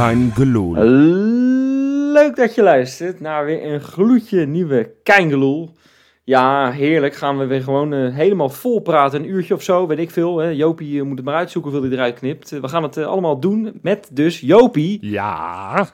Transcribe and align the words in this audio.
Kein 0.00 0.32
Geloel. 0.34 0.74
Leuk 2.12 2.36
dat 2.36 2.54
je 2.54 2.62
luistert 2.62 3.20
naar 3.20 3.44
weer 3.44 3.72
een 3.72 3.80
gloedje 3.80 4.46
nieuwe 4.46 4.92
Keingeloel. 5.02 5.74
Ja, 6.24 6.70
heerlijk. 6.70 7.14
Gaan 7.14 7.38
we 7.38 7.46
weer 7.46 7.62
gewoon 7.62 7.92
eh, 7.92 8.14
helemaal 8.14 8.48
vol 8.48 8.80
praten. 8.80 9.20
Een 9.20 9.28
uurtje 9.28 9.54
of 9.54 9.62
zo, 9.62 9.86
weet 9.86 9.98
ik 9.98 10.10
veel. 10.10 10.38
Hè. 10.38 10.48
Jopie 10.48 11.00
eh, 11.00 11.06
moet 11.06 11.16
het 11.16 11.24
maar 11.26 11.34
uitzoeken 11.34 11.70
hoeveel 11.70 11.88
hij 11.90 11.98
eruit 11.98 12.18
knipt. 12.18 12.50
We 12.50 12.68
gaan 12.68 12.82
het 12.82 12.96
eh, 12.96 13.06
allemaal 13.06 13.40
doen 13.40 13.78
met 13.82 14.08
dus 14.12 14.40
Jopie 14.40 14.98
Ja. 15.00 15.88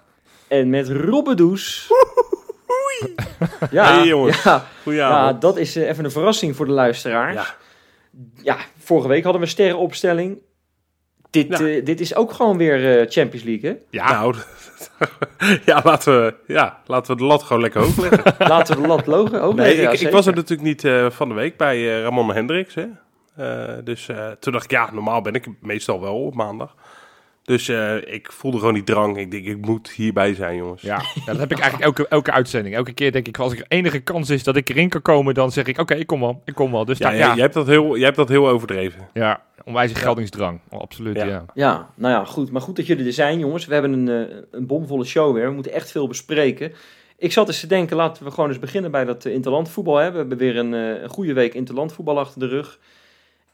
en 0.48 0.70
met 0.70 0.88
Robbedoes. 0.88 1.92
Ja, 3.70 3.94
Hey, 3.94 4.06
jongens. 4.06 4.42
Ja, 4.42 4.64
ja, 4.84 5.32
dat 5.32 5.56
is 5.56 5.74
even 5.74 6.04
een 6.04 6.10
verrassing 6.10 6.56
voor 6.56 6.66
de 6.66 6.72
luisteraars. 6.72 7.34
Ja. 7.34 7.54
Ja, 8.42 8.56
vorige 8.78 9.08
week 9.08 9.22
hadden 9.24 9.42
we 9.42 9.48
sterrenopstelling. 9.48 10.38
Dit, 11.30 11.58
Ja. 11.58 11.66
eh, 11.66 11.84
dit 11.84 12.00
is 12.00 12.14
ook 12.14 12.32
gewoon 12.32 12.56
weer 12.56 12.98
eh, 13.00 13.06
Champions 13.10 13.44
League, 13.46 13.70
hè? 13.70 13.76
Ja. 13.90 14.10
Nou, 14.12 14.34
ja, 15.64 15.80
laten 15.84 16.22
we, 16.24 16.34
ja, 16.46 16.78
laten 16.86 17.12
we 17.12 17.20
de 17.20 17.26
lat 17.26 17.42
gewoon 17.42 17.62
lekker 17.62 17.80
hoog 17.80 17.96
leggen. 17.96 18.34
Laten 18.48 18.76
we 18.76 18.82
de 18.82 18.88
lat 18.88 19.06
Nee, 19.06 19.66
leggen, 19.66 19.82
ja, 19.82 19.90
ik, 19.90 20.00
ik 20.00 20.10
was 20.10 20.26
er 20.26 20.34
natuurlijk 20.34 20.68
niet 20.68 20.84
eh, 20.84 21.10
van 21.10 21.28
de 21.28 21.34
week 21.34 21.56
bij 21.56 21.76
eh, 21.96 22.02
Ramon 22.02 22.34
Hendricks. 22.34 22.74
Hè? 22.74 22.84
Eh, 23.36 23.74
dus 23.84 24.08
eh, 24.08 24.30
toen 24.40 24.52
dacht 24.52 24.64
ik, 24.64 24.70
ja, 24.70 24.90
normaal 24.92 25.20
ben 25.22 25.34
ik 25.34 25.46
meestal 25.60 26.00
wel 26.00 26.22
op 26.24 26.34
maandag. 26.34 26.74
Dus 27.46 27.68
eh, 27.68 27.96
ik 28.14 28.32
voelde 28.32 28.58
gewoon 28.58 28.74
die 28.74 28.82
drang. 28.82 29.18
Ik 29.18 29.30
denk, 29.30 29.46
ik 29.46 29.66
moet 29.66 29.90
hierbij 29.90 30.34
zijn, 30.34 30.56
jongens. 30.56 30.82
Ja, 30.82 31.02
ja, 31.14 31.24
dat 31.26 31.38
heb 31.38 31.50
ik 31.52 31.58
eigenlijk 31.58 31.84
elke, 31.96 32.08
elke 32.08 32.32
uitzending. 32.32 32.74
Elke 32.74 32.92
keer 32.92 33.12
denk 33.12 33.28
ik, 33.28 33.38
als 33.38 33.52
er 33.52 33.64
enige 33.68 34.00
kans 34.00 34.30
is 34.30 34.44
dat 34.44 34.56
ik 34.56 34.68
erin 34.68 34.88
kan 34.88 35.02
komen, 35.02 35.34
dan 35.34 35.52
zeg 35.52 35.66
ik, 35.66 35.78
oké, 35.80 35.94
ik 35.94 36.06
kom 36.06 36.20
wel, 36.20 36.42
ik 36.44 36.54
kom 36.54 36.72
wel. 36.72 36.84
Dus 36.84 36.98
Ja, 36.98 37.08
daar- 37.08 37.18
ja, 37.18 37.32
Jij, 37.34 37.42
hebt 37.42 37.54
dat 37.54 37.66
heel, 37.66 37.96
jij 37.96 38.04
hebt 38.04 38.16
dat 38.16 38.28
heel 38.28 38.48
overdreven. 38.48 39.08
ja, 39.12 39.42
onwijze 39.64 39.94
geldingsdrang. 39.94 40.60
Oh, 40.70 40.80
absoluut, 40.80 41.16
Ja. 41.16 41.24
ja. 41.24 41.44
Ja, 41.54 41.90
nou 41.94 42.14
ja, 42.14 42.24
goed. 42.24 42.50
Maar 42.50 42.60
goed 42.62 42.76
dat 42.76 42.86
jullie 42.86 43.06
er 43.06 43.12
zijn, 43.12 43.38
jongens. 43.38 43.66
We 43.66 43.72
hebben 43.72 43.92
een, 43.92 44.28
eh, 44.28 44.36
een 44.50 44.66
bomvolle 44.66 45.04
show 45.04 45.34
weer. 45.34 45.48
We 45.48 45.54
moeten 45.54 45.72
echt 45.72 45.90
veel 45.90 46.06
bespreken. 46.08 46.72
Ik 47.18 47.32
zat 47.32 47.46
eens 47.48 47.60
te 47.60 47.66
denken, 47.66 47.96
laten 47.96 48.24
we 48.24 48.30
gewoon 48.30 48.48
eens 48.48 48.58
beginnen 48.58 48.90
bij 48.90 49.04
dat 49.04 49.24
uh, 49.24 49.32
interlandvoetbal. 49.32 49.96
Hè. 49.96 50.10
We 50.10 50.16
hebben 50.16 50.38
weer 50.38 50.56
een, 50.56 50.74
eh, 50.74 51.02
een 51.02 51.08
goede 51.08 51.32
week 51.32 51.54
interlandvoetbal 51.54 52.18
achter 52.18 52.40
de 52.40 52.46
rug. 52.46 52.78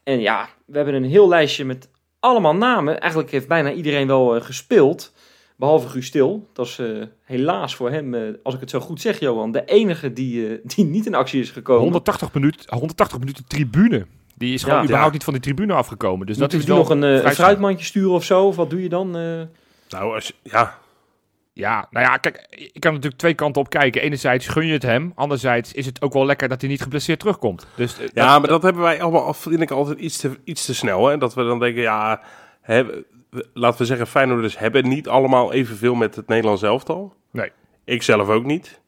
En 0.03 0.19
ja, 0.19 0.49
we 0.65 0.75
hebben 0.75 0.93
een 0.95 1.03
heel 1.09 1.27
lijstje 1.27 1.65
met 1.65 1.89
allemaal 2.23 2.55
namen. 2.55 2.99
Eigenlijk 2.99 3.31
heeft 3.31 3.47
bijna 3.47 3.71
iedereen 3.71 4.07
wel 4.07 4.35
eh, 4.35 4.41
gespeeld. 4.41 5.13
Behalve 5.55 5.87
Guus 5.89 6.05
Stil. 6.05 6.49
Dat 6.53 6.65
is 6.65 6.79
eh, 6.79 6.87
helaas 7.23 7.75
voor 7.75 7.89
hem, 7.91 8.13
eh, 8.13 8.21
als 8.43 8.53
ik 8.53 8.59
het 8.59 8.69
zo 8.69 8.79
goed 8.79 9.01
zeg, 9.01 9.19
Johan, 9.19 9.51
de 9.51 9.65
enige 9.65 10.13
die, 10.13 10.59
die 10.63 10.85
niet 10.85 11.05
in 11.05 11.15
actie 11.15 11.41
is 11.41 11.51
gekomen. 11.51 11.81
180 11.81 12.33
minuten, 12.33 12.65
180 12.77 13.19
minuten 13.19 13.47
tribune. 13.47 14.05
Die 14.35 14.53
is 14.53 14.63
gewoon 14.63 14.77
Ja. 14.77 14.83
überhaupt 14.83 15.07
Ja. 15.11 15.15
niet 15.15 15.23
van 15.23 15.33
die 15.33 15.41
tribune 15.41 15.73
afgekomen. 15.73 16.27
Dus 16.27 16.37
dat 16.37 16.53
is 16.53 16.65
wel 16.65 16.77
nog 16.77 16.89
een, 16.89 17.31
fruitmandje 17.31 17.85
sturen 17.85 18.11
of 18.11 18.23
zo? 18.23 18.45
Of 18.47 18.55
wat 18.55 18.69
doe 18.69 18.81
je 18.81 18.89
dan? 18.89 19.17
eh? 19.17 19.41
Nou, 19.89 20.13
als, 20.15 20.33
ja, 20.43 20.77
Ja, 21.53 21.87
nou 21.89 22.05
ja, 22.05 22.17
kijk, 22.17 22.45
ik 22.73 22.79
kan 22.81 22.91
natuurlijk 22.93 23.19
twee 23.21 23.33
kanten 23.33 23.61
op 23.61 23.69
kijken. 23.69 24.01
Enerzijds 24.01 24.47
gun 24.47 24.65
je 24.65 24.73
het 24.73 24.83
hem, 24.83 25.11
anderzijds 25.15 25.73
is 25.73 25.85
het 25.85 26.01
ook 26.01 26.13
wel 26.13 26.25
lekker 26.25 26.47
dat 26.49 26.61
hij 26.61 26.69
niet 26.69 26.81
geblesseerd 26.81 27.19
terugkomt. 27.19 27.67
Dus 27.75 27.99
eh, 27.99 28.07
ja, 28.13 28.39
maar 28.39 28.47
dat 28.47 28.63
hebben 28.63 28.81
wij 28.81 29.01
allemaal, 29.01 29.23
al- 29.25 29.33
vind 29.33 29.61
ik, 29.61 29.71
altijd 29.71 29.99
iets 29.99 30.17
te, 30.17 30.37
iets 30.43 30.65
te 30.65 30.73
snel. 30.75 31.07
Hè? 31.07 31.17
Dat 31.17 31.33
we 31.33 31.43
dan 31.43 31.59
denken, 31.59 31.81
ja, 31.81 32.21
hè, 32.61 32.83
laten 33.53 33.79
we 33.79 33.85
zeggen, 33.85 34.07
Feyenoorders 34.07 34.57
hebben 34.57 34.87
niet 34.87 35.07
allemaal 35.07 35.53
evenveel 35.53 35.95
met 35.95 36.15
het 36.15 36.27
Nederlands 36.27 36.61
elftal. 36.61 37.15
Nee. 37.31 37.51
Ik 37.85 38.03
zelf 38.03 38.27
ook 38.29 38.43
niet. 38.43 38.81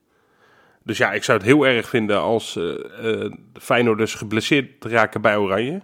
Dus 0.83 0.97
ja, 0.97 1.11
ik 1.11 1.23
zou 1.23 1.37
het 1.37 1.47
heel 1.47 1.67
erg 1.67 1.89
vinden 1.89 2.19
als 2.21 2.55
eh, 2.55 2.63
de 2.63 3.31
Feyenoorders 3.53 4.13
geblesseerd 4.13 4.85
raken 4.85 5.21
bij 5.21 5.37
Oranje. 5.37 5.81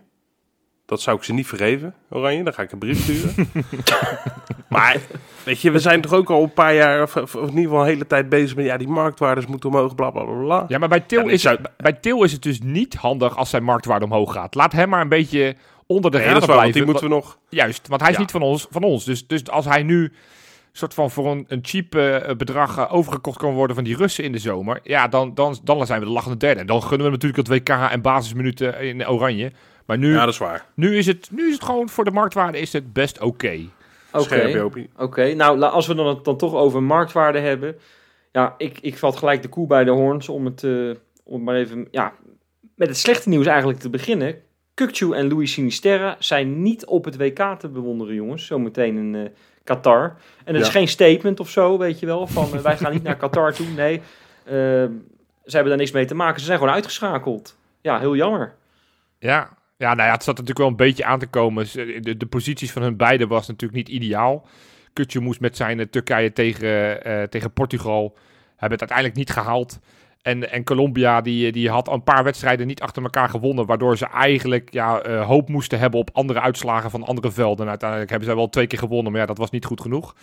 Dat 0.92 1.02
zou 1.02 1.18
ik 1.18 1.24
ze 1.24 1.34
niet 1.34 1.48
vergeven, 1.48 1.94
Oranje. 2.10 2.44
Dan 2.44 2.54
ga 2.54 2.62
ik 2.62 2.72
een 2.72 2.80
brief 2.80 3.00
sturen. 3.02 3.50
maar, 4.70 4.98
weet 5.44 5.62
je, 5.62 5.72
we 5.72 5.80
zijn 5.80 6.02
toch 6.02 6.14
ook 6.14 6.30
al 6.30 6.44
een 6.44 6.54
paar 6.54 6.74
jaar, 6.74 7.02
of, 7.02 7.16
of 7.16 7.34
in 7.34 7.42
ieder 7.48 7.62
geval 7.64 7.80
een 7.82 7.86
hele 7.88 8.08
tijd 8.08 8.30
bezig 8.30 8.56
met... 8.56 8.66
Ja, 8.66 8.78
die 8.78 8.88
marktwaardes 8.88 9.46
moeten 9.46 9.70
omhoog, 9.70 9.96
bla, 9.96 10.10
bla, 10.10 10.24
bla, 10.24 10.34
bla. 10.44 10.66
Ja, 10.68 10.78
maar 10.78 10.90
bij 10.90 11.00
Til, 11.00 11.26
Ja, 11.26 11.32
is, 11.32 11.42
zou- 11.42 11.58
bij 11.78 11.94
Til 11.94 12.24
is 12.24 12.32
het 12.32 12.42
dus 12.42 12.60
niet 12.64 12.96
handig 12.96 13.38
als 13.38 13.50
zijn 13.50 13.64
marktwaarde 13.64 14.06
omhoog 14.06 14.34
gaat. 14.34 14.56
Laat 14.56 14.72
hem 14.72 14.90
maar 14.90 15.02
een 15.02 15.10
beetje 15.10 15.56
onder 15.88 16.12
de 16.12 16.18
Nee, 16.18 16.28
radar 16.28 16.46
blijven. 16.46 16.72
die 16.74 16.86
moeten 16.86 17.04
we 17.04 17.10
nog... 17.10 17.38
Juist, 17.50 17.88
want 17.88 18.02
hij 18.02 18.10
is 18.10 18.16
Ja. 18.16 18.22
niet 18.22 18.32
van 18.32 18.42
ons. 18.42 18.68
Van 18.70 18.84
ons. 18.84 19.04
Dus, 19.06 19.28
dus 19.28 19.50
als 19.50 19.66
hij 19.66 19.84
nu 19.84 20.12
soort 20.72 20.94
van 20.94 21.12
voor 21.12 21.32
een, 21.32 21.46
een 21.48 21.60
cheap 21.62 21.96
eh, 21.96 22.36
bedrag 22.36 22.78
eh, 22.78 22.94
overgekocht 22.94 23.38
kan 23.38 23.54
worden 23.54 23.76
van 23.76 23.86
die 23.86 23.96
Russen 23.98 24.24
in 24.24 24.32
de 24.32 24.38
zomer, 24.40 24.80
ja, 24.84 25.08
dan, 25.08 25.34
dan, 25.34 25.58
dan 25.64 25.86
zijn 25.86 26.00
we 26.00 26.06
de 26.06 26.12
lachende 26.12 26.38
derde. 26.38 26.60
En 26.60 26.66
dan 26.66 26.84
gunnen 26.84 27.06
we 27.06 27.12
natuurlijk 27.14 27.48
het 27.48 27.58
WK 27.60 27.70
en 27.70 28.02
basisminuten 28.02 28.80
in 28.82 29.08
Oranje. 29.08 29.52
Maar 29.86 29.98
nu, 29.98 30.14
Ja, 30.14 30.20
dat 30.20 30.34
is 30.34 30.38
waar. 30.38 30.66
nu, 30.74 30.98
is 30.98 31.06
het, 31.06 31.30
nu 31.32 31.48
is 31.48 31.54
het 31.54 31.64
gewoon 31.64 31.90
voor 31.90 32.04
de 32.04 32.12
marktwaarde 32.12 32.60
is 32.60 32.74
het 32.74 32.94
best 32.94 33.20
oké. 33.20 33.60
Jopie. 34.50 34.90
Oké, 34.98 35.34
nou 35.34 35.62
als 35.62 35.88
we 35.88 35.96
dan 35.96 36.08
het 36.08 36.24
dan 36.24 36.38
toch 36.38 36.54
over 36.54 36.84
marktwaarde 36.84 37.40
hebben. 37.40 37.76
Ja, 38.32 38.54
ik, 38.58 38.80
ik 38.82 38.98
vat 38.98 39.18
gelijk 39.18 39.42
de 39.42 39.48
koe 39.48 39.68
bij 39.68 39.84
de 39.84 39.92
hoorns 39.92 40.30
om 40.30 40.46
het, 40.46 40.64
eh, 40.64 40.90
om 41.24 41.34
het 41.34 41.42
maar 41.42 41.56
even 41.56 41.88
ja, 41.92 42.14
met 42.76 42.88
het 42.88 42.98
slechte 42.98 43.30
nieuws 43.30 43.46
eigenlijk 43.46 43.80
te 43.80 43.90
beginnen. 43.90 44.36
Kukcu 44.74 45.12
en 45.12 45.28
Louis 45.28 45.52
Sinisterra 45.52 46.16
zijn 46.20 46.62
niet 46.62 46.86
op 46.86 47.06
het 47.06 47.18
WK 47.18 47.60
te 47.60 47.70
bewonderen, 47.70 48.16
jongens. 48.16 48.46
Zometeen 48.46 48.98
in 48.98 49.16
eh, 49.16 49.32
Qatar. 49.64 50.16
En 50.46 50.54
het 50.54 50.64
is 50.64 50.70
geen 50.70 50.88
statement 50.88 51.40
of 51.40 51.50
zo, 51.50 51.78
weet 51.78 52.00
je 52.00 52.06
wel, 52.06 52.28
van 52.28 52.54
eh, 52.54 52.60
wij 52.60 52.78
gaan 52.78 52.92
niet 52.92 53.04
naar 53.04 53.18
Qatar 53.18 53.54
toe. 53.54 53.68
Nee, 53.68 54.02
ze 55.46 55.58
hebben 55.58 55.70
daar 55.70 55.78
niks 55.78 55.92
mee 55.92 56.06
te 56.06 56.16
maken. 56.16 56.40
Ze 56.40 56.46
zijn 56.46 56.58
gewoon 56.58 56.74
uitgeschakeld. 56.74 57.58
Ja, 57.82 58.00
heel 58.00 58.16
jammer. 58.16 58.56
Ja. 59.20 59.50
Ja, 59.82 59.94
nou 59.94 60.08
ja, 60.08 60.14
het 60.14 60.24
zat 60.24 60.38
natuurlijk 60.38 60.60
wel 60.60 60.68
een 60.68 60.76
beetje 60.76 61.06
aan 61.06 61.20
te 61.20 61.28
komen. 61.28 61.68
Ze- 61.68 62.00
De, 62.02 62.18
de 62.18 62.26
posities 62.26 62.72
van 62.72 62.82
hun 62.82 62.98
beiden 62.98 63.28
was 63.28 63.48
natuurlijk 63.48 63.88
niet 63.88 63.90
ideaal. 64.02 64.48
Kutje 64.94 65.20
moest 65.20 65.40
met 65.40 65.58
zijn 65.58 65.80
eh, 65.80 65.86
Turkije 65.86 66.34
tegen, 66.34 67.04
eh, 67.04 67.24
tegen 67.24 67.52
Portugal. 67.54 68.18
Hebben 68.50 68.80
het 68.80 68.90
uiteindelijk 68.90 69.18
niet 69.18 69.30
gehaald. 69.30 69.80
En, 70.22 70.52
en 70.52 70.64
Colombia 70.64 71.22
die, 71.22 71.48
eh, 71.48 71.54
die 71.54 71.70
had 71.70 71.88
een 71.88 72.04
paar 72.04 72.24
wedstrijden 72.24 72.68
niet 72.68 72.82
achter 72.82 73.04
elkaar 73.04 73.30
gewonnen. 73.30 73.66
Waardoor 73.66 73.98
ze 73.98 74.06
eigenlijk 74.06 74.74
ja, 74.74 75.00
eh, 75.02 75.26
hoop 75.28 75.50
moesten 75.50 75.80
hebben 75.80 76.00
op 76.00 76.10
andere 76.14 76.42
uitslagen 76.42 76.90
van 76.92 77.04
andere 77.04 77.32
velden. 77.32 77.64
En 77.64 77.70
uiteindelijk 77.70 78.10
hebben 78.10 78.28
zij 78.28 78.38
wel 78.38 78.50
twee 78.50 78.68
keer 78.68 78.80
gewonnen. 78.80 79.12
Maar 79.12 79.22
ja, 79.22 79.28
dat 79.28 79.38
was 79.38 79.50
niet 79.50 79.66
goed 79.66 79.82
genoeg. 79.82 80.16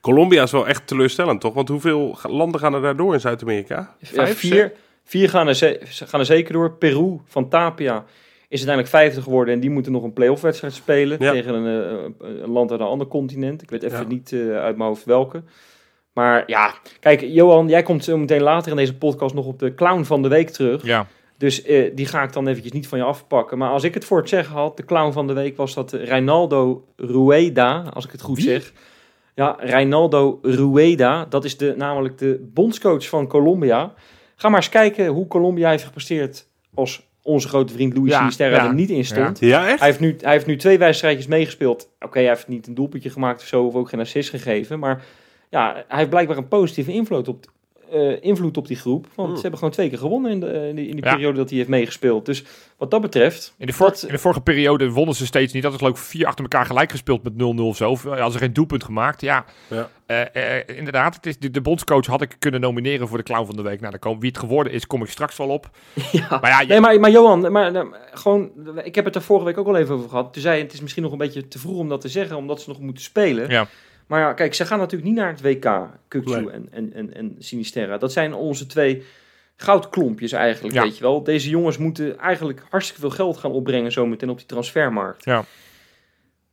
Colombia 0.00 0.42
is 0.42 0.50
wel 0.50 0.66
echt 0.68 0.86
teleurstellend, 0.86 1.40
toch? 1.40 1.54
Want 1.54 1.68
hoeveel 1.68 2.18
landen 2.22 2.60
gaan 2.60 2.74
er 2.74 2.80
daardoor 2.82 3.14
in 3.14 3.20
Zuid-Amerika? 3.20 3.94
Ja, 3.98 4.08
Vijf, 4.08 4.38
vier, 4.38 4.72
vier 5.04 5.28
gaan, 5.30 5.48
er 5.48 5.54
ze- 5.54 5.80
gaan 5.88 6.20
er 6.20 6.26
zeker 6.26 6.52
door. 6.52 6.72
Peru 6.72 7.20
van 7.24 7.48
Tapia 7.48 8.04
is 8.48 8.66
uiteindelijk 8.66 8.88
vijfde 8.88 9.22
geworden. 9.22 9.54
En 9.54 9.60
die 9.60 9.70
moeten 9.70 9.92
nog 9.92 10.02
een 10.02 10.12
playoff 10.12 10.42
wedstrijd 10.42 10.72
spelen 10.74 11.16
Ja. 11.20 11.32
tegen 11.32 11.54
een, 11.54 12.12
eh, 12.20 12.28
een 12.42 12.50
land 12.50 12.70
uit 12.70 12.80
een 12.80 12.86
ander 12.86 13.06
continent. 13.06 13.62
Ik 13.62 13.70
weet 13.70 13.82
even 13.82 13.98
Ja. 13.98 14.06
niet 14.06 14.32
eh, 14.32 14.40
uit 14.58 14.76
mijn 14.76 14.88
hoofd 14.88 15.04
welke. 15.04 15.42
Maar 16.12 16.42
ja, 16.46 16.74
kijk, 17.00 17.20
Johan, 17.20 17.68
jij 17.68 17.82
komt 17.82 18.04
zo 18.04 18.16
meteen 18.18 18.42
later 18.42 18.70
in 18.70 18.76
deze 18.76 18.96
podcast 18.96 19.34
nog 19.34 19.46
op 19.46 19.58
de 19.58 19.74
clown 19.74 20.02
van 20.02 20.22
de 20.22 20.28
week 20.28 20.50
terug. 20.50 20.84
Ja, 20.84 21.06
Dus 21.38 21.62
eh, 21.62 21.90
die 21.94 22.06
ga 22.06 22.22
ik 22.22 22.32
dan 22.32 22.46
eventjes 22.48 22.72
niet 22.72 22.88
van 22.88 22.98
je 22.98 23.04
afpakken. 23.04 23.58
Maar 23.58 23.70
als 23.70 23.82
ik 23.84 23.94
het 23.94 24.04
voor 24.04 24.18
het 24.18 24.28
zeggen 24.28 24.54
had, 24.54 24.76
de 24.76 24.84
clown 24.84 25.12
van 25.12 25.26
de 25.26 25.32
week 25.32 25.56
was 25.56 25.74
dat 25.74 25.92
Reinaldo 25.92 26.84
Rueda, 26.96 27.84
als 27.92 28.04
ik 28.04 28.12
het 28.12 28.20
goed 28.22 28.36
Wie? 28.36 28.44
zeg. 28.44 28.72
Ja, 29.34 29.56
Reinaldo 29.60 30.38
Rueda, 30.42 31.24
dat 31.24 31.44
is 31.44 31.56
de, 31.56 31.74
namelijk 31.76 32.18
de 32.18 32.48
bondscoach 32.54 33.08
van 33.08 33.26
Colombia. 33.26 33.94
Ga 34.36 34.48
maar 34.48 34.58
eens 34.58 34.68
kijken 34.68 35.06
hoe 35.06 35.26
Colombia 35.26 35.70
heeft 35.70 35.84
gepresteerd 35.84 36.48
als 36.74 37.05
onze 37.26 37.48
grote 37.48 37.72
vriend 37.72 37.96
Luis 37.96 38.10
Ja, 38.10 38.18
Sinisterra 38.18 38.56
ja, 38.56 38.66
er 38.66 38.74
niet 38.74 38.90
in 38.90 39.04
stond. 39.04 39.38
Ja, 39.38 39.68
echt? 39.68 39.78
Hij, 39.78 39.88
heeft 39.88 40.00
nu, 40.00 40.16
hij 40.20 40.32
heeft 40.32 40.46
nu 40.46 40.56
twee 40.56 40.78
wedstrijdjes 40.78 41.26
meegespeeld. 41.26 41.90
Oké, 42.00 42.18
hij 42.18 42.28
heeft 42.28 42.48
niet 42.48 42.66
een 42.66 42.74
doelpuntje 42.74 43.10
gemaakt 43.10 43.40
of 43.40 43.46
zo, 43.46 43.64
of 43.64 43.74
ook 43.74 43.88
geen 43.88 44.00
assist 44.00 44.30
gegeven. 44.30 44.78
Maar 44.78 45.04
ja, 45.50 45.84
hij 45.88 45.98
heeft 45.98 46.10
blijkbaar 46.10 46.36
een 46.36 46.48
positieve 46.48 46.92
invloed 46.92 47.28
op, 47.28 47.44
eh, 47.92 48.22
invloed 48.22 48.56
op 48.56 48.66
die 48.66 48.76
groep. 48.76 49.06
Want 49.14 49.26
Hmm. 49.28 49.36
ze 49.36 49.40
hebben 49.42 49.58
gewoon 49.58 49.74
twee 49.74 49.88
keer 49.88 49.98
gewonnen 49.98 50.30
in, 50.30 50.40
de, 50.40 50.68
in 50.68 50.76
die, 50.76 50.86
in 50.88 50.96
die 50.96 51.04
Ja. 51.04 51.12
periode 51.14 51.36
dat 51.38 51.48
hij 51.48 51.58
heeft 51.58 51.70
meegespeeld. 51.70 52.26
Dus 52.26 52.44
wat 52.76 52.90
dat 52.90 53.00
betreft, 53.00 53.54
in 53.58 53.66
de, 53.66 53.72
vor- 53.72 53.86
Dat- 53.88 54.02
in 54.02 54.12
de 54.12 54.18
vorige 54.18 54.40
periode 54.40 54.90
wonnen 54.90 55.14
ze 55.14 55.26
steeds 55.26 55.52
niet. 55.52 55.62
Dat 55.62 55.72
is 55.72 55.78
geloof 55.78 55.98
ik 55.98 56.04
vier 56.04 56.26
achter 56.26 56.42
elkaar 56.42 56.66
gelijk 56.66 56.90
gespeeld 56.90 57.22
met 57.22 57.32
0-0 57.36 57.68
of 57.68 57.76
zo. 57.76 57.90
Of 57.90 58.04
eh, 58.04 58.10
hadden 58.10 58.32
ze 58.32 58.38
geen 58.38 58.52
doelpunt 58.52 58.84
gemaakt. 58.84 59.20
Ja, 59.20 59.44
Ja. 59.68 59.88
Eh, 60.06 60.56
eh, 60.58 60.62
inderdaad. 60.76 61.14
Het 61.14 61.26
is, 61.26 61.38
de, 61.38 61.50
de 61.50 61.60
bondscoach 61.60 62.06
had 62.06 62.22
ik 62.22 62.36
kunnen 62.38 62.60
nomineren 62.60 63.08
voor 63.08 63.18
de 63.18 63.24
clown 63.24 63.46
van 63.46 63.56
de 63.56 63.62
week. 63.62 63.78
Nou, 63.80 63.90
daar 63.90 64.00
kom, 64.00 64.20
wie 64.20 64.28
het 64.28 64.38
geworden 64.38 64.72
is, 64.72 64.86
kom 64.86 65.02
ik 65.02 65.08
straks 65.10 65.36
wel 65.36 65.48
op. 65.48 65.70
ja. 66.12 66.26
Maar 66.40 66.50
ja, 66.50 66.60
je- 66.60 66.66
Nee, 66.66 66.80
maar, 66.80 67.00
maar 67.00 67.10
Johan, 67.10 67.52
maar, 67.52 67.72
nou, 67.72 67.94
gewoon, 68.12 68.50
ik 68.84 68.94
heb 68.94 69.04
het 69.04 69.14
er 69.14 69.22
vorige 69.22 69.44
week 69.46 69.58
ook 69.58 69.66
al 69.66 69.76
even 69.76 69.94
over 69.94 70.08
gehad. 70.08 70.32
Toen 70.32 70.42
zei 70.42 70.62
het 70.62 70.72
is 70.72 70.80
misschien 70.80 71.02
nog 71.02 71.12
een 71.12 71.18
beetje 71.18 71.48
te 71.48 71.58
vroeg 71.58 71.78
om 71.78 71.88
dat 71.88 72.00
te 72.00 72.08
zeggen, 72.08 72.36
omdat 72.36 72.60
ze 72.60 72.68
nog 72.68 72.80
moeten 72.80 73.02
spelen. 73.04 73.50
Ja. 73.50 73.66
Maar 74.06 74.20
ja, 74.20 74.32
kijk, 74.32 74.54
ze 74.54 74.66
gaan 74.66 74.78
natuurlijk 74.78 75.08
niet 75.10 75.18
naar 75.18 75.28
het 75.28 75.40
WK, 75.40 75.88
Kukcu 76.08 76.30
Nee. 76.40 76.50
en, 76.50 76.68
en, 76.70 76.92
en, 76.92 77.14
en 77.14 77.36
Sinisterra. 77.38 77.98
Dat 77.98 78.12
zijn 78.12 78.34
onze 78.34 78.66
twee 78.66 79.02
goudklompjes 79.56 80.32
eigenlijk, 80.32 80.74
Ja. 80.74 80.82
weet 80.82 80.96
je 80.96 81.02
wel. 81.02 81.22
Deze 81.22 81.48
jongens 81.48 81.78
moeten 81.78 82.18
eigenlijk 82.18 82.62
hartstikke 82.70 83.00
veel 83.00 83.10
geld 83.10 83.36
gaan 83.36 83.50
opbrengen 83.52 83.92
zometeen 83.92 84.30
op 84.30 84.36
die 84.38 84.46
transfermarkt. 84.46 85.24
Ja. 85.24 85.44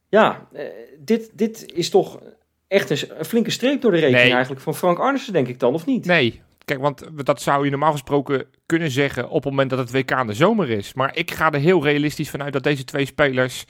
Ja, 0.10 0.48
eh, 0.54 0.66
dit, 1.00 1.30
dit 1.34 1.72
is 1.74 1.90
toch 1.90 2.20
echt 2.68 2.90
een, 2.90 3.26
flinke 3.26 3.52
streep 3.52 3.82
door 3.82 3.92
de 3.92 3.98
rekening 3.98 4.24
Nee. 4.24 4.34
eigenlijk 4.34 4.62
van 4.64 4.76
Frank 4.76 5.00
Arnissen, 5.00 5.34
denk 5.34 5.48
ik 5.48 5.60
dan, 5.60 5.74
of 5.74 5.86
niet? 5.86 6.06
nee. 6.06 6.42
Kijk, 6.66 6.80
want 6.80 7.04
dat 7.26 7.42
zou 7.42 7.64
je 7.64 7.70
normaal 7.70 7.92
gesproken 7.92 8.46
kunnen 8.66 8.92
zeggen 8.92 9.30
op 9.30 9.44
het 9.44 9.52
moment 9.52 9.70
dat 9.70 9.80
het 9.80 9.92
WK 9.92 10.12
in 10.12 10.28
de 10.28 10.34
zomer 10.34 10.70
is. 10.70 10.94
Maar 10.94 11.16
ik 11.18 11.32
ga 11.32 11.52
er 11.52 11.60
heel 11.60 11.84
realistisch 11.84 12.30
vanuit 12.30 12.54
dat 12.54 12.64
deze 12.64 12.84
twee 12.84 13.06
spelers 13.06 13.66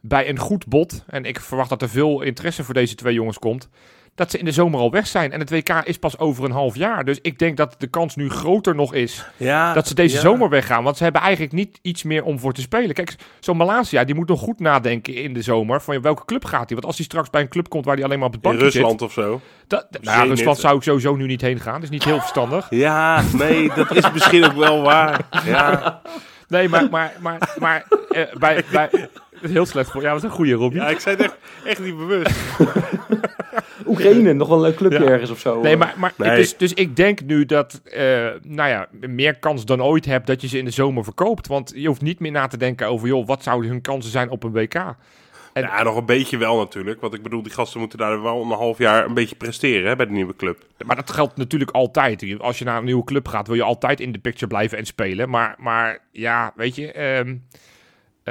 bij 0.00 0.28
een 0.28 0.38
goed 0.38 0.66
bod, 0.66 1.04
en 1.06 1.24
ik 1.24 1.40
verwacht 1.40 1.68
dat 1.68 1.82
er 1.82 1.88
veel 1.88 2.20
interesse 2.20 2.64
voor 2.64 2.74
deze 2.74 2.94
twee 2.94 3.14
jongens 3.14 3.38
komt, 3.38 3.68
dat 4.14 4.30
ze 4.30 4.38
in 4.38 4.44
de 4.44 4.52
zomer 4.52 4.80
al 4.80 4.90
weg 4.90 5.06
zijn. 5.06 5.32
En 5.32 5.40
het 5.40 5.50
WK 5.50 5.68
is 5.84 5.96
pas 5.96 6.18
over 6.18 6.44
een 6.44 6.50
half 6.50 6.76
jaar. 6.76 7.04
Dus 7.04 7.18
ik 7.22 7.38
denk 7.38 7.56
dat 7.56 7.74
de 7.78 7.86
kans 7.86 8.16
nu 8.16 8.30
groter 8.30 8.74
nog 8.74 8.94
is 8.94 9.26
Ja, 9.36 9.72
dat 9.74 9.88
ze 9.88 9.94
deze 9.94 10.14
ja. 10.14 10.20
zomer 10.20 10.48
weggaan. 10.48 10.84
Want 10.84 10.96
ze 10.96 11.02
hebben 11.02 11.22
eigenlijk 11.22 11.52
niet 11.52 11.78
iets 11.82 12.02
meer 12.02 12.24
om 12.24 12.38
voor 12.38 12.52
te 12.52 12.60
spelen. 12.60 12.94
Kijk, 12.94 13.14
zo'n 13.40 13.56
Malaysia, 13.56 14.04
die 14.04 14.14
moet 14.14 14.28
nog 14.28 14.40
goed 14.40 14.60
nadenken 14.60 15.14
in 15.14 15.34
de 15.34 15.42
zomer. 15.42 15.80
Van 15.80 16.02
welke 16.02 16.24
club 16.24 16.44
gaat 16.44 16.68
hij? 16.68 16.74
Want 16.74 16.84
als 16.84 16.96
hij 16.96 17.04
straks 17.04 17.30
bij 17.30 17.40
een 17.40 17.48
club 17.48 17.68
komt 17.68 17.84
waar 17.84 17.94
hij 17.94 18.04
alleen 18.04 18.18
maar 18.18 18.28
op 18.28 18.34
het 18.34 18.44
In 18.44 18.50
bankje 18.50 18.70
zit. 18.70 18.80
Rusland 18.80 19.02
of 19.02 19.12
zo. 19.12 19.40
Dat, 19.66 19.86
nou, 19.90 20.18
ja. 20.18 20.24
Rusland 20.24 20.58
zou 20.58 20.76
ik 20.76 20.82
sowieso 20.82 21.16
nu 21.16 21.26
niet 21.26 21.40
heen 21.40 21.60
gaan. 21.60 21.74
Dat 21.74 21.82
is 21.82 21.90
niet 21.90 22.04
heel 22.04 22.20
verstandig. 22.20 22.66
Ja, 22.80 23.22
nee, 23.32 23.70
dat 23.74 23.96
is 23.96 24.12
misschien 24.12 24.44
ook 24.44 24.56
wel 24.56 24.82
waar. 24.82 25.20
Ja, 25.44 26.00
Nee, 26.50 26.68
maar, 26.68 26.88
maar, 26.90 27.12
maar, 27.20 27.54
maar 27.58 27.84
eh, 28.10 28.22
bij, 28.38 28.64
bij, 28.72 28.90
is 29.42 29.50
heel 29.50 29.66
slecht 29.66 29.90
voor. 29.90 30.02
Ja, 30.02 30.08
dat 30.08 30.16
is 30.16 30.22
een 30.22 30.30
goede 30.30 30.52
Robbie. 30.52 30.80
ja 30.80 30.88
ik 30.88 31.00
zei 31.00 31.16
het 31.16 31.24
echt, 31.24 31.36
echt 31.64 31.80
niet 31.84 31.96
bewust. 31.96 32.40
Oekraïne, 33.86 34.32
nog 34.32 34.48
wel 34.48 34.56
een 34.56 34.62
leuk 34.62 34.76
clubje 34.76 34.98
Ja. 35.02 35.04
ergens 35.10 35.30
of 35.30 35.38
zo. 35.38 35.60
Nee, 35.60 35.76
maar, 35.76 35.94
maar 35.96 36.12
Nee. 36.16 36.36
Dus, 36.36 36.56
dus 36.56 36.74
ik 36.74 36.96
denk 36.96 37.20
nu 37.22 37.44
dat, 37.46 37.80
eh, 37.84 38.02
nou 38.42 38.68
ja, 38.68 38.86
meer 39.00 39.38
kans 39.38 39.64
dan 39.64 39.82
ooit 39.82 40.04
hebt 40.04 40.26
dat 40.26 40.40
je 40.40 40.48
ze 40.48 40.58
in 40.58 40.64
de 40.64 40.70
zomer 40.70 41.04
verkoopt. 41.04 41.46
Want 41.46 41.72
je 41.74 41.86
hoeft 41.86 42.00
niet 42.02 42.20
meer 42.20 42.30
na 42.32 42.46
te 42.46 42.56
denken 42.56 42.86
over, 42.88 43.08
joh, 43.08 43.26
wat 43.26 43.42
zouden 43.42 43.70
hun 43.70 43.80
kansen 43.80 44.10
zijn 44.10 44.30
op 44.30 44.42
een 44.44 44.52
WK? 44.52 44.74
En- 44.74 45.62
Ja, 45.62 45.82
nog 45.82 45.96
een 45.96 46.06
beetje 46.06 46.36
wel 46.36 46.56
natuurlijk. 46.58 47.00
Want 47.00 47.14
ik 47.14 47.22
bedoel, 47.22 47.42
die 47.42 47.52
gasten 47.52 47.80
moeten 47.80 47.98
daar 47.98 48.22
wel 48.22 48.42
een 48.42 48.48
half 48.50 48.78
jaar 48.78 49.04
een 49.04 49.14
beetje 49.14 49.36
presteren 49.36 49.88
hè, 49.88 49.96
bij 49.96 50.06
de 50.06 50.12
nieuwe 50.12 50.36
club. 50.36 50.58
Maar 50.86 50.96
dat 50.96 51.10
geldt 51.10 51.36
natuurlijk 51.36 51.70
altijd. 51.70 52.34
Als 52.38 52.58
je 52.58 52.64
naar 52.64 52.78
een 52.78 52.84
nieuwe 52.84 53.04
club 53.04 53.28
gaat, 53.28 53.46
wil 53.46 53.56
je 53.56 53.62
altijd 53.62 54.00
in 54.00 54.12
de 54.12 54.18
picture 54.18 54.46
blijven 54.46 54.78
en 54.78 54.86
spelen. 54.86 55.28
Maar, 55.30 55.54
maar 55.58 55.98
ja, 56.12 56.52
weet 56.56 56.74
je. 56.76 56.92
ehm, 56.92 57.36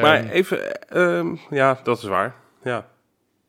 Maar 0.01 0.15
ehm, 0.19 0.27
even, 0.27 0.81
ehm, 0.89 1.35
ja, 1.49 1.79
dat 1.83 1.97
is 1.97 2.03
waar. 2.03 2.35
Ja. 2.63 2.87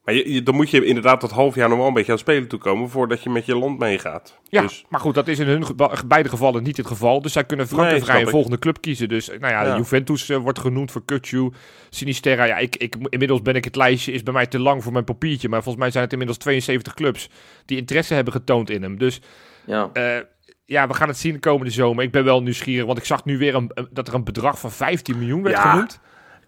Maar 0.05 0.15
je, 0.15 0.33
je- 0.33 0.43
dan 0.43 0.55
moet 0.55 0.71
je 0.71 0.85
inderdaad 0.85 1.21
dat 1.21 1.31
half 1.31 1.55
jaar 1.55 1.69
nog 1.69 1.79
wel 1.79 1.87
een 1.87 1.93
beetje 1.93 2.13
aan 2.13 2.19
het 2.19 2.27
spelen 2.29 2.49
toekomen 2.49 2.91
voordat 2.91 3.23
je 3.23 3.31
met 3.31 3.47
je 3.47 3.57
land 3.57 3.79
meegaat. 3.79 4.39
ja, 4.45 4.63
Dus, 4.63 4.85
maar 4.89 5.01
goed, 5.01 5.15
dat 5.15 5.29
is 5.29 5.39
in 5.39 5.47
hun 5.47 5.65
beide 6.07 6.29
gevallen 6.29 6.63
niet 6.63 6.77
het 6.77 6.87
geval. 6.87 7.23
Dus 7.23 7.33
zij 7.33 7.45
kunnen 7.45 7.69
frank 7.69 7.91
en 7.91 8.01
vrij 8.01 8.21
een 8.23 8.29
volgende 8.29 8.59
club 8.59 8.81
kiezen. 8.81 9.09
Dus 9.09 9.27
nou 9.27 9.41
ja, 9.53 9.63
Ja. 9.65 9.77
Juventus 9.77 10.29
eh, 10.29 10.37
wordt 10.37 10.59
genoemd 10.59 10.91
voor 10.91 11.05
Kutju. 11.05 11.51
Sinisterra, 11.91 12.45
ja, 12.45 12.57
ik, 12.59 12.77
ik, 12.77 12.97
inmiddels 13.09 13.43
ben 13.43 13.55
ik 13.55 13.65
het 13.65 13.77
lijstje, 13.77 14.13
is 14.13 14.23
bij 14.23 14.33
mij 14.33 14.47
te 14.47 14.59
lang 14.59 14.83
voor 14.83 14.93
mijn 14.93 15.05
papiertje. 15.05 15.49
Maar 15.49 15.63
volgens 15.63 15.83
mij 15.83 15.91
zijn 15.93 16.03
het 16.05 16.13
inmiddels 16.13 16.39
72 16.39 16.95
clubs 16.95 17.29
die 17.65 17.79
interesse 17.79 18.15
hebben 18.15 18.33
getoond 18.33 18.71
in 18.71 18.83
hem. 18.83 18.99
Dus 18.99 19.21
Ja. 19.67 19.91
eh, 19.93 20.17
ja, 20.65 20.87
we 20.89 20.95
gaan 20.95 21.09
het 21.09 21.19
zien 21.19 21.33
de 21.33 21.39
komende 21.39 21.73
zomer. 21.73 22.05
Ik 22.05 22.13
ben 22.13 22.25
wel 22.25 22.43
nieuwsgierig, 22.43 22.87
want 22.87 22.99
ik 22.99 23.05
zag 23.05 23.25
nu 23.25 23.39
weer 23.39 23.55
een, 23.55 23.71
een- 23.75 23.89
dat 23.91 24.09
er 24.09 24.15
een 24.15 24.25
bedrag 24.25 24.59
van 24.61 24.71
15 24.73 25.19
miljoen 25.19 25.43
werd 25.43 25.57
Ja, 25.57 25.71
genoemd. 25.71 26.01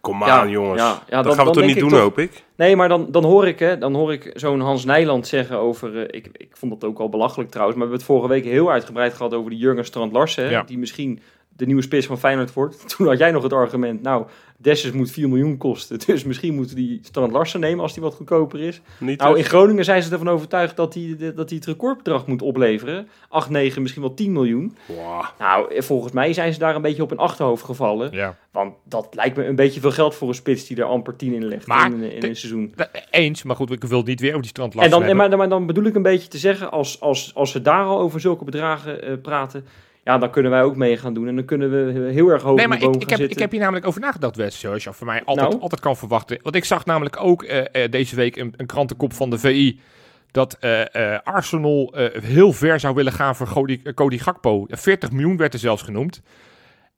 Kom 0.02 0.22
aan 0.24 0.50
jongens. 0.50 0.80
ja, 0.80 0.88
ja, 1.08 1.16
dat 1.16 1.24
dan- 1.24 1.34
gaan 1.34 1.46
we 1.46 1.52
toch 1.52 1.64
niet 1.64 1.78
doen, 1.78 1.88
toch- 1.88 1.98
hoop 1.98 2.18
ik? 2.18 2.44
Nee, 2.56 2.76
maar 2.76 2.88
dan, 2.88 3.06
dan 3.10 3.24
hoor 3.24 3.46
ik, 3.46 3.58
hè, 3.58 3.78
dan 3.78 3.94
hoor 3.94 4.12
ik 4.12 4.30
zo'n 4.34 4.60
Hans 4.60 4.84
Nijland 4.84 5.26
zeggen 5.26 5.58
over. 5.58 5.96
eh, 5.96 6.02
ik, 6.20 6.28
ik 6.32 6.48
vond 6.56 6.80
dat 6.80 6.90
ook 6.90 6.98
al 6.98 7.08
belachelijk 7.08 7.50
trouwens. 7.50 7.78
Maar 7.78 7.86
we 7.88 7.92
hebben 7.94 8.06
het 8.14 8.16
vorige 8.24 8.34
week 8.42 8.52
heel 8.52 8.70
uitgebreid 8.70 9.14
gehad 9.14 9.34
over 9.34 9.50
die 9.50 9.58
Jurgen 9.58 9.84
Strand 9.84 10.12
Larsen. 10.12 10.50
Die 10.66 10.78
misschien 10.78 11.20
de 11.56 11.66
nieuwe 11.66 11.82
spits 11.82 12.06
van 12.06 12.18
Feyenoord 12.18 12.52
wordt. 12.52 12.88
Toen 12.96 13.06
had 13.06 13.18
jij 13.18 13.30
nog 13.30 13.42
het 13.42 13.52
argument. 13.52 14.02
Nou, 14.02 14.26
Dessus 14.58 14.92
moet 14.92 15.10
4 15.10 15.28
miljoen 15.28 15.56
kosten. 15.56 15.98
Dus 16.06 16.24
misschien 16.24 16.54
moeten 16.54 16.76
die 16.76 17.00
Strand 17.02 17.32
Larsen 17.32 17.60
nemen 17.60 17.82
als 17.82 17.92
die 17.94 18.02
wat 18.02 18.14
goedkoper 18.14 18.60
is. 18.60 18.80
Niet 18.98 19.18
Nou, 19.18 19.30
in 19.36 19.38
dus? 19.42 19.48
Groningen 19.48 19.84
zijn 19.84 20.02
ze 20.02 20.12
ervan 20.12 20.28
overtuigd 20.28 20.76
dat 20.76 20.94
hij 20.94 21.16
dat 21.34 21.48
hij 21.48 21.58
het 21.58 21.66
recordbedrag 21.66 22.26
moet 22.26 22.42
opleveren. 22.42 23.08
8, 23.28 23.50
9, 23.50 23.82
misschien 23.82 24.02
wel 24.02 24.14
10 24.14 24.32
miljoen. 24.32 24.76
Wow. 24.86 25.24
Nou, 25.38 25.74
eh, 25.74 25.82
volgens 25.82 26.12
mij 26.12 26.32
zijn 26.32 26.52
ze 26.52 26.58
daar 26.58 26.74
een 26.74 26.82
beetje 26.82 27.02
op 27.02 27.10
een 27.10 27.18
achterhoofd 27.18 27.64
gevallen. 27.64 28.12
Ja. 28.12 28.36
Want 28.50 28.74
dat 28.84 29.08
lijkt 29.14 29.36
me 29.36 29.44
een 29.46 29.56
beetje 29.56 29.80
veel 29.80 29.90
geld 29.90 30.14
voor 30.14 30.28
een 30.28 30.34
spits 30.34 30.66
die 30.66 30.76
er 30.76 30.84
amper 30.84 31.16
10 31.16 31.32
in 31.32 31.44
legt 31.44 31.66
Maar 31.66 31.86
in, 31.86 31.92
in 32.02 32.20
de- 32.20 32.28
een 32.28 32.36
seizoen. 32.36 32.74
Eens, 33.10 33.42
maar 33.42 33.56
goed, 33.56 33.70
ik 33.70 33.84
wil 33.84 33.98
het 33.98 34.06
niet 34.06 34.20
weer 34.20 34.30
over 34.30 34.42
die 34.42 34.50
strand 34.50 34.74
En 34.74 34.90
dan, 34.90 35.02
en 35.02 35.16
maar, 35.16 35.36
maar 35.36 35.48
dan 35.48 35.66
bedoel 35.66 35.84
ik 35.84 35.94
een 35.94 36.02
beetje 36.02 36.28
te 36.28 36.38
zeggen, 36.38 36.70
als, 36.70 37.00
als, 37.00 37.34
als 37.34 37.52
we 37.52 37.62
daar 37.62 37.84
al 37.84 37.98
over 38.00 38.20
zulke 38.20 38.44
bedragen 38.44 39.02
eh, 39.02 39.12
praten, 39.22 39.64
ja, 40.04 40.18
dan 40.18 40.30
kunnen 40.30 40.50
wij 40.50 40.62
ook 40.62 40.76
mee 40.76 40.96
gaan 40.96 41.14
doen. 41.14 41.28
En 41.28 41.34
dan 41.36 41.44
kunnen 41.44 41.70
we 41.70 42.10
heel 42.10 42.28
erg 42.28 42.42
hoog 42.42 42.56
Nee, 42.56 42.68
maar 42.68 42.82
ik, 42.82 42.96
ik, 42.96 43.10
heb, 43.10 43.20
ik 43.20 43.38
heb 43.38 43.50
hier 43.50 43.60
namelijk 43.60 43.86
over 43.86 44.00
nagedacht, 44.00 44.36
Wes, 44.36 44.60
zoals 44.60 44.84
je 44.84 44.92
van 44.92 45.06
mij 45.06 45.24
altijd, 45.24 45.48
Nou? 45.48 45.62
altijd 45.62 45.80
kan 45.80 45.96
verwachten. 45.96 46.38
Want 46.42 46.54
ik 46.54 46.64
zag 46.64 46.84
namelijk 46.84 47.20
ook 47.20 47.42
eh, 47.42 47.84
eh, 47.84 47.90
deze 47.90 48.16
week 48.16 48.36
een, 48.36 48.54
een 48.56 48.66
krantenkop 48.66 49.12
van 49.12 49.30
de 49.30 49.38
VI 49.38 49.80
dat 50.30 50.56
eh, 50.60 51.18
Arsenal 51.22 51.94
heel 52.22 52.52
ver 52.52 52.80
zou 52.80 52.94
willen 52.94 53.12
gaan 53.12 53.36
voor 53.36 53.48
Cody, 53.48 53.82
Cody 53.94 54.18
Gakpo. 54.18 54.64
Ja, 54.68 54.76
40 54.76 55.10
miljoen 55.10 55.36
werd 55.36 55.52
er 55.52 55.58
zelfs 55.58 55.82
genoemd. 55.82 56.22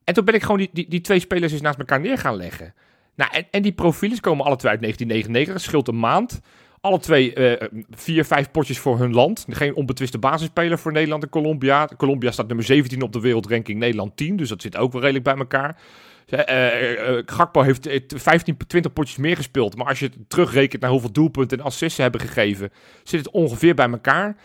En 0.04 0.14
toen 0.14 0.24
ben 0.24 0.34
ik 0.34 0.42
gewoon 0.42 0.58
die, 0.58 0.70
die, 0.72 0.88
die 0.88 1.00
twee 1.00 1.18
spelers 1.18 1.52
eens 1.52 1.60
naast 1.60 1.78
elkaar 1.78 2.00
neer 2.00 2.18
gaan 2.18 2.36
leggen. 2.36 2.74
Nou, 3.14 3.30
en, 3.32 3.46
en 3.50 3.62
die 3.62 3.72
profielen 3.72 4.20
komen 4.20 4.44
alle 4.44 4.56
twee 4.56 4.70
uit 4.70 4.80
1999, 4.80 5.54
dat 5.54 5.62
scheelt 5.62 5.88
een 5.88 6.00
maand. 6.00 6.40
Alle 6.84 6.98
twee 6.98 7.34
eh, 7.34 7.68
vier, 7.90 8.24
vijf 8.24 8.50
potjes 8.50 8.78
voor 8.78 8.98
hun 8.98 9.12
land. 9.12 9.46
Geen 9.48 9.74
onbetwiste 9.74 10.18
basisspeler 10.18 10.78
voor 10.78 10.92
Nederland 10.92 11.22
en 11.22 11.28
Colombia. 11.28 11.88
Colombia 11.96 12.30
staat 12.30 12.46
nummer 12.46 12.64
17 12.64 13.02
op 13.02 13.12
de 13.12 13.20
wereldranking, 13.20 13.78
Nederland 13.78 14.16
10. 14.16 14.36
Dus 14.36 14.48
dat 14.48 14.62
zit 14.62 14.76
ook 14.76 14.92
wel 14.92 15.00
redelijk 15.00 15.24
bij 15.24 15.36
elkaar. 15.36 15.78
Eh, 16.26 17.22
Gakpo 17.26 17.62
heeft 17.62 17.86
eh, 17.86 18.00
15, 18.06 18.56
20 18.66 18.92
potjes 18.92 19.16
meer 19.16 19.36
gespeeld. 19.36 19.76
Maar 19.76 19.86
als 19.86 19.98
je 19.98 20.06
het 20.06 20.16
terugrekent 20.28 20.82
naar 20.82 20.90
hoeveel 20.90 21.12
doelpunten 21.12 21.58
en 21.58 21.64
assists 21.64 21.96
ze 21.96 22.02
hebben 22.02 22.20
gegeven, 22.20 22.70
zit 23.02 23.18
het 23.18 23.30
ongeveer 23.30 23.74
bij 23.74 23.90
elkaar. 23.90 24.36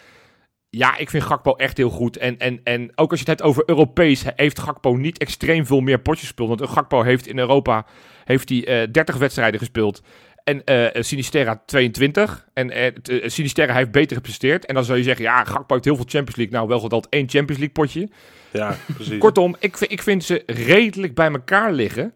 Ja, 0.69 0.97
ik 0.97 1.09
vind 1.09 1.23
Gakpo 1.23 1.55
echt 1.55 1.77
heel 1.77 1.89
goed. 1.89 2.17
En, 2.17 2.37
en, 2.37 2.59
en 2.63 2.91
ook 2.95 3.11
als 3.11 3.19
je 3.19 3.29
het 3.29 3.39
hebt 3.39 3.49
over 3.49 3.63
Europees, 3.65 4.23
heeft 4.35 4.59
Gakpo 4.59 4.95
niet 4.95 5.17
extreem 5.17 5.65
veel 5.65 5.81
meer 5.81 5.99
potjes 5.99 6.27
gespeeld. 6.27 6.59
Want 6.59 6.71
Gakpo 6.71 7.01
heeft 7.03 7.27
in 7.27 7.39
Europa 7.39 7.85
heeft 8.23 8.49
hij, 8.49 8.65
eh 8.65 8.91
30 8.91 9.17
wedstrijden 9.17 9.59
gespeeld. 9.59 10.01
En 10.43 10.63
eh 10.63 11.01
Sinisterra 11.01 11.61
22. 11.65 12.47
En 12.53 12.71
eh, 12.71 12.91
Sinisterra 13.25 13.73
heeft 13.73 13.91
beter 13.91 14.15
gepresteerd. 14.15 14.65
En 14.65 14.73
dan 14.75 14.83
zou 14.83 14.97
je 14.97 15.03
zeggen, 15.03 15.25
ja, 15.25 15.43
Gakpo 15.43 15.73
heeft 15.73 15.85
heel 15.85 15.95
veel 15.95 16.05
Champions 16.07 16.35
League. 16.35 16.55
Nou, 16.55 16.67
wel 16.67 16.79
geteld 16.79 17.07
één 17.09 17.29
Champions 17.29 17.59
League 17.61 17.69
potje. 17.69 18.09
Ja, 18.51 18.77
precies. 18.95 19.17
Kortom, 19.27 19.55
ik, 19.59 19.77
vind- 19.77 19.91
ik 19.91 20.01
vind 20.01 20.23
ze 20.23 20.43
redelijk 20.45 21.13
bij 21.13 21.31
elkaar 21.31 21.71
liggen. 21.73 22.13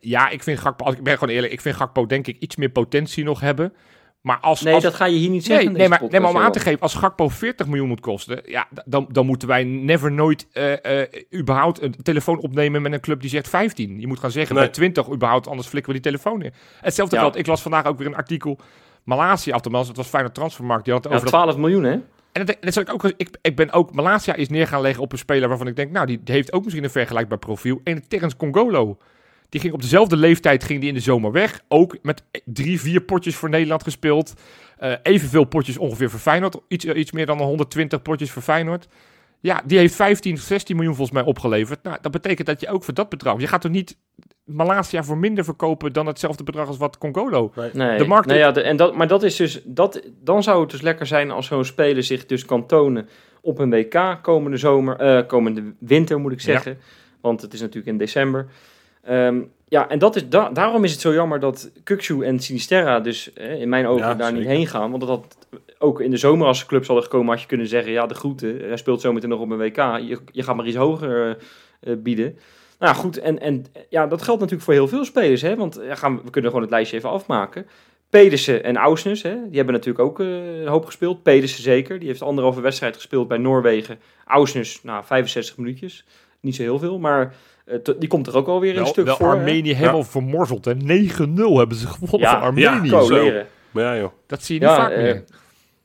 Ja, 0.00 0.28
ik 0.28 0.42
vind 0.42 0.58
Gakpo, 0.58 0.84
als 0.84 0.94
ik 0.94 1.02
ben 1.02 1.18
gewoon 1.18 1.34
eerlijk, 1.34 1.52
ik 1.52 1.60
vind 1.60 1.76
Gakpo 1.76 2.06
denk 2.06 2.26
ik 2.26 2.36
iets 2.38 2.56
meer 2.56 2.68
potentie 2.68 3.24
nog 3.24 3.40
hebben. 3.40 3.72
Maar 4.26 4.38
als, 4.40 4.60
Nee, 4.62 4.74
als, 4.74 4.82
dat 4.82 4.94
ga 4.94 5.04
je 5.04 5.16
hier 5.18 5.30
niet 5.30 5.44
zeggen. 5.44 5.72
Nee, 5.72 5.88
maar, 5.88 6.02
nee, 6.10 6.20
maar 6.20 6.30
om 6.30 6.36
aan 6.36 6.52
te 6.52 6.60
geven, 6.60 6.80
als 6.80 6.94
Gakpo 6.94 7.28
40 7.28 7.66
miljoen 7.66 7.88
moet 7.88 8.00
kosten, 8.00 8.40
ja, 8.44 8.68
dan, 8.84 9.06
dan 9.12 9.26
moeten 9.26 9.48
wij 9.48 9.64
never 9.64 10.12
nooit 10.12 10.46
eh, 10.52 11.02
eh, 11.02 11.08
überhaupt 11.34 11.82
een 11.82 11.94
telefoon 12.02 12.38
opnemen 12.38 12.82
met 12.82 12.92
een 12.92 13.00
club 13.00 13.20
die 13.20 13.30
zegt 13.30 13.48
15. 13.48 14.00
Je 14.00 14.06
moet 14.06 14.18
gaan 14.18 14.30
zeggen 14.30 14.54
Nee. 14.54 14.64
bij 14.64 14.72
20 14.72 15.10
überhaupt, 15.12 15.48
anders 15.48 15.68
flikken 15.68 15.92
we 15.92 16.00
die 16.00 16.10
telefoon 16.10 16.42
in. 16.42 16.52
Hetzelfde 16.80 17.16
Ja. 17.16 17.22
geldt, 17.22 17.36
ik 17.36 17.46
las 17.46 17.62
vandaag 17.62 17.86
ook 17.86 17.98
weer 17.98 18.06
een 18.06 18.16
artikel, 18.16 18.58
Malaysia, 19.04 19.52
althans, 19.54 19.88
het 19.88 19.96
was 19.96 20.06
Feyenoord 20.06 20.34
Transfermarkt, 20.34 20.84
die 20.84 20.94
had 20.94 21.04
Ja, 21.04 21.10
over 21.10 21.22
dat 21.22 21.32
12 21.32 21.56
miljoen, 21.56 21.84
hè? 21.84 21.92
en 22.32 22.46
dat, 22.46 22.56
dat 22.60 22.72
zou 22.72 22.86
ik, 22.86 22.92
ook, 22.92 23.12
ik, 23.16 23.28
ik 23.42 23.56
ben 23.56 23.72
ook, 23.72 23.92
Malaysia 23.94 24.34
is 24.34 24.48
neer 24.48 24.66
gaan 24.66 24.80
leggen 24.80 25.02
op 25.02 25.12
een 25.12 25.18
speler 25.18 25.48
waarvan 25.48 25.66
ik 25.66 25.76
denk, 25.76 25.90
nou, 25.90 26.06
die 26.06 26.20
heeft 26.24 26.52
ook 26.52 26.62
misschien 26.62 26.84
een 26.84 26.90
vergelijkbaar 26.90 27.38
profiel. 27.38 27.80
En 27.84 28.08
Terence 28.08 28.36
Congolo. 28.36 28.98
Die 29.48 29.60
ging 29.60 29.72
op 29.72 29.80
dezelfde 29.80 30.16
leeftijd 30.16 30.64
ging 30.64 30.80
die 30.80 30.88
in 30.88 30.94
de 30.94 31.00
zomer 31.00 31.32
weg. 31.32 31.60
Ook 31.68 31.96
met 32.02 32.22
drie, 32.44 32.80
vier 32.80 33.00
potjes 33.00 33.36
voor 33.36 33.48
Nederland 33.48 33.82
gespeeld. 33.82 34.34
Eh, 34.78 34.92
evenveel 35.02 35.44
potjes 35.44 35.78
ongeveer 35.78 36.10
voor 36.10 36.20
Feyenoord. 36.20 36.56
Iets, 36.68 36.84
eh, 36.84 36.98
iets 36.98 37.12
meer 37.12 37.26
dan 37.26 37.40
120 37.40 38.02
potjes 38.02 38.30
voor 38.30 38.42
Feyenoord. 38.42 38.88
Ja, 39.40 39.62
die 39.66 39.78
heeft 39.78 39.94
15, 39.94 40.38
16 40.38 40.76
miljoen 40.76 40.94
volgens 40.94 41.16
mij 41.18 41.26
opgeleverd. 41.26 41.82
Nou, 41.82 41.98
dat 42.00 42.12
betekent 42.12 42.46
dat 42.46 42.60
je 42.60 42.68
ook 42.68 42.84
voor 42.84 42.94
dat 42.94 43.08
bedrag... 43.08 43.40
Je 43.40 43.46
gaat 43.46 43.60
toch 43.60 43.70
niet 43.70 43.96
Malaysia 44.44 45.02
voor 45.04 45.18
minder 45.18 45.44
verkopen 45.44 45.92
dan 45.92 46.06
hetzelfde 46.06 46.44
bedrag 46.44 46.66
als 46.66 46.76
wat 46.76 46.98
Congolo... 46.98 47.52
Nee, 47.74 47.98
De 47.98 48.04
markt- 48.06 48.26
nee, 48.26 48.38
ja, 48.38 48.50
de- 48.52 48.60
en 48.62 48.76
dat, 48.76 48.94
maar 48.96 49.08
dat 49.08 49.22
is 49.22 49.36
dus, 49.36 49.60
dat, 49.64 50.02
dan 50.22 50.42
zou 50.42 50.60
het 50.60 50.70
dus 50.70 50.80
lekker 50.80 51.06
zijn 51.06 51.30
als 51.30 51.46
zo'n 51.46 51.64
speler 51.64 52.02
zich 52.02 52.26
dus 52.26 52.44
kan 52.44 52.66
tonen 52.66 53.08
op 53.40 53.58
een 53.58 53.70
WK 53.70 54.18
komende 54.22 54.56
zomer, 54.56 54.96
eh, 54.96 55.26
komende 55.26 55.74
winter 55.78 56.20
moet 56.20 56.32
ik 56.32 56.40
zeggen. 56.40 56.78
Want 57.20 57.42
het 57.42 57.52
is 57.52 57.60
natuurlijk 57.60 57.86
in 57.86 57.98
december. 57.98 58.46
Ehm, 59.06 59.40
ja, 59.68 59.88
en 59.88 59.98
dat 59.98 60.16
is, 60.16 60.28
da- 60.28 60.50
daarom 60.50 60.84
is 60.84 60.92
het 60.92 61.00
zo 61.00 61.12
jammer 61.12 61.40
dat 61.40 61.70
Kukshu 61.84 62.24
en 62.24 62.40
Sinisterra 62.40 63.00
dus 63.00 63.32
eh, 63.32 63.60
in 63.60 63.68
mijn 63.68 63.86
ogen 63.86 64.06
Ja, 64.06 64.14
daar 64.14 64.32
niet 64.32 64.46
heen 64.46 64.66
gaan. 64.66 64.90
Want 64.90 65.00
dat 65.02 65.10
had 65.10 65.36
ook 65.78 66.00
in 66.00 66.10
de 66.10 66.16
zomer 66.16 66.46
als 66.46 66.66
clubs 66.66 66.86
hadden 66.86 67.04
gekomen, 67.04 67.28
had 67.28 67.40
je 67.40 67.46
kunnen 67.46 67.66
zeggen, 67.66 67.92
ja 67.92 68.06
de 68.06 68.14
groeten, 68.14 68.58
hij 68.60 68.76
speelt 68.76 69.00
zometeen 69.00 69.28
nog 69.28 69.40
op 69.40 69.50
een 69.50 69.58
WK. 69.58 69.76
Je, 69.76 70.18
je 70.32 70.42
gaat 70.42 70.56
maar 70.56 70.66
iets 70.66 70.76
hoger 70.76 71.26
eh, 71.26 71.92
eh, 71.92 71.98
bieden. 71.98 72.38
Nou 72.78 72.94
goed, 72.94 73.18
en, 73.18 73.40
en 73.40 73.64
ja, 73.88 74.06
dat 74.06 74.22
geldt 74.22 74.40
natuurlijk 74.40 74.66
voor 74.66 74.74
heel 74.74 74.88
veel 74.88 75.04
spelers, 75.04 75.42
hè, 75.42 75.56
want 75.56 75.80
ja, 75.82 75.94
gaan, 75.94 76.20
we 76.24 76.30
kunnen 76.30 76.50
gewoon 76.50 76.64
het 76.66 76.74
lijstje 76.74 76.96
even 76.96 77.10
afmaken. 77.10 77.66
Pedersen 78.10 78.64
en 78.64 78.76
Ausnes, 78.76 79.22
hè, 79.22 79.34
die 79.48 79.56
hebben 79.56 79.74
natuurlijk 79.74 80.04
ook 80.04 80.20
eh, 80.20 80.60
een 80.60 80.66
hoop 80.66 80.84
gespeeld. 80.84 81.22
Pedersen 81.22 81.62
zeker, 81.62 81.98
die 81.98 82.08
heeft 82.08 82.22
anderhalve 82.22 82.60
wedstrijd 82.60 82.94
gespeeld 82.94 83.28
bij 83.28 83.38
Noorwegen. 83.38 83.98
Ausnes, 84.24 84.82
nou, 84.82 85.04
65 85.04 85.56
minuutjes, 85.56 86.04
niet 86.40 86.54
zo 86.56 86.62
heel 86.62 86.78
veel, 86.78 86.98
maar 86.98 87.22
eh, 87.22 87.28
die 87.98 88.08
komt 88.08 88.26
er 88.26 88.36
ook 88.36 88.46
alweer 88.48 88.70
een 88.70 88.76
Wel, 88.76 88.86
stuk 88.86 89.04
wel 89.04 89.16
voor. 89.16 89.26
hè. 89.32 89.32
Armenië 89.38 89.72
helemaal 89.74 90.02
vermorzeld. 90.04 90.64
hè. 90.64 90.74
9-0 90.74 90.78
hebben 91.58 91.76
ze 91.76 91.86
gewonnen 91.86 92.20
Ja, 92.20 92.32
van 92.32 92.40
Armenië. 92.40 92.90
ja, 92.90 93.44
ja 93.72 93.96
joh. 93.96 94.10
Dat 94.26 94.42
zie 94.42 94.54
je 94.54 94.60
niet 94.60 94.70
Ja, 94.70 94.76
vaak 94.76 94.90
eh, 94.90 95.02
meer. 95.02 95.24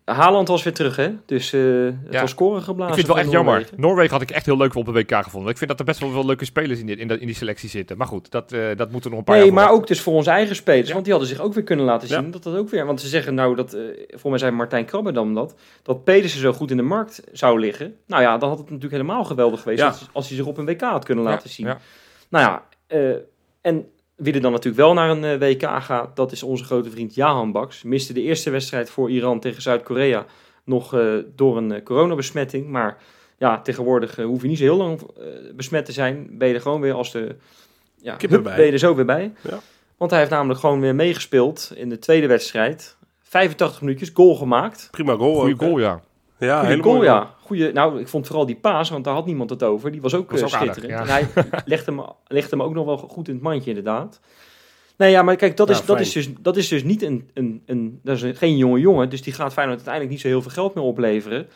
Haaland 0.05 0.47
was 0.47 0.63
weer 0.63 0.73
terug, 0.73 0.95
hè? 0.95 1.11
Dus 1.25 1.53
eh, 1.53 1.61
het 1.85 1.95
Ja. 2.09 2.21
was 2.21 2.29
scoren 2.29 2.61
geblazen. 2.61 2.97
Ik 2.97 3.05
vind 3.05 3.07
het 3.07 3.15
wel 3.15 3.25
echt 3.25 3.31
jammer. 3.45 3.69
Noorwegen. 3.75 4.11
Had 4.11 4.21
ik 4.21 4.31
echt 4.31 4.45
heel 4.45 4.57
leuk 4.57 4.75
op 4.75 4.85
de 4.85 4.91
WK 4.91 5.15
gevonden. 5.23 5.51
Ik 5.51 5.57
vind 5.57 5.69
dat 5.69 5.79
er 5.79 5.85
best 5.85 5.99
wel 5.99 6.09
veel 6.11 6.25
leuke 6.25 6.45
spelers 6.45 6.79
in 6.79 6.85
die, 6.85 6.95
in, 6.95 7.07
dat- 7.07 7.19
in 7.19 7.25
die 7.25 7.35
selectie 7.35 7.69
zitten. 7.69 7.97
Maar 7.97 8.07
goed, 8.07 8.31
dat, 8.31 8.51
eh, 8.51 8.65
dat 8.75 8.91
moeten 8.91 9.09
nog 9.09 9.19
een 9.19 9.25
paar 9.25 9.37
Nee, 9.37 9.51
maar 9.51 9.71
ook 9.71 9.87
dus 9.87 10.01
voor 10.01 10.13
onze 10.13 10.29
eigen 10.29 10.55
spelers. 10.55 10.87
Ja. 10.87 10.93
Want 10.93 11.05
die 11.05 11.13
hadden 11.13 11.31
zich 11.31 11.41
ook 11.41 11.53
weer 11.53 11.63
kunnen 11.63 11.85
laten 11.85 12.07
Ja. 12.07 12.21
zien. 12.21 12.31
Dat 12.31 12.43
dat 12.43 12.55
ook 12.55 12.69
weer. 12.69 12.85
Want 12.85 13.01
ze 13.01 13.07
zeggen 13.07 13.33
nou 13.33 13.55
dat, 13.55 13.73
eh 13.73 13.81
voor 14.09 14.29
mij 14.29 14.39
zei 14.39 14.51
Martijn 14.51 14.85
Krabberdam 14.85 15.33
dat, 15.33 15.55
dat 15.83 16.03
Pedersen 16.03 16.39
zo 16.39 16.53
goed 16.53 16.71
in 16.71 16.77
de 16.77 16.83
markt 16.83 17.23
zou 17.31 17.59
liggen. 17.59 17.95
Nou 18.07 18.21
ja, 18.21 18.37
dan 18.37 18.49
had 18.49 18.57
het 18.57 18.67
natuurlijk 18.67 19.01
helemaal 19.01 19.23
geweldig 19.23 19.61
geweest 19.61 19.81
als, 19.83 20.07
als 20.11 20.27
hij 20.27 20.37
zich 20.37 20.45
op 20.45 20.57
een 20.57 20.65
WK 20.65 20.81
had 20.81 21.05
kunnen 21.05 21.23
laten 21.23 21.49
zien. 21.49 21.65
Nou 22.29 22.45
ja, 22.45 22.63
en 23.61 23.90
wie 24.21 24.33
er 24.33 24.41
dan 24.41 24.51
natuurlijk 24.51 24.83
wel 24.83 24.93
naar 24.93 25.09
een 25.09 25.23
eh, 25.23 25.39
WK 25.39 25.83
gaat, 25.83 26.15
dat 26.15 26.31
is 26.31 26.43
onze 26.43 26.63
grote 26.63 26.89
vriend 26.89 27.15
Jahan 27.15 27.51
Baks. 27.51 27.83
Miste 27.83 28.13
de 28.13 28.21
eerste 28.21 28.49
wedstrijd 28.49 28.89
voor 28.89 29.09
Iran 29.09 29.39
tegen 29.39 29.61
Zuid-Korea 29.61 30.25
nog 30.63 30.93
eh, 30.93 31.15
door 31.35 31.57
een 31.57 31.71
eh, 31.71 31.83
coronabesmetting. 31.83 32.67
Maar 32.67 32.97
ja, 33.37 33.61
tegenwoordig 33.61 34.15
hoef 34.15 34.41
je 34.41 34.47
niet 34.47 34.57
zo 34.57 34.63
heel 34.63 34.77
lang 34.77 35.01
eh, 35.01 35.25
besmet 35.55 35.85
te 35.85 35.91
zijn. 35.91 36.27
Ben 36.31 36.47
je 36.47 36.53
er 36.53 36.61
gewoon 36.61 36.81
weer 36.81 36.93
als 36.93 37.11
de... 37.11 37.35
Ja, 37.95 38.15
hup, 38.19 38.31
erbij. 38.31 38.55
ben 38.55 38.65
je 38.65 38.71
er 38.71 38.77
zo 38.77 38.95
weer 38.95 39.05
bij. 39.05 39.33
Ja. 39.41 39.59
Want 39.97 40.11
hij 40.11 40.19
heeft 40.19 40.31
namelijk 40.31 40.59
gewoon 40.59 40.79
weer 40.79 40.95
meegespeeld 40.95 41.71
in 41.75 41.89
de 41.89 41.99
tweede 41.99 42.27
wedstrijd. 42.27 42.97
85 43.21 43.81
minuutjes, 43.81 44.11
goal 44.13 44.35
gemaakt. 44.35 44.87
Prima 44.91 45.15
goal. 45.15 45.35
Goeie 45.35 45.53
ook, 45.53 45.59
hè? 45.59 45.65
goal, 45.65 45.79
ja. 45.79 46.01
Ja, 46.39 46.55
Goeie 46.59 46.71
hele 46.71 46.83
goal, 46.83 47.03
ja. 47.03 47.33
Nou, 47.57 47.99
ik 47.99 48.07
vond 48.07 48.27
vooral 48.27 48.45
die 48.45 48.55
paas, 48.55 48.89
want 48.89 49.03
daar 49.03 49.13
had 49.13 49.25
niemand 49.25 49.49
het 49.49 49.63
over. 49.63 49.91
Die 49.91 50.01
was 50.01 50.13
ook, 50.13 50.31
Was 50.31 50.41
eh, 50.41 50.53
aardig, 50.53 50.73
schitterend. 50.75 51.07
ja. 51.07 51.17
En 51.19 51.27
hij 51.33 51.45
legde 51.65 51.91
hem, 51.91 52.01
legde 52.27 52.49
hem 52.49 52.61
ook 52.65 52.73
nog 52.73 52.85
wel 52.85 52.97
goed 52.97 53.27
in 53.27 53.33
het 53.33 53.43
mandje, 53.43 53.69
inderdaad. 53.69 54.19
Nee, 54.97 55.11
ja, 55.11 55.21
maar 55.21 55.35
kijk, 55.35 55.57
dat, 55.57 55.67
Ja, 55.67 55.73
is, 55.73 55.85
dat, 55.85 55.99
is, 55.99 56.11
dus, 56.11 56.29
dat 56.41 56.57
is 56.57 56.67
dus 56.67 56.83
niet 56.83 57.01
een, 57.01 57.29
een, 57.33 57.61
een, 57.65 57.99
dat 58.03 58.15
is 58.15 58.21
een- 58.21 58.35
geen 58.35 58.57
jonge 58.57 58.79
jongen. 58.79 59.09
Dus 59.09 59.21
die 59.21 59.33
gaat 59.33 59.53
Feyenoord 59.53 59.77
uiteindelijk 59.77 60.13
niet 60.13 60.21
zo 60.21 60.27
heel 60.27 60.41
veel 60.41 60.51
geld 60.51 60.73
meer 60.75 60.83
opleveren. 60.83 61.47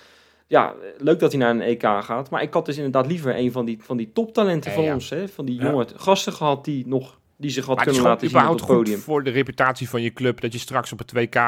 Ja, 0.48 0.74
leuk 0.98 1.20
dat 1.20 1.32
hij 1.32 1.42
naar 1.42 1.50
een 1.50 1.62
EK 1.62 1.82
gaat. 1.82 2.30
Maar 2.30 2.42
ik 2.42 2.54
had 2.54 2.66
dus 2.66 2.76
inderdaad 2.76 3.08
liever 3.08 3.38
een 3.38 3.52
van 3.52 3.66
die, 3.66 3.78
van 3.82 3.98
die 3.98 4.12
toptalenten 4.14 4.72
van 4.72 4.84
ja. 4.84 4.94
ons. 4.94 5.10
Hè, 5.10 5.28
van 5.28 5.46
die 5.46 5.60
jonge 5.62 5.88
gasten 5.96 6.34
gehad 6.34 6.66
die, 6.66 6.88
nog, 6.88 7.20
die 7.38 7.50
zich 7.52 7.66
had 7.66 7.76
Maar 7.76 7.86
kunnen 7.86 8.04
laten 8.04 8.30
zien 8.30 8.48
op 8.48 8.58
het 8.60 8.66
podium. 8.66 9.00
voor 9.00 9.24
de 9.24 9.30
reputatie 9.30 9.90
van 9.90 10.02
je 10.02 10.14
club 10.14 10.42
dat 10.42 10.54
je 10.54 10.60
straks 10.60 10.92
op 10.92 11.00
het 11.00 11.12
2K 11.16 11.40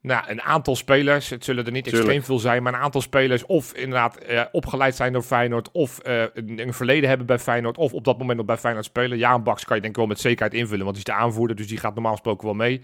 nou, 0.00 0.24
een 0.26 0.42
aantal 0.42 0.76
spelers, 0.76 1.30
het 1.30 1.44
zullen 1.44 1.66
er 1.66 1.72
niet 1.72 1.84
Tuurlijk. 1.84 2.04
extreem 2.04 2.24
veel 2.26 2.38
zijn, 2.38 2.62
maar 2.62 2.74
een 2.74 2.80
aantal 2.80 3.00
spelers 3.00 3.46
of 3.46 3.72
inderdaad 3.72 4.16
eh, 4.16 4.42
opgeleid 4.52 4.96
zijn 4.96 5.12
door 5.12 5.22
Feyenoord 5.22 5.70
of 5.72 5.98
eh, 5.98 6.20
een, 6.34 6.60
een 6.60 6.74
verleden 6.74 7.08
hebben 7.08 7.26
bij 7.26 7.38
Feyenoord 7.38 7.78
of 7.78 7.92
op 7.92 8.04
dat 8.04 8.18
moment 8.18 8.36
nog 8.36 8.46
bij 8.46 8.56
Feyenoord 8.56 8.84
spelen. 8.84 9.18
Ja, 9.18 9.34
een 9.34 9.42
Baks 9.42 9.64
kan 9.64 9.76
je 9.76 9.82
denk 9.82 9.94
ik 9.94 10.00
wel 10.00 10.08
met 10.08 10.20
zekerheid 10.20 10.54
invullen, 10.54 10.84
want 10.84 10.96
die 10.96 11.06
is 11.06 11.12
de 11.14 11.20
aanvoerder, 11.20 11.56
dus 11.56 11.68
die 11.68 11.78
gaat 11.78 11.94
normaal 11.94 12.12
gesproken 12.12 12.44
wel 12.44 12.54
mee. 12.54 12.82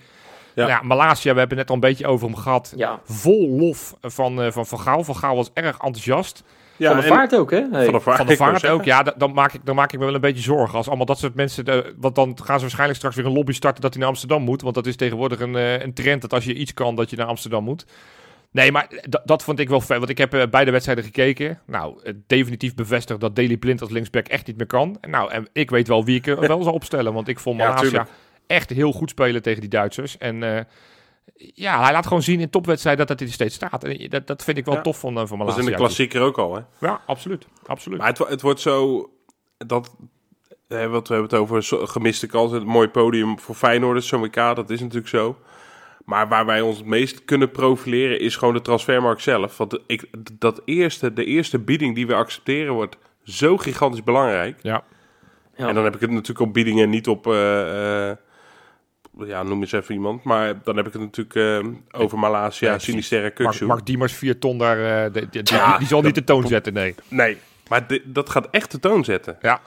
Ja. 0.54 0.66
Ja 0.66 0.80
Malasia, 0.82 1.32
we 1.32 1.38
hebben 1.38 1.58
het 1.58 1.68
net 1.68 1.68
al 1.68 1.74
een 1.74 1.90
beetje 1.90 2.06
over 2.06 2.26
hem 2.26 2.36
gehad. 2.36 2.72
Ja, 2.76 3.00
Vol 3.04 3.48
lof 3.48 3.94
van, 4.00 4.42
eh, 4.42 4.50
van 4.50 4.66
Van 4.66 4.80
Gaal. 4.80 5.04
Van 5.04 5.16
Gaal 5.16 5.36
was 5.36 5.50
erg 5.54 5.78
enthousiast. 5.78 6.44
Ja, 6.82 6.88
van 6.92 7.00
de 7.00 7.06
en- 7.06 7.12
vaart 7.12 7.36
ook, 7.36 7.50
hè? 7.50 7.66
Hey. 7.70 7.84
Van 7.84 7.92
de 7.92 8.00
vaart, 8.00 8.16
Van 8.38 8.54
de 8.60 8.68
ook. 8.68 8.84
Ja, 8.84 9.02
da- 9.02 9.14
dan 9.16 9.32
maak, 9.32 9.52
ik, 9.52 9.60
dan 9.64 9.74
maak 9.74 9.92
ik 9.92 9.98
me 9.98 10.04
wel 10.04 10.14
een 10.14 10.20
beetje 10.20 10.42
zorgen. 10.42 10.76
Als 10.76 10.86
allemaal 10.88 11.06
dat 11.06 11.18
soort 11.18 11.34
mensen... 11.34 11.64
De, 11.64 11.94
want 11.96 12.14
dan 12.14 12.38
gaan 12.42 12.56
ze 12.56 12.60
waarschijnlijk 12.60 12.98
straks 12.98 13.16
weer 13.16 13.26
een 13.26 13.32
lobby 13.32 13.52
starten 13.52 13.82
dat 13.82 13.90
hij 13.90 14.00
naar 14.00 14.10
Amsterdam 14.10 14.42
moet. 14.42 14.62
Want 14.62 14.74
dat 14.74 14.86
is 14.86 14.96
tegenwoordig 14.96 15.40
een, 15.40 15.56
eh, 15.56 15.80
een 15.80 15.94
trend 15.94 16.20
dat 16.20 16.32
als 16.32 16.44
je 16.44 16.54
iets 16.54 16.74
kan, 16.74 16.94
dat 16.94 17.10
je 17.10 17.16
naar 17.16 17.26
Amsterdam 17.26 17.64
moet. 17.64 17.84
Nee, 18.50 18.72
maar 18.72 18.88
dat 19.24 19.42
vond 19.42 19.58
ik 19.58 19.68
wel 19.68 19.80
fijn. 19.80 19.98
Want 19.98 20.10
ik 20.10 20.18
heb 20.18 20.34
eh, 20.34 20.42
beide 20.50 20.70
wedstrijden 20.70 21.04
gekeken. 21.04 21.60
Nou, 21.66 21.98
eh, 22.02 22.12
definitief 22.26 22.74
bevestigd 22.74 23.20
dat 23.20 23.36
Daley 23.36 23.56
Blind 23.56 23.80
als 23.80 23.90
linksback 23.90 24.26
echt 24.28 24.46
niet 24.46 24.56
meer 24.56 24.66
kan. 24.66 24.96
En 25.00 25.10
nou, 25.10 25.30
en 25.30 25.48
ik 25.52 25.70
weet 25.70 25.88
wel 25.88 26.04
wie 26.04 26.16
ik 26.16 26.26
er 26.26 26.40
wel 26.40 26.62
zal 26.62 26.72
opstellen. 26.72 27.12
Want 27.12 27.28
ik 27.28 27.38
vond 27.38 27.58
Malasia 27.58 28.06
echt 28.46 28.70
heel 28.70 28.92
goed 28.92 29.10
spelen 29.10 29.42
tegen 29.42 29.60
die 29.60 29.70
Duitsers. 29.70 30.18
En 30.18 30.42
eh, 30.42 30.64
ja, 31.34 31.82
hij 31.82 31.92
laat 31.92 32.06
gewoon 32.06 32.22
zien 32.22 32.40
in 32.40 32.50
topwedstrijden 32.50 33.06
dat 33.06 33.18
hij 33.18 33.28
er 33.28 33.34
steeds 33.34 33.54
staat. 33.54 33.84
En 33.84 34.08
dat, 34.10 34.26
dat 34.26 34.44
vind 34.44 34.58
ik 34.58 34.64
wel 34.64 34.74
Ja. 34.74 34.80
tof 34.80 34.98
van, 34.98 35.18
eh, 35.18 35.26
van 35.26 35.38
Dat 35.38 35.46
was 35.46 35.46
Malasia. 35.46 35.64
in 35.64 35.70
de 35.70 35.76
klassieker 35.76 36.20
ook 36.20 36.38
al, 36.38 36.54
hè? 36.54 36.60
Ja, 36.86 37.00
absoluut. 37.06 37.46
absoluut. 37.66 37.98
Maar 37.98 38.08
het, 38.08 38.18
het 38.18 38.42
wordt 38.42 38.60
zo... 38.60 39.06
Dat, 39.66 39.96
hè, 40.68 40.88
wat 40.88 41.08
we 41.08 41.14
hebben 41.14 41.30
het 41.38 41.40
over 41.40 41.88
gemiste 41.88 42.26
kansen. 42.26 42.60
Een 42.60 42.66
mooi 42.66 42.88
podium 42.88 43.38
voor 43.38 43.54
Feyenoord, 43.54 44.04
zo'n 44.04 44.20
WK. 44.20 44.34
Dat 44.34 44.70
is 44.70 44.80
natuurlijk 44.80 45.08
zo. 45.08 45.36
Maar 46.04 46.28
waar 46.28 46.46
wij 46.46 46.60
ons 46.60 46.76
het 46.76 46.86
meest 46.86 47.24
kunnen 47.24 47.50
profileren 47.50 48.20
is 48.20 48.36
gewoon 48.36 48.54
de 48.54 48.62
transfermarkt 48.62 49.22
zelf. 49.22 49.56
Want 49.56 49.78
ik, 49.86 50.04
dat 50.38 50.62
eerste, 50.64 51.12
de 51.12 51.24
eerste 51.24 51.58
bieding 51.58 51.94
die 51.94 52.06
we 52.06 52.14
accepteren 52.14 52.74
wordt 52.74 52.96
zo 53.22 53.56
gigantisch 53.56 54.02
belangrijk. 54.04 54.58
Ja. 54.62 54.84
Ja. 55.56 55.68
En 55.68 55.74
dan 55.74 55.84
heb 55.84 55.94
ik 55.94 56.00
het 56.00 56.10
natuurlijk 56.10 56.40
op 56.40 56.54
biedingen, 56.54 56.90
niet 56.90 57.08
op... 57.08 57.26
eh, 57.26 58.10
eh, 58.10 58.16
ja, 59.18 59.42
noem 59.42 59.60
eens 59.60 59.72
even 59.72 59.94
iemand. 59.94 60.22
Maar 60.24 60.54
dan 60.64 60.76
heb 60.76 60.86
ik 60.86 60.92
het 60.92 61.02
natuurlijk 61.02 61.36
eh, 61.94 62.00
over 62.00 62.18
Malasia, 62.18 62.70
Nee. 62.70 62.78
Sinisterre, 62.78 63.22
Mark, 63.22 63.34
Kuksu. 63.34 63.66
Mark 63.66 63.86
Diemers, 63.86 64.12
4 64.12 64.38
ton 64.38 64.58
daar, 64.58 65.04
eh, 65.06 65.12
de- 65.12 65.28
die, 65.28 65.42
die, 65.42 65.56
Ja, 65.56 65.78
die 65.78 65.86
zal 65.86 66.02
niet 66.02 66.14
de 66.14 66.24
toon 66.24 66.46
zetten, 66.46 66.72
nee. 66.72 66.94
Nee, 67.08 67.36
maar 67.68 67.86
dat 68.04 68.28
gaat 68.30 68.48
echt 68.50 68.70
de 68.70 68.78
toon 68.80 69.04
zetten. 69.04 69.38
Ja. 69.42 69.60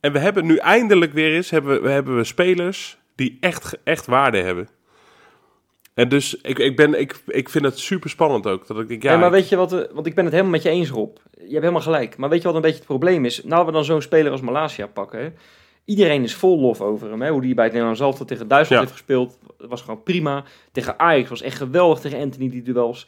En 0.00 0.12
we 0.12 0.18
hebben 0.18 0.46
nu 0.46 0.56
eindelijk 0.56 1.12
weer 1.12 1.34
eens 1.34 1.50
hebben 1.50 1.82
we, 1.82 1.88
hebben 1.90 2.16
we 2.16 2.24
spelers 2.24 2.98
die 3.14 3.36
echt, 3.40 3.78
echt 3.84 4.06
waarde 4.06 4.38
hebben. 4.42 4.68
En 5.94 6.08
dus 6.08 6.34
ik, 6.40 6.58
ik, 6.58 6.76
ben, 6.76 7.00
ik, 7.00 7.20
ik 7.26 7.48
vind 7.48 7.64
het 7.64 7.78
super 7.78 8.10
spannend 8.10 8.46
ook. 8.46 8.66
Dat 8.66 8.80
ik 8.80 8.88
denk, 8.88 9.02
ja, 9.02 9.16
maar 9.16 9.30
weet 9.30 9.48
je 9.48 9.56
wat, 9.56 9.72
eh, 9.72 9.80
want 9.92 10.06
ik 10.06 10.14
ben 10.14 10.24
het 10.24 10.32
helemaal 10.32 10.52
met 10.54 10.62
je 10.62 10.68
eens, 10.70 10.90
Rob. 10.90 11.16
Je 11.34 11.40
hebt 11.40 11.52
helemaal 11.52 11.80
gelijk. 11.80 12.16
Maar 12.16 12.28
weet 12.28 12.38
je 12.40 12.46
wat 12.46 12.54
een 12.56 12.60
beetje 12.62 12.76
het 12.76 12.86
probleem 12.86 13.24
is? 13.24 13.44
Nou, 13.44 13.66
we 13.66 13.72
dan 13.72 13.84
zo'n 13.84 14.02
speler 14.02 14.32
als 14.32 14.40
Malasia 14.40 14.86
pakken. 14.86 15.20
Hè? 15.20 15.28
Iedereen 15.86 16.22
is 16.22 16.34
vol 16.34 16.60
lof 16.60 16.80
over 16.80 17.10
hem. 17.10 17.22
Hè? 17.22 17.30
Hoe 17.30 17.40
die 17.40 17.54
bij 17.54 17.64
het 17.64 17.72
Nederlands 17.72 18.02
elftal 18.02 18.26
tegen 18.26 18.48
Duitsland 18.48 18.82
Ja. 18.82 18.88
heeft 18.88 18.98
gespeeld. 18.98 19.38
was 19.68 19.80
gewoon 19.80 20.02
prima. 20.02 20.44
Tegen 20.72 20.98
Ajax 20.98 21.28
was 21.28 21.42
echt 21.42 21.56
geweldig 21.56 21.98
tegen 22.00 22.20
Anthony, 22.20 22.50
die 22.50 22.62
duels. 22.62 23.06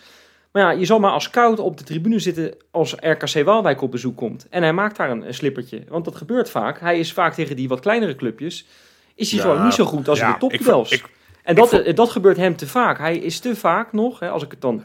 Maar 0.53 0.63
ja, 0.63 0.71
je 0.71 0.85
zal 0.85 0.99
maar 0.99 1.11
als 1.11 1.25
scout 1.25 1.59
op 1.59 1.77
de 1.77 1.85
tribune 1.85 2.19
zitten 2.19 2.55
als 2.71 2.95
RKC 3.01 3.45
Waalwijk 3.45 3.83
op 3.83 3.91
bezoek 3.91 4.17
komt. 4.17 4.47
En 4.51 4.63
hij 4.63 4.73
maakt 4.73 4.97
daar 4.97 5.11
een, 5.11 5.27
een 5.27 5.35
slippertje. 5.35 5.83
Want 5.89 6.05
dat 6.05 6.17
gebeurt 6.17 6.51
vaak. 6.51 6.81
Hij 6.81 6.99
is 6.99 7.13
vaak 7.13 7.35
tegen 7.35 7.57
die 7.57 7.69
wat 7.69 7.81
kleinere 7.81 8.15
clubjes. 8.17 8.67
Is 9.15 9.31
hij 9.31 9.41
Ja, 9.41 9.47
gewoon 9.47 9.65
niet 9.65 9.75
zo 9.75 9.85
goed 9.85 10.09
als 10.09 10.19
ja, 10.19 10.25
in 10.25 10.31
de 10.39 10.47
ik, 10.47 10.51
topduels. 10.53 10.91
ik, 10.93 11.05
En 11.49 11.55
dat, 11.55 11.69
vond- 11.69 11.83
eh, 11.83 11.95
dat 11.95 12.11
gebeurt 12.11 12.37
hem 12.37 12.57
te 12.57 12.67
vaak. 12.67 12.99
Hij 12.99 13.17
is 13.17 13.39
te 13.41 13.57
vaak 13.57 13.93
nog, 13.93 14.21
hè, 14.21 14.29
als 14.31 14.43
ik 14.43 14.51
het 14.51 14.61
dan 14.61 14.81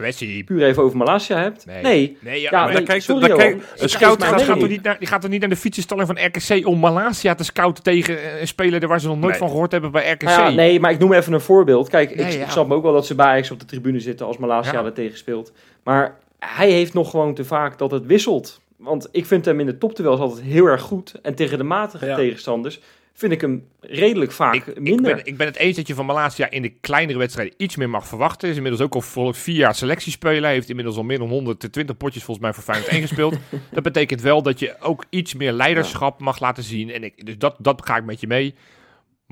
puur 0.46 0.64
even 0.64 0.84
over 0.84 0.98
Malasia 0.98 1.38
heb. 1.38 1.56
Nee. 1.66 1.82
Nee. 1.84 2.18
Nee, 2.20 2.42
ja, 2.42 2.52
maar 2.52 2.84
nee, 2.84 3.00
sorry, 3.00 3.32
een 3.32 3.90
scout 3.90 4.24
gaat, 4.24 4.42
gaat 4.42 4.60
toch 4.60 4.70
niet 4.70 4.84
naar, 4.84 5.00
die 5.00 5.08
gaat 5.08 5.22
toch 5.22 5.30
niet 5.30 5.40
naar 5.40 5.50
de 5.50 5.56
fietsenstalling 5.56 6.08
van 6.08 6.18
RKC 6.26 6.68
om 6.68 6.80
Malasia 6.80 7.36
te 7.36 7.44
scouten 7.44 7.84
tegen 7.84 8.40
een 8.42 8.48
speler 8.48 8.88
waar 8.88 9.00
ze 9.00 9.08
nog 9.08 9.18
nooit 9.18 9.30
Nee. 9.30 9.40
van 9.40 9.50
gehoord 9.50 9.72
hebben 9.72 9.92
bij 9.92 10.12
RKC? 10.12 10.22
Nou 10.24 10.42
ja, 10.42 10.50
nee, 10.50 10.80
maar 10.80 10.92
ik 10.92 11.00
noem 11.00 11.14
even 11.14 11.34
een 11.34 11.42
voorbeeld. 11.42 11.90
Kijk, 11.90 12.12
ik, 12.12 12.18
Nee, 12.18 12.38
ja. 12.38 12.44
ik 12.44 12.50
snap 12.52 12.72
ook 12.72 12.84
wel 12.84 12.94
dat 12.94 13.06
ze 13.06 13.16
bij 13.16 13.26
Ajax 13.26 13.52
op 13.52 13.60
de 13.60 13.66
tribune 13.66 14.00
zitten 14.00 14.26
als 14.26 14.38
Malasia 14.38 14.74
Ja. 14.80 14.86
er 14.86 14.94
tegen 14.94 15.18
speelt. 15.18 15.52
Maar 15.84 16.16
hij 16.40 16.70
heeft 16.72 16.94
nog 16.94 17.10
gewoon 17.10 17.34
te 17.34 17.46
vaak 17.46 17.78
dat 17.78 17.92
het 17.92 18.06
wisselt. 18.06 18.62
Want 18.78 19.08
ik 19.12 19.26
vind 19.26 19.46
hem 19.46 19.60
in 19.60 19.66
de 19.66 19.78
topduels 19.78 20.20
altijd 20.20 20.42
heel 20.46 20.66
erg 20.66 20.82
goed. 20.82 21.14
En 21.22 21.36
tegen 21.36 21.58
de 21.58 21.64
matige 21.64 22.06
Ja. 22.06 22.16
tegenstanders 22.16 22.80
vind 23.14 23.32
ik 23.32 23.42
hem 23.42 23.68
redelijk 23.80 24.32
vaak 24.32 24.54
Ik, 24.54 24.66
ik, 24.66 24.80
minder. 24.80 25.16
ben, 25.16 25.26
ik 25.26 25.38
ben 25.38 25.48
het 25.48 25.56
eens 25.56 25.76
dat 25.76 25.88
je 25.88 25.96
van 25.96 26.06
Malasia 26.06 26.50
in 26.50 26.62
de 26.62 26.74
kleinere 26.82 27.18
wedstrijden 27.18 27.54
iets 27.58 27.76
meer 27.76 27.90
mag 27.90 28.08
verwachten. 28.08 28.50
Is 28.50 28.56
inmiddels 28.56 28.84
ook 28.84 28.94
al 28.94 29.02
voor 29.02 29.36
vier 29.36 29.56
jaar 29.56 29.76
selectiespeler. 29.76 30.44
Hij 30.44 30.54
heeft 30.54 30.70
inmiddels 30.70 30.98
al 30.98 31.04
meer 31.04 31.18
dan 31.18 31.30
120 31.30 31.98
potjes 31.98 32.24
volgens 32.24 32.46
mij 32.46 32.56
voor 32.56 32.64
Feyenoord 32.64 32.92
1 32.92 33.02
gespeeld. 33.02 33.36
Dat 33.72 33.84
betekent 33.84 34.22
wel 34.22 34.42
dat 34.42 34.60
je 34.60 34.76
ook 34.80 35.06
iets 35.10 35.34
meer 35.34 35.52
leiderschap 35.52 36.20
mag 36.20 36.40
laten 36.40 36.64
zien. 36.64 36.92
En 36.92 37.04
ik, 37.04 37.26
dus 37.26 37.38
dat, 37.38 37.56
dat 37.60 37.86
ga 37.86 37.98
ik 37.98 38.04
met 38.04 38.20
je 38.20 38.28
mee. 38.28 38.56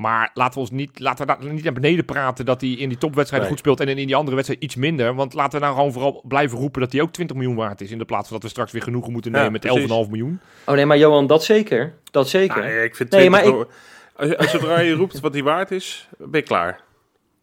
Maar 0.01 0.31
laten 0.33 0.53
we 0.53 0.59
ons 0.59 0.71
niet, 0.71 0.99
laten 0.99 1.27
we 1.27 1.33
daar 1.37 1.51
niet 1.53 1.63
naar 1.63 1.73
beneden 1.73 2.05
praten 2.05 2.45
dat 2.45 2.61
hij 2.61 2.69
in 2.69 2.89
die 2.89 2.97
topwedstrijden 2.97 3.49
Nee. 3.49 3.57
goed 3.57 3.59
speelt 3.59 3.89
en 3.89 3.97
in 3.97 4.05
die 4.07 4.15
andere 4.15 4.35
wedstrijd 4.35 4.63
iets 4.63 4.75
minder. 4.75 5.15
Want 5.15 5.33
laten 5.33 5.59
we 5.59 5.65
nou 5.65 5.77
gewoon 5.77 5.91
vooral 5.91 6.23
blijven 6.27 6.57
roepen 6.57 6.81
dat 6.81 6.91
hij 6.91 7.01
ook 7.01 7.11
20 7.11 7.35
miljoen 7.35 7.55
waard 7.55 7.81
is. 7.81 7.91
In 7.91 7.97
de 7.97 8.05
plaats 8.05 8.23
van 8.27 8.33
dat 8.33 8.43
we 8.43 8.49
straks 8.49 8.71
weer 8.71 8.81
genoegen 8.81 9.11
moeten 9.11 9.31
Ja, 9.31 9.37
nemen 9.37 9.51
met 9.51 9.61
precies. 9.61 9.89
11,5 10.05 10.09
miljoen. 10.09 10.39
Oh 10.65 10.75
nee, 10.75 10.85
maar 10.85 10.97
Johan, 10.97 11.27
dat 11.27 11.43
zeker. 11.43 11.93
Dat 12.11 12.29
zeker. 12.29 12.57
nou, 12.61 12.71
ik 12.83 12.95
vind 12.95 13.09
Nee, 13.11 13.29
20 13.29 13.51
maar 13.51 13.61
ik- 13.61 13.67
als, 14.15 14.37
als 14.37 14.51
zodra 14.51 14.79
je 14.79 14.93
roept 14.93 15.19
wat 15.19 15.33
die 15.33 15.43
waard 15.43 15.71
is, 15.71 16.07
ben 16.17 16.39
je 16.39 16.41
klaar. 16.45 16.79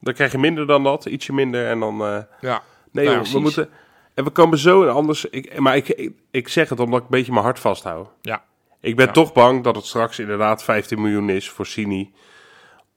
Dan 0.00 0.14
krijg 0.14 0.32
je 0.32 0.38
minder 0.38 0.66
dan 0.66 0.82
dat, 0.82 1.04
ietsje 1.06 1.32
minder 1.32 1.66
en 1.68 1.80
dan... 1.80 2.00
eh, 2.04 2.18
Ja. 2.40 2.62
Nee, 2.92 3.04
Nou, 3.04 3.16
joh, 3.16 3.32
we 3.32 3.40
moeten. 3.40 3.68
En 4.14 4.24
we 4.24 4.30
komen 4.30 4.58
zo 4.58 4.82
en 4.82 4.92
anders. 4.94 5.24
Ik, 5.24 5.58
maar 5.58 5.76
ik, 5.76 5.88
ik, 5.88 6.12
ik 6.30 6.48
zeg 6.48 6.68
het 6.68 6.80
omdat 6.80 6.98
ik 6.98 7.04
een 7.04 7.10
beetje 7.10 7.32
mijn 7.32 7.44
hart 7.44 7.58
vasthoud. 7.58 8.08
Ja. 8.22 8.42
Ik 8.80 8.96
ben 8.96 9.06
Ja. 9.06 9.12
toch 9.12 9.32
bang 9.32 9.64
dat 9.64 9.76
het 9.76 9.84
straks 9.86 10.18
inderdaad 10.18 10.64
15 10.64 11.00
miljoen 11.00 11.30
is 11.30 11.48
voor 11.50 11.66
Sini. 11.66 12.12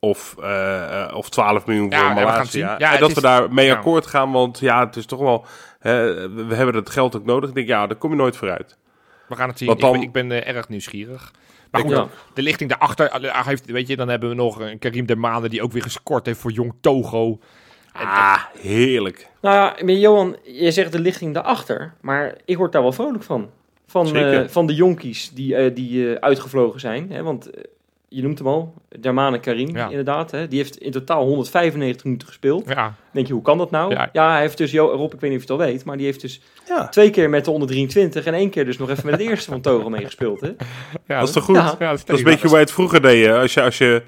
Of, 0.03 0.35
eh, 0.41 1.03
eh, 1.03 1.15
of 1.15 1.29
12 1.29 1.65
miljoen 1.65 1.89
Ja, 1.89 2.11
voor 2.13 2.21
ja, 2.21 2.43
zien. 2.43 2.61
Ja, 2.61 2.93
en 2.93 2.99
dat 2.99 3.09
is- 3.09 3.15
we 3.15 3.21
daar 3.21 3.53
mee 3.53 3.65
ja. 3.65 3.73
akkoord 3.75 4.07
gaan. 4.07 4.31
Want 4.31 4.59
ja, 4.59 4.85
het 4.85 4.95
is 4.95 5.05
toch 5.05 5.19
wel. 5.19 5.45
hè, 5.79 6.29
we 6.45 6.55
hebben 6.55 6.75
het 6.75 6.89
geld 6.89 7.15
ook 7.15 7.25
nodig. 7.25 7.49
Ik 7.49 7.55
denk, 7.55 7.67
ja, 7.67 7.87
daar 7.87 7.97
kom 7.97 8.09
je 8.09 8.15
nooit 8.15 8.35
vooruit. 8.35 8.77
We 9.27 9.35
gaan 9.35 9.49
het 9.49 9.57
zien. 9.57 9.67
Want 9.67 9.79
Ik 9.79 9.85
dan- 9.85 9.93
ben, 9.93 10.01
ik 10.01 10.11
ben 10.11 10.31
eh, 10.45 10.55
erg 10.55 10.69
nieuwsgierig. 10.69 11.31
Maar 11.71 11.81
goed, 11.81 12.07
de 12.33 12.41
lichting 12.41 12.69
daarachter, 12.69 13.33
heeft, 13.45 13.65
weet 13.65 13.87
je, 13.87 13.95
dan 13.95 14.07
hebben 14.09 14.29
we 14.29 14.35
nog 14.35 14.59
een 14.59 14.79
Karim 14.79 15.05
Dermane 15.05 15.49
die 15.49 15.61
ook 15.63 15.71
weer 15.71 15.81
gescoord 15.81 16.25
heeft 16.25 16.39
voor 16.39 16.51
Jong 16.51 16.73
Togo. 16.81 17.39
En- 17.93 18.07
Ah, 18.07 18.43
heerlijk. 18.59 19.27
Nou 19.41 19.55
ja, 19.55 19.75
maar 19.85 19.93
Johan, 19.93 20.37
je 20.43 20.71
zegt 20.71 20.91
de 20.91 20.99
lichting 20.99 21.33
daarachter. 21.33 21.93
Maar 22.01 22.35
ik 22.45 22.57
word 22.57 22.71
daar 22.71 22.81
wel 22.81 22.91
vrolijk 22.91 23.23
van. 23.23 23.49
Van, 23.87 24.15
eh, 24.15 24.47
van 24.47 24.65
de 24.65 24.73
jonkies 24.75 25.29
die, 25.33 25.55
eh, 25.55 25.75
die 25.75 26.13
eh, 26.13 26.19
uitgevlogen 26.21 26.79
zijn. 26.79 27.11
Hè? 27.11 27.23
Want 27.23 27.49
je 28.13 28.21
noemt 28.21 28.37
hem 28.37 28.47
al, 28.47 28.73
Dermane 28.99 29.39
Karim, 29.39 29.75
Ja. 29.75 29.89
inderdaad. 29.89 30.31
Hè? 30.31 30.47
Die 30.47 30.57
heeft 30.57 30.77
in 30.77 30.91
totaal 30.91 31.23
195 31.23 32.03
minuten 32.03 32.27
gespeeld. 32.27 32.63
Ja, 32.69 32.93
denk 33.11 33.27
je, 33.27 33.33
hoe 33.33 33.41
kan 33.41 33.57
dat 33.57 33.71
nou? 33.71 33.91
Ja. 33.93 34.09
Ja, 34.13 34.31
hij 34.31 34.41
heeft 34.41 34.57
dus, 34.57 34.71
Jo- 34.71 34.91
Rob, 34.91 35.13
ik 35.13 35.19
weet 35.19 35.29
niet 35.31 35.39
of 35.41 35.47
je 35.47 35.53
het 35.53 35.61
al 35.61 35.67
weet, 35.67 35.85
maar 35.85 35.97
die 35.97 36.05
heeft 36.05 36.21
dus 36.21 36.41
Ja, 36.67 36.87
twee 36.89 37.09
keer 37.09 37.29
met 37.29 37.45
de 37.45 37.51
onder 37.51 37.67
23 37.67 38.25
en 38.25 38.33
één 38.33 38.49
keer 38.49 38.65
dus 38.65 38.77
nog 38.77 38.89
even 38.89 39.05
met 39.05 39.19
het 39.19 39.29
eerste 39.29 39.49
van 39.51 39.61
Togo 39.61 39.89
meegespeeld. 39.89 40.41
Hè? 40.41 40.47
ja 41.07 41.19
dat 41.19 41.27
is 41.27 41.33
toch 41.33 41.43
goed? 41.43 41.55
Ja. 41.55 41.75
Ja, 41.79 41.89
Dat 41.91 42.09
is 42.09 42.17
een 42.17 42.23
beetje 42.23 42.41
hoe 42.41 42.51
wij 42.51 42.59
het 42.59 42.71
vroeger 42.71 43.01
deden. 43.01 43.39
Als 43.39 43.53
je, 43.53 43.61
als 43.61 43.77
je, 43.77 44.01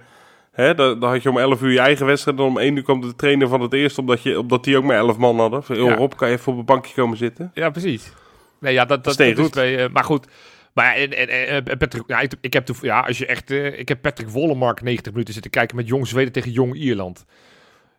hè, 0.52 0.76
dan, 0.76 1.00
dan 1.00 1.10
had 1.10 1.24
je 1.24 1.30
om 1.30 1.38
11 1.38 1.62
uur 1.62 1.72
je 1.72 1.80
eigen 1.80 2.06
wedstrijd. 2.06 2.38
Dan 2.38 2.46
om 2.48 2.58
1 2.58 2.76
uur 2.76 2.84
kwam 2.84 3.02
de 3.02 3.16
trainer 3.16 3.48
van 3.48 3.62
het 3.62 3.74
eerste, 3.74 4.00
omdat, 4.02 4.24
je, 4.24 4.40
omdat 4.40 4.64
die 4.64 4.78
ook 4.78 4.84
maar 4.84 4.98
11 4.98 5.18
man 5.18 5.40
hadden. 5.40 5.64
Van. 5.64 5.76
Rob, 5.76 6.14
kan 6.16 6.28
je 6.30 6.34
even 6.36 6.52
op 6.52 6.58
een 6.60 6.66
bankje 6.66 6.94
komen 6.94 7.18
zitten? 7.18 7.52
Ja, 7.54 7.70
precies. 7.70 8.12
Nee, 8.60 8.74
ja, 8.74 8.86
dat, 8.86 9.04
dat, 9.04 9.14
Steen 9.14 9.30
dat 9.30 9.38
is 9.38 9.44
goed. 9.44 9.54
bij, 9.54 9.84
eh, 9.84 9.90
maar 9.94 10.04
goed. 10.04 10.28
Maar 10.74 10.96
en, 10.96 11.18
en, 11.18 11.48
en, 11.48 11.66
en 11.66 11.78
Patrick, 11.78 12.04
ja, 12.08 12.20
ik, 12.20 12.32
ik 12.42 12.54
heb 12.54 12.70
ja, 12.82 13.00
als 13.00 13.18
je 13.18 13.26
echt, 13.26 13.52
eh, 13.52 13.80
ik 13.80 13.88
heb 13.88 14.02
Patrick 14.02 14.30
Wollemark 14.30 14.82
90 14.82 15.12
minuten 15.12 15.34
zitten 15.34 15.52
kijken 15.52 15.76
met 15.76 15.88
Jong 15.88 16.08
Zweden 16.08 16.32
tegen 16.34 16.52
Jong 16.52 16.76
Ierland. 16.76 17.26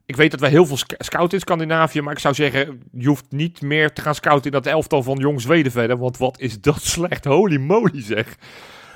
Ik 0.07 0.17
weet 0.17 0.31
dat 0.31 0.41
wij 0.41 0.51
heel 0.51 0.67
veel 0.67 0.77
sc- 0.77 0.95
scouten 0.99 1.35
in 1.35 1.41
Scandinavië, 1.41 2.01
maar 2.01 2.13
ik 2.13 2.19
zou 2.19 2.35
zeggen, 2.35 2.83
je 2.93 3.07
hoeft 3.07 3.25
niet 3.29 3.61
meer 3.63 3.93
te 3.93 4.01
gaan 4.01 4.15
scouten 4.15 4.45
in 4.45 4.53
dat 4.63 4.67
elftal 4.67 5.03
van 5.03 5.17
Jong 5.19 5.41
Zweden 5.41 5.73
verder, 5.73 5.97
want 5.99 6.19
wat 6.19 6.41
is 6.41 6.61
dat 6.61 6.83
slecht, 6.95 7.25
holy 7.25 7.57
moly 7.57 8.03
zeg. 8.03 8.37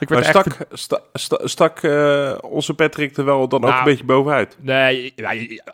Ik 0.00 0.08
Maar 0.08 0.20
werd 0.23 0.37
echt 0.37 0.44
stak, 0.54 0.66
sta- 0.78 1.00
sta- 1.12 1.47
stak 1.47 1.82
eh, 1.82 2.35
onze 2.40 2.75
Patrick 2.75 3.16
er 3.16 3.25
wel 3.25 3.49
dan 3.49 3.61
ook 3.62 3.66
Nou, 3.68 3.78
een 3.78 3.85
beetje 3.85 4.04
bovenuit? 4.04 4.56
Nee, 4.61 5.14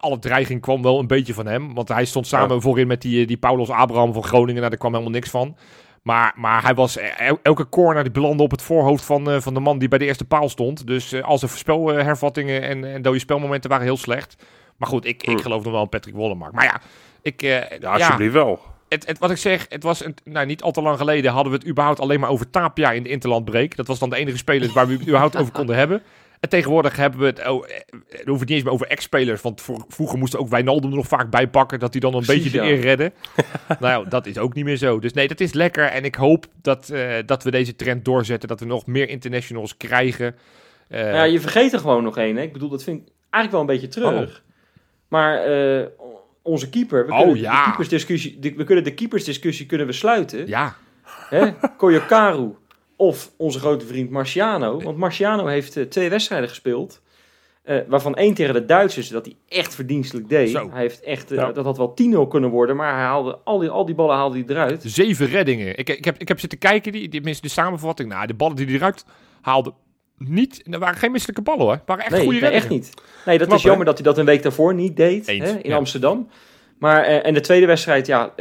alle 0.00 0.18
dreiging 0.18 0.60
kwam 0.60 0.82
wel 0.82 0.98
een 0.98 1.06
beetje 1.06 1.34
van 1.34 1.46
hem. 1.46 1.74
Want 1.74 1.88
hij 1.88 2.04
stond 2.04 2.26
samen 2.26 2.60
voorin 2.62 2.86
met 2.86 3.02
die, 3.02 3.26
die 3.26 3.36
Paulos 3.36 3.68
Abraham 3.70 4.12
van 4.12 4.24
Groningen. 4.24 4.54
Nou, 4.56 4.68
daar 4.68 4.78
kwam 4.78 4.92
helemaal 4.92 5.12
niks 5.12 5.30
van. 5.30 5.56
Maar, 6.04 6.32
maar 6.36 6.62
hij 6.62 6.74
was 6.74 6.96
el- 6.96 7.38
elke 7.42 7.68
corner 7.68 8.02
die 8.02 8.12
belandde 8.12 8.42
op 8.42 8.50
het 8.50 8.62
voorhoofd 8.62 9.04
van, 9.04 9.30
eh, 9.30 9.40
van 9.40 9.54
de 9.54 9.60
man 9.60 9.78
die 9.78 9.88
bij 9.88 9.98
de 9.98 10.04
eerste 10.04 10.24
paal 10.24 10.48
stond. 10.48 10.86
Dus 10.86 11.12
eh, 11.12 11.22
al 11.22 11.38
zijn 11.38 11.50
voorspelhervattingen 11.50 12.62
en, 12.62 12.84
en 12.92 13.02
dode 13.02 13.18
spelmomenten 13.18 13.70
waren 13.70 13.84
heel 13.84 13.96
slecht. 13.96 14.36
Maar 14.76 14.88
goed, 14.88 15.04
ik, 15.04 15.22
ik 15.22 15.28
Hm. 15.36 15.42
geloof 15.42 15.62
nog 15.64 15.72
wel 15.72 15.82
in 15.82 15.88
Patrick 15.88 16.14
Wollemark. 16.14 16.52
Maar 16.52 16.64
ja, 16.64 16.80
ik, 17.22 17.42
eh, 17.42 17.48
Ja, 17.50 17.66
ja, 17.80 17.90
alsjeblieft 17.92 18.32
wel. 18.32 18.60
het, 18.88 19.06
het, 19.06 19.18
wat 19.18 19.30
ik 19.30 19.36
zeg, 19.36 19.66
het 19.68 19.82
was 19.82 20.04
een, 20.04 20.14
nou, 20.24 20.46
niet 20.46 20.62
al 20.62 20.72
te 20.72 20.82
lang 20.82 20.98
geleden 20.98 21.32
hadden 21.32 21.52
we 21.52 21.58
het 21.58 21.68
überhaupt 21.68 22.00
alleen 22.00 22.20
maar 22.20 22.30
over 22.30 22.50
Tapia 22.50 22.92
in 22.92 23.02
de 23.02 23.08
Interlandbreak. 23.08 23.76
Dat 23.76 23.86
was 23.86 23.98
dan 23.98 24.10
de 24.10 24.16
enige 24.16 24.36
speler 24.36 24.72
waar 24.72 24.86
we 24.86 24.92
het 24.92 25.02
überhaupt 25.02 25.36
over 25.36 25.52
konden 25.52 25.76
hebben. 25.76 26.02
En 26.44 26.50
tegenwoordig 26.50 26.96
hebben 26.96 27.20
we 27.20 27.26
het, 27.26 27.48
oh, 27.48 27.64
eh, 27.68 27.70
we 27.90 28.16
hoeven 28.16 28.32
het 28.32 28.40
niet 28.40 28.50
eens 28.50 28.62
meer 28.62 28.72
over 28.72 28.86
ex-spelers, 28.86 29.40
want 29.42 29.60
voor- 29.60 29.84
vroeger 29.88 30.18
moesten 30.18 30.38
ook 30.38 30.48
Wijnaldum 30.48 30.90
er 30.90 30.96
nog 30.96 31.06
vaak 31.06 31.30
bij 31.30 31.48
pakken, 31.48 31.78
dat 31.78 31.92
hij 31.92 32.00
dan 32.00 32.14
een 32.14 32.22
Precies, 32.24 32.42
beetje 32.42 32.58
de 32.58 32.64
ja. 32.66 32.70
eer 32.72 32.80
redde. 32.80 33.12
nou 33.80 34.02
ja, 34.04 34.08
dat 34.10 34.26
is 34.26 34.38
ook 34.38 34.54
niet 34.54 34.64
meer 34.64 34.76
zo. 34.76 34.98
Dus 34.98 35.12
nee, 35.12 35.28
dat 35.28 35.40
is 35.40 35.52
lekker 35.52 35.84
en 35.84 36.04
ik 36.04 36.14
hoop 36.14 36.46
dat, 36.62 36.88
eh, 36.88 37.12
dat 37.26 37.42
we 37.44 37.50
deze 37.50 37.76
trend 37.76 38.04
doorzetten, 38.04 38.48
dat 38.48 38.60
we 38.60 38.66
nog 38.66 38.86
meer 38.86 39.08
internationals 39.08 39.76
krijgen. 39.76 40.34
Eh, 40.88 41.00
Nou 41.02 41.14
ja, 41.14 41.22
je 41.24 41.40
vergeet 41.40 41.72
er 41.72 41.78
gewoon 41.78 42.02
nog 42.02 42.16
één. 42.18 42.36
Ik 42.38 42.52
bedoel, 42.52 42.68
dat 42.68 42.82
vind 42.82 43.00
ik 43.00 43.12
eigenlijk 43.30 43.52
wel 43.52 43.60
een 43.60 43.80
beetje 43.80 44.00
treurig. 44.00 44.42
Maar 45.08 45.44
eh, 45.44 45.86
onze 46.42 46.68
keeper, 46.70 47.06
we 47.06 47.12
Oh, 47.12 47.18
kunnen, 47.18 47.40
ja. 47.40 47.58
de 47.58 47.64
keepersdiscussie, 47.64 48.38
de, 48.38 48.54
we 48.56 48.64
kunnen 48.64 48.84
de 48.84 48.94
keepersdiscussie 48.94 49.66
kunnen 49.66 49.86
we 49.86 49.92
sluiten. 49.92 50.46
ja, 50.46 50.76
Hè? 51.28 51.50
Koyokaru 51.76 52.54
of 53.06 53.30
onze 53.36 53.58
grote 53.58 53.86
vriend 53.86 54.10
Marciano. 54.10 54.80
Want 54.82 54.96
Marciano 54.96 55.46
heeft 55.46 55.76
eh, 55.76 55.84
twee 55.84 56.08
wedstrijden 56.10 56.48
gespeeld. 56.48 57.02
eh, 57.62 57.78
waarvan 57.88 58.14
één 58.14 58.34
tegen 58.34 58.54
de 58.54 58.64
Duitsers, 58.64 59.08
dat 59.08 59.24
hij 59.24 59.34
echt 59.48 59.74
verdienstelijk 59.74 60.28
deed. 60.28 60.50
Zo. 60.50 60.70
Hij 60.70 60.80
heeft 60.80 61.00
echt, 61.00 61.30
eh, 61.30 61.38
Ja. 61.38 61.52
Dat 61.52 61.64
had 61.64 61.76
wel 61.76 61.94
10-0 61.94 62.26
kunnen 62.28 62.50
worden, 62.50 62.76
maar 62.76 62.94
hij 62.94 63.02
haalde 63.02 63.38
al 63.44 63.58
die, 63.58 63.68
al 63.68 63.84
die 63.84 63.94
ballen 63.94 64.16
haalde 64.16 64.38
hij 64.38 64.44
eruit. 64.48 64.82
zeven 64.86 65.26
reddingen. 65.26 65.78
Ik, 65.78 65.88
ik, 65.88 66.04
heb, 66.04 66.18
ik 66.18 66.28
heb 66.28 66.40
zitten 66.40 66.58
kijken, 66.58 66.92
die, 66.92 67.08
die, 67.08 67.20
de 67.40 67.48
samenvatting. 67.48 68.08
Nou, 68.08 68.26
de 68.26 68.34
ballen 68.34 68.56
die 68.56 68.66
hij 68.66 68.74
eruit 68.74 69.04
haalde, 69.40 69.72
niet, 70.18 70.62
er 70.70 70.78
waren 70.78 70.96
geen 70.98 71.12
misselijke 71.12 71.42
ballen 71.42 71.64
hoor. 71.64 71.80
Waren 71.86 72.04
echt 72.04 72.12
Nee, 72.12 72.22
goede 72.24 72.40
nee, 72.40 72.50
reddingen. 72.50 72.76
echt 72.76 72.86
niet. 72.94 73.02
Nee, 73.26 73.38
dat 73.38 73.46
Knap, 73.46 73.58
is 73.58 73.64
jammer 73.64 73.84
dat 73.86 73.94
hij 73.94 74.04
dat 74.04 74.18
een 74.18 74.24
week 74.24 74.42
daarvoor 74.42 74.74
niet 74.74 74.96
deed 74.96 75.28
Eens, 75.28 75.50
hè, 75.50 75.58
in 75.58 75.70
ja. 75.70 75.76
Amsterdam. 75.76 76.28
Maar, 76.78 77.02
en 77.02 77.34
de 77.34 77.40
tweede 77.40 77.66
wedstrijd, 77.66 78.06
ja, 78.06 78.34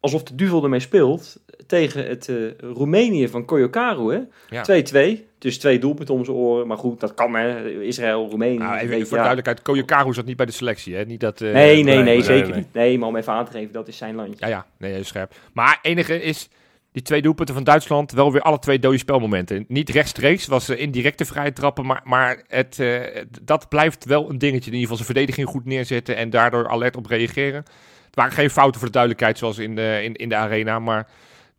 alsof 0.00 0.22
de 0.22 0.34
duvel 0.34 0.62
ermee 0.62 0.80
speelt 0.80 1.36
tegen 1.70 2.06
het 2.06 2.28
eh, 2.28 2.36
Roemenië 2.60 3.28
van 3.28 3.44
Koyokaru. 3.44 4.12
hè. 4.12 4.20
Ja. 4.56 4.82
2-2, 5.16 5.18
dus 5.38 5.58
twee 5.58 5.78
doelpunten 5.78 6.14
om 6.14 6.24
zijn 6.24 6.36
oren. 6.36 6.66
Maar 6.66 6.76
goed, 6.76 7.00
dat 7.00 7.14
kan 7.14 7.34
hè. 7.34 7.70
Israël, 7.70 8.28
Roemenië. 8.28 8.58
Nou, 8.58 8.74
even 8.76 8.88
weet 8.88 8.98
voor 8.98 9.08
de 9.08 9.22
ja. 9.22 9.22
duidelijkheid, 9.22 9.62
Koyokaru 9.62 10.14
zat 10.14 10.24
niet 10.24 10.36
bij 10.36 10.46
de 10.46 10.52
selectie, 10.52 10.94
hè? 10.94 11.04
Niet 11.04 11.20
dat, 11.20 11.40
eh, 11.40 11.52
Nee, 11.52 11.82
nee, 11.82 11.98
nee, 12.02 12.22
zeker 12.22 12.48
nee. 12.48 12.56
niet. 12.56 12.72
Nee, 12.72 12.98
maar 12.98 13.08
om 13.08 13.16
even 13.16 13.32
aan 13.32 13.44
te 13.44 13.52
geven, 13.52 13.72
dat 13.72 13.88
is 13.88 13.96
zijn 13.96 14.14
landje. 14.14 14.34
Ja, 14.38 14.46
ja, 14.46 14.66
nee, 14.76 14.92
heel 14.92 15.04
scherp. 15.04 15.34
Maar 15.52 15.78
enige 15.82 16.22
is, 16.22 16.48
die 16.92 17.02
twee 17.02 17.22
doelpunten 17.22 17.54
van 17.54 17.64
Duitsland, 17.64 18.12
wel 18.12 18.32
weer 18.32 18.42
alle 18.42 18.58
twee 18.58 18.78
dode 18.78 18.98
spelmomenten. 18.98 19.64
Niet 19.68 19.88
rechtstreeks, 19.90 20.46
was 20.46 20.68
eh, 20.68 20.80
indirecte 20.80 21.24
vrije 21.24 21.52
trappen, 21.52 21.86
maar, 21.86 22.00
maar 22.04 22.42
het, 22.48 22.82
dat 23.42 23.68
blijft 23.68 24.04
wel 24.04 24.30
een 24.30 24.38
dingetje. 24.38 24.70
In 24.70 24.76
ieder 24.76 24.88
geval 24.88 24.96
zijn 25.04 25.08
verdediging 25.16 25.48
goed 25.48 25.64
neerzetten 25.64 26.16
en 26.16 26.30
daardoor 26.30 26.68
alert 26.68 26.96
op 26.96 27.06
reageren. 27.06 27.64
Het 28.06 28.14
waren 28.18 28.32
geen 28.32 28.50
fouten 28.50 28.78
voor 28.80 28.88
de 28.88 28.94
duidelijkheid, 28.94 29.38
zoals 29.38 29.58
in 29.58 29.74
de, 29.74 30.00
in, 30.02 30.14
in 30.14 30.28
de 30.28 30.36
arena, 30.36 30.78
maar 30.78 31.08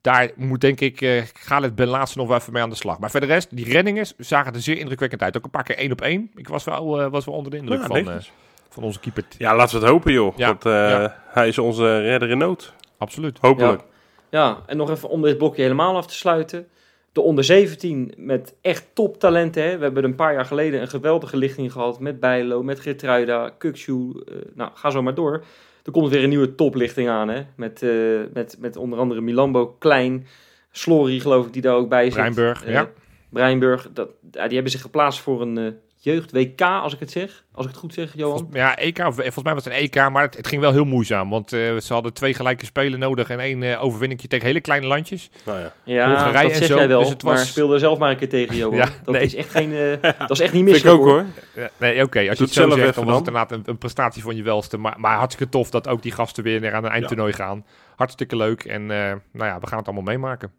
daar 0.02 0.32
moet 0.36 0.62
denk 0.62 0.80
ik 0.80 1.02
eh 1.02 1.22
Galet 1.34 1.76
Ben 1.76 1.88
Laatste 1.88 2.18
nog 2.18 2.28
wel 2.28 2.38
even 2.38 2.54
mee 2.54 2.62
aan 2.62 2.70
de 2.70 2.76
slag. 2.76 3.00
Maar 3.00 3.12
verder 3.12 3.30
rest, 3.30 3.56
die 3.56 3.66
reddingen 3.72 4.06
zagen 4.18 4.54
er 4.54 4.62
zeer 4.62 4.78
indrukwekkend 4.78 5.22
uit. 5.22 5.38
Ook 5.38 5.44
een 5.44 5.50
paar 5.50 5.64
keer 5.64 5.78
één 5.78 5.92
op 5.92 6.02
één. 6.02 6.32
Ik 6.36 6.48
was 6.48 6.64
wel, 6.64 7.02
eh, 7.02 7.10
was 7.12 7.26
wel 7.26 7.36
onder 7.36 7.52
de 7.52 7.58
indruk 7.58 7.80
Ja, 7.80 7.86
van, 7.86 7.96
eh, 7.96 8.06
netjes. 8.06 8.32
van 8.70 8.84
onze 8.84 9.00
keeper. 9.00 9.24
Ja, 9.38 9.56
laten 9.56 9.76
we 9.80 9.82
het 9.86 9.92
hopen, 9.94 10.14
joh. 10.14 10.38
Ja, 10.38 10.48
Want 10.48 10.66
eh, 10.66 10.72
ja. 10.72 11.24
hij 11.28 11.48
is 11.48 11.58
onze 11.58 12.00
redder 12.02 12.30
in 12.30 12.38
nood. 12.38 12.74
Absoluut. 12.98 13.38
Hopelijk. 13.42 13.82
Ja, 14.30 14.58
en 14.66 14.78
nog 14.78 14.90
even 14.90 15.10
om 15.10 15.22
dit 15.22 15.38
blokje 15.38 15.62
helemaal 15.62 15.96
af 15.96 16.08
te 16.08 16.14
sluiten. 16.16 16.68
De 17.12 17.22
onder 17.22 17.44
17 17.44 18.14
met 18.18 18.56
echt 18.62 18.86
toptalenten. 18.94 19.64
Hè. 19.64 19.78
We 19.78 19.84
hebben 19.84 20.04
een 20.04 20.16
paar 20.16 20.34
jaar 20.34 20.46
geleden 20.46 20.82
een 20.82 20.88
geweldige 20.88 21.38
lichting 21.38 21.72
gehad 21.72 22.00
met 22.00 22.20
Bijlo, 22.20 22.64
met 22.64 22.80
Gertruida, 22.80 23.50
Kukshu. 23.58 24.12
eh, 24.26 24.36
nou, 24.56 24.72
ga 24.74 24.90
zo 24.90 25.02
maar 25.02 25.16
door. 25.16 25.44
Er 25.84 25.92
komt 25.92 26.10
weer 26.10 26.24
een 26.24 26.30
nieuwe 26.30 26.56
toplichting 26.56 27.10
aan. 27.10 27.30
Hè. 27.30 27.42
Met, 27.56 27.84
eh, 27.84 27.90
met, 28.34 28.58
met 28.60 28.76
onder 28.78 29.00
andere 29.00 29.22
Milambo, 29.22 29.68
Klein, 29.80 30.28
Slory 30.72 31.20
geloof 31.20 31.46
ik 31.46 31.54
die 31.54 31.62
daar 31.62 31.76
ook 31.76 31.90
bij 31.90 32.04
zit. 32.06 32.14
Breinburg, 32.14 32.64
Eh, 32.66 32.74
ja. 32.74 32.90
Breinburg, 33.30 33.90
dat, 33.94 34.10
ja, 34.32 34.44
die 34.44 34.54
hebben 34.54 34.72
zich 34.72 34.82
geplaatst 34.82 35.20
voor 35.20 35.42
een 35.42 35.78
eh, 36.04 36.14
jeugd-WK, 36.14 36.62
als 36.62 36.94
ik 36.94 37.00
het 37.00 37.12
zeg. 37.12 37.44
Als 37.54 37.66
ik 37.66 37.72
het 37.72 37.80
goed 37.82 37.94
zeg, 37.94 38.14
Johan. 38.16 38.38
Volgens, 38.38 38.58
ja, 38.58 38.78
EK, 38.78 38.98
of- 39.00 39.16
volgens 39.16 39.44
mij 39.44 39.54
was 39.54 39.64
het 39.66 39.74
een 39.74 39.80
EK, 39.80 39.96
maar 40.10 40.22
het, 40.24 40.38
het 40.38 40.48
ging 40.48 40.62
wel 40.62 40.72
heel 40.72 40.86
moeizaam. 40.86 41.30
Want 41.30 41.54
eh, 41.54 41.78
ze 41.78 41.94
hadden 41.94 42.14
twee 42.14 42.34
gelijke 42.34 42.66
spelen 42.66 43.00
nodig 43.00 43.30
en 43.30 43.40
één 43.40 43.64
eh 43.64 43.84
overwinningje 43.84 44.28
tegen 44.28 44.46
hele 44.46 44.62
kleine 44.62 44.88
landjes. 44.88 45.30
Nou 45.46 45.60
ja. 45.60 45.74
Ja, 45.84 46.06
Hongarije 46.08 46.44
dat 46.44 46.52
en 46.52 46.58
zeg 46.58 46.68
zo, 46.68 46.76
jij 46.78 46.88
wel, 46.88 47.00
dus 47.00 47.10
het 47.10 47.22
was- 47.22 47.34
maar 47.36 47.46
speel 47.46 47.74
er 47.74 47.80
zelf 47.80 48.00
maar 48.00 48.12
een 48.12 48.18
keer 48.18 48.30
tegen, 48.30 48.56
Johan. 48.56 48.78
Ja, 48.78 48.90
dat, 49.04 49.14
nee. 49.14 49.24
is 49.24 49.36
echt 49.36 49.50
geen, 49.50 49.74
eh, 49.74 50.12
dat 50.20 50.30
is 50.32 50.40
echt 50.40 50.54
niet 50.54 50.66
Vind 50.70 50.84
ik 50.84 50.92
ook 50.92 51.04
hoor. 51.04 51.26
Ja, 51.56 51.70
nee, 51.78 52.04
oké, 52.04 52.30
als 52.30 52.38
je 52.38 52.44
het 52.44 52.54
zelf 52.54 52.74
zegt, 52.74 52.96
dan 52.96 53.06
was 53.06 53.18
het 53.18 53.28
inderdaad 53.28 53.52
een, 53.52 53.64
een 53.66 53.78
prestatie 53.78 54.22
van 54.22 54.36
je 54.36 54.44
welste. 54.44 54.78
Maar, 54.78 54.96
maar 55.00 55.18
hartstikke 55.18 55.52
tof 55.52 55.70
dat 55.70 55.88
ook 55.88 56.02
die 56.02 56.12
gasten 56.12 56.44
weer 56.44 56.74
aan 56.74 56.84
een 56.86 56.92
eindtoernooi 56.92 57.34
gaan. 57.34 57.66
Hartstikke 57.96 58.36
leuk 58.36 58.64
en 58.64 58.82
eh, 58.82 58.98
nou 59.32 59.50
ja, 59.50 59.60
we 59.60 59.68
gaan 59.68 59.78
het 59.78 59.88
allemaal 59.88 60.04
meemaken. 60.14 60.52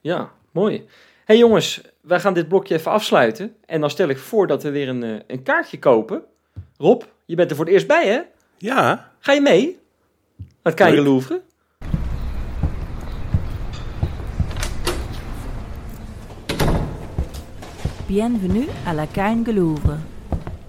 Ja, 0.00 0.30
mooi. 0.52 0.86
hey 1.24 1.38
jongens, 1.38 1.80
wij 2.10 2.20
gaan 2.20 2.34
dit 2.34 2.48
blokje 2.48 2.74
even 2.74 2.90
afsluiten. 2.90 3.56
En 3.66 3.80
dan 3.80 3.90
stel 3.90 4.08
ik 4.08 4.18
voor 4.18 4.46
dat 4.46 4.62
we 4.62 4.70
weer 4.70 4.88
een, 4.88 5.02
eh, 5.02 5.20
een 5.26 5.42
kaartje 5.42 5.78
kopen. 5.78 6.22
Rob, 6.76 7.02
je 7.24 7.34
bent 7.34 7.50
er 7.50 7.56
voor 7.56 7.64
het 7.64 7.74
eerst 7.74 7.86
bij, 7.86 8.08
hè? 8.08 8.20
Ja, 8.58 9.12
Ga 9.18 9.32
je 9.32 9.40
mee? 9.40 9.78
Naar 10.62 10.76
het. 10.76 10.98
Louvre? 10.98 11.40
Bienvenue 18.06 18.68
à 18.86 18.94
la 18.94 19.06
Kein 19.06 19.54
Louvre. 19.54 19.96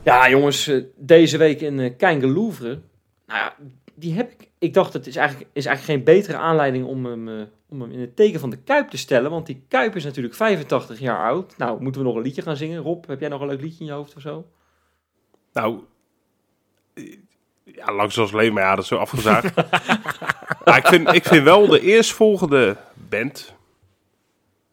Ja, 0.04 0.30
jongens, 0.30 0.68
eh, 0.68 0.84
deze 0.96 1.38
week 1.38 1.62
in 1.62 1.80
uh, 1.80 1.98
Kleine 1.98 2.28
Louvre. 2.28 2.82
Nou 3.26 3.40
ja, 3.40 3.56
die 3.96 4.14
heb 4.14 4.32
ik. 4.32 4.51
Ik 4.62 4.74
dacht, 4.74 4.94
het 4.94 5.08
is 5.08 5.16
eigenlijk, 5.16 5.50
is 5.54 5.66
eigenlijk 5.66 5.98
geen 5.98 6.16
betere 6.16 6.38
aanleiding 6.38 6.86
om 6.86 7.06
hem, 7.06 7.28
eh, 7.28 7.46
om 7.70 7.82
hem 7.82 7.92
in 7.92 8.00
het 8.00 8.16
teken 8.16 8.40
van 8.40 8.50
de 8.50 8.58
Kuip 8.58 8.90
te 8.90 8.98
stellen. 8.98 9.32
Want 9.32 9.46
die 9.46 9.64
Kuip 9.68 9.96
is 9.96 10.04
natuurlijk 10.04 10.36
85 10.36 11.00
jaar 11.00 11.30
oud. 11.30 11.58
Nou, 11.58 11.82
moeten 11.82 12.02
we 12.02 12.08
nog 12.08 12.16
een 12.16 12.22
liedje 12.22 12.42
gaan 12.42 12.58
zingen? 12.58 12.82
Rob, 12.82 13.08
heb 13.08 13.20
jij 13.20 13.30
nog 13.30 13.42
een 13.42 13.48
leuk 13.48 13.62
liedje 13.62 13.80
in 13.80 13.86
je 13.86 13.92
hoofd 13.92 14.16
of 14.16 14.22
zo? 14.22 14.46
nou... 15.54 15.80
Ja, 17.64 17.94
lang 17.94 18.12
zoals 18.12 18.32
leven, 18.32 18.54
maar 18.54 18.64
ja, 18.64 18.76
dat 18.76 18.84
is 18.84 18.90
zo 18.90 18.96
afgezaagd. 18.96 19.56
maar 20.66 20.78
ik 20.78 20.88
vind, 20.88 21.14
ik 21.14 21.26
vind 21.26 21.44
wel 21.44 21.68
de 21.68 21.82
eerstvolgende 21.82 22.78
band 23.10 23.56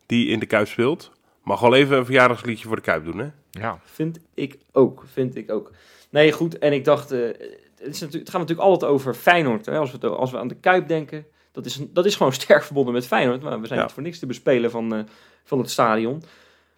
die 0.06 0.28
in 0.28 0.38
de 0.38 0.46
Kuip 0.46 0.68
speelt... 0.68 1.12
mag 1.42 1.60
wel 1.60 1.74
even 1.74 1.96
een 1.96 2.04
verjaardagsliedje 2.04 2.66
voor 2.66 2.76
de 2.76 2.82
Kuip 2.82 3.04
doen, 3.04 3.18
hè? 3.18 3.28
Ja, 3.50 3.80
Vind 3.84 4.18
ik 4.34 4.58
ook, 4.72 5.04
vind 5.12 5.36
ik 5.36 5.50
ook. 5.50 5.72
Nee, 6.10 6.32
goed, 6.32 6.58
en 6.58 6.72
ik 6.72 6.84
dacht, 6.84 7.10
eh, 7.10 7.28
het, 7.78 7.94
is 7.94 8.00
natuurlijk, 8.00 8.12
het 8.12 8.30
gaat 8.30 8.40
natuurlijk 8.40 8.68
altijd 8.68 8.90
over 8.92 9.14
Feyenoord. 9.14 9.66
Hè? 9.66 9.78
Als, 9.78 9.90
we, 9.90 9.98
het- 10.06 10.16
als 10.16 10.30
we 10.30 10.38
aan 10.38 10.48
de 10.48 10.54
Kuip 10.54 10.88
denken, 10.88 11.26
dat 11.52 11.66
is, 11.66 11.80
dat 11.92 12.06
is 12.06 12.16
gewoon 12.16 12.32
sterk 12.42 12.62
verbonden 12.62 12.92
met 12.94 13.06
Feyenoord. 13.06 13.42
Maar 13.42 13.60
we 13.60 13.66
zijn 13.66 13.78
Ja. 13.78 13.84
niet 13.84 13.94
voor 13.94 14.02
niks 14.02 14.18
te 14.18 14.26
bespelen 14.26 14.70
van, 14.70 14.94
eh, 14.94 15.00
van 15.44 15.58
het 15.58 15.70
stadion. 15.70 16.22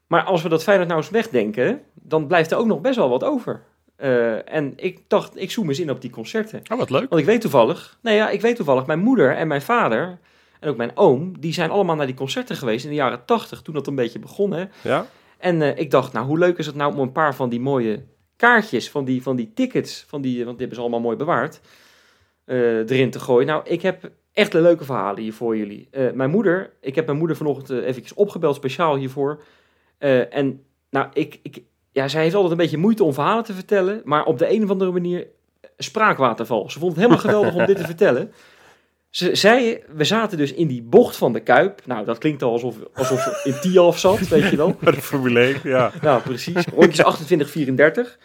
Maar 0.07 0.23
als 0.23 0.43
we 0.43 0.49
dat 0.49 0.63
Feyenoord 0.63 0.89
nou 0.89 1.01
eens 1.01 1.11
wegdenken, 1.11 1.81
dan 1.95 2.27
blijft 2.27 2.51
er 2.51 2.59
ook 2.59 2.67
nog 2.67 2.81
best 2.81 2.97
wel 2.97 3.09
wat 3.09 3.25
over. 3.25 3.63
Eh, 3.97 4.55
en 4.55 4.73
ik 4.77 5.01
dacht, 5.09 5.41
ik 5.41 5.51
zoom 5.51 5.69
eens 5.69 5.81
in 5.81 5.91
op 5.91 6.01
die 6.01 6.11
concerten. 6.11 6.61
oh, 6.73 6.79
wat 6.79 6.91
leuk. 6.91 7.09
Want 7.09 7.21
ik 7.21 7.27
weet 7.27 7.41
toevallig, 7.41 7.99
nee 8.03 8.17
ja, 8.17 8.31
ik 8.31 8.41
weet 8.41 8.57
toevallig, 8.57 8.87
mijn 8.87 8.99
moeder 8.99 9.37
en 9.37 9.49
mijn 9.49 9.63
vader 9.63 10.19
en 10.61 10.69
ook 10.69 10.77
mijn 10.77 10.97
oom, 10.97 11.41
die 11.41 11.53
zijn 11.53 11.71
allemaal 11.71 11.97
naar 11.97 12.07
die 12.07 12.15
concerten 12.15 12.57
geweest 12.57 12.85
in 12.85 12.91
de 12.91 12.97
jaren 12.97 13.25
tachtig, 13.25 13.63
toen 13.63 13.75
dat 13.75 13.87
een 13.87 13.95
beetje 13.95 14.19
begon. 14.19 14.53
Hè? 14.53 14.65
Ja? 14.83 15.07
En 15.39 15.63
eh, 15.63 15.79
ik 15.79 15.91
dacht, 15.91 16.13
nou, 16.13 16.27
hoe 16.27 16.39
leuk 16.39 16.59
is 16.59 16.67
het 16.67 16.75
nou 16.75 16.93
om 16.93 16.99
een 17.01 17.13
paar 17.13 17.35
van 17.35 17.49
die 17.49 17.61
mooie 17.61 18.05
kaartjes, 18.41 18.91
van 18.91 19.05
die, 19.05 19.23
van 19.23 19.37
die 19.37 19.53
tickets, 19.55 20.05
van 20.09 20.21
die, 20.21 20.37
want 20.37 20.59
die 20.59 20.59
hebben 20.59 20.77
ze 20.77 20.81
allemaal 20.81 21.01
mooi 21.01 21.17
bewaard, 21.17 21.61
eh, 22.45 22.91
erin 22.91 23.11
te 23.11 23.21
gooien. 23.21 23.47
Nou, 23.47 23.63
ik 23.65 23.83
heb 23.83 24.11
echt 24.33 24.55
een 24.55 24.63
leuke 24.63 24.85
verhalen 24.85 25.23
hier 25.23 25.33
voor 25.33 25.57
jullie. 25.57 25.89
Eh, 25.91 26.11
mijn 26.13 26.31
moeder, 26.31 26.73
ik 26.81 26.95
heb 26.95 27.07
mijn 27.07 27.19
moeder 27.19 27.37
vanochtend 27.37 27.71
uh, 27.71 27.87
eventjes 27.87 28.15
opgebeld, 28.15 28.55
speciaal 28.55 28.97
hiervoor. 28.97 29.43
Eh, 29.99 30.35
en 30.35 30.65
nou, 30.91 31.09
ik, 31.13 31.39
ik, 31.43 31.63
ja, 31.93 32.09
zij 32.09 32.23
heeft 32.23 32.35
altijd 32.35 32.53
een 32.53 32.59
beetje 32.59 32.79
moeite 32.79 33.05
om 33.05 33.13
verhalen 33.13 33.45
te 33.45 33.53
vertellen, 33.53 34.01
maar 34.05 34.25
op 34.25 34.39
de 34.39 34.53
een 34.53 34.65
of 34.65 34.71
andere 34.71 34.91
manier 34.91 35.27
spraakwaterval. 35.77 36.71
Ze 36.71 36.79
vond 36.79 36.93
het 36.93 37.01
helemaal 37.01 37.25
geweldig 37.25 37.55
om 37.55 37.67
dit 37.67 37.77
te 37.77 37.85
vertellen. 37.95 38.33
Ze 39.11 39.35
zei, 39.35 39.83
we 39.89 40.05
zaten 40.05 40.39
dus 40.39 40.53
in 40.53 40.67
die 40.67 40.83
bocht 40.83 41.17
van 41.17 41.33
de 41.33 41.41
Kuip. 41.41 41.87
Nou, 41.87 42.05
dat 42.05 42.19
klinkt 42.19 42.43
al 42.43 42.53
alsof, 42.53 42.77
alsof 42.95 43.21
ze 43.21 43.41
in 43.45 43.61
Tialf 43.61 43.99
zat, 43.99 44.29
weet 44.29 44.51
je 44.51 44.57
wel. 44.57 44.77
Bij 44.81 44.93
de 44.93 45.01
Formule 45.01 45.41
1, 45.41 45.61
ja. 45.63 45.93
Nou, 46.03 46.23
precies. 46.23 46.65
Rondjes 46.75 47.05
28, 47.05 47.51
34. 47.51 48.19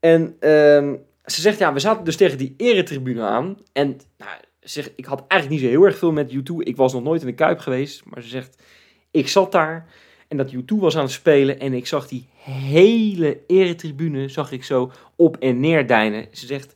En 0.00 0.36
ehm, 0.40 0.94
ze 1.24 1.40
zegt, 1.40 1.58
ja, 1.58 1.72
we 1.72 1.78
zaten 1.78 2.04
dus 2.04 2.16
tegen 2.16 2.38
die 2.38 2.54
eretribune 2.56 3.22
aan. 3.22 3.56
En 3.72 3.88
nou, 4.16 4.30
ze 4.60 4.68
zegt, 4.68 4.92
ik 4.96 5.04
had 5.04 5.24
eigenlijk 5.28 5.50
niet 5.60 5.70
zo 5.70 5.76
heel 5.76 5.86
erg 5.86 5.98
veel 5.98 6.12
met 6.12 6.32
U2. 6.32 6.56
Ik 6.58 6.76
was 6.76 6.92
nog 6.92 7.02
nooit 7.02 7.20
in 7.20 7.26
de 7.26 7.34
Kuip 7.34 7.58
geweest. 7.58 8.02
Maar 8.04 8.22
ze 8.22 8.28
zegt, 8.28 8.62
ik 9.10 9.28
zat 9.28 9.52
daar 9.52 9.86
en 10.28 10.36
dat 10.36 10.54
U2 10.54 10.62
was 10.66 10.96
aan 10.96 11.02
het 11.02 11.12
spelen. 11.12 11.60
En 11.60 11.72
ik 11.72 11.86
zag 11.86 12.08
die 12.08 12.28
hele 12.42 13.40
eretribune, 13.46 14.28
zag 14.28 14.52
ik 14.52 14.64
zo 14.64 14.92
op 15.16 15.36
en 15.36 15.60
neer 15.60 15.86
deinen. 15.86 16.26
Ze 16.30 16.46
zegt, 16.46 16.74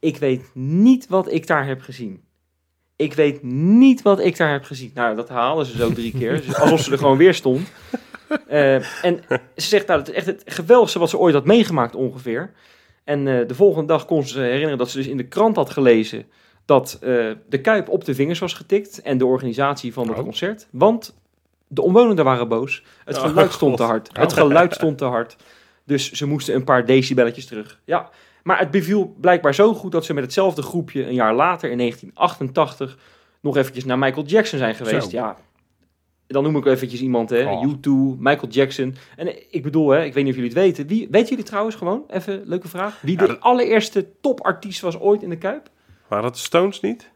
ik 0.00 0.16
weet 0.16 0.50
niet 0.54 1.06
wat 1.06 1.32
ik 1.32 1.46
daar 1.46 1.66
heb 1.66 1.80
gezien. 1.80 2.22
Ik 3.02 3.14
weet 3.14 3.42
niet 3.42 4.02
wat 4.02 4.20
ik 4.20 4.36
daar 4.36 4.52
heb 4.52 4.64
gezien. 4.64 4.90
Nou, 4.94 5.16
dat 5.16 5.28
halen 5.28 5.66
ze 5.66 5.76
zo 5.76 5.92
drie 5.92 6.12
keer. 6.18 6.42
Dus 6.46 6.54
alsof 6.54 6.80
ze 6.80 6.92
er 6.92 6.98
gewoon 6.98 7.16
weer 7.16 7.34
stond. 7.34 7.72
Uh, 8.50 9.04
en 9.04 9.20
ze 9.56 9.68
zegt, 9.68 9.86
nou, 9.86 9.98
dat 9.98 10.08
is 10.08 10.14
echt 10.14 10.26
het 10.26 10.42
geweldigste 10.46 10.98
wat 10.98 11.10
ze 11.10 11.18
ooit 11.18 11.34
had 11.34 11.44
meegemaakt 11.44 11.94
ongeveer. 11.94 12.52
En 13.04 13.26
uh, 13.26 13.48
de 13.48 13.54
volgende 13.54 13.86
dag 13.86 14.04
kon 14.04 14.26
ze 14.26 14.40
herinneren 14.40 14.78
dat 14.78 14.90
ze 14.90 14.96
dus 14.96 15.06
in 15.06 15.16
de 15.16 15.28
krant 15.28 15.56
had 15.56 15.70
gelezen... 15.70 16.24
dat 16.64 16.98
uh, 17.02 17.30
de 17.48 17.60
Kuip 17.60 17.88
op 17.88 18.04
de 18.04 18.14
vingers 18.14 18.38
was 18.38 18.54
getikt 18.54 19.02
en 19.02 19.18
de 19.18 19.26
organisatie 19.26 19.92
van 19.92 20.08
het 20.08 20.18
oh. 20.18 20.22
concert. 20.22 20.66
Want 20.70 21.14
de 21.68 21.82
omwonenden 21.82 22.24
waren 22.24 22.48
boos. 22.48 22.84
Het 23.04 23.18
geluid 23.18 23.48
oh, 23.48 23.54
stond 23.54 23.76
te 23.76 23.82
hard. 23.82 24.08
Oh. 24.08 24.22
Het 24.22 24.32
geluid 24.32 24.74
stond 24.74 24.98
te 24.98 25.04
hard. 25.04 25.36
Dus 25.84 26.12
ze 26.12 26.26
moesten 26.26 26.54
een 26.54 26.64
paar 26.64 26.86
decibelletjes 26.86 27.46
terug. 27.46 27.80
Ja, 27.84 28.10
maar 28.42 28.58
het 28.58 28.70
beviel 28.70 29.14
blijkbaar 29.20 29.54
zo 29.54 29.74
goed 29.74 29.92
dat 29.92 30.04
ze 30.04 30.14
met 30.14 30.24
hetzelfde 30.24 30.62
groepje 30.62 31.06
een 31.06 31.14
jaar 31.14 31.34
later, 31.34 31.70
in 31.70 31.78
1988, 31.78 32.98
nog 33.40 33.56
eventjes 33.56 33.84
naar 33.84 33.98
Michael 33.98 34.26
Jackson 34.26 34.58
zijn 34.58 34.74
geweest. 34.74 35.10
Zo. 35.10 35.16
Ja, 35.16 35.36
dan 36.26 36.42
noem 36.42 36.56
ik 36.56 36.66
eventjes 36.66 37.00
iemand, 37.00 37.30
hè. 37.30 37.50
Oh. 37.50 37.72
U2, 37.72 37.90
Michael 38.18 38.48
Jackson. 38.48 38.94
En 39.16 39.52
ik 39.52 39.62
bedoel, 39.62 39.90
hè, 39.90 40.04
ik 40.04 40.14
weet 40.14 40.24
niet 40.24 40.32
of 40.32 40.40
jullie 40.40 40.54
het 40.54 40.62
weten. 40.64 40.86
Wie, 40.86 41.08
weten 41.10 41.28
jullie 41.28 41.44
trouwens 41.44 41.76
gewoon, 41.76 42.04
even 42.08 42.42
leuke 42.44 42.68
vraag, 42.68 43.00
wie 43.00 43.14
ja, 43.14 43.20
de 43.20 43.26
dat... 43.26 43.40
allereerste 43.40 44.06
topartiest 44.20 44.80
was 44.80 45.00
ooit 45.00 45.22
in 45.22 45.30
de 45.30 45.38
Kuip? 45.38 45.70
Waren 46.08 46.24
dat 46.24 46.38
Stones 46.38 46.80
niet? 46.80 47.10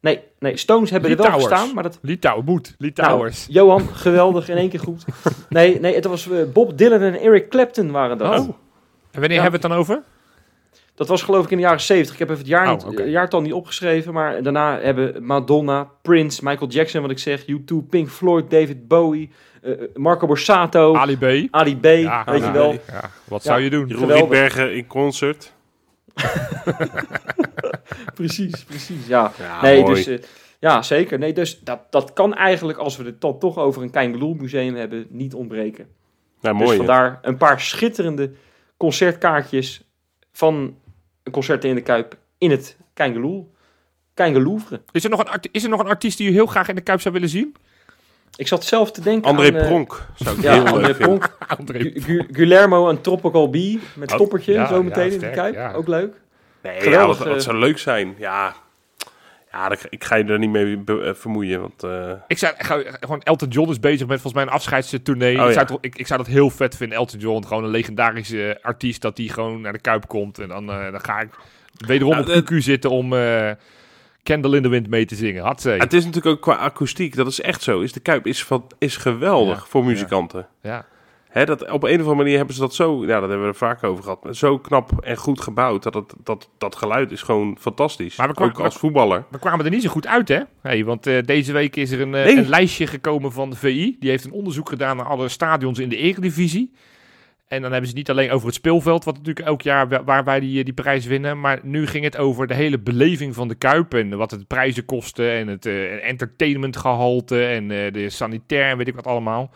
Nee, 0.00 0.20
nee, 0.38 0.56
Stones 0.56 0.90
hebben 0.90 1.10
Lee 1.10 1.18
er 1.18 1.24
wel 1.24 1.32
Towers. 1.32 1.54
gestaan, 1.54 1.74
maar 1.74 1.82
dat... 1.82 1.98
Moet. 2.44 2.74
Lee 2.78 2.92
Towers. 2.92 3.48
Nou, 3.48 3.66
Johan, 3.66 3.88
geweldig, 3.88 4.48
in 4.48 4.56
één 4.56 4.68
keer 4.68 4.80
goed. 4.80 5.04
Nee, 5.48 5.80
nee, 5.80 5.94
het 5.94 6.04
was 6.04 6.26
uh, 6.26 6.44
Bob 6.52 6.78
Dylan 6.78 7.00
en 7.00 7.20
Eric 7.20 7.48
Clapton 7.48 7.90
waren 7.90 8.18
dat. 8.18 8.40
Oh. 8.40 8.48
En 9.10 9.20
wanneer 9.20 9.36
ja. 9.36 9.42
hebben 9.42 9.60
we 9.60 9.66
het 9.66 9.74
dan 9.76 9.84
over? 9.84 10.02
Dat 11.00 11.08
was 11.08 11.22
geloof 11.22 11.44
ik 11.44 11.50
in 11.50 11.56
de 11.56 11.62
jaren 11.62 11.80
70. 11.80 12.12
Ik 12.12 12.18
heb 12.18 12.28
even 12.28 12.40
het 12.40 12.50
jaar 12.50 12.66
Oh, 12.66 12.72
niet, 12.74 12.84
oké. 12.84 13.02
jaartal 13.02 13.40
niet 13.40 13.52
opgeschreven. 13.52 14.12
Maar 14.12 14.42
daarna 14.42 14.78
hebben 14.80 15.24
Madonna, 15.24 15.88
Prince, 16.02 16.40
Michael 16.44 16.70
Jackson, 16.70 17.02
wat 17.02 17.10
ik 17.10 17.18
zeg, 17.18 17.42
U2, 17.46 17.74
Pink 17.90 18.08
Floyd, 18.08 18.50
David 18.50 18.88
Bowie, 18.88 19.30
eh, 19.62 19.72
Marco 19.94 20.26
Borsato, 20.26 20.94
Ali, 20.94 21.48
Ali 21.50 21.76
B. 21.76 21.80
B, 21.80 21.84
Ja, 21.84 22.24
weet 22.24 22.40
je 22.40 22.44
Ali 22.46 22.52
wel. 22.52 22.72
B. 22.72 22.80
Ja, 22.90 23.10
wat 23.24 23.42
Ja. 23.42 23.50
zou 23.50 23.62
je 23.62 23.70
doen? 23.70 23.86
Jeroen. 23.88 24.12
Rietbergen 24.12 24.74
in 24.76 24.86
concert. 24.86 25.52
precies, 28.14 28.64
precies, 28.64 29.06
ja. 29.06 29.32
Ja, 29.38 29.62
nee, 29.62 29.80
mooi. 29.82 29.94
dus, 29.94 30.06
eh, 30.06 30.18
ja, 30.60 30.82
zeker. 30.82 31.18
Nee, 31.18 31.32
dus 31.32 31.60
dat, 31.60 31.80
dat 31.90 32.12
kan 32.12 32.34
eigenlijk, 32.34 32.78
als 32.78 32.96
we 32.96 33.04
het 33.04 33.20
dan 33.20 33.38
toch 33.38 33.58
over 33.58 33.82
een 33.82 33.90
Kein 33.90 34.36
museum 34.38 34.74
hebben, 34.74 35.06
niet 35.08 35.34
ontbreken. 35.34 35.86
Ja, 36.40 36.50
dus 36.50 36.58
mooi. 36.58 36.70
hè? 36.70 36.76
vandaar 36.76 37.18
een 37.22 37.36
paar 37.36 37.60
schitterende 37.60 38.30
concertkaartjes 38.76 39.82
van 40.32 40.76
een 41.30 41.36
concert 41.36 41.64
in 41.64 41.74
de 41.74 41.80
Kuip 41.82 42.16
in 42.38 42.50
het 42.50 42.76
Keingeloel. 42.94 43.50
Keingelouvre. 44.14 44.80
Is 44.92 45.04
er, 45.04 45.10
nog 45.10 45.20
een 45.24 45.40
is 45.52 45.62
er 45.64 45.68
nog 45.68 45.80
een 45.80 45.86
artiest 45.88 46.18
die 46.18 46.26
je 46.26 46.32
heel 46.32 46.46
graag 46.46 46.68
in 46.68 46.74
de 46.74 46.80
Kuip 46.80 47.00
zou 47.00 47.14
willen 47.14 47.28
zien? 47.28 47.54
Ik 48.36 48.48
zat 48.48 48.64
zelf 48.64 48.92
te 48.92 49.00
denken 49.00 49.30
André 49.30 49.46
aan... 49.48 49.54
eh, 49.54 49.66
Pronk 49.66 50.06
zou 50.14 50.36
ik 50.36 50.42
Ja, 50.42 50.52
heel 50.52 50.66
André 50.66 50.80
leuk 50.86 50.96
vinden. 50.96 51.18
Pronk. 51.18 51.36
André. 51.58 51.78
Gu- 51.78 52.00
Gu- 52.00 52.26
Guillermo 52.32 52.88
en 52.88 53.00
Tropical 53.00 53.50
Bee 53.50 53.80
met 53.94 54.08
Oh, 54.08 54.14
stoppertje 54.14 54.52
ja, 54.52 54.66
zo 54.66 54.74
ja, 54.76 54.82
meteen 54.82 55.12
in 55.12 55.18
de 55.18 55.30
Kuip. 55.30 55.54
ja. 55.54 55.72
Ook 55.72 55.88
leuk. 55.88 56.14
Nee, 56.62 56.74
ja, 56.76 56.80
Geweldig, 56.82 57.16
dat, 57.18 57.26
dat 57.26 57.36
eh. 57.36 57.42
zou 57.42 57.56
leuk 57.56 57.78
zijn. 57.78 58.14
Ja, 58.18 58.54
ja 59.52 59.72
ik 59.90 60.04
ga 60.04 60.16
je 60.16 60.24
er 60.24 60.38
niet 60.38 60.50
mee 60.50 60.82
eh, 60.86 61.14
vermoeien. 61.14 61.60
Want, 61.60 61.82
eh, 61.82 62.12
Ik 62.26 62.38
zou 62.38 62.54
ga- 62.58 62.82
gewoon 63.00 63.20
Elton 63.22 63.48
John 63.48 63.70
is 63.70 63.80
bezig 63.80 64.06
met 64.06 64.20
volgens 64.20 64.32
mij 64.32 64.42
een 64.42 64.58
afscheidstournee. 64.58 65.40
Oh, 65.40 65.46
ik, 65.46 65.52
zou 65.52 65.66
ja. 65.70 65.78
ik, 65.80 65.96
ik 65.98 66.06
zou 66.06 66.18
dat 66.18 66.28
heel 66.28 66.50
vet 66.50 66.76
vinden. 66.76 66.98
Elton 66.98 67.18
John, 67.20 67.44
gewoon 67.46 67.64
een 67.64 67.70
legendarische 67.70 68.58
artiest, 68.62 69.02
dat 69.02 69.16
die 69.16 69.28
gewoon 69.32 69.60
naar 69.60 69.72
de 69.72 69.78
Kuip 69.80 70.06
komt. 70.08 70.38
En 70.38 70.48
dan, 70.48 70.70
eh, 70.70 70.90
dan 70.90 71.00
ga 71.00 71.20
ik 71.20 71.28
wederom 71.86 72.18
op 72.18 72.26
het- 72.26 72.44
QQ 72.52 72.56
zitten 72.56 72.90
om 72.90 73.12
eh 73.12 73.50
Candle 74.22 74.56
in 74.56 74.62
the 74.62 74.68
Wind 74.68 74.88
mee 74.88 75.04
te 75.04 75.14
zingen. 75.14 75.42
Hatzee. 75.44 75.78
het 75.78 75.92
is 75.92 76.04
natuurlijk 76.04 76.34
ook 76.36 76.42
qua 76.42 76.54
akoestiek, 76.54 77.16
dat 77.16 77.26
is 77.26 77.40
echt 77.40 77.62
zo. 77.62 77.80
Is 77.80 77.92
de 77.92 78.00
Kuip 78.00 78.26
is, 78.26 78.44
van, 78.44 78.66
is 78.78 78.96
geweldig 78.96 79.58
Ja, 79.58 79.64
voor 79.68 79.84
muzikanten. 79.84 80.46
Ja. 80.62 80.84
Hè, 81.30 81.44
dat, 81.44 81.70
op 81.70 81.82
een 81.82 81.90
of 81.92 81.98
andere 81.98 82.14
manier 82.14 82.36
hebben 82.36 82.54
ze 82.54 82.60
dat 82.60 82.74
zo, 82.74 83.00
ja, 83.06 83.20
dat 83.20 83.28
hebben 83.28 83.40
we 83.42 83.46
er 83.46 83.54
vaak 83.54 83.84
over 83.84 84.02
gehad, 84.02 84.26
zo 84.36 84.58
knap 84.58 84.90
en 85.00 85.16
goed 85.16 85.40
gebouwd. 85.40 85.82
Dat, 85.82 85.94
het, 85.94 86.14
dat, 86.24 86.48
dat 86.58 86.76
geluid 86.76 87.10
is 87.10 87.22
gewoon 87.22 87.56
fantastisch. 87.60 88.16
Maar 88.16 88.28
we 88.28 88.34
kwa- 88.34 88.44
ook 88.44 88.58
als 88.60 88.76
voetballer. 88.76 89.24
We 89.30 89.38
kwamen 89.38 89.64
er 89.64 89.70
niet 89.70 89.82
zo 89.82 89.88
goed 89.90 90.06
uit, 90.06 90.28
hè? 90.28 90.40
Hey, 90.62 90.84
want 90.84 91.06
eh, 91.06 91.22
deze 91.24 91.52
week 91.52 91.76
is 91.76 91.90
er 91.90 92.00
een, 92.00 92.14
eh, 92.14 92.24
Nee. 92.24 92.36
een 92.36 92.48
lijstje 92.48 92.86
gekomen 92.86 93.32
van 93.32 93.50
de 93.50 93.56
VI. 93.56 93.96
Die 94.00 94.10
heeft 94.10 94.24
een 94.24 94.32
onderzoek 94.32 94.68
gedaan 94.68 94.96
naar 94.96 95.06
alle 95.06 95.28
stadions 95.28 95.78
in 95.78 95.88
de 95.88 95.96
Eredivisie. 95.96 96.72
En 97.48 97.62
dan 97.62 97.70
hebben 97.72 97.90
ze 97.90 97.96
niet 97.96 98.10
alleen 98.10 98.30
over 98.30 98.46
het 98.46 98.54
speelveld, 98.56 99.04
wat 99.04 99.16
natuurlijk 99.16 99.46
elk 99.46 99.62
jaar 99.62 99.88
wa- 99.88 100.04
waar 100.04 100.24
wij 100.24 100.40
die, 100.40 100.58
eh, 100.58 100.64
die 100.64 100.74
prijs 100.74 101.06
winnen. 101.06 101.40
Maar 101.40 101.58
nu 101.62 101.86
ging 101.86 102.04
het 102.04 102.16
over 102.16 102.46
de 102.46 102.54
hele 102.54 102.78
beleving 102.78 103.34
van 103.34 103.48
de 103.48 103.54
Kuip. 103.54 103.94
En 103.94 104.16
wat 104.16 104.30
het 104.30 104.46
prijzen 104.46 104.84
kosten 104.84 105.30
en 105.32 105.48
het 105.48 105.66
eh, 105.66 106.08
entertainmentgehalte 106.08 107.44
en 107.46 107.68
de 107.68 108.10
sanitair 108.10 108.70
en 108.70 108.76
weet 108.76 108.88
ik 108.88 108.94
wat 108.94 109.06
allemaal. 109.06 109.50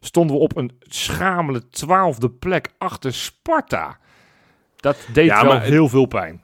Stonden 0.00 0.36
we 0.36 0.42
op 0.42 0.56
een 0.56 0.70
schamele 0.80 1.68
twaalfde 1.70 2.30
plek 2.30 2.68
achter 2.78 3.12
Sparta. 3.14 3.98
Dat 4.76 4.96
deed 5.12 5.26
Ja, 5.26 5.42
wel 5.42 5.52
maar 5.52 5.62
heel 5.62 5.88
veel 5.88 6.06
pijn. 6.06 6.42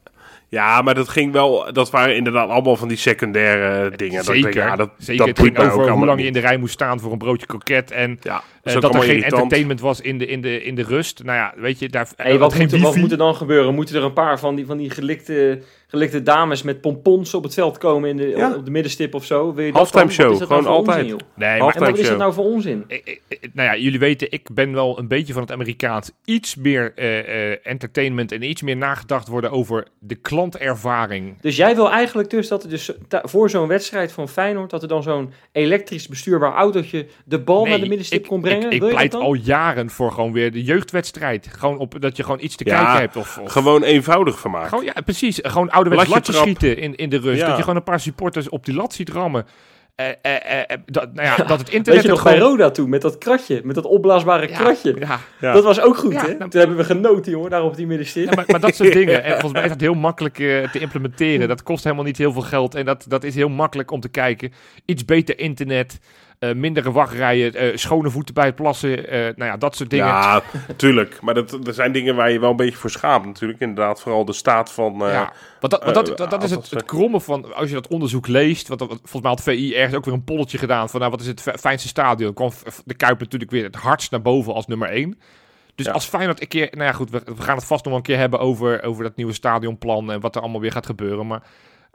Ja, 0.48 0.82
maar 0.82 0.94
dat 0.94 1.08
ging 1.08 1.32
wel, 1.32 1.72
dat 1.72 1.90
waren 1.90 2.16
inderdaad 2.16 2.48
allemaal 2.48 2.76
van 2.76 2.88
die 2.88 2.96
secundaire 2.96 3.96
dingen. 3.96 4.24
Dat 4.24 4.34
ik 4.34 4.42
Zeker. 4.42 4.62
ja, 4.66 4.76
dat, 4.76 4.90
Zeker. 4.98 5.16
dat 5.18 5.26
het 5.26 5.36
boeit 5.38 5.58
ging 5.58 5.72
over 5.72 5.90
hoe 5.90 6.06
lang 6.06 6.20
je 6.20 6.26
in 6.26 6.32
de 6.32 6.38
rij 6.40 6.56
moest 6.56 6.72
staan 6.72 7.00
voor 7.00 7.12
een 7.12 7.18
broodje 7.18 7.46
kroket. 7.46 7.90
En 7.90 8.18
Ja, 8.22 8.42
eh, 8.62 8.74
dat 8.80 8.94
er 8.94 9.00
geen 9.00 9.08
irritant. 9.08 9.32
entertainment 9.32 9.80
was 9.80 10.00
in 10.00 10.18
de, 10.18 10.26
in 10.26 10.40
de, 10.40 10.62
in 10.62 10.74
de 10.74 10.82
rust. 10.82 11.22
Nou 11.24 11.36
ja, 11.38 11.52
weet 11.56 11.78
je, 11.78 11.88
daar 11.88 12.08
Hey, 12.16 12.32
eh, 12.32 12.38
wat, 12.38 12.52
geen 12.52 12.62
moet 12.62 12.72
er, 12.72 12.80
wat 12.80 12.96
moet 12.96 13.10
er 13.12 13.18
dan 13.18 13.34
gebeuren? 13.34 13.74
Moeten 13.74 13.96
er 13.96 14.02
een 14.04 14.12
paar 14.12 14.38
van 14.38 14.54
die, 14.54 14.66
van 14.66 14.76
die 14.76 14.90
gelikte, 14.90 15.62
gelikte 15.88 16.22
dames 16.22 16.62
met 16.62 16.80
pompons 16.80 17.34
op 17.34 17.42
het 17.42 17.54
veld 17.54 17.78
komen 17.78 18.08
in 18.10 18.16
de, 18.16 18.26
Ja. 18.28 18.54
op 18.54 18.64
de 18.64 18.70
middenstip 18.70 19.14
of 19.14 19.24
zo? 19.24 19.54
Wil 19.54 19.64
je 19.64 19.72
dat 19.72 19.80
Halftime 19.80 20.10
show, 20.10 20.24
Wat 20.24 20.32
is 20.32 20.38
dat 20.38 20.48
nou 20.48 20.62
gewoon 20.62 20.76
voor 20.84 20.92
altijd. 20.92 21.12
onzin? 21.12 21.26
Nee, 21.34 21.48
maar, 21.48 21.58
Half- 21.58 21.74
En 21.74 21.80
wat 21.80 21.90
is 21.92 21.98
show. 21.98 22.08
het 22.08 22.18
nou 22.18 22.32
voor 22.32 22.44
onzin? 22.44 22.84
ik- 22.86 23.00
ik- 23.04 23.20
ik- 23.28 23.50
nou 23.54 23.68
ja, 23.68 23.76
jullie 23.82 23.98
weten, 23.98 24.32
ik 24.32 24.48
ben 24.52 24.72
wel 24.72 24.98
een 24.98 25.08
beetje 25.08 25.32
van 25.32 25.42
het 25.42 25.52
Amerikaans. 25.52 26.10
Iets 26.24 26.54
meer 26.54 26.92
eh, 26.94 27.50
eh, 27.52 27.58
entertainment 27.62 28.32
en 28.32 28.42
iets 28.42 28.62
meer 28.62 28.76
nagedacht 28.76 29.28
worden 29.28 29.50
over 29.50 29.86
de 29.98 30.14
klantervaring. 30.14 31.40
Dus 31.40 31.56
jij 31.56 31.74
wil 31.74 31.90
eigenlijk 31.90 32.30
dus 32.30 32.48
dat 32.48 32.62
er 32.62 32.68
dus 32.68 32.90
voor 33.08 33.50
zo'n 33.50 33.68
wedstrijd 33.68 34.12
van 34.12 34.28
Feyenoord... 34.28 34.70
dat 34.70 34.82
er 34.82 34.88
dan 34.88 35.02
zo'n 35.02 35.32
elektrisch 35.52 36.08
bestuurbaar 36.08 36.52
autootje 36.54 37.06
de 37.24 37.38
bal 37.38 37.64
naar 37.66 37.80
de 37.80 37.86
middenstip 37.88 38.22
ik, 38.22 38.28
kon 38.28 38.40
brengen? 38.40 38.66
Ik, 38.66 38.72
ik 38.72 38.80
wil 38.80 38.88
pleit 38.88 39.12
dat 39.12 39.20
al 39.20 39.34
jaren 39.34 39.90
voor 39.90 40.12
gewoon 40.12 40.32
weer 40.32 40.52
de 40.52 40.62
jeugdwedstrijd. 40.64 41.48
Gewoon 41.58 41.78
op, 41.78 42.00
dat 42.00 42.16
je 42.16 42.22
gewoon 42.22 42.38
iets 42.40 42.56
te 42.56 42.64
Ja, 42.64 42.76
kijken 42.76 43.00
hebt. 43.00 43.16
Of, 43.16 43.38
of- 43.38 43.52
Gewoon 43.52 43.82
eenvoudig 43.82 44.38
vermaakt. 44.40 44.68
Gewoon, 44.68 44.84
ja, 44.84 44.92
precies. 45.04 45.38
Gewoon 45.42 45.70
ouderwets 45.90 46.10
Latje 46.28 46.32
schieten 46.32 46.78
in, 46.78 46.94
in 46.94 47.08
de 47.08 47.18
rust. 47.18 47.40
Ja. 47.40 47.46
Dat 47.46 47.56
je 47.56 47.60
gewoon 47.62 47.76
een 47.76 47.82
paar 47.84 48.00
supporters 48.00 48.48
op 48.48 48.64
die 48.64 48.74
lat 48.74 48.92
ziet 48.94 49.08
rammen. 49.10 49.46
Eh, 49.94 50.08
eh, 50.08 50.14
eh, 50.22 50.60
eh, 50.60 50.78
dat, 50.86 51.14
nou 51.14 51.26
ja, 51.26 51.36
dat 51.36 51.48
het 51.58 51.66
Weet 51.68 51.72
internet 51.72 52.02
je 52.02 52.08
ook 52.08 52.14
nog 52.14 52.24
bij. 52.24 52.38
Roda 52.38 52.70
toen, 52.70 52.90
met 52.90 53.02
dat 53.02 53.18
kratje, 53.18 53.60
met 53.64 53.74
dat 53.74 53.84
opblaasbare 53.84 54.48
Ja, 54.48 54.56
kratje? 54.58 54.96
Ja, 54.98 55.18
Ja. 55.40 55.52
Dat 55.52 55.64
was 55.64 55.80
ook 55.80 55.96
goed, 55.96 56.12
Ja, 56.12 56.20
hè? 56.26 56.34
nou- 56.34 56.50
Toen 56.50 56.60
hebben 56.60 56.76
we 56.76 56.84
genoten, 56.84 57.32
jongen, 57.32 57.50
daar 57.50 57.62
op 57.62 57.76
die 57.76 57.86
middenstip. 57.86 58.28
Ja, 58.28 58.34
maar, 58.34 58.44
maar 58.46 58.60
dat 58.60 58.74
soort 58.74 58.92
dingen. 59.00 59.22
En 59.24 59.30
volgens 59.30 59.52
mij 59.52 59.62
is 59.62 59.68
dat 59.68 59.80
heel 59.80 59.94
makkelijk 59.94 60.38
eh, 60.38 60.70
te 60.70 60.78
implementeren. 60.78 61.48
Dat 61.48 61.62
kost 61.62 61.84
helemaal 61.84 62.04
niet 62.04 62.18
heel 62.18 62.32
veel 62.32 62.42
geld. 62.42 62.74
En 62.74 62.84
dat, 62.84 63.04
dat 63.08 63.24
is 63.24 63.34
heel 63.34 63.48
makkelijk 63.48 63.90
om 63.90 64.00
te 64.00 64.08
kijken. 64.08 64.52
Iets 64.84 65.04
beter 65.04 65.38
internet. 65.38 65.98
Eh, 66.38 66.54
mindere 66.54 66.92
wachtrijen, 66.92 67.54
eh, 67.54 67.76
schone 67.76 68.10
voeten 68.10 68.34
bij 68.34 68.44
het 68.44 68.54
plassen. 68.54 69.08
eh, 69.08 69.18
nou 69.20 69.44
ja, 69.50 69.56
dat 69.56 69.76
soort 69.76 69.90
dingen. 69.90 70.06
Ja, 70.06 70.42
tuurlijk. 70.76 71.18
Maar 71.22 71.34
dat, 71.34 71.58
dat 71.62 71.74
zijn 71.74 71.92
dingen 71.92 72.16
waar 72.16 72.30
je 72.30 72.40
wel 72.40 72.50
een 72.50 72.56
beetje 72.56 72.76
voor 72.78 72.90
schaamt 72.90 73.26
natuurlijk. 73.26 73.60
Inderdaad, 73.60 74.00
vooral 74.00 74.24
de 74.24 74.32
staat 74.32 74.72
van... 74.72 74.94
ja, 74.98 75.32
want 75.60 75.72
dat, 75.72 75.82
want 75.82 75.94
dat, 75.94 76.16
dat, 76.16 76.30
dat 76.30 76.42
is 76.42 76.50
het, 76.50 76.70
het 76.70 76.84
kromme 76.84 77.20
van, 77.20 77.54
als 77.54 77.68
je 77.68 77.74
dat 77.74 77.88
onderzoek 77.88 78.26
leest, 78.26 78.68
want 78.68 78.80
dat- 78.80 78.88
volgens 78.88 79.20
mij 79.22 79.30
had 79.30 79.42
VI 79.42 79.74
ergens 79.74 79.94
ook 79.96 80.04
weer 80.04 80.14
een 80.14 80.24
polletje 80.24 80.58
gedaan 80.58 80.88
van, 80.88 81.00
nou, 81.00 81.12
wat 81.12 81.20
is 81.20 81.26
het 81.26 81.40
fi- 81.42 81.58
fijnste 81.58 81.88
stadion? 81.88 82.32
Dan 82.34 82.48
kwam 82.50 82.50
de 82.84 82.94
Kuip 82.94 83.18
natuurlijk 83.20 83.50
weer 83.50 83.64
het 83.64 83.76
hardst 83.76 84.10
naar 84.10 84.22
boven 84.22 84.54
als 84.54 84.66
nummer 84.66 84.88
1. 84.88 85.18
Dus 85.74 85.86
Ja. 85.86 85.92
als 85.92 86.04
Feyenoord 86.06 86.40
een 86.40 86.48
keer, 86.48 86.68
nou 86.70 86.84
ja 86.84 86.92
goed, 86.92 87.10
we, 87.10 87.22
we 87.36 87.42
gaan 87.42 87.56
het 87.56 87.64
vast 87.64 87.84
nog 87.84 87.92
wel 87.92 87.96
een 87.96 88.08
keer 88.08 88.18
hebben 88.18 88.38
over, 88.40 88.82
over 88.82 89.02
dat 89.02 89.16
nieuwe 89.16 89.32
stadionplan 89.32 90.10
en 90.12 90.20
wat 90.20 90.34
er 90.36 90.40
allemaal 90.42 90.60
weer 90.60 90.72
gaat 90.72 90.86
gebeuren, 90.86 91.26
maar 91.26 91.42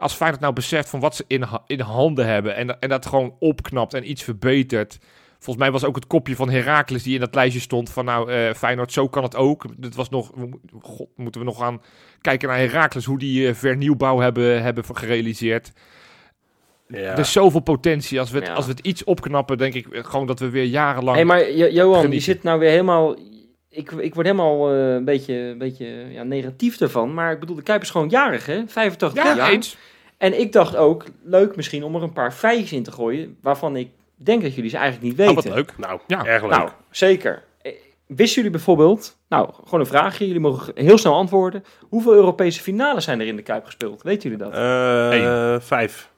als 0.02 0.14
Feyenoord 0.14 0.42
nou 0.42 0.54
beseft 0.54 0.90
van 0.90 1.00
wat 1.00 1.16
ze 1.16 1.24
in, 1.28 1.42
ha- 1.42 1.64
in 1.68 1.80
handen 1.80 2.28
hebben 2.28 2.56
en, 2.56 2.80
en 2.80 2.90
dat 2.90 3.06
gewoon 3.06 3.36
opknapt 3.40 3.94
en 3.94 4.10
iets 4.10 4.24
verbetert. 4.24 4.98
Volgens 5.40 5.58
mij 5.66 5.72
was 5.72 5.84
ook 5.86 5.96
het 5.96 6.08
kopje 6.08 6.36
van 6.36 6.50
Heracles 6.50 7.04
die 7.04 7.14
in 7.14 7.20
dat 7.20 7.36
lijstje 7.36 7.60
stond 7.62 7.90
van 7.90 8.06
nou 8.06 8.32
eh, 8.32 8.54
Feyenoord, 8.54 8.92
zo 8.92 9.08
kan 9.08 9.24
het 9.24 9.36
ook. 9.36 9.66
Dit 9.78 9.96
was 9.96 10.10
nog, 10.10 10.32
god, 10.82 11.08
moeten 11.16 11.42
we 11.42 11.48
nog 11.48 11.58
gaan 11.58 11.82
kijken 12.22 12.48
naar 12.48 12.58
Heracles, 12.58 13.06
hoe 13.06 13.20
die 13.20 13.48
eh, 13.48 13.54
vernieuwbouw 13.54 14.20
hebben, 14.20 14.62
hebben 14.64 14.84
gerealiseerd. 14.94 15.72
ja. 16.88 16.98
Er 16.98 17.20
is 17.20 17.32
zoveel 17.32 17.60
potentie. 17.60 18.20
Als 18.20 18.32
we, 18.32 18.38
het, 18.38 18.48
Ja. 18.48 18.54
als 18.54 18.66
we 18.66 18.72
het 18.72 18.80
iets 18.86 19.04
opknappen, 19.04 19.58
denk 19.58 19.74
ik 19.74 19.88
gewoon 19.92 20.28
dat 20.28 20.40
we 20.40 20.50
weer 20.50 20.66
jarenlang... 20.66 21.18
Hé, 21.18 21.24
maar 21.24 21.52
Jo- 21.52 21.68
Johan, 21.68 21.96
je 21.98 22.02
genieten. 22.04 22.22
zit 22.22 22.44
nou 22.44 22.60
weer 22.60 22.70
helemaal... 22.70 23.16
Ik, 23.74 23.92
ik 23.92 24.14
word 24.14 24.26
helemaal 24.26 24.72
eh, 24.74 24.94
een 24.94 25.06
beetje, 25.06 25.34
een 25.34 25.58
beetje 25.58 25.86
ja, 26.10 26.24
negatief 26.24 26.80
ervan. 26.80 27.14
Maar 27.14 27.32
ik 27.32 27.40
bedoel, 27.40 27.56
de 27.56 27.62
Kuip 27.64 27.82
is 27.82 27.90
gewoon 27.90 28.10
jarig, 28.10 28.46
hè? 28.46 28.64
85 28.68 29.24
ja, 29.24 29.36
jaar. 29.36 29.50
eens. 29.50 29.78
En 30.18 30.40
ik 30.40 30.52
dacht 30.52 30.76
ook, 30.76 31.04
leuk 31.24 31.56
misschien 31.56 31.84
om 31.84 31.96
er 31.96 32.04
een 32.04 32.14
paar 32.14 32.32
feitjes 32.32 32.72
in 32.72 32.84
te 32.84 32.92
gooien... 32.92 33.38
waarvan 33.42 33.76
ik 33.76 33.90
denk 34.16 34.42
dat 34.42 34.56
jullie 34.56 34.70
ze 34.70 34.78
eigenlijk 34.78 35.06
niet 35.18 35.20
Oh, 35.28 35.34
weten. 35.36 35.50
wat 35.50 35.56
leuk. 35.58 35.78
Nou, 35.78 36.00
Ja. 36.08 36.26
erg 36.26 36.42
leuk. 36.42 36.52
Nou, 36.52 36.70
zeker. 36.90 37.44
Eh, 37.62 37.72
Wisten 38.08 38.36
jullie 38.36 38.52
bijvoorbeeld... 38.52 39.18
Nou, 39.30 39.50
gewoon 39.64 39.80
een 39.80 39.86
vraagje. 39.86 40.26
Jullie 40.26 40.42
mogen 40.42 40.74
heel 40.76 40.98
snel 40.98 41.14
antwoorden. 41.14 41.64
Hoeveel 41.80 42.14
Europese 42.14 42.62
finales 42.62 43.04
zijn 43.04 43.20
er 43.20 43.28
in 43.28 43.36
de 43.36 43.42
Kuip 43.42 43.66
gespeeld? 43.66 44.02
Weten 44.04 44.30
jullie 44.30 44.46
dat? 44.46 44.54
Eh, 44.54 45.60
vijf. 45.60 46.10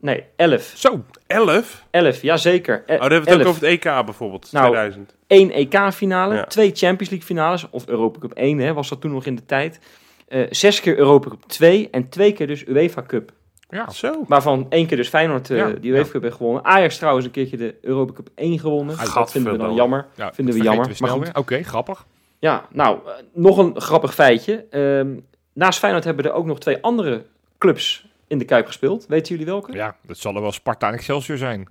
Nee, 0.00 0.24
11. 0.36 0.72
Zo, 0.76 1.04
Elf? 1.26 1.84
11, 1.90 2.22
jazeker. 2.22 2.78
Oh, 2.80 2.86
dan 2.86 2.98
hebben 3.00 3.24
we 3.24 3.30
het 3.30 3.40
ook 3.40 3.46
over 3.46 3.62
het 3.62 3.70
EK 3.84 4.04
bijvoorbeeld, 4.04 4.52
Nou, 4.52 4.66
2000. 4.66 5.14
Eén 5.26 5.52
EK-finale, 5.52 6.34
Ja. 6.34 6.44
twee 6.44 6.70
Champions 6.74 7.10
League 7.10 7.26
finales, 7.26 7.66
of 7.70 7.86
Europa 7.86 8.18
Cup 8.18 8.32
1 8.32 8.58
hè, 8.58 8.72
was 8.72 8.88
dat 8.88 9.00
toen 9.00 9.10
nog 9.12 9.26
in 9.26 9.34
de 9.34 9.44
tijd. 9.46 9.80
Eh, 10.28 10.46
zes 10.50 10.80
keer 10.80 10.98
Europa 10.98 11.28
Cup 11.28 11.42
2 11.46 11.88
en 11.90 12.08
twee 12.08 12.32
keer 12.32 12.46
dus 12.46 12.66
UEFA 12.66 13.02
Cup. 13.02 13.32
ja. 13.68 13.90
Zo. 13.90 14.24
Waarvan 14.26 14.66
één 14.68 14.86
keer 14.86 14.96
dus 14.96 15.08
Feyenoord 15.08 15.50
eh, 15.50 15.56
Ja, 15.56 15.66
die 15.68 15.90
UEFA 15.90 16.04
ja. 16.04 16.10
Cup 16.10 16.22
heeft 16.22 16.36
gewonnen. 16.36 16.64
Ajax 16.64 16.96
trouwens 16.98 17.26
een 17.26 17.32
keertje 17.32 17.56
de 17.56 17.74
Europa 17.80 18.12
Cup 18.12 18.28
1 18.34 18.58
gewonnen. 18.58 18.96
Ah, 18.98 19.14
dat 19.14 19.30
vinden 19.30 19.52
we 19.52 19.58
dan 19.58 19.74
jammer. 19.74 20.06
ja 20.14 20.32
Vinden 20.34 20.54
we 20.54 20.62
jammer, 20.62 20.86
We 20.86 20.94
maar 20.98 21.10
goed. 21.10 21.30
Oké, 21.36 21.62
grappig. 21.62 22.06
Ja, 22.38 22.66
nou, 22.72 22.98
eh, 23.06 23.12
nog 23.32 23.58
een 23.58 23.80
grappig 23.80 24.14
feitje. 24.14 24.64
Ehm, 24.70 25.08
naast 25.52 25.78
Feyenoord 25.78 26.04
hebben 26.04 26.24
er 26.24 26.32
ook 26.32 26.46
nog 26.46 26.58
twee 26.58 26.82
andere 26.82 27.24
clubs 27.58 28.06
in 28.30 28.38
de 28.38 28.44
Kuip 28.44 28.66
gespeeld. 28.66 29.06
Weten 29.06 29.28
jullie 29.30 29.46
welke? 29.46 29.72
Ja, 29.72 29.96
dat 30.06 30.18
zal 30.18 30.34
er 30.34 30.40
wel 30.40 30.52
Sparta 30.52 30.88
en 30.88 30.94
Excelsior 30.94 31.36
zijn. 31.38 31.68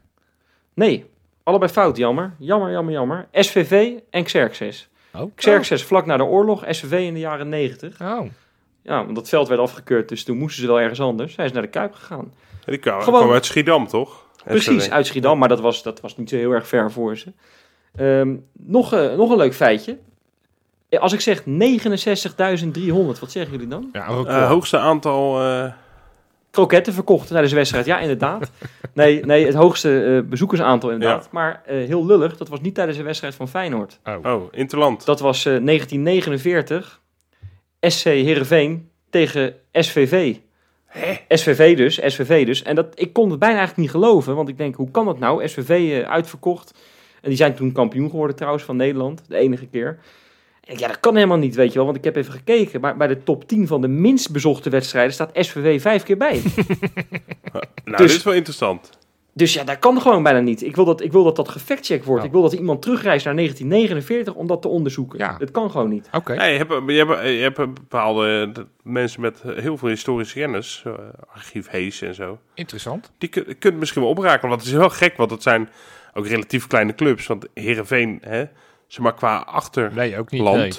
Nee, 0.73 1.05
allebei 1.43 1.71
fout, 1.71 1.97
jammer. 1.97 2.33
Jammer, 2.39 2.71
jammer, 2.71 2.93
jammer. 2.93 3.27
SVV 3.31 3.91
en 4.09 4.23
Xerxes. 4.23 4.89
Oh. 5.13 5.31
Xerxes 5.35 5.83
vlak 5.83 6.05
na 6.05 6.17
de 6.17 6.23
oorlog, 6.23 6.63
SVV 6.69 6.91
in 7.07 7.13
de 7.13 7.19
jaren 7.19 7.49
90. 7.49 8.01
Oh. 8.01 8.21
Ja, 8.81 9.03
want 9.03 9.15
dat 9.15 9.29
veld 9.29 9.47
werd 9.47 9.59
afgekeurd, 9.61 10.09
dus 10.09 10.23
toen 10.23 10.37
moesten 10.37 10.61
ze 10.61 10.67
wel 10.67 10.79
ergens 10.79 11.01
anders. 11.01 11.33
Zij 11.33 11.45
is 11.45 11.51
naar 11.51 11.61
de 11.61 11.67
Kuip 11.67 11.93
gegaan. 11.93 12.33
Die 12.65 12.77
kwam, 12.77 13.01
Gewoon- 13.01 13.31
uit 13.33 13.45
Schiedam, 13.45 13.87
toch? 13.87 14.27
Precies, 14.43 14.89
uit 14.89 15.05
Schiedam, 15.07 15.37
maar 15.37 15.49
dat 15.49 15.59
was, 15.59 15.83
dat 15.83 16.01
was 16.01 16.17
niet 16.17 16.29
zo 16.29 16.35
heel 16.35 16.51
erg 16.51 16.67
ver 16.67 16.91
voor 16.91 17.17
ze. 17.17 17.33
Ehm, 17.95 18.35
nog, 18.53 18.93
eh, 18.93 19.15
nog 19.15 19.29
een 19.31 19.37
leuk 19.37 19.53
feitje. 19.53 19.97
Eh, 20.89 20.99
Als 20.99 21.13
ik 21.13 21.19
zeg 21.21 21.45
69.300, 21.45 23.19
wat 23.19 23.31
zeggen 23.31 23.51
jullie 23.51 23.67
dan? 23.67 23.89
Ja. 23.93 24.07
Eh, 24.07 24.47
hoogste 24.47 24.77
aantal... 24.77 25.41
eh, 25.41 25.71
Kroketten 26.59 26.93
verkocht 26.93 27.27
tijdens 27.27 27.49
de 27.49 27.55
wedstrijd, 27.55 27.85
ja 27.85 27.99
inderdaad. 27.99 28.51
Nee, 28.93 29.25
nee 29.25 29.45
het 29.45 29.55
hoogste 29.55 30.03
eh, 30.03 30.29
bezoekersaantal 30.29 30.91
inderdaad. 30.91 31.31
Maar 31.31 31.61
eh, 31.65 31.75
heel 31.75 32.05
lullig, 32.05 32.37
dat 32.37 32.49
was 32.49 32.61
niet 32.61 32.75
tijdens 32.75 32.97
de 32.97 33.03
wedstrijd 33.03 33.35
van 33.35 33.47
Feyenoord. 33.47 33.99
oh. 34.03 34.33
oh, 34.33 34.43
Interland. 34.51 35.05
Dat 35.05 35.19
was 35.19 35.45
eh, 35.45 35.65
1949, 35.65 37.01
SC 37.79 38.03
Heerenveen 38.03 38.89
tegen 39.09 39.53
SVV. 39.71 40.35
SVV 41.29 41.77
dus, 41.77 41.99
SVV 42.05 42.45
dus. 42.45 42.63
En 42.63 42.75
dat, 42.75 42.87
ik 42.95 43.13
kon 43.13 43.29
het 43.29 43.39
bijna 43.39 43.57
eigenlijk 43.57 43.87
niet 43.87 44.03
geloven, 44.03 44.35
want 44.35 44.49
ik 44.49 44.57
denk, 44.57 44.75
hoe 44.75 44.91
kan 44.91 45.05
dat 45.05 45.19
nou? 45.19 45.47
SVV 45.47 45.69
eh, 45.69 46.09
uitverkocht. 46.09 46.73
En 47.21 47.29
die 47.29 47.37
zijn 47.37 47.55
toen 47.55 47.71
kampioen 47.71 48.09
geworden 48.09 48.35
trouwens 48.35 48.63
van 48.63 48.75
Nederland, 48.75 49.21
de 49.27 49.37
enige 49.37 49.67
keer. 49.67 49.99
Ja, 50.75 50.87
dat 50.87 50.99
kan 50.99 51.15
helemaal 51.15 51.37
niet, 51.37 51.55
weet 51.55 51.69
je 51.69 51.75
wel, 51.75 51.85
want 51.85 51.97
ik 51.97 52.03
heb 52.03 52.15
even 52.15 52.33
gekeken. 52.33 52.81
Maar 52.81 52.97
bij 52.97 53.07
de 53.07 53.23
top 53.23 53.47
10 53.47 53.67
van 53.67 53.81
de 53.81 53.87
minst 53.87 54.31
bezochte 54.31 54.69
wedstrijden 54.69 55.13
staat 55.13 55.29
SVV 55.33 55.81
vijf 55.81 56.03
keer 56.03 56.17
bij. 56.17 56.41
Nou, 57.83 57.97
dus- 58.03 58.11
dit 58.11 58.17
is 58.19 58.23
wel 58.23 58.33
interessant. 58.33 58.89
dus 59.33 59.53
ja, 59.53 59.63
dat 59.63 59.79
kan 59.79 60.01
gewoon 60.01 60.23
bijna 60.23 60.39
niet. 60.39 60.63
Ik 60.63 60.75
wil 60.75 60.85
dat 60.85 61.01
ik 61.01 61.11
wil 61.11 61.23
dat, 61.23 61.35
dat 61.35 61.49
gefactcheckt 61.49 62.05
wordt. 62.05 62.21
Ja. 62.21 62.27
Ik 62.27 62.33
wil 62.33 62.41
dat 62.41 62.53
iemand 62.53 62.81
terugreist 62.81 63.25
naar 63.25 63.35
1949 63.35 64.33
om 64.33 64.47
dat 64.47 64.61
te 64.61 64.67
onderzoeken. 64.67 65.19
Ja. 65.19 65.37
Dat 65.37 65.51
kan 65.51 65.71
gewoon 65.71 65.89
niet. 65.89 66.09
Oké. 66.11 66.35
Nee, 66.35 66.51
je, 66.51 66.57
hebt, 66.57 66.71
je, 66.87 67.05
hebt, 67.05 67.21
je 67.23 67.41
hebt 67.41 67.55
bepaalde 67.55 68.51
mensen 68.83 69.21
met 69.21 69.41
heel 69.45 69.77
veel 69.77 69.89
historische 69.89 70.39
kennis. 70.39 70.83
eh, 70.85 70.93
archief 71.33 71.69
Hees 71.69 72.01
en 72.01 72.15
zo. 72.15 72.37
Interessant. 72.53 73.11
Die 73.17 73.29
kun, 73.29 73.57
kunt 73.59 73.77
misschien 73.77 74.01
wel 74.01 74.11
oprakelen. 74.11 74.49
Want 74.49 74.61
het 74.61 74.71
is 74.71 74.77
wel 74.77 74.89
gek, 74.89 75.17
want 75.17 75.31
het 75.31 75.43
zijn 75.43 75.69
ook 76.13 76.27
relatief 76.27 76.67
kleine 76.67 76.95
clubs. 76.95 77.27
Want 77.27 77.45
Heerenveen, 77.53 78.17
hè, 78.21 78.43
ze 78.89 79.01
maar 79.01 79.13
qua 79.13 79.37
achterland... 79.37 79.95
Nee, 79.95 80.17
ook 80.17 80.31
niet. 80.31 80.43
Nee. 80.43 80.71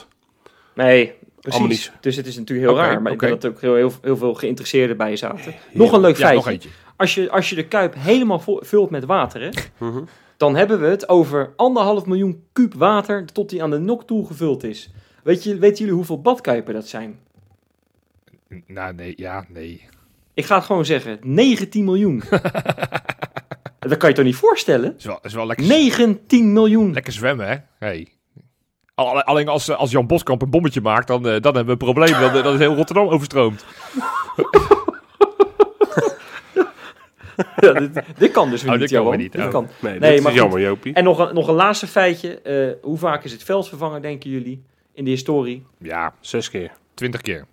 Nee, 0.74 1.12
precies. 1.40 1.92
Dus 2.00 2.16
het 2.16 2.26
is 2.26 2.36
natuurlijk 2.36 2.68
heel 2.68 2.76
raar. 2.76 3.02
Maar 3.02 3.12
ik 3.12 3.18
denk 3.18 3.32
dat 3.32 3.44
er 3.44 3.50
ook 3.50 3.60
heel, 3.60 3.74
heel, 3.74 3.92
heel 4.02 4.16
veel 4.16 4.34
geïnteresseerden 4.34 4.96
bij 4.96 5.16
zaten. 5.16 5.54
Nog 5.72 5.92
een 5.92 6.00
leuk 6.00 6.16
feitje. 6.16 6.68
Als 6.96 7.14
je, 7.14 7.30
als 7.30 7.48
je 7.48 7.54
de 7.54 7.66
kuip 7.68 7.94
helemaal 7.98 8.42
vult 8.46 8.90
met 8.90 9.04
water, 9.04 9.40
hè, 9.42 9.48
Mhm. 9.78 10.02
dan 10.36 10.56
hebben 10.56 10.80
we 10.80 10.86
het 10.86 11.08
over 11.08 11.52
anderhalf 11.56 12.06
miljoen 12.06 12.42
kuub 12.52 12.74
water 12.74 13.24
tot 13.26 13.50
die 13.50 13.62
aan 13.62 13.70
de 13.70 13.78
nok 13.78 14.06
toe 14.06 14.26
gevuld 14.26 14.64
is. 14.64 14.90
Weet 15.22 15.44
je, 15.44 15.58
weten 15.58 15.78
jullie 15.78 15.94
hoeveel 15.94 16.20
badkuipen 16.20 16.74
dat 16.74 16.88
zijn? 16.88 17.18
Nou, 18.66 18.94
nee, 18.94 19.12
ja, 19.16 19.44
nee. 19.48 19.88
Ik 20.34 20.44
ga 20.44 20.54
het 20.56 20.64
gewoon 20.64 20.84
zeggen. 20.84 21.18
19 21.22 21.84
miljoen. 21.84 22.22
dat 23.88 23.96
kan 23.98 24.08
je 24.08 24.14
toch 24.14 24.24
niet 24.24 24.36
voorstellen? 24.36 24.94
Is 24.98 25.04
wel, 25.04 25.18
is 25.22 25.34
wel 25.34 25.46
lekker, 25.46 25.66
19 25.66 26.52
miljoen. 26.52 26.92
lekker 26.92 27.12
zwemmen, 27.12 27.48
hè? 27.48 27.56
Hey. 27.78 28.08
Al- 28.94 29.22
Alleen 29.22 29.48
als, 29.48 29.68
eh, 29.68 29.76
als 29.76 29.90
Jan 29.90 30.06
Boskamp 30.06 30.42
een 30.42 30.50
bommetje 30.50 30.80
maakt, 30.80 31.06
dan, 31.06 31.28
eh, 31.28 31.40
dan 31.40 31.54
hebben 31.54 31.64
we 31.64 31.70
een 31.70 31.92
probleem. 31.94 32.20
Dan, 32.20 32.42
dan 32.42 32.52
is 32.52 32.58
heel 32.58 32.74
Rotterdam 32.74 33.08
overstroomd. 33.08 33.64
Ja, 37.60 37.72
dit, 37.72 38.00
dit 38.18 38.30
kan 38.30 38.50
dus 38.50 38.62
weer 38.62 38.72
Oh, 38.72 38.78
niet, 38.78 38.88
dit 38.88 38.96
kan 38.98 39.04
Johan. 39.06 39.18
niet, 39.18 39.32
Dit 39.32 39.44
oh. 39.44 39.50
kan. 39.50 39.68
Nee, 39.80 39.98
Nee, 39.98 40.12
dit 40.14 40.22
maar 40.22 40.32
is 40.32 40.38
goed. 40.40 40.48
jammer, 40.50 40.60
Jopie. 40.68 40.94
En 40.94 41.04
nog 41.04 41.18
een, 41.18 41.34
nog 41.34 41.48
een 41.48 41.54
laatste 41.54 41.86
feitje. 41.86 42.40
Eh, 42.40 42.84
hoe 42.84 42.98
vaak 42.98 43.24
is 43.24 43.32
het 43.32 43.42
veld 43.42 43.68
vervangen, 43.68 44.02
denken 44.02 44.30
jullie, 44.30 44.62
in 44.92 45.04
de 45.04 45.10
historie? 45.10 45.66
Ja, 45.78 46.14
Zes 46.20 46.50
keer. 46.50 46.70
twintig 46.94 47.20
keer. 47.20 47.46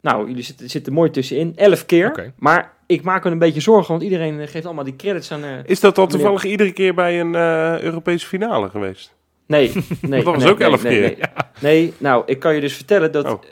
Nou, 0.00 0.28
jullie 0.28 0.42
zitten, 0.42 0.70
zitten 0.70 0.92
mooi 0.92 1.10
tussenin. 1.10 1.52
Elf 1.56 1.86
keer. 1.86 2.32
Maar 2.38 2.72
ik 2.86 3.02
maak 3.02 3.24
me 3.24 3.30
een 3.30 3.38
beetje 3.38 3.60
zorgen, 3.60 3.90
want 3.90 4.02
iedereen 4.02 4.40
eh, 4.40 4.48
geeft 4.48 4.64
allemaal 4.66 4.84
die 4.84 4.96
credits 4.96 5.32
aan... 5.32 5.44
eh, 5.44 5.50
Is 5.64 5.80
dat 5.80 5.94
dan 5.94 6.08
toevallig 6.08 6.44
iedere 6.44 6.72
keer 6.72 6.94
bij 6.94 7.20
een 7.20 7.34
eh, 7.34 7.80
Europese 7.80 8.26
finale 8.26 8.68
geweest? 8.68 9.14
Nee, 9.46 9.72
nee. 10.00 10.24
dat 10.24 10.34
was 10.34 10.42
nee, 10.42 10.52
ook 10.52 10.60
elf 10.60 10.82
nee, 10.82 11.00
keer. 11.00 11.16
Nee. 11.60 11.82
Nee, 11.82 11.92
nou, 11.98 12.22
ik 12.26 12.38
kan 12.38 12.54
je 12.54 12.60
dus 12.60 12.74
vertellen 12.74 13.12
dat... 13.12 13.24
Oh. 13.26 13.42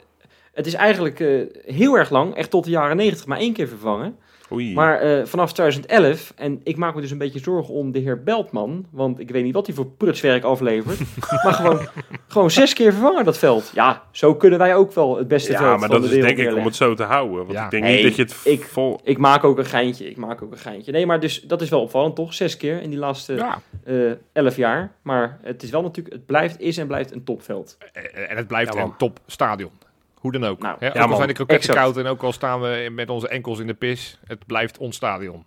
Het 0.53 0.65
is 0.67 0.73
eigenlijk 0.73 1.19
eh, 1.19 1.41
heel 1.65 1.97
erg 1.97 2.09
lang, 2.09 2.35
echt 2.35 2.49
tot 2.49 2.63
de 2.63 2.69
jaren 2.69 2.97
90, 2.97 3.25
maar 3.25 3.37
één 3.37 3.53
keer 3.53 3.67
vervangen. 3.67 4.17
Oei. 4.51 4.73
Maar 4.73 4.99
eh, 4.99 5.25
vanaf 5.25 5.53
2011, 5.53 6.33
en 6.35 6.59
ik 6.63 6.77
maak 6.77 6.95
me 6.95 7.01
dus 7.01 7.11
een 7.11 7.17
beetje 7.17 7.39
zorgen 7.39 7.73
om 7.73 7.91
de 7.91 7.99
heer 7.99 8.23
Beltman, 8.23 8.85
want 8.91 9.19
ik 9.19 9.29
weet 9.31 9.43
niet 9.43 9.53
wat 9.53 9.65
hij 9.65 9.75
voor 9.75 9.85
prutswerk 9.85 10.43
aflevert, 10.43 10.99
maar 11.43 11.53
gewoon, 11.53 11.87
gewoon 12.27 12.51
zes 12.51 12.73
keer 12.73 12.91
vervangen 12.91 13.25
dat 13.25 13.37
veld. 13.37 13.71
Ja, 13.73 14.03
zo 14.11 14.35
kunnen 14.35 14.59
wij 14.59 14.75
ook 14.75 14.91
wel 14.93 15.17
het 15.17 15.27
beste 15.27 15.51
ja, 15.51 15.57
veld 15.57 15.79
maar 15.79 15.89
van 15.89 16.01
dat 16.01 16.09
de 16.09 16.17
is 16.17 16.25
denk 16.25 16.37
ik 16.37 16.55
om 16.55 16.65
het 16.65 16.75
zo 16.75 16.93
te 16.93 17.03
houden. 17.03 17.37
Want 17.37 17.51
Ja. 17.51 17.63
ik 17.65 17.71
denk 17.71 17.83
niet 17.85 18.03
dat 18.03 18.15
je 18.15 18.21
het 18.21 18.35
ik- 18.43 18.63
vol... 18.63 18.99
Ik 19.03 19.17
maak 19.17 19.43
ook 19.43 19.57
een 19.57 19.65
geintje, 19.65 20.09
ik 20.09 20.17
maak 20.17 20.41
ook 20.41 20.51
een 20.51 20.57
geintje. 20.57 20.91
Nee, 20.91 21.05
maar 21.05 21.19
dus, 21.19 21.41
dat 21.41 21.61
is 21.61 21.69
wel 21.69 21.81
opvallend 21.81 22.15
toch? 22.15 22.33
Zes 22.33 22.57
keer 22.57 22.81
in 22.81 22.89
die 22.89 22.99
laatste 22.99 23.33
Ja, 23.33 23.61
eh, 23.83 24.11
elf 24.33 24.55
jaar. 24.55 24.91
Maar 25.01 25.39
het 25.43 25.63
is 25.63 25.69
wel 25.69 25.81
natuurlijk, 25.81 26.15
het 26.15 26.25
blijft, 26.25 26.59
is 26.59 26.77
en 26.77 26.87
blijft 26.87 27.11
een 27.11 27.23
topveld. 27.23 27.77
eh, 27.93 28.29
en 28.31 28.37
het 28.37 28.47
blijft 28.47 28.73
Ja, 28.73 28.81
een 28.81 28.97
topstadion. 28.97 29.71
Hoe 30.19 30.31
dan 30.31 30.43
ook. 30.43 30.59
Nou, 30.59 30.75
ook 30.75 30.81
ja, 30.81 31.15
zijn 31.15 31.27
de 31.27 31.33
kroketten 31.33 31.69
Exact. 31.69 31.77
koud 31.77 31.97
en 31.97 32.05
ook 32.05 32.23
al 32.23 32.31
staan 32.31 32.61
we 32.61 32.89
met 32.91 33.09
onze 33.09 33.27
enkels 33.27 33.59
in 33.59 33.67
de 33.67 33.73
pis. 33.73 34.19
Het 34.25 34.45
blijft 34.45 34.77
ons 34.77 34.95
stadion. 34.95 35.45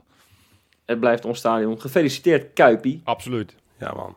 Het 0.84 1.00
blijft 1.00 1.24
ons 1.24 1.38
stadion. 1.38 1.80
Gefeliciteerd 1.80 2.52
Kuipie. 2.52 3.00
Absoluut. 3.04 3.54
Ja, 3.78 3.92
man. 3.94 4.16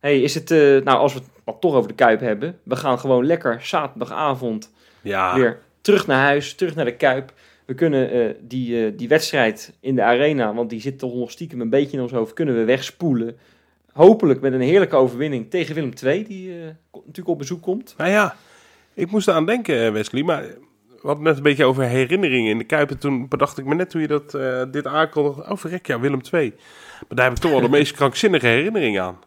Hey, 0.00 0.20
is 0.20 0.34
het, 0.34 0.50
eh, 0.50 0.58
nou 0.58 0.98
als 0.98 1.12
we 1.12 1.18
het 1.18 1.28
wat 1.44 1.60
toch 1.60 1.74
over 1.74 1.88
de 1.88 1.94
Kuip 1.94 2.20
hebben. 2.20 2.58
We 2.62 2.76
gaan 2.76 2.98
gewoon 2.98 3.26
lekker 3.26 3.62
zaterdagavond 3.62 4.72
Ja, 5.02 5.34
weer 5.34 5.60
terug 5.80 6.06
naar 6.06 6.22
huis, 6.22 6.54
terug 6.54 6.74
naar 6.74 6.84
de 6.84 6.96
Kuip. 6.96 7.32
We 7.64 7.74
kunnen 7.74 8.10
eh, 8.10 8.34
die, 8.40 8.86
eh, 8.86 8.92
die 8.96 9.08
wedstrijd 9.08 9.72
in 9.80 9.94
de 9.94 10.02
arena, 10.02 10.54
want 10.54 10.70
die 10.70 10.80
zit 10.80 10.98
toch 10.98 11.14
nog 11.14 11.30
stiekem 11.30 11.60
een 11.60 11.70
beetje 11.70 11.96
in 11.96 12.02
ons 12.02 12.12
hoofd, 12.12 12.32
kunnen 12.32 12.54
we 12.54 12.64
wegspoelen. 12.64 13.36
Hopelijk 13.92 14.40
met 14.40 14.52
een 14.52 14.60
heerlijke 14.60 14.96
overwinning 14.96 15.50
tegen 15.50 15.74
Willem 15.74 15.92
II, 16.04 16.24
die 16.24 16.50
eh, 16.50 16.66
natuurlijk 16.92 17.28
op 17.28 17.38
bezoek 17.38 17.62
komt. 17.62 17.94
Nou 17.98 18.10
ja, 18.10 18.36
ik 18.94 19.10
moest 19.10 19.28
eraan 19.28 19.46
denken, 19.46 19.92
Wesley. 19.92 20.22
Maar 20.22 20.42
we 20.42 21.06
hadden 21.10 21.24
net 21.24 21.36
een 21.36 21.42
beetje 21.42 21.64
over 21.64 21.82
herinneringen 21.84 22.50
in 22.50 22.58
de 22.58 22.64
Kuip. 22.64 22.90
En 22.90 22.98
toen 22.98 23.28
bedacht 23.28 23.58
ik 23.58 23.64
me 23.64 23.74
net 23.74 23.92
hoe 23.92 24.02
je 24.02 24.08
dat, 24.08 24.34
eh, 24.34 24.62
dit 24.70 24.86
aankondigde. 24.86 25.50
Oh, 25.50 25.56
verrek, 25.56 25.86
ja, 25.86 26.00
Willem 26.00 26.20
II. 26.32 26.54
Maar 26.98 27.16
daar 27.16 27.24
heb 27.24 27.34
ik 27.34 27.40
toch 27.40 27.50
wel 27.50 27.60
de 27.60 27.68
meest 27.68 27.92
krankzinnige 27.92 28.46
herinnering 28.46 29.00
aan. 29.00 29.18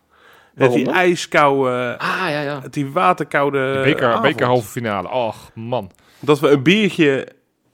Met 0.54 0.74
die 0.74 0.92
ijskoude, 0.92 1.96
Ah, 1.98 2.26
ja, 2.30 2.42
ja. 2.42 2.62
die 2.70 2.92
waterkoude 2.92 3.58
De 3.74 3.82
beker, 3.84 4.08
avond. 4.08 4.22
bekerhalve 4.22 4.68
finale. 4.70 5.10
Och, 5.10 5.52
man. 5.54 5.92
Dat 6.20 6.40
we 6.40 6.50
een 6.50 6.64
biertje 6.64 7.28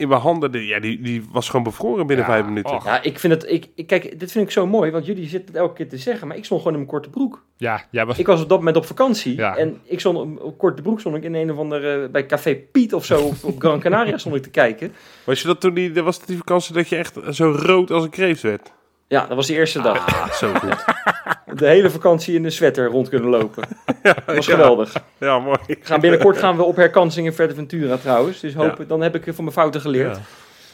in 0.03 0.09
mijn 0.09 0.21
handen... 0.21 0.51
de- 0.51 0.65
Ja, 0.65 0.79
die, 0.79 1.01
die 1.01 1.25
was 1.31 1.49
gewoon 1.49 1.63
bevroren 1.63 2.07
binnen 2.07 2.25
Ja, 2.25 2.31
vijf 2.31 2.45
minuten. 2.45 2.75
och. 2.75 2.85
Ja, 2.85 3.01
ik 3.03 3.19
vind 3.19 3.33
het, 3.33 3.51
ik, 3.51 3.67
ik- 3.75 3.87
kijk, 3.87 4.19
dit 4.19 4.31
vind 4.31 4.45
ik 4.45 4.51
zo 4.51 4.67
mooi, 4.67 4.91
want 4.91 5.05
jullie 5.05 5.27
zitten 5.27 5.47
het 5.53 5.61
elke 5.63 5.73
keer 5.73 5.89
te 5.89 5.97
zeggen, 5.97 6.27
maar 6.27 6.37
ik 6.37 6.45
stond 6.45 6.61
gewoon 6.61 6.77
in 6.77 6.83
mijn 6.83 6.93
korte 6.93 7.09
broek. 7.09 7.43
Ja, 7.57 7.83
jij 7.91 8.05
was... 8.05 8.17
Ik 8.19 8.25
was 8.25 8.41
op 8.41 8.49
dat 8.49 8.57
moment 8.57 8.77
op 8.77 8.85
vakantie 8.85 9.35
Ja. 9.35 9.55
en 9.55 9.79
ik 9.83 9.99
stond 9.99 10.17
op, 10.17 10.41
op 10.41 10.57
korte 10.57 10.81
broek 10.81 10.99
stond 10.99 11.15
ik 11.15 11.23
in 11.23 11.33
een 11.35 11.51
of 11.51 11.57
andere, 11.57 12.09
bij 12.09 12.25
Café 12.25 12.55
Piet 12.55 12.93
of 12.93 13.05
zo, 13.05 13.21
op, 13.21 13.35
op 13.43 13.59
Gran 13.59 13.79
Canaria 13.79 14.17
stond 14.17 14.35
ik 14.35 14.43
te 14.43 14.49
kijken. 14.49 14.93
Was 15.23 15.41
je 15.41 15.47
dat 15.47 15.59
toen 15.61 15.73
die... 15.73 15.93
Er 15.93 16.03
was 16.03 16.25
die 16.25 16.37
vakantie 16.37 16.73
dat 16.73 16.89
je 16.89 16.95
echt 16.95 17.17
zo 17.29 17.51
rood 17.59 17.91
als 17.91 18.03
een 18.03 18.09
kreeft 18.09 18.41
werd? 18.41 18.71
Ja, 19.13 19.25
dat 19.25 19.35
was 19.35 19.47
de 19.47 19.53
eerste 19.53 19.81
dag. 19.81 20.07
Ah, 20.07 20.31
zo 20.31 20.53
goed. 20.53 20.85
De 21.59 21.67
hele 21.67 21.89
vakantie 21.89 22.35
in 22.35 22.43
de 22.43 22.49
sweater 22.49 22.87
rond 22.87 23.09
kunnen 23.09 23.29
lopen. 23.29 23.63
Dat 24.03 24.15
was 24.25 24.45
ja. 24.45 24.51
geweldig. 24.53 24.93
Ja, 25.19 25.39
mooi. 25.39 25.57
Gaan 25.81 25.99
binnenkort 25.99 26.37
gaan 26.37 26.57
we 26.57 26.63
op 26.63 26.75
herkansing 26.75 27.25
in 27.27 27.33
Fuerteventura 27.33 27.97
trouwens, 27.97 28.39
dus 28.39 28.53
hopen, 28.53 28.87
dan 28.87 29.01
heb 29.01 29.15
ik 29.15 29.23
van 29.33 29.43
mijn 29.43 29.55
fouten 29.55 29.81
geleerd. 29.81 30.15
Ja. 30.15 30.21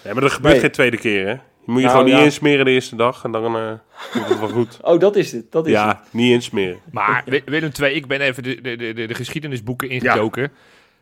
Ja, 0.04 0.13
maar 0.13 0.21
dat 0.21 0.32
gebeurt 0.32 0.54
Nee. 0.54 0.62
geen 0.63 0.71
tweede 0.71 0.97
keer, 0.97 1.25
hè? 1.25 1.32
Je 1.32 1.39
moet 1.65 1.75
je 1.82 1.82
Nou, 1.88 1.89
gewoon 1.89 2.06
niet 2.06 2.15
ja. 2.19 2.23
insmeren 2.23 2.65
de 2.65 2.71
eerste 2.71 2.95
dag 2.95 3.23
en 3.23 3.32
dan 3.32 3.56
eh 3.56 3.71
komt 4.12 4.30
het 4.30 4.39
wel 4.39 4.49
goed. 4.49 4.78
Oh, 4.89 4.99
dat 4.99 5.15
is 5.15 5.32
het, 5.32 5.52
dat 5.52 5.67
is 5.67 5.73
het. 5.73 5.82
Ja, 5.82 6.02
niet 6.12 6.32
insmeren. 6.32 6.80
Maar 6.91 7.23
Wi- 7.25 7.41
Willem 7.45 7.71
II, 7.82 7.93
ik 7.95 8.08
ben 8.08 8.21
even 8.21 8.43
de, 8.43 8.62
de, 8.62 8.75
de, 8.75 8.93
de, 8.93 9.06
de 9.08 9.13
geschiedenisboeken 9.13 9.89
ingedoken. 9.89 10.52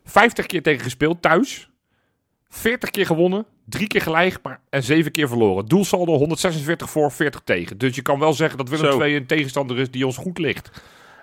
50 0.05 0.45
keer 0.45 0.61
tegen 0.61 0.83
gespeeld 0.83 1.21
thuis. 1.21 1.69
40 2.49 2.89
keer 2.89 3.05
gewonnen. 3.05 3.45
Drie 3.69 3.87
keer 3.87 4.01
gelijk 4.01 4.37
maar, 4.43 4.59
en 4.69 4.83
zeven 4.83 5.11
keer 5.11 5.27
verloren. 5.27 5.65
Doelsaldo 5.65 6.13
146 6.17 6.89
voor, 6.89 7.11
40 7.11 7.41
tegen. 7.43 7.77
Dus 7.77 7.95
je 7.95 8.01
kan 8.01 8.19
wel 8.19 8.33
zeggen 8.33 8.57
dat 8.57 8.69
Willem. 8.69 9.01
II 9.01 9.15
een 9.15 9.25
tegenstander 9.25 9.79
is 9.79 9.91
die 9.91 10.05
ons 10.05 10.17
goed 10.17 10.37
ligt. 10.37 10.71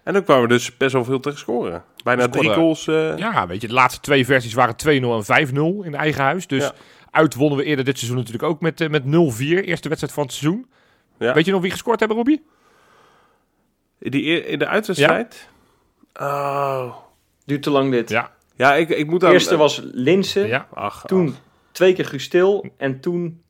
En 0.02 0.12
dan 0.12 0.24
kwamen 0.24 0.42
we 0.42 0.48
dus 0.48 0.76
best 0.76 0.92
wel 0.92 1.04
veel 1.04 1.20
tegen 1.20 1.38
scoren. 1.38 1.84
Bijna 2.04 2.24
We 2.24 2.30
drie 2.30 2.50
goals. 2.52 2.86
eh, 2.86 3.16
Ja, 3.16 3.46
weet 3.46 3.60
je, 3.60 3.66
de 3.68 3.72
laatste 3.74 4.00
twee 4.00 4.24
versies 4.26 4.54
waren 4.54 4.76
2-0 4.76 5.14
en 5.16 5.24
5-0 5.24 5.84
in 5.84 5.94
eigen 5.94 6.22
huis. 6.22 6.46
Dus 6.46 6.62
Ja. 6.62 6.72
uit 7.10 7.34
wonnen 7.34 7.58
we 7.58 7.64
eerder 7.64 7.84
dit 7.84 7.96
seizoen 7.98 8.18
natuurlijk 8.18 8.44
ook 8.44 8.60
met, 8.60 8.80
eh, 8.80 8.88
met 8.88 9.04
0-4. 9.04 9.64
Eerste 9.64 9.88
wedstrijd 9.88 10.14
van 10.14 10.22
het 10.24 10.32
seizoen. 10.32 10.66
Ja. 11.18 11.34
Weet 11.34 11.44
je 11.44 11.52
nog 11.52 11.60
wie 11.62 11.70
gescoord 11.70 11.98
hebben, 11.98 12.16
Robbie? 12.16 12.42
in, 13.98 14.10
die, 14.10 14.44
in 14.46 14.58
de 14.58 14.66
uitwedstrijd. 14.66 15.48
Oh. 16.20 16.94
Duurt 17.44 17.62
te 17.62 17.70
lang 17.70 17.90
dit. 17.90 18.08
Ja. 18.08 18.32
Ja, 18.56 18.74
ik, 18.74 18.88
ik 18.88 19.06
moet 19.06 19.20
De 19.20 19.26
aan... 19.26 19.32
eerste 19.32 19.56
was 19.56 19.80
Linsen, 19.84 20.46
ja. 20.46 20.66
Ach, 20.74 21.02
toen 21.06 21.28
ach. 21.28 21.34
Twee 21.74 21.92
keer 21.92 22.04
Gustil 22.06 22.66
en 22.76 23.00
toen 23.00 23.42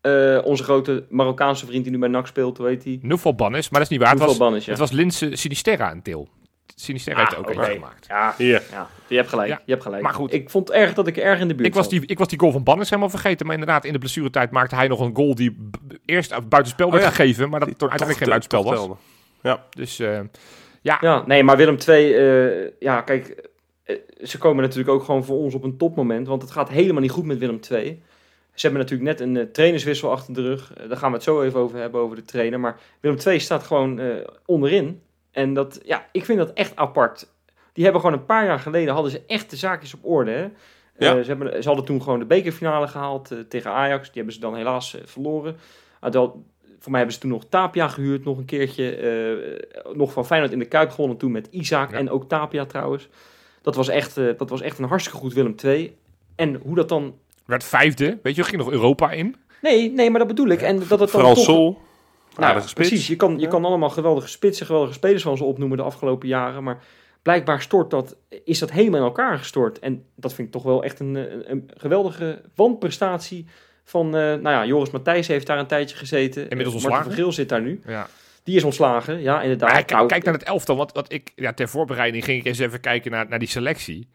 eh, 0.00 0.38
onze 0.44 0.62
grote 0.62 1.06
Marokkaanse 1.08 1.66
vriend 1.66 1.82
die 1.84 1.92
nu 1.92 1.98
bij 1.98 2.08
NAC 2.08 2.26
speelt, 2.26 2.58
hoe 2.58 2.66
heet 2.66 2.82
die? 2.82 2.98
Nufal 3.02 3.34
Bannis, 3.34 3.70
maar 3.70 3.80
dat 3.80 3.90
is 3.90 3.96
niet 3.98 4.06
waar. 4.06 4.16
Het 4.26 4.38
was, 4.38 4.64
je? 4.64 4.70
het 4.70 4.80
was 4.80 4.90
Linse 4.90 5.36
Sinisterra 5.36 5.90
in 5.92 6.02
Til. 6.02 6.28
Sinisterra 6.74 7.18
heeft 7.18 7.32
er 7.32 7.38
ook 7.38 7.50
eentje 7.50 7.72
gemaakt. 7.72 8.06
Ja, 8.06 8.34
ja, 8.38 8.88
je 9.06 9.16
hebt 9.16 9.28
gelijk. 9.28 9.48
Ja, 9.48 9.60
Je 9.64 9.70
hebt 9.70 9.82
gelijk. 9.82 10.02
maar 10.02 10.14
goed. 10.14 10.32
Ik 10.32 10.50
vond 10.50 10.68
het 10.68 10.76
erg 10.76 10.94
dat 10.94 11.06
ik 11.06 11.16
erg 11.16 11.40
in 11.40 11.48
de 11.48 11.54
buurt 11.54 11.68
Ik 11.68 11.74
was, 11.74 11.88
die, 11.88 12.06
ik 12.06 12.18
was 12.18 12.28
die 12.28 12.38
goal 12.38 12.52
van 12.52 12.62
Bannis 12.64 12.88
helemaal 12.88 13.10
vergeten. 13.10 13.46
Maar 13.46 13.54
inderdaad, 13.54 13.84
in 13.84 13.92
de 13.92 13.98
blessuretijd 13.98 14.50
maakte 14.50 14.74
hij 14.74 14.88
nog 14.88 15.00
een 15.00 15.14
goal 15.16 15.34
die 15.34 15.68
eerst 16.04 16.32
uit 16.32 16.48
buitenspel 16.48 16.90
werd 16.90 17.02
Oh 17.02 17.08
ja. 17.08 17.14
gegeven. 17.14 17.48
Maar 17.50 17.58
dat 17.60 17.68
Die 17.68 17.78
toen 17.78 17.90
uiteindelijk 17.90 18.18
geen 18.30 18.40
buitenspel 18.40 18.64
was. 18.64 18.98
telde. 19.42 19.60
Dus 19.70 19.98
eh, 19.98 20.20
ja, 20.82 20.98
Ja, 21.00 21.22
nee, 21.26 21.42
maar 21.44 21.56
Willem 21.56 21.76
II, 21.88 22.14
eh, 22.14 22.70
ja, 22.78 23.00
kijk, 23.00 23.50
ze 24.22 24.38
komen 24.38 24.62
natuurlijk 24.62 24.90
ook 24.90 25.02
gewoon 25.04 25.24
voor 25.24 25.36
ons 25.38 25.54
op 25.54 25.62
een 25.64 25.76
topmoment, 25.76 26.26
want 26.26 26.42
het 26.42 26.50
gaat 26.50 26.68
helemaal 26.68 27.02
niet 27.02 27.10
goed 27.10 27.24
met 27.24 27.38
Willem 27.38 27.60
II. 27.70 28.02
Ze 28.54 28.66
hebben 28.66 28.80
natuurlijk 28.82 29.10
net 29.10 29.28
een 29.28 29.36
eh, 29.36 29.46
trainerswissel 29.52 30.10
achter 30.10 30.34
de 30.34 30.42
rug. 30.42 30.74
Eh, 30.74 30.88
daar 30.88 30.96
gaan 30.96 31.08
we 31.10 31.14
het 31.16 31.24
zo 31.24 31.42
even 31.42 31.60
over 31.60 31.78
hebben, 31.78 32.00
over 32.00 32.16
de 32.16 32.22
trainer. 32.22 32.60
Maar 32.60 32.80
Willem 33.00 33.18
II 33.26 33.40
staat 33.40 33.62
gewoon 33.62 33.98
eh, 34.00 34.14
onderin. 34.46 35.02
En 35.30 35.54
dat, 35.54 35.80
ja, 35.84 36.06
ik 36.12 36.24
vind 36.24 36.38
dat 36.38 36.52
echt 36.52 36.76
apart. 36.76 37.26
Die 37.72 37.84
hebben 37.84 38.02
gewoon 38.02 38.18
een 38.18 38.26
paar 38.26 38.44
jaar 38.44 38.58
geleden, 38.58 38.94
hadden 38.94 39.12
ze 39.12 39.22
echt 39.26 39.50
de 39.50 39.56
zaakjes 39.56 39.94
op 39.94 40.04
orde. 40.04 40.30
Hè? 40.30 40.48
Ja. 40.98 41.16
Eh, 41.16 41.22
ze, 41.22 41.28
hebben, 41.28 41.62
ze 41.62 41.68
hadden 41.68 41.86
toen 41.86 42.02
gewoon 42.02 42.18
de 42.18 42.24
bekerfinale 42.24 42.88
gehaald 42.88 43.30
eh, 43.30 43.38
tegen 43.38 43.70
Ajax. 43.70 44.04
Die 44.04 44.14
hebben 44.14 44.34
ze 44.34 44.40
dan 44.40 44.56
helaas 44.56 44.94
eh, 44.94 45.00
verloren. 45.04 45.56
Ah, 46.00 46.12
voor 46.78 46.90
mij 46.90 47.00
hebben 47.00 47.12
ze 47.12 47.22
toen 47.22 47.30
nog 47.30 47.44
Tapia 47.48 47.88
gehuurd, 47.88 48.24
nog 48.24 48.38
een 48.38 48.44
keertje. 48.44 48.96
eh, 48.96 49.94
nog 49.94 50.12
van 50.12 50.26
Feyenoord 50.26 50.52
in 50.52 50.58
de 50.58 50.64
Kuip 50.64 50.90
gewonnen 50.90 51.16
toen 51.16 51.32
met 51.32 51.48
Isaac 51.50 51.90
Ja. 51.90 51.96
en 51.96 52.10
ook 52.10 52.28
Tapia 52.28 52.64
trouwens. 52.64 53.08
Dat 53.62 53.74
was, 53.74 53.88
echt, 53.88 54.16
eh, 54.16 54.26
dat 54.36 54.50
was 54.50 54.60
echt 54.60 54.78
een 54.78 54.84
hartstikke 54.84 55.18
goed 55.18 55.32
Willem 55.32 55.54
II. 55.64 55.96
En 56.34 56.54
hoe 56.54 56.74
dat 56.74 56.88
dan... 56.88 57.14
werd 57.44 57.64
vijfde. 57.64 58.18
Weet 58.22 58.34
je, 58.34 58.44
ging 58.44 58.56
nog 58.56 58.70
Europa 58.70 59.10
in. 59.10 59.36
Nee, 59.62 59.90
nee, 59.90 60.10
maar 60.10 60.18
dat 60.18 60.28
bedoel 60.28 60.48
ik. 60.48 60.62
En 60.62 60.78
dat 60.78 60.88
het 60.88 60.98
dan 60.98 61.08
Vooral 61.08 61.34
toch... 61.34 61.44
Sol. 61.44 61.78
Nou, 62.36 62.60
spits. 62.60 62.72
precies. 62.72 63.06
Je 63.06 63.16
kan, 63.16 63.38
je 63.38 63.48
kan 63.48 63.64
allemaal 63.64 63.90
geweldige 63.90 64.28
spitsen, 64.28 64.66
geweldige 64.66 64.94
spelers 64.94 65.22
van 65.22 65.36
ze 65.36 65.44
opnoemen 65.44 65.76
de 65.76 65.82
afgelopen 65.82 66.28
jaren. 66.28 66.62
Maar 66.62 66.82
blijkbaar 67.22 67.62
stort 67.62 67.90
dat, 67.90 68.16
is 68.44 68.58
dat 68.58 68.70
helemaal 68.70 69.00
in 69.00 69.06
elkaar 69.06 69.38
gestort. 69.38 69.78
En 69.78 70.04
dat 70.14 70.34
vind 70.34 70.46
ik 70.46 70.52
toch 70.52 70.62
wel 70.62 70.84
echt 70.84 71.00
een, 71.00 71.16
eh, 71.16 71.22
een, 71.22 71.50
een 71.50 71.70
geweldige 71.76 72.42
wanprestatie 72.54 73.46
van... 73.84 74.06
eh, 74.06 74.12
nou 74.12 74.42
ja, 74.42 74.66
Joris 74.66 74.90
Matthijs 74.90 75.26
heeft 75.26 75.46
daar 75.46 75.58
een 75.58 75.66
tijdje 75.66 75.96
gezeten. 75.96 76.42
Inmiddels 76.42 76.74
ontslagen. 76.74 76.98
Martin 76.98 77.14
van 77.14 77.22
Geel 77.22 77.32
zit 77.32 77.48
daar 77.48 77.62
nu. 77.62 77.80
Ja. 77.86 78.08
Die 78.44 78.56
is 78.56 78.64
ontslagen, 78.64 79.20
ja, 79.20 79.42
inderdaad. 79.42 79.68
Maar 79.68 79.78
kijk, 79.78 79.90
Nou, 79.90 80.06
kijk 80.06 80.24
naar 80.24 80.34
het 80.34 80.42
elftal. 80.42 80.76
Want 80.76 80.92
wat 80.92 81.12
ik, 81.12 81.32
ja, 81.34 81.52
ter 81.52 81.68
voorbereiding 81.68 82.24
ging 82.24 82.38
ik 82.40 82.46
eens 82.46 82.58
even 82.58 82.80
kijken 82.80 83.10
naar, 83.10 83.28
naar 83.28 83.38
die 83.38 83.48
selectie. 83.48 84.08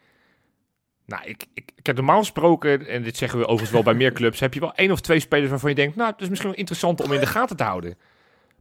Nou, 1.06 1.22
ik, 1.26 1.46
ik, 1.54 1.72
ik 1.76 1.86
heb 1.86 1.96
normaal 1.96 2.20
gesproken, 2.20 2.88
en 2.88 3.04
dit 3.04 3.18
zeggen 3.18 3.40
we 3.40 3.46
overigens 3.46 3.72
wel 3.72 3.84
bij 3.84 3.94
meer 3.94 4.12
clubs, 4.14 4.40
heb 4.40 4.54
je 4.54 4.60
wel 4.60 4.74
één 4.76 4.92
of 4.92 5.02
twee 5.02 5.20
spelers 5.20 5.50
waarvan 5.50 5.70
je 5.70 5.76
denkt, 5.76 5.96
nou, 5.96 6.12
het 6.12 6.22
is 6.22 6.30
misschien 6.30 6.50
wel 6.50 6.60
interessant 6.60 7.02
om 7.04 7.14
in 7.14 7.20
de 7.20 7.26
gaten 7.26 7.58
te 7.58 7.64
houden. 7.64 7.98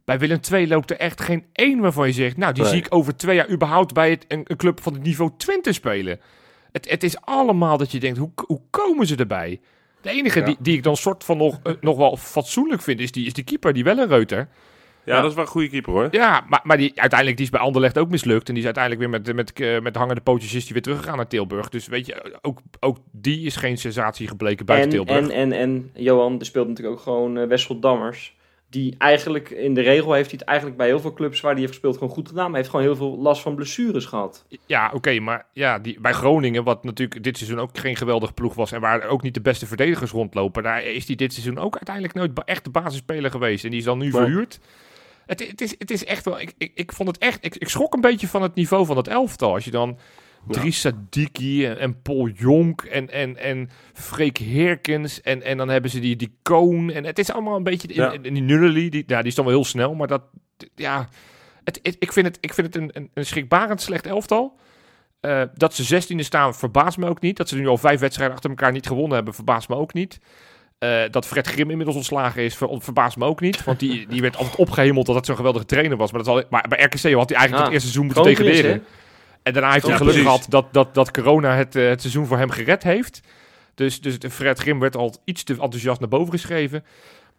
Bij 0.05 0.19
Willem 0.19 0.39
II 0.51 0.67
loopt 0.67 0.91
er 0.91 0.97
echt 0.97 1.21
geen 1.21 1.45
één 1.53 1.79
waarvan 1.79 2.07
je 2.07 2.13
zegt, 2.13 2.37
nou, 2.37 2.53
die 2.53 2.63
Nee. 2.63 2.71
zie 2.71 2.81
ik 2.81 2.93
over 2.95 3.15
twee 3.15 3.35
jaar 3.35 3.49
überhaupt 3.49 3.93
bij 3.93 4.09
het, 4.09 4.25
een, 4.27 4.41
een 4.43 4.57
club 4.57 4.81
van 4.81 4.93
het 4.93 5.03
niveau 5.03 5.31
Twente 5.37 5.73
spelen. 5.73 6.19
Het, 6.71 6.89
het 6.89 7.03
is 7.03 7.21
allemaal 7.21 7.77
dat 7.77 7.91
je 7.91 7.99
denkt, 7.99 8.17
hoe, 8.17 8.31
hoe 8.45 8.61
komen 8.69 9.07
ze 9.07 9.15
erbij? 9.15 9.59
De 10.01 10.09
enige 10.09 10.39
Ja. 10.39 10.45
die, 10.45 10.55
die 10.59 10.77
ik 10.77 10.83
dan 10.83 10.95
soort 10.97 11.23
van 11.23 11.37
nog, 11.37 11.59
eh, 11.63 11.73
nog 11.81 11.97
wel 11.97 12.17
fatsoenlijk 12.17 12.81
vind, 12.81 12.99
is 12.99 13.11
die, 13.11 13.25
is 13.25 13.33
die 13.33 13.43
keeper, 13.43 13.73
die 13.73 13.83
Wellenreuter. 13.83 14.47
Ja, 15.07 15.15
Ja. 15.15 15.21
dat 15.21 15.29
is 15.29 15.35
wel 15.35 15.45
een 15.45 15.51
goede 15.51 15.69
keeper 15.69 15.93
hoor. 15.93 16.07
Ja, 16.11 16.45
maar, 16.49 16.59
maar 16.63 16.77
die, 16.77 16.91
uiteindelijk 16.95 17.37
die 17.37 17.45
is 17.45 17.51
bij 17.51 17.61
Anderlecht 17.61 17.97
ook 17.97 18.09
mislukt. 18.09 18.47
En 18.47 18.53
die 18.53 18.63
is 18.63 18.73
uiteindelijk 18.75 19.03
weer 19.03 19.21
met, 19.21 19.35
met, 19.35 19.59
met, 19.59 19.83
met 19.83 19.95
hangende 19.95 20.21
pootjes 20.21 20.53
is 20.53 20.63
die 20.63 20.73
weer 20.73 20.81
teruggegaan 20.81 21.15
naar 21.15 21.27
Tilburg. 21.27 21.69
Dus 21.69 21.87
weet 21.87 22.05
je, 22.05 22.37
ook, 22.41 22.59
ook 22.79 22.97
die 23.11 23.45
is 23.45 23.55
geen 23.55 23.77
sensatie 23.77 24.27
gebleken 24.27 24.65
buiten 24.65 24.89
en, 24.89 25.05
Tilburg. 25.05 25.29
en, 25.29 25.51
en, 25.51 25.51
en 25.51 25.91
Johan, 25.93 26.39
er 26.39 26.45
speelt 26.45 26.67
natuurlijk 26.67 26.95
ook 26.97 27.03
gewoon 27.03 27.37
eh, 27.37 27.47
Wessel 27.47 27.79
Dammers. 27.79 28.35
Die 28.69 28.95
eigenlijk, 28.97 29.49
in 29.49 29.73
de 29.73 29.81
regel 29.81 30.13
heeft 30.13 30.29
hij 30.29 30.39
het 30.39 30.47
eigenlijk 30.47 30.77
bij 30.77 30.87
heel 30.87 30.99
veel 30.99 31.13
clubs 31.13 31.41
waar 31.41 31.51
hij 31.51 31.59
heeft 31.59 31.73
gespeeld 31.73 31.97
gewoon 31.97 32.13
goed 32.13 32.27
gedaan. 32.27 32.43
Maar 32.43 32.51
hij 32.51 32.59
heeft 32.59 32.69
gewoon 32.69 32.85
heel 32.85 32.95
veel 32.95 33.17
last 33.17 33.41
van 33.41 33.55
blessures 33.55 34.05
gehad. 34.05 34.45
Ja, 34.65 34.91
oké, 34.93 35.19
maar 35.19 35.45
ja, 35.53 35.79
die, 35.79 35.99
bij 35.99 36.13
Groningen, 36.13 36.63
wat 36.63 36.83
natuurlijk 36.83 37.23
dit 37.23 37.37
seizoen 37.37 37.59
ook 37.59 37.77
geen 37.77 37.95
geweldige 37.95 38.33
ploeg 38.33 38.53
was. 38.53 38.71
En 38.71 38.81
waar 38.81 39.07
ook 39.07 39.21
niet 39.21 39.33
de 39.33 39.41
beste 39.41 39.65
verdedigers 39.65 40.11
rondlopen. 40.11 40.63
Daar 40.63 40.83
is 40.83 41.05
die 41.05 41.15
dit 41.15 41.33
seizoen 41.33 41.57
ook 41.57 41.73
uiteindelijk 41.75 42.13
nooit 42.13 42.43
echt 42.45 42.63
de 42.63 42.69
basisspeler 42.69 43.31
geweest. 43.31 43.63
En 43.63 43.69
die 43.69 43.79
is 43.79 43.85
dan 43.85 43.97
nu 43.97 44.11
verhuurd. 44.11 44.59
Het, 45.27 45.47
het, 45.47 45.61
is, 45.61 45.75
het 45.77 45.91
is 45.91 46.05
echt 46.05 46.25
wel, 46.25 46.39
ik, 46.39 46.53
ik, 46.57 46.71
ik 46.75 46.91
vond 46.93 47.07
het 47.09 47.17
echt, 47.17 47.45
ik, 47.45 47.55
ik 47.55 47.69
schrok 47.69 47.93
een 47.93 48.01
beetje 48.01 48.27
van 48.27 48.41
het 48.41 48.55
niveau 48.55 48.85
van 48.85 48.97
het 48.97 49.07
elftal. 49.07 49.53
Als 49.53 49.65
je 49.65 49.71
dan 49.71 49.97
Ja. 50.47 50.53
Dries 50.53 50.79
Sadiki 50.79 51.65
en, 51.65 51.79
en 51.79 52.01
Paul 52.01 52.27
Jonk 52.29 52.81
en, 52.81 53.09
en, 53.11 53.37
en 53.37 53.69
Freek 53.93 54.37
Herkens 54.37 55.21
en, 55.21 55.41
en 55.41 55.57
dan 55.57 55.69
hebben 55.69 55.91
ze 55.91 55.99
die, 55.99 56.15
die 56.15 56.37
Koon. 56.41 56.91
En 56.91 57.03
het 57.05 57.19
is 57.19 57.31
allemaal 57.31 57.55
een 57.55 57.63
beetje, 57.63 57.93
Ja. 57.93 58.17
die 58.17 58.31
Nunnally, 58.31 58.89
die, 58.89 59.03
ja, 59.07 59.17
die 59.17 59.27
is 59.27 59.35
dan 59.35 59.45
wel 59.45 59.53
heel 59.53 59.65
snel, 59.65 59.95
maar 59.95 60.07
dat, 60.07 60.21
ja, 60.75 61.09
het, 61.63 61.79
het- 61.83 61.95
ik 61.99 62.13
vind 62.13 62.25
het, 62.27 62.37
ik 62.41 62.53
vind 62.53 62.67
het 62.73 62.83
een, 62.83 62.89
een, 62.93 63.09
een 63.13 63.25
schrikbarend 63.25 63.81
slecht 63.81 64.05
elftal. 64.05 64.59
Eh, 65.19 65.41
dat 65.53 65.73
ze 65.73 65.83
zestiende 65.83 66.23
staan 66.23 66.55
verbaast 66.55 66.97
me 66.97 67.07
ook 67.07 67.21
niet. 67.21 67.37
Dat 67.37 67.49
ze 67.49 67.55
nu 67.55 67.67
al 67.67 67.77
vijf 67.77 67.99
wedstrijden 67.99 68.35
achter 68.35 68.49
elkaar 68.49 68.71
niet 68.71 68.87
gewonnen 68.87 69.15
hebben, 69.15 69.33
verbaast 69.33 69.69
me 69.69 69.75
ook 69.75 69.93
niet. 69.93 70.19
Eh, 70.79 71.01
dat 71.11 71.25
Fred 71.25 71.47
Grim 71.47 71.69
inmiddels 71.69 71.97
ontslagen 71.97 72.43
is, 72.43 72.55
ver, 72.55 72.69
verbaast 72.71 73.17
me 73.17 73.25
ook 73.25 73.41
niet. 73.41 73.63
Want 73.63 73.79
die, 73.79 74.07
die 74.07 74.21
werd 74.21 74.37
altijd 74.37 74.55
opgehemeld 74.55 75.05
dat 75.05 75.15
het 75.15 75.25
zo'n 75.25 75.35
geweldige 75.35 75.65
trainer 75.65 75.97
was. 75.97 76.11
Maar, 76.11 76.23
dat 76.23 76.35
al, 76.35 76.43
maar 76.49 76.65
bij 76.69 76.83
RKC 76.83 77.13
had 77.13 77.29
hij 77.29 77.37
eigenlijk 77.37 77.51
het 77.51 77.73
eerste 77.73 77.89
seizoen 77.89 78.05
moeten 78.05 78.23
degraderen. 78.23 78.83
En 79.43 79.53
daarna 79.53 79.71
heeft 79.71 79.83
hij 79.83 79.91
Ja, 79.91 79.97
geluk 79.97 80.13
precies. 80.13 80.31
gehad 80.31 80.45
dat, 80.49 80.65
dat, 80.71 80.93
dat 80.93 81.11
corona 81.11 81.55
het, 81.55 81.75
eh, 81.75 81.87
het 81.87 82.01
seizoen 82.01 82.25
voor 82.25 82.37
hem 82.37 82.49
gered 82.49 82.83
heeft. 82.83 83.19
Dus, 83.75 84.01
dus 84.01 84.17
Fred 84.29 84.59
Grim 84.59 84.79
werd 84.79 84.95
al 84.95 85.15
iets 85.23 85.43
te 85.43 85.53
enthousiast 85.53 85.99
naar 85.99 86.09
boven 86.09 86.33
geschreven. 86.33 86.83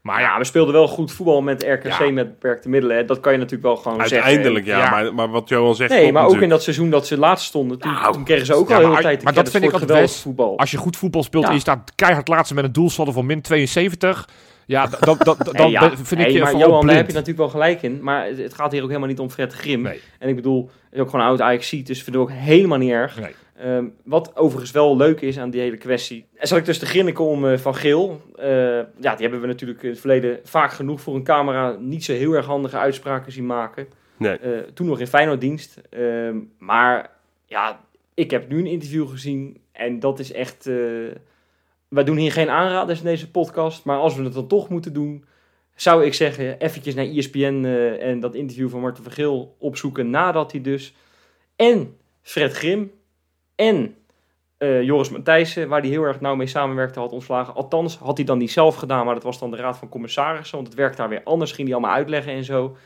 Maar 0.03 0.21
ja, 0.21 0.27
ja, 0.33 0.39
we 0.39 0.45
speelden 0.45 0.75
wel 0.75 0.89
goed 0.89 1.13
voetbal 1.13 1.43
met 1.43 1.63
RKC 1.63 1.99
Ja. 1.99 2.11
met 2.11 2.29
beperkte 2.29 2.69
middelen. 2.69 2.97
hè. 2.97 3.05
Dat 3.05 3.21
kan 3.21 3.33
je 3.33 3.39
natuurlijk 3.39 3.65
wel 3.65 3.77
gewoon 3.77 4.01
Uiteindelijk, 4.01 4.67
zeggen. 4.67 4.85
ja. 4.85 4.95
Ja. 4.97 5.03
Maar, 5.03 5.15
maar 5.15 5.29
wat 5.29 5.49
Johan 5.49 5.75
zegt 5.75 5.91
Nee, 5.91 6.13
maar 6.13 6.27
ook 6.27 6.41
in 6.41 6.49
dat 6.49 6.63
seizoen 6.63 6.91
dat 6.91 7.07
ze 7.07 7.19
laatst 7.19 7.47
stonden, 7.47 7.79
toen, 7.79 7.93
Nou, 7.93 8.13
toen 8.13 8.25
kregen 8.25 8.47
ze 8.47 8.55
ook 8.55 8.69
ja, 8.69 8.75
al 8.77 8.81
heel 8.81 8.95
de 8.95 9.03
tijd 9.03 9.19
de 9.19 9.25
maar 9.25 9.35
dat 9.35 9.51
vind 9.51 9.65
ik 9.65 9.73
altijd 9.73 10.01
best. 10.01 10.21
voetbal. 10.21 10.59
als 10.59 10.71
je 10.71 10.77
goed 10.77 10.97
voetbal 10.97 11.23
speelt 11.23 11.43
Ja. 11.43 11.49
en 11.49 11.55
je 11.55 11.61
staat 11.61 11.93
keihard 11.95 12.29
laatste 12.29 12.55
met 12.55 12.65
een 12.65 12.73
doelsaldo 12.73 13.13
van 13.13 13.27
min 13.27 13.41
72... 13.43 14.29
Ja, 14.67 14.87
dan, 15.01 15.19
Nee, 15.53 15.79
vind 16.03 16.21
ik 16.21 16.29
je 16.31 16.41
maar 16.41 16.57
Johan, 16.57 16.87
daar 16.87 16.97
heb 16.97 17.07
je 17.07 17.13
natuurlijk 17.13 17.39
wel 17.39 17.49
gelijk 17.49 17.83
in. 17.83 17.99
Maar 18.03 18.27
het, 18.27 18.39
het 18.39 18.55
gaat 18.55 18.73
hier 18.73 18.83
ook 18.83 18.89
helemaal 18.89 19.09
niet 19.09 19.19
om 19.19 19.31
Fred 19.31 19.53
Grim. 19.53 19.83
Nee. 19.83 20.01
En 20.19 20.29
ik 20.29 20.35
bedoel, 20.37 20.71
hij 20.81 20.89
is 20.91 21.01
ook 21.01 21.11
gewoon 21.11 21.25
een 21.25 21.31
oud 21.31 21.41
ajax 21.41 21.71
dus 21.71 22.03
vind 22.03 22.17
ik 22.17 22.23
ook 22.23 22.31
helemaal 22.33 22.79
niet 22.79 22.91
erg. 22.91 23.19
Ehm, 23.59 23.87
wat 24.05 24.37
overigens 24.37 24.71
wel 24.71 24.97
leuk 24.97 25.21
is 25.21 25.39
aan 25.39 25.51
die 25.51 25.61
hele 25.61 25.77
kwestie. 25.77 26.27
En 26.35 26.49
zal 26.49 26.59
ik 26.59 26.65
dus 26.65 26.79
te 26.79 26.87
grinniken 26.87 27.25
om 27.25 27.47
eh, 27.47 27.59
Van 27.59 27.75
Geel. 27.75 28.21
Eh, 28.37 28.49
ja, 28.77 29.15
die 29.15 29.21
hebben 29.21 29.41
we 29.41 29.47
natuurlijk 29.47 29.83
in 29.83 29.91
het 29.91 30.01
verleden 30.01 30.41
vaak 30.43 30.73
genoeg 30.73 31.01
voor 31.01 31.15
een 31.15 31.23
camera 31.23 31.77
niet 31.81 32.05
zo 32.05 32.13
heel 32.13 32.33
erg 32.33 32.47
handige 32.47 32.79
uitspraken 32.79 33.33
zien 33.33 33.47
maken. 33.47 33.87
Nee. 34.17 34.39
Eh, 34.39 34.59
toen 34.75 34.87
nog 34.87 35.01
in 35.01 35.07
Feyenoorddienst. 35.07 35.81
Ehm, 35.91 36.37
maar 36.59 37.11
ja, 37.47 37.81
ik 38.15 38.31
heb 38.31 38.49
nu 38.49 38.59
een 38.59 38.67
interview 38.67 39.09
gezien 39.09 39.61
en 39.73 40.01
dat 40.01 40.19
is 40.19 40.33
echt... 40.33 40.67
eh 40.67 40.77
wij 41.89 42.05
doen 42.05 42.17
hier 42.17 42.33
geen 42.33 42.51
aanraders 42.51 42.99
in 42.99 43.05
deze 43.05 43.31
podcast, 43.31 43.85
maar 43.85 43.99
als 43.99 44.17
we 44.17 44.23
het 44.23 44.33
dan 44.33 44.47
toch 44.47 44.69
moeten 44.69 44.93
doen... 44.93 45.25
zou 45.75 46.05
ik 46.05 46.15
zeggen, 46.15 46.59
eventjes 46.59 46.95
naar 46.95 47.05
ESPN 47.05 47.63
eh, 47.65 48.09
en 48.09 48.21
dat 48.21 48.35
interview 48.35 48.69
van 48.69 48.81
Marten 48.81 49.03
van 49.03 49.13
Geel 49.13 49.57
opzoeken... 49.59 50.11
nadat 50.11 50.53
hij 50.53 50.61
dus 50.61 50.95
en 51.57 51.97
Fred 52.23 52.53
Grim 52.53 52.91
en 53.59 53.97
eh, 54.59 54.83
Joris 54.83 55.11
Matthijssen, 55.11 55.69
waar 55.69 55.81
hij 55.81 55.89
heel 55.89 56.03
erg 56.03 56.21
nauw 56.21 56.35
mee 56.35 56.47
samenwerkte, 56.47 56.99
had 56.99 57.13
ontslagen. 57.13 57.55
Althans, 57.55 57.97
had 57.97 58.17
hij 58.17 58.27
dan 58.27 58.39
niet 58.39 58.51
zelf 58.51 58.77
gedaan, 58.77 59.05
maar 59.05 59.15
dat 59.15 59.23
was 59.23 59.39
dan 59.39 59.51
de 59.51 59.57
raad 59.57 59.79
van 59.79 59.89
commissarissen, 59.89 60.57
want 60.57 60.69
het 60.69 60.77
werkt 60.77 60.97
daar 60.97 61.09
weer 61.09 61.23
anders, 61.25 61.53
ging 61.53 61.69
hij 61.69 61.77
allemaal 61.77 61.97
uitleggen 61.97 62.33
en 62.33 62.45
zo. 62.45 62.77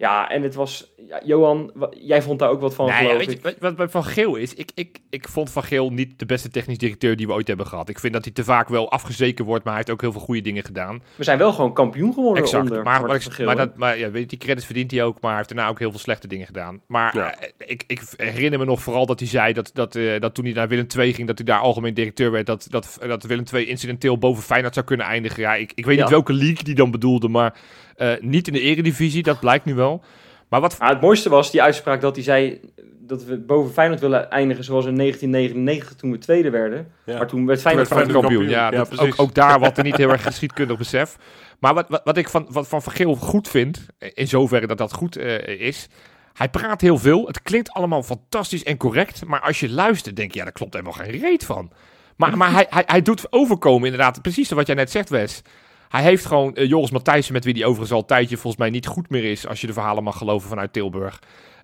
Ja, 0.00 0.30
en 0.30 0.42
het 0.42 0.54
was, 0.54 0.92
ja, 1.08 1.20
Johan, 1.24 1.72
jij 1.90 2.22
vond 2.22 2.38
daar 2.38 2.48
ook 2.50 2.60
wat 2.60 2.74
van, 2.74 2.86
Nee, 2.86 3.06
ja, 3.08 3.16
weet 3.16 3.24
je, 3.24 3.30
ik. 3.36 3.42
wat- 3.42 3.56
wat 3.58 3.76
bij 3.76 3.88
Van 3.88 4.04
Geel 4.04 4.36
is, 4.36 4.54
ik, 4.54 4.70
ik, 4.74 4.98
ik 5.10 5.28
vond 5.28 5.50
Van 5.50 5.62
Geel 5.62 5.90
niet 5.92 6.18
de 6.18 6.26
beste 6.26 6.48
technisch 6.50 6.78
directeur 6.78 7.16
die 7.16 7.26
we 7.26 7.32
ooit 7.32 7.48
hebben 7.48 7.66
gehad. 7.66 7.88
Ik 7.88 7.98
vind 7.98 8.12
dat 8.12 8.24
hij 8.24 8.32
te 8.32 8.44
vaak 8.44 8.68
wel 8.68 8.90
afgezeken 8.90 9.44
wordt, 9.44 9.64
maar 9.64 9.72
hij 9.72 9.82
heeft 9.82 9.94
ook 9.94 10.00
heel 10.00 10.12
veel 10.12 10.20
goede 10.26 10.40
dingen 10.40 10.64
gedaan. 10.64 11.02
We 11.16 11.24
zijn 11.24 11.38
wel 11.38 11.52
gewoon 11.52 11.72
kampioen 11.74 12.12
geworden 12.14 12.42
Exact. 12.42 12.62
onder 12.62 12.82
Maar, 12.82 13.00
maar, 13.00 13.08
van 13.08 13.16
ik, 13.16 13.22
Geel, 13.22 13.46
maar, 13.46 13.56
dat, 13.56 13.76
maar 13.76 13.98
ja, 13.98 14.10
weet 14.10 14.22
je, 14.22 14.28
die 14.28 14.38
credits 14.38 14.66
verdient 14.66 14.90
hij 14.90 15.04
ook, 15.04 15.20
maar 15.20 15.30
hij 15.30 15.38
heeft 15.38 15.54
daarna 15.54 15.70
ook 15.70 15.78
heel 15.78 15.90
veel 15.90 15.98
slechte 16.00 16.26
dingen 16.28 16.46
gedaan. 16.46 16.80
Maar 16.86 17.16
Ja. 17.16 17.34
eh, 17.38 17.48
ik, 17.66 17.84
ik 17.86 18.02
herinner 18.16 18.58
me 18.58 18.64
nog 18.64 18.80
vooral 18.82 19.06
dat 19.06 19.18
hij 19.20 19.28
zei 19.28 19.52
dat, 19.52 19.70
dat, 19.74 19.94
eh, 19.96 20.20
dat 20.20 20.34
toen 20.34 20.44
hij 20.44 20.54
naar 20.54 20.68
Willem 20.68 20.86
II 20.96 21.12
ging, 21.14 21.26
dat 21.26 21.38
hij 21.38 21.46
daar 21.46 21.60
algemeen 21.60 21.94
directeur 21.94 22.30
werd, 22.30 22.46
dat, 22.46 22.66
dat, 22.70 22.98
dat 23.06 23.22
Willem 23.22 23.44
II 23.54 23.66
incidenteel 23.66 24.18
boven 24.18 24.42
Feyenoord 24.42 24.74
zou 24.74 24.86
kunnen 24.86 25.06
eindigen. 25.06 25.42
Ja, 25.42 25.54
ik, 25.54 25.72
ik 25.74 25.84
weet 25.86 25.96
Ja. 25.96 26.02
niet 26.02 26.10
welke 26.10 26.32
league 26.32 26.64
die 26.64 26.74
dan 26.74 26.90
bedoelde, 26.90 27.28
maar 27.28 27.54
eh, 28.00 28.12
niet 28.20 28.46
in 28.46 28.52
de 28.52 28.60
eredivisie, 28.60 29.22
dat 29.22 29.40
blijkt 29.40 29.64
nu 29.64 29.74
wel. 29.74 30.02
Maar 30.48 30.60
wat, 30.60 30.78
Maar 30.78 30.88
het 30.88 31.00
mooiste 31.00 31.28
was 31.28 31.50
die 31.50 31.62
uitspraak 31.62 32.00
dat 32.00 32.14
hij 32.14 32.24
zei 32.24 32.60
dat 33.00 33.24
we 33.24 33.38
boven 33.38 33.72
Feyenoord 33.72 34.00
willen 34.00 34.30
eindigen 34.30 34.64
zoals 34.64 34.84
in 34.86 34.96
1999 34.96 35.94
toen 35.98 36.10
we 36.10 36.18
tweede 36.18 36.50
werden. 36.50 36.88
Ja. 37.04 37.16
Maar 37.16 37.26
toen 37.26 37.46
werd 37.46 37.60
Feyenoord 37.60 37.88
Feyenoord 37.88 38.12
kampioen. 38.12 38.38
kampioen. 38.38 38.60
Ja, 38.60 38.70
Ja, 38.72 38.84
dat- 38.84 38.98
ook, 38.98 39.14
ook 39.16 39.34
daar 39.34 39.58
wat 39.60 39.78
er 39.78 39.84
niet 39.84 39.96
heel 39.96 40.10
erg 40.10 40.22
geschiedkundig 40.32 40.78
besef. 40.78 41.16
Maar 41.58 41.74
wat, 41.74 41.88
wat, 41.88 42.00
wat 42.04 42.16
ik 42.16 42.28
van, 42.28 42.46
wat 42.50 42.68
van 42.68 42.82
Van 42.82 42.92
Geel 42.92 43.14
goed 43.14 43.48
vind, 43.48 43.86
in 43.98 44.28
zoverre 44.28 44.66
dat 44.66 44.78
dat 44.78 44.92
goed 44.92 45.16
eh, 45.16 45.60
is... 45.60 45.88
Hij 46.32 46.48
praat 46.48 46.80
heel 46.80 46.98
veel. 46.98 47.26
Het 47.26 47.42
klinkt 47.42 47.70
allemaal 47.70 48.02
fantastisch 48.02 48.64
en 48.64 48.76
correct. 48.76 49.24
Maar 49.26 49.40
als 49.40 49.60
je 49.60 49.70
luistert, 49.70 50.16
denk 50.16 50.32
je, 50.32 50.38
ja, 50.38 50.44
daar 50.44 50.52
klopt 50.52 50.72
helemaal 50.72 50.92
geen 50.94 51.10
reet 51.20 51.44
van. 51.44 51.70
Maar, 52.16 52.36
maar 52.36 52.52
hij, 52.52 52.66
hij, 52.70 52.82
hij 52.86 53.02
doet 53.02 53.32
overkomen, 53.32 53.84
inderdaad, 53.90 54.22
precies 54.22 54.50
wat 54.50 54.66
jij 54.66 54.74
net 54.76 54.90
zegt, 54.90 55.08
Wes. 55.08 55.42
Hij 55.90 56.02
heeft 56.02 56.26
gewoon 56.26 56.54
eh, 56.54 56.68
Joris 56.68 56.90
Matthijssen, 56.90 57.32
met 57.34 57.44
wie 57.44 57.54
die 57.54 57.64
overigens 57.64 57.92
al 57.92 57.98
een 57.98 58.06
tijdje 58.06 58.36
volgens 58.36 58.56
mij 58.62 58.70
niet 58.70 58.86
goed 58.86 59.10
meer 59.10 59.24
is, 59.24 59.46
als 59.46 59.60
je 59.60 59.66
de 59.66 59.72
verhalen 59.72 60.02
mag 60.02 60.16
geloven 60.18 60.48
vanuit 60.48 60.72
Tilburg. 60.72 61.18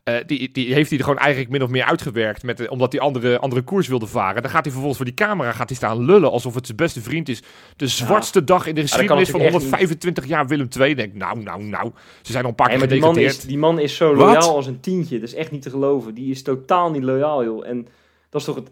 Eh, 0.05 0.15
die, 0.27 0.53
die 0.53 0.75
heeft 0.75 0.89
hij 0.91 0.99
er 0.99 1.05
gewoon 1.05 1.19
eigenlijk 1.21 1.51
min 1.51 1.63
of 1.63 1.69
meer 1.69 1.85
uitgewerkt, 1.85 2.43
met, 2.43 2.57
de- 2.57 2.71
omdat 2.71 2.93
hij 2.93 3.01
andere, 3.01 3.39
andere 3.39 3.63
koers 3.63 3.89
wilde 3.89 4.07
varen. 4.07 4.43
Dan 4.43 4.51
gaat 4.51 4.63
hij 4.63 4.71
vervolgens 4.73 4.97
voor 4.97 5.05
die 5.07 5.15
camera 5.15 5.53
gaat 5.53 5.69
hij 5.69 5.77
staan 5.77 6.05
lullen, 6.05 6.31
alsof 6.31 6.55
het 6.55 6.65
zijn 6.67 6.77
beste 6.77 7.01
vriend 7.01 7.29
is. 7.29 7.43
De 7.77 7.87
zwartste 7.87 8.45
dag 8.45 8.67
in 8.67 8.75
de 8.75 8.81
geschiedenis 8.81 9.31
van 9.31 9.41
natuurlijk 9.41 9.65
echt 9.65 9.73
125 9.73 10.27
jaar 10.27 10.47
Willem 10.47 10.69
II. 10.79 10.95
Denk, 10.95 11.15
nou, 11.15 11.43
nou, 11.43 11.63
nou. 11.63 11.91
Ze 12.23 12.33
zijn 12.33 12.45
al 12.45 12.51
een 12.51 12.57
paar 12.57 12.69
keer 12.69 12.89
die 12.89 13.01
man, 13.01 13.19
is, 13.19 13.41
die 13.41 13.59
man 13.59 13.79
is 13.79 13.97
zo 13.97 14.15
Wat? 14.15 14.27
loyaal 14.27 14.55
als 14.57 14.67
een 14.67 14.81
tientje. 14.81 15.19
Dat 15.21 15.29
is 15.29 15.35
echt 15.35 15.51
niet 15.51 15.63
te 15.63 15.71
geloven. 15.71 16.15
Die 16.15 16.31
is 16.31 16.43
totaal 16.43 16.91
niet 16.91 17.03
loyaal, 17.03 17.45
joh. 17.45 17.67
En 17.67 17.87
dat 18.31 18.41
is 18.41 18.47
toch 18.47 18.57
het... 18.57 18.71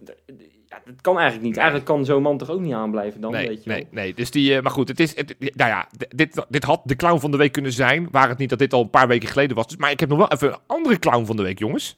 Ja, 0.75 0.81
dat 0.85 1.01
kan 1.01 1.15
eigenlijk 1.15 1.45
niet. 1.45 1.55
Nee. 1.55 1.63
Eigenlijk 1.65 1.93
kan 1.93 2.05
zo'n 2.05 2.23
man 2.23 2.39
toch 2.39 2.51
ook 2.51 2.61
niet 2.61 2.73
aanblijven 2.73 3.21
dan, 3.21 3.33
Nee, 3.33 3.49
weet 3.49 3.65
je 3.65 3.71
nee, 3.71 3.87
wel. 3.91 4.03
nee. 4.03 4.15
Dus 4.15 4.31
die, 4.31 4.57
eh, 4.57 4.63
maar 4.63 4.73
goed, 4.73 4.89
het 4.89 5.01
is, 5.01 5.17
het, 5.17 5.35
nou 5.39 5.71
ja, 5.71 5.89
dit, 6.09 6.45
dit 6.49 6.65
had 6.65 6.81
de 6.85 6.97
clown 6.97 7.21
van 7.21 7.31
de 7.31 7.37
week 7.37 7.53
kunnen 7.53 7.73
zijn, 7.73 8.09
waar 8.11 8.29
het 8.29 8.39
niet 8.39 8.49
dat 8.49 8.59
dit 8.59 8.73
al 8.73 8.81
een 8.81 8.91
paar 8.91 9.09
weken 9.09 9.29
geleden 9.29 9.57
was. 9.57 9.67
Dus, 9.67 9.77
maar 9.77 9.91
ik 9.91 10.01
heb 10.01 10.09
nog 10.09 10.19
wel 10.19 10.29
even 10.29 10.49
een 10.49 10.59
andere 10.67 10.99
clown 10.99 11.25
van 11.25 11.37
de 11.37 11.43
week, 11.43 11.59
jongens. 11.59 11.97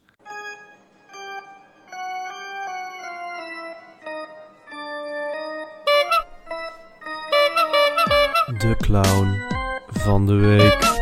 De 8.59 8.77
clown 8.79 9.41
van 9.89 10.27
de 10.27 10.35
week. 10.35 10.95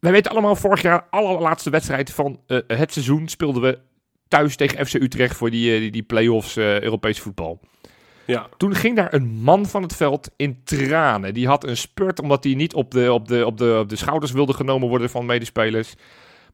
Wij 0.00 0.12
weten 0.12 0.30
allemaal, 0.30 0.56
vorig 0.56 0.82
jaar, 0.82 1.06
allerlaatste 1.10 1.70
wedstrijd 1.70 2.12
van 2.12 2.40
eh, 2.46 2.58
het 2.66 2.92
seizoen, 2.92 3.28
speelden 3.28 3.62
we 3.62 3.78
thuis 4.28 4.56
tegen 4.56 4.86
FC 4.86 4.94
Utrecht 4.94 5.36
voor 5.36 5.50
die, 5.50 5.74
eh, 5.74 5.80
die, 5.80 5.90
die 5.90 6.02
play-offs 6.02 6.56
eh, 6.56 6.80
Europees 6.80 7.20
voetbal. 7.20 7.60
Ja. 8.26 8.48
Toen 8.56 8.74
ging 8.74 8.96
daar 8.96 9.14
een 9.14 9.28
man 9.28 9.66
van 9.66 9.82
het 9.82 9.96
veld 9.96 10.30
in 10.36 10.60
tranen. 10.64 11.34
Die 11.34 11.46
had 11.46 11.66
een 11.66 11.76
spurt 11.76 12.20
omdat 12.20 12.44
hij 12.44 12.54
niet 12.54 12.74
op 12.74 12.90
de, 12.90 13.12
op 13.12 13.28
de, 13.28 13.46
op 13.46 13.58
de, 13.58 13.78
op 13.80 13.88
de 13.88 13.96
schouders 13.96 14.32
wilde 14.32 14.52
genomen 14.52 14.88
worden 14.88 15.10
van 15.10 15.26
medespelers. 15.26 15.94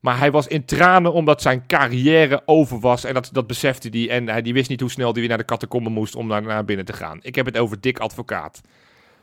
Maar 0.01 0.19
hij 0.19 0.31
was 0.31 0.47
in 0.47 0.65
tranen 0.65 1.13
omdat 1.13 1.43
zijn 1.43 1.67
carrière 1.67 2.43
over 2.45 2.81
was. 2.81 3.05
En 3.05 3.15
dat, 3.15 3.29
dat 3.33 3.47
besefte 3.47 3.89
hij. 3.89 4.11
En 4.11 4.29
hij 4.29 4.43
die 4.43 4.53
wist 4.53 4.69
niet 4.69 4.81
hoe 4.81 4.91
snel 4.91 5.13
hij 5.13 5.21
weer 5.21 5.29
naar 5.29 5.39
de 5.39 5.45
catacomben 5.45 5.93
moest 5.93 6.15
om 6.15 6.27
naar, 6.27 6.43
naar 6.43 6.65
binnen 6.65 6.85
te 6.85 6.93
gaan. 6.93 7.19
Ik 7.23 7.35
heb 7.35 7.47
het 7.47 7.59
over 7.59 7.81
Dick 7.81 7.99
Advocaat. 7.99 8.61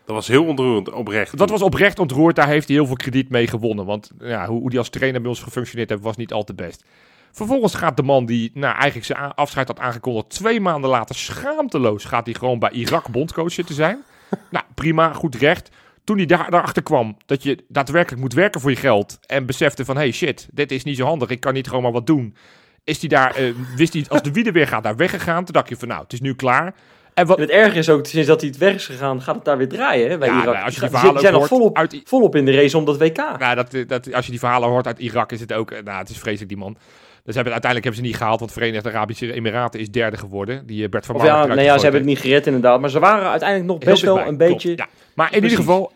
Dat 0.05 0.15
was 0.15 0.27
heel 0.27 0.45
ontroerend, 0.45 0.91
oprecht. 0.91 1.37
Dat 1.37 1.49
was 1.49 1.61
oprecht 1.61 1.99
ontroerd. 1.99 2.35
Daar 2.35 2.47
heeft 2.47 2.67
hij 2.67 2.75
heel 2.75 2.85
veel 2.85 2.95
krediet 2.95 3.29
mee 3.29 3.47
gewonnen. 3.47 3.85
Want 3.85 4.11
ja, 4.19 4.47
hoe, 4.47 4.59
hoe 4.59 4.69
die 4.69 4.79
als 4.79 4.89
trainer 4.89 5.21
bij 5.21 5.29
ons 5.29 5.41
gefunctioneerd 5.41 5.89
heeft, 5.89 6.01
was 6.01 6.15
niet 6.15 6.33
al 6.33 6.43
te 6.43 6.53
best. 6.53 6.83
Vervolgens 7.31 7.75
gaat 7.75 7.97
de 7.97 8.03
man 8.03 8.25
die 8.25 8.51
nou, 8.53 8.73
eigenlijk 8.73 9.05
zijn 9.05 9.19
afscheid 9.19 9.67
had 9.67 9.79
aangekondigd... 9.79 10.29
twee 10.29 10.59
maanden 10.59 10.89
later 10.89 11.15
schaamteloos 11.15 12.05
gaat 12.05 12.25
hij 12.25 12.33
gewoon 12.33 12.59
bij 12.59 12.71
Irak 12.71 13.09
bondcoach 13.09 13.51
zitten 13.51 13.75
zijn. 13.75 14.03
nou, 14.51 14.65
prima, 14.75 15.13
goed 15.13 15.35
recht. 15.35 15.69
Toen 16.03 16.17
hij 16.17 16.25
daar, 16.25 16.51
daarachter 16.51 16.83
kwam 16.83 17.17
dat 17.25 17.43
je 17.43 17.63
daadwerkelijk 17.67 18.21
moet 18.21 18.33
werken 18.33 18.61
voor 18.61 18.69
je 18.69 18.75
geld... 18.75 19.19
en 19.25 19.45
besefte 19.45 19.85
van, 19.85 19.95
hey 19.95 20.11
shit, 20.11 20.47
dit 20.51 20.71
is 20.71 20.83
niet 20.83 20.97
zo 20.97 21.05
handig, 21.05 21.29
ik 21.29 21.39
kan 21.39 21.53
niet 21.53 21.67
gewoon 21.67 21.83
maar 21.83 21.91
wat 21.91 22.07
doen... 22.07 22.35
is 22.83 22.99
hij 22.99 23.09
daar, 23.09 23.35
eh, 23.35 23.53
wist 23.75 23.93
hij 23.93 24.05
als 24.07 24.21
de 24.21 24.31
wiede 24.31 24.51
weer 24.51 24.67
gaat, 24.67 24.83
daar 24.83 24.95
weggegaan. 24.95 25.45
Toen 25.45 25.53
dacht 25.53 25.69
je 25.69 25.77
van, 25.77 25.87
nou, 25.87 26.01
het 26.01 26.13
is 26.13 26.21
nu 26.21 26.35
klaar... 26.35 26.75
En 27.13 27.25
wat, 27.25 27.39
het 27.39 27.49
erge 27.49 27.77
is 27.77 27.89
ook, 27.89 28.05
sinds 28.05 28.27
dat 28.27 28.41
hij 28.41 28.49
het 28.49 28.59
weg 28.59 28.73
is 28.75 28.85
gegaan, 28.85 29.21
gaat 29.21 29.35
het 29.35 29.45
daar 29.45 29.57
weer 29.57 29.67
draaien 29.69 30.09
hè, 30.09 30.17
bij 30.17 30.27
ja, 30.27 30.41
Irak. 30.41 30.53
nou, 30.53 30.65
als 30.65 30.73
je 30.73 30.79
die 30.79 30.89
verhalen 30.89 31.21
zijn 31.21 31.33
ook 31.33 31.39
nog 31.39 31.49
volop, 31.49 31.77
uit, 31.77 32.01
volop 32.03 32.35
in 32.35 32.45
de 32.45 32.51
race 32.51 32.77
om 32.77 32.85
dat 32.85 32.97
WK. 32.97 33.17
Nou, 33.39 33.55
dat, 33.55 33.75
dat, 33.87 34.13
als 34.13 34.25
je 34.25 34.31
die 34.31 34.39
verhalen 34.39 34.69
hoort 34.69 34.87
uit 34.87 34.99
Irak, 34.99 35.31
is 35.31 35.39
het 35.39 35.53
ook. 35.53 35.71
eh, 35.71 35.83
Nou, 35.83 35.97
het 35.97 36.09
is 36.09 36.17
vreselijk, 36.17 36.49
die 36.49 36.57
man. 36.57 36.77
Dus 37.23 37.35
hebben, 37.35 37.53
uiteindelijk 37.53 37.83
hebben 37.83 37.95
ze 37.95 38.01
niet 38.01 38.15
gehaald, 38.21 38.39
want 38.39 38.51
Verenigde 38.51 38.89
Arabische 38.89 39.33
Emiraten 39.33 39.79
is 39.79 39.91
derde 39.91 40.17
geworden. 40.17 40.65
Die 40.65 40.83
eh, 40.83 40.89
Bert 40.89 41.05
van 41.05 41.15
Marwijk 41.15 41.47
ja, 41.47 41.53
nee, 41.53 41.65
ja, 41.65 41.75
ze 41.75 41.83
hebben 41.83 42.01
het 42.01 42.09
niet 42.09 42.19
gered 42.19 42.47
inderdaad. 42.47 42.79
Maar 42.79 42.89
ze 42.89 42.99
waren 42.99 43.29
uiteindelijk 43.29 43.69
nog 43.69 43.79
best 43.79 44.01
wel 44.01 44.17
een 44.17 44.23
klopt, 44.23 44.37
beetje... 44.37 44.73
ja. 44.75 44.87
Maar 45.13 45.35
in 45.35 45.43
ieder 45.43 45.57
geval... 45.57 45.91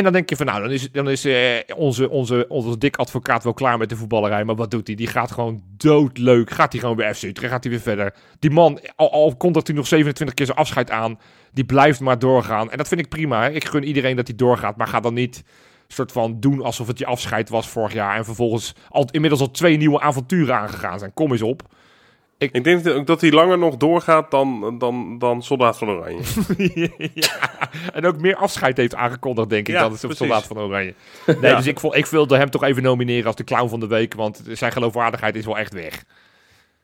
En 0.00 0.06
dan 0.06 0.14
denk 0.14 0.28
je 0.28 0.36
van, 0.36 0.46
nou, 0.46 0.62
dan 0.62 0.70
is, 0.70 0.90
dan 0.92 1.10
is 1.10 1.24
eh, 1.24 1.58
onze, 1.76 2.10
onze, 2.10 2.44
onze 2.48 2.78
dik 2.78 2.96
advocaat 2.96 3.44
wel 3.44 3.52
klaar 3.52 3.78
met 3.78 3.88
de 3.88 3.96
voetballerij. 3.96 4.44
Maar 4.44 4.54
wat 4.54 4.70
doet 4.70 4.86
hij? 4.86 4.96
Die 4.96 5.06
gaat 5.06 5.30
gewoon 5.30 5.62
doodleuk. 5.76 6.50
Gaat 6.50 6.72
hij 6.72 6.80
gewoon 6.80 6.96
weer 6.96 7.14
FC 7.14 7.22
Utrecht, 7.22 7.52
gaat 7.52 7.62
hij 7.62 7.72
weer 7.72 7.82
verder. 7.82 8.14
Die 8.38 8.50
man, 8.50 8.80
al, 8.96 9.12
al 9.12 9.36
kondigt 9.36 9.66
hij 9.66 9.76
nog 9.76 9.86
27 9.86 10.36
keer 10.36 10.46
zijn 10.46 10.58
afscheid 10.58 10.90
aan, 10.90 11.18
die 11.52 11.64
blijft 11.64 12.00
maar 12.00 12.18
doorgaan. 12.18 12.70
En 12.70 12.76
dat 12.76 12.88
vind 12.88 13.00
ik 13.00 13.08
prima. 13.08 13.48
Ik 13.48 13.64
gun 13.64 13.84
iedereen 13.84 14.16
dat 14.16 14.26
hij 14.26 14.36
doorgaat, 14.36 14.76
maar 14.76 14.86
ga 14.86 15.00
dan 15.00 15.14
niet 15.14 15.44
soort 15.88 16.12
van 16.12 16.40
doen 16.40 16.62
alsof 16.62 16.86
het 16.86 16.98
je 16.98 17.06
afscheid 17.06 17.48
was 17.48 17.68
vorig 17.68 17.92
jaar. 17.92 18.16
En 18.16 18.24
vervolgens 18.24 18.74
al, 18.88 19.08
inmiddels 19.10 19.40
al 19.40 19.50
twee 19.50 19.76
nieuwe 19.76 20.00
avonturen 20.00 20.54
aangegaan 20.54 20.98
zijn. 20.98 21.14
Kom 21.14 21.32
eens 21.32 21.42
op. 21.42 21.62
Ik 22.40 22.64
denk 22.64 22.84
dat- 22.84 22.94
ook 22.94 23.06
dat 23.06 23.20
hij 23.20 23.30
langer 23.30 23.58
nog 23.58 23.76
doorgaat 23.76 24.30
dan, 24.30 24.78
dan, 24.78 25.18
dan 25.18 25.42
Soldaat 25.42 25.78
van 25.78 25.88
Oranje. 25.88 26.22
ja, 27.14 27.50
en 27.92 28.06
ook 28.06 28.20
meer 28.20 28.36
afscheid 28.36 28.76
heeft 28.76 28.94
aangekondigd, 28.94 29.48
denk 29.48 29.68
ik, 29.68 29.74
Ja, 29.74 29.80
dan 29.80 29.90
het 29.90 30.00
precies. 30.00 30.18
soldaat 30.18 30.46
van 30.46 30.58
Oranje. 30.58 30.94
Nee, 31.26 31.36
Ja. 31.40 31.56
dus 31.56 31.66
ik, 31.66 31.80
ik 31.82 32.06
wilde 32.06 32.36
hem 32.36 32.50
toch 32.50 32.62
even 32.64 32.82
nomineren 32.82 33.26
als 33.26 33.36
de 33.36 33.44
clown 33.44 33.68
van 33.68 33.80
de 33.80 33.86
week, 33.86 34.14
want 34.14 34.42
zijn 34.52 34.72
geloofwaardigheid 34.72 35.36
is 35.36 35.44
wel 35.44 35.58
echt 35.58 35.72
weg. 35.72 36.04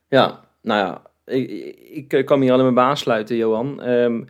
Ja, 0.09 0.39
nou 0.61 0.79
ja, 0.87 1.01
ik, 1.35 1.49
ik, 1.93 2.13
ik 2.13 2.25
kan 2.25 2.37
me 2.37 2.43
hier 2.43 2.53
alleen 2.53 2.65
maar 2.65 2.73
bij 2.73 2.83
aansluiten, 2.83 3.35
Johan. 3.35 3.81
Ehm, 3.81 4.21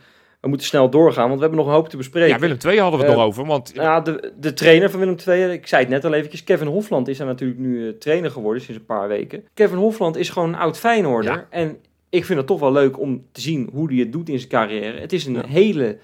we 0.48 0.54
moeten 0.54 0.68
snel 0.72 0.89
doorgaan, 0.89 1.28
want 1.28 1.36
we 1.36 1.39
hebben 1.45 1.60
nog 1.60 1.68
een 1.68 1.74
hoop 1.80 1.89
te 1.89 1.98
bespreken. 1.98 2.30
Ja, 2.34 2.39
Willem 2.39 2.58
II 2.66 2.80
hadden 2.80 3.00
we 3.00 3.06
het 3.06 3.14
Eh, 3.16 3.20
nog 3.20 3.28
over, 3.30 3.45
want 3.45 3.72
Ja, 3.74 4.00
de, 4.02 4.34
de 4.39 4.54
trainer 4.54 4.89
van 4.89 5.00
Willem 5.00 5.16
II, 5.28 5.52
ik 5.52 5.68
zei 5.68 5.82
het 5.82 5.91
net 5.91 6.06
al 6.06 6.14
eventjes, 6.14 6.43
Kevin 6.43 6.68
Hofland 6.68 7.08
is 7.08 7.18
daar 7.18 7.28
natuurlijk 7.28 7.60
nu 7.60 7.88
eh, 7.88 7.93
trainer 7.93 8.32
geworden 8.32 8.62
sinds 8.62 8.80
een 8.80 8.86
paar 8.86 9.08
weken. 9.08 9.43
Kevin 9.54 9.78
Hofland 9.78 10.18
is 10.18 10.30
gewoon 10.30 10.50
een 10.50 10.60
oud 10.60 10.78
Feyenoorder. 10.80 11.32
Ja. 11.32 11.48
En 11.50 11.78
ik 12.10 12.26
vind 12.26 12.38
het 12.38 12.48
toch 12.48 12.60
wel 12.60 12.72
leuk 12.72 13.00
om 13.00 13.26
te 13.32 13.41
zien 13.41 13.70
hoe 13.74 13.88
hij 13.88 13.98
het 13.98 14.12
doet 14.12 14.30
in 14.30 14.38
zijn 14.38 14.50
carrière. 14.52 15.00
Het 15.00 15.14
is 15.14 15.26
een 15.26 15.34
Ja. 15.34 15.48
hele 15.48 15.98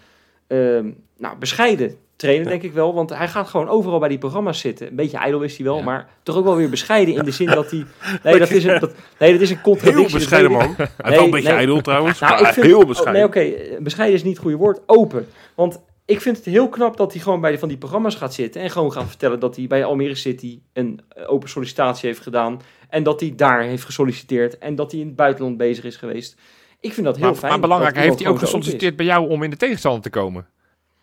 ehm, 0.48 0.89
nou, 1.18 1.38
bescheiden 1.39 1.96
trainer, 2.16 2.43
Ja. 2.43 2.49
denk 2.49 2.64
ik 2.64 2.74
wel. 2.74 2.93
Want 2.93 3.09
hij 3.09 3.28
gaat 3.28 3.47
gewoon 3.47 3.68
overal 3.70 3.99
bij 3.99 4.09
die 4.09 4.18
programma's 4.18 4.59
zitten. 4.59 4.88
Een 4.88 4.95
beetje 4.95 5.18
ijdel 5.18 5.41
is 5.41 5.55
hij 5.57 5.66
wel, 5.66 5.78
Ja. 5.78 5.84
maar 5.84 6.07
toch 6.24 6.36
ook 6.36 6.43
wel 6.43 6.55
weer 6.55 6.70
bescheiden 6.70 7.14
in 7.16 7.24
de 7.24 7.32
zin 7.32 7.47
dat 7.47 7.72
hij... 7.72 7.86
Nee, 8.24 8.39
dat 8.39 8.49
is 8.49 8.64
een, 8.64 8.80
dat, 8.80 8.91
nee, 9.20 9.32
dat 9.32 9.41
is 9.41 9.49
een 9.49 9.61
contradictie. 9.61 10.05
Heel 10.07 10.18
bescheiden 10.18 10.51
man. 10.51 10.74
Hij 10.78 10.86
is 10.86 11.03
Nee, 11.03 11.16
wel 11.16 11.24
een 11.24 11.32
beetje 11.32 11.47
nee. 11.49 11.57
ijdel 11.57 11.82
trouwens, 11.82 12.20
Nou, 12.20 12.32
maar 12.34 12.41
ik 12.47 12.53
vind, 12.53 12.66
heel 12.66 12.80
oh, 12.80 12.88
bescheiden. 12.88 13.16
nee, 13.16 13.30
oké, 13.30 13.39
eh, 13.39 13.82
bescheiden 13.82 14.18
is 14.18 14.24
niet 14.24 14.34
het 14.34 14.41
goede 14.41 14.57
woord. 14.57 14.80
Open. 14.86 15.28
Want 15.55 15.82
ik 16.05 16.22
vind 16.22 16.36
het 16.38 16.45
heel 16.45 16.70
knap 16.70 16.97
dat 16.97 17.14
hij 17.14 17.22
gewoon 17.22 17.41
bij 17.41 17.59
van 17.59 17.68
die 17.68 17.78
programma's 17.78 18.16
gaat 18.16 18.34
zitten 18.34 18.61
en 18.61 18.70
gewoon 18.70 18.91
gaat 18.91 19.07
vertellen 19.07 19.39
dat 19.39 19.55
hij 19.55 19.68
bij 19.68 19.86
Almere 19.86 20.16
City 20.16 20.59
een 20.74 20.99
eh, 21.09 21.32
open 21.32 21.49
sollicitatie 21.49 22.07
heeft 22.09 22.22
gedaan. 22.22 22.61
En 22.89 23.03
dat 23.03 23.20
hij 23.20 23.34
daar 23.36 23.61
heeft 23.64 23.86
gesolliciteerd 23.86 24.57
en 24.57 24.76
dat 24.76 24.91
hij 24.91 24.99
in 25.01 25.07
het 25.07 25.16
buitenland 25.16 25.57
bezig 25.57 25.84
is 25.84 25.95
geweest. 25.95 26.38
Ik 26.80 26.93
vind 26.93 27.05
dat 27.05 27.16
heel 27.16 27.26
Maar, 27.26 27.36
fijn. 27.36 27.51
maar 27.51 27.61
belangrijk, 27.61 27.95
heeft 27.97 28.20
hij 28.20 28.28
ook 28.28 28.39
gesolliciteerd 28.39 28.95
bij 28.95 29.05
jou 29.05 29.30
om 29.30 29.43
in 29.43 29.49
de 29.49 29.57
tegenstander 29.57 30.01
te 30.01 30.09
komen? 30.09 30.47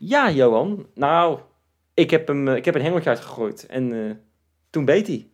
Ja, 0.03 0.31
Johan. 0.31 0.87
Nou, 0.95 1.39
ik 1.95 2.11
heb, 2.11 2.27
hem, 2.29 2.49
eh, 2.49 2.57
ik 2.57 2.65
heb 2.65 2.75
een 2.75 2.83
hengeltje 2.83 3.09
uitgegooid 3.09 3.67
en 3.67 3.93
eh, 3.93 4.15
toen 4.71 4.85
beet 4.85 5.07
hij. 5.07 5.27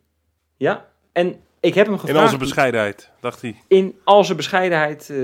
Ja, 0.57 0.89
en 1.11 1.35
ik 1.59 1.73
heb 1.73 1.85
hem 1.85 1.93
In 1.93 1.99
gevraagd... 1.99 2.23
onze 2.23 2.37
bescheidenheid, 2.37 3.11
dacht 3.19 3.41
hij. 3.41 3.61
in 3.67 3.95
al 4.03 4.23
zijn 4.23 4.37
bescheidenheid 4.37 5.09
eh, 5.09 5.17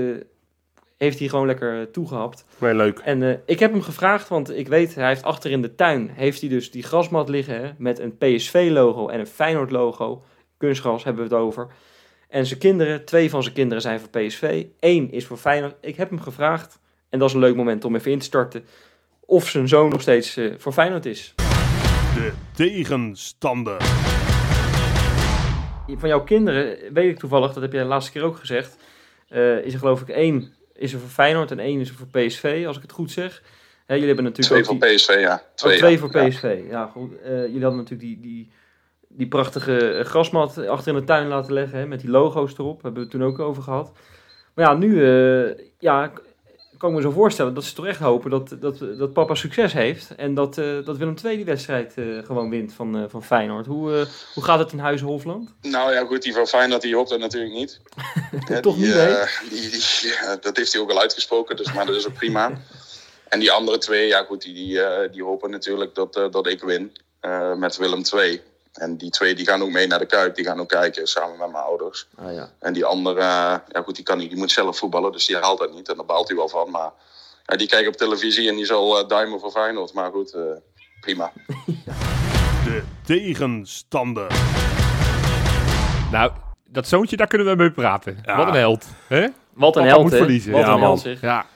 heeft 0.96 1.18
hij 1.18 1.28
gewoon 1.28 1.46
lekker 1.46 1.80
eh, 1.80 1.86
toegehapt. 1.86 2.44
Nee, 2.58 2.74
leuk. 2.74 2.98
En 2.98 3.42
ik 3.46 3.58
heb 3.58 3.72
hem 3.72 3.82
gevraagd, 3.82 4.28
want 4.28 4.50
ik 4.56 4.68
weet, 4.68 4.94
hij 4.94 5.08
heeft 5.08 5.22
achter 5.22 5.50
in 5.50 5.62
de 5.62 5.74
tuin, 5.74 6.10
heeft 6.10 6.40
hij 6.40 6.48
dus 6.48 6.70
die 6.70 6.82
grasmat 6.82 7.28
liggen 7.28 7.60
hè, 7.60 7.70
met 7.78 7.98
een 7.98 8.16
PSV-logo 8.18 9.08
en 9.08 9.20
een 9.20 9.26
Feyenoord-logo. 9.26 10.24
Kunstgras 10.56 11.04
hebben 11.04 11.28
we 11.28 11.34
het 11.34 11.42
over. 11.44 11.66
En 12.28 12.46
zijn 12.46 12.58
kinderen, 12.58 13.04
twee 13.04 13.30
van 13.30 13.42
zijn 13.42 13.54
kinderen 13.54 13.82
zijn 13.82 14.00
voor 14.00 14.08
PSV. 14.08 14.66
Eén 14.80 15.12
is 15.12 15.26
voor 15.26 15.36
Feyenoord. 15.36 15.74
Ik 15.80 15.96
heb 15.96 16.08
hem 16.10 16.20
gevraagd, 16.20 16.80
en 17.08 17.18
dat 17.18 17.28
is 17.28 17.34
een 17.34 17.40
leuk 17.40 17.56
moment 17.56 17.84
om 17.84 17.94
even 17.94 18.10
in 18.10 18.18
te 18.18 18.24
starten, 18.24 18.64
of 19.26 19.48
zijn 19.48 19.68
zoon 19.68 19.88
nog 19.90 20.00
steeds 20.00 20.36
eh, 20.36 20.52
voor 20.58 20.72
Feyenoord 20.72 21.06
is. 21.06 21.34
De 22.14 22.32
tegenstander. 22.54 23.76
Van 25.96 26.08
jouw 26.08 26.24
kinderen 26.24 26.76
weet 26.92 27.10
ik 27.10 27.18
toevallig, 27.18 27.52
dat 27.52 27.62
heb 27.62 27.72
jij 27.72 27.82
de 27.82 27.88
laatste 27.88 28.12
keer 28.12 28.22
ook 28.22 28.36
gezegd, 28.36 28.76
eh, 29.28 29.58
is 29.64 29.72
er 29.72 29.78
geloof 29.78 30.00
ik 30.00 30.08
één 30.08 30.52
is 30.74 30.92
er 30.92 30.98
voor 31.00 31.08
Feyenoord 31.08 31.50
en 31.50 31.58
één 31.58 31.80
is 31.80 31.88
er 31.88 31.94
voor 31.94 32.06
PSV, 32.06 32.64
als 32.66 32.76
ik 32.76 32.82
het 32.82 32.92
goed 32.92 33.10
zeg. 33.10 33.42
Hè, 33.86 33.94
jullie 33.94 34.06
hebben 34.06 34.24
natuurlijk 34.24 34.64
Twee 34.64 34.76
ook 34.76 34.80
voor 34.80 34.88
die- 34.88 34.96
PSV, 34.96 35.16
ja. 35.20 35.34
Oh, 35.34 35.40
Twee, 35.54 35.78
twee 35.78 35.92
ja. 35.92 35.98
voor 35.98 36.16
Ja. 36.16 36.28
PSV. 36.28 36.60
Ja, 36.70 36.86
goed. 36.86 37.20
Eh, 37.20 37.30
jullie 37.30 37.62
hadden 37.62 37.76
natuurlijk 37.80 38.00
die, 38.08 38.20
die, 38.20 38.50
die 39.08 39.28
prachtige 39.28 40.00
grasmat 40.04 40.66
achter 40.66 40.92
in 40.94 40.98
de 40.98 41.04
tuin 41.04 41.26
laten 41.28 41.52
leggen. 41.52 41.78
Hè, 41.78 41.86
met 41.86 42.00
die 42.00 42.10
logo's 42.10 42.58
erop. 42.58 42.82
Hebben 42.82 42.94
we 42.94 43.00
het 43.00 43.10
toen 43.10 43.24
ook 43.24 43.38
over 43.38 43.62
gehad. 43.62 43.92
Maar 44.54 44.64
ja, 44.64 44.74
nu 44.74 45.04
eh, 45.04 45.64
ja, 45.78 46.12
kan 46.84 46.92
ik 46.92 46.98
me 46.98 47.10
zo 47.10 47.14
voorstellen 47.14 47.54
dat 47.54 47.64
ze 47.64 47.74
toch 47.74 47.86
echt 47.86 48.00
hopen 48.00 48.30
dat, 48.30 48.56
dat, 48.60 48.78
dat 48.78 49.12
papa 49.12 49.34
succes 49.34 49.72
heeft. 49.72 50.14
En 50.16 50.34
dat, 50.34 50.58
eh, 50.58 50.84
dat 50.84 50.96
Willem 50.96 51.14
II 51.24 51.36
die 51.36 51.44
wedstrijd 51.44 51.94
eh, 51.96 52.04
gewoon 52.24 52.50
wint 52.50 52.72
van, 52.72 52.96
eh, 52.96 53.02
van 53.08 53.24
Feyenoord. 53.24 53.66
Hoe, 53.66 54.06
hoe 54.34 54.44
gaat 54.44 54.58
het 54.58 54.72
in 54.72 54.78
Huizen 54.78 55.06
Hofland? 55.06 55.54
Nou 55.60 55.92
ja, 55.92 56.04
goed, 56.04 56.22
die 56.22 56.32
van 56.32 56.46
Feyenoord 56.46 56.82
die 56.82 56.94
hoopt 56.94 57.10
dat 57.10 57.18
natuurlijk 57.18 57.52
niet. 57.52 57.80
Toch 58.62 58.76
die, 58.76 58.84
niet, 58.84 58.94
hè? 58.94 59.24
die, 59.50 59.70
die, 59.70 59.82
ja, 60.02 60.36
dat 60.36 60.56
heeft 60.56 60.72
hij 60.72 60.82
ook 60.82 60.90
al 60.90 61.00
uitgesproken, 61.00 61.56
dus, 61.56 61.72
maar 61.72 61.86
dat 61.86 61.96
is 61.96 62.06
ook 62.06 62.14
prima. 62.14 62.52
En 63.28 63.40
die 63.40 63.52
andere 63.52 63.78
twee, 63.78 64.06
ja 64.06 64.24
goed, 64.24 64.42
die, 64.42 64.54
die, 64.54 64.80
die 65.10 65.22
hopen 65.22 65.50
natuurlijk 65.50 65.94
dat, 65.94 66.12
dat 66.12 66.46
ik 66.46 66.62
win 66.62 66.92
met 67.56 67.76
Willem 67.76 68.02
II. 68.14 68.40
En 68.74 68.96
die 68.96 69.10
twee 69.10 69.34
die 69.34 69.46
gaan 69.46 69.62
ook 69.62 69.70
mee 69.70 69.86
naar 69.86 69.98
de 69.98 70.06
Kuip, 70.06 70.34
die 70.34 70.44
gaan 70.44 70.60
ook 70.60 70.68
kijken 70.68 71.06
samen 71.06 71.38
met 71.38 71.50
mijn 71.52 71.64
ouders. 71.64 72.08
Ah, 72.16 72.34
ja. 72.34 72.50
En 72.60 72.72
die 72.72 72.84
andere, 72.84 73.20
eh, 73.20 73.54
ja 73.68 73.82
goed, 73.84 73.94
die 73.94 74.04
kan 74.04 74.18
niet, 74.18 74.28
die 74.30 74.38
moet 74.38 74.50
zelf 74.50 74.78
voetballen, 74.78 75.12
dus 75.12 75.26
die 75.26 75.36
haalt 75.36 75.58
dat 75.58 75.72
niet. 75.74 75.88
En 75.88 75.96
daar 75.96 76.04
baalt 76.06 76.28
hij 76.28 76.36
wel 76.36 76.48
van, 76.48 76.70
maar 76.70 76.90
ja, 77.46 77.56
die 77.56 77.68
kijkt 77.68 77.88
op 77.88 77.96
televisie 77.96 78.48
en 78.48 78.56
die 78.56 78.64
zal 78.64 78.98
eh, 78.98 79.08
duimen 79.08 79.40
voor 79.40 79.50
Feyenoord. 79.50 79.92
Maar 79.92 80.10
goed, 80.10 80.32
eh, 80.32 80.40
prima. 81.00 81.32
De 82.64 82.82
tegenstander. 83.06 84.26
Nou, 86.12 86.32
dat 86.68 86.88
zoontje, 86.88 87.16
daar 87.16 87.26
kunnen 87.26 87.46
we 87.46 87.54
mee 87.54 87.70
praten. 87.70 88.18
Ja. 88.22 88.36
Wat 88.36 88.46
een 88.46 88.54
held. 88.54 88.86
Hè? 89.08 89.26
Wat 89.52 89.76
een 89.76 89.84
held, 89.84 90.02
moet 90.02 90.10
hè? 90.12 90.16
verliezen. 90.18 90.52
Wat 90.52 90.60
Ja, 90.60 90.66
een 90.66 90.72
man. 90.72 90.82
held, 90.82 91.00
zeg. 91.00 91.20
Ja, 91.20 91.46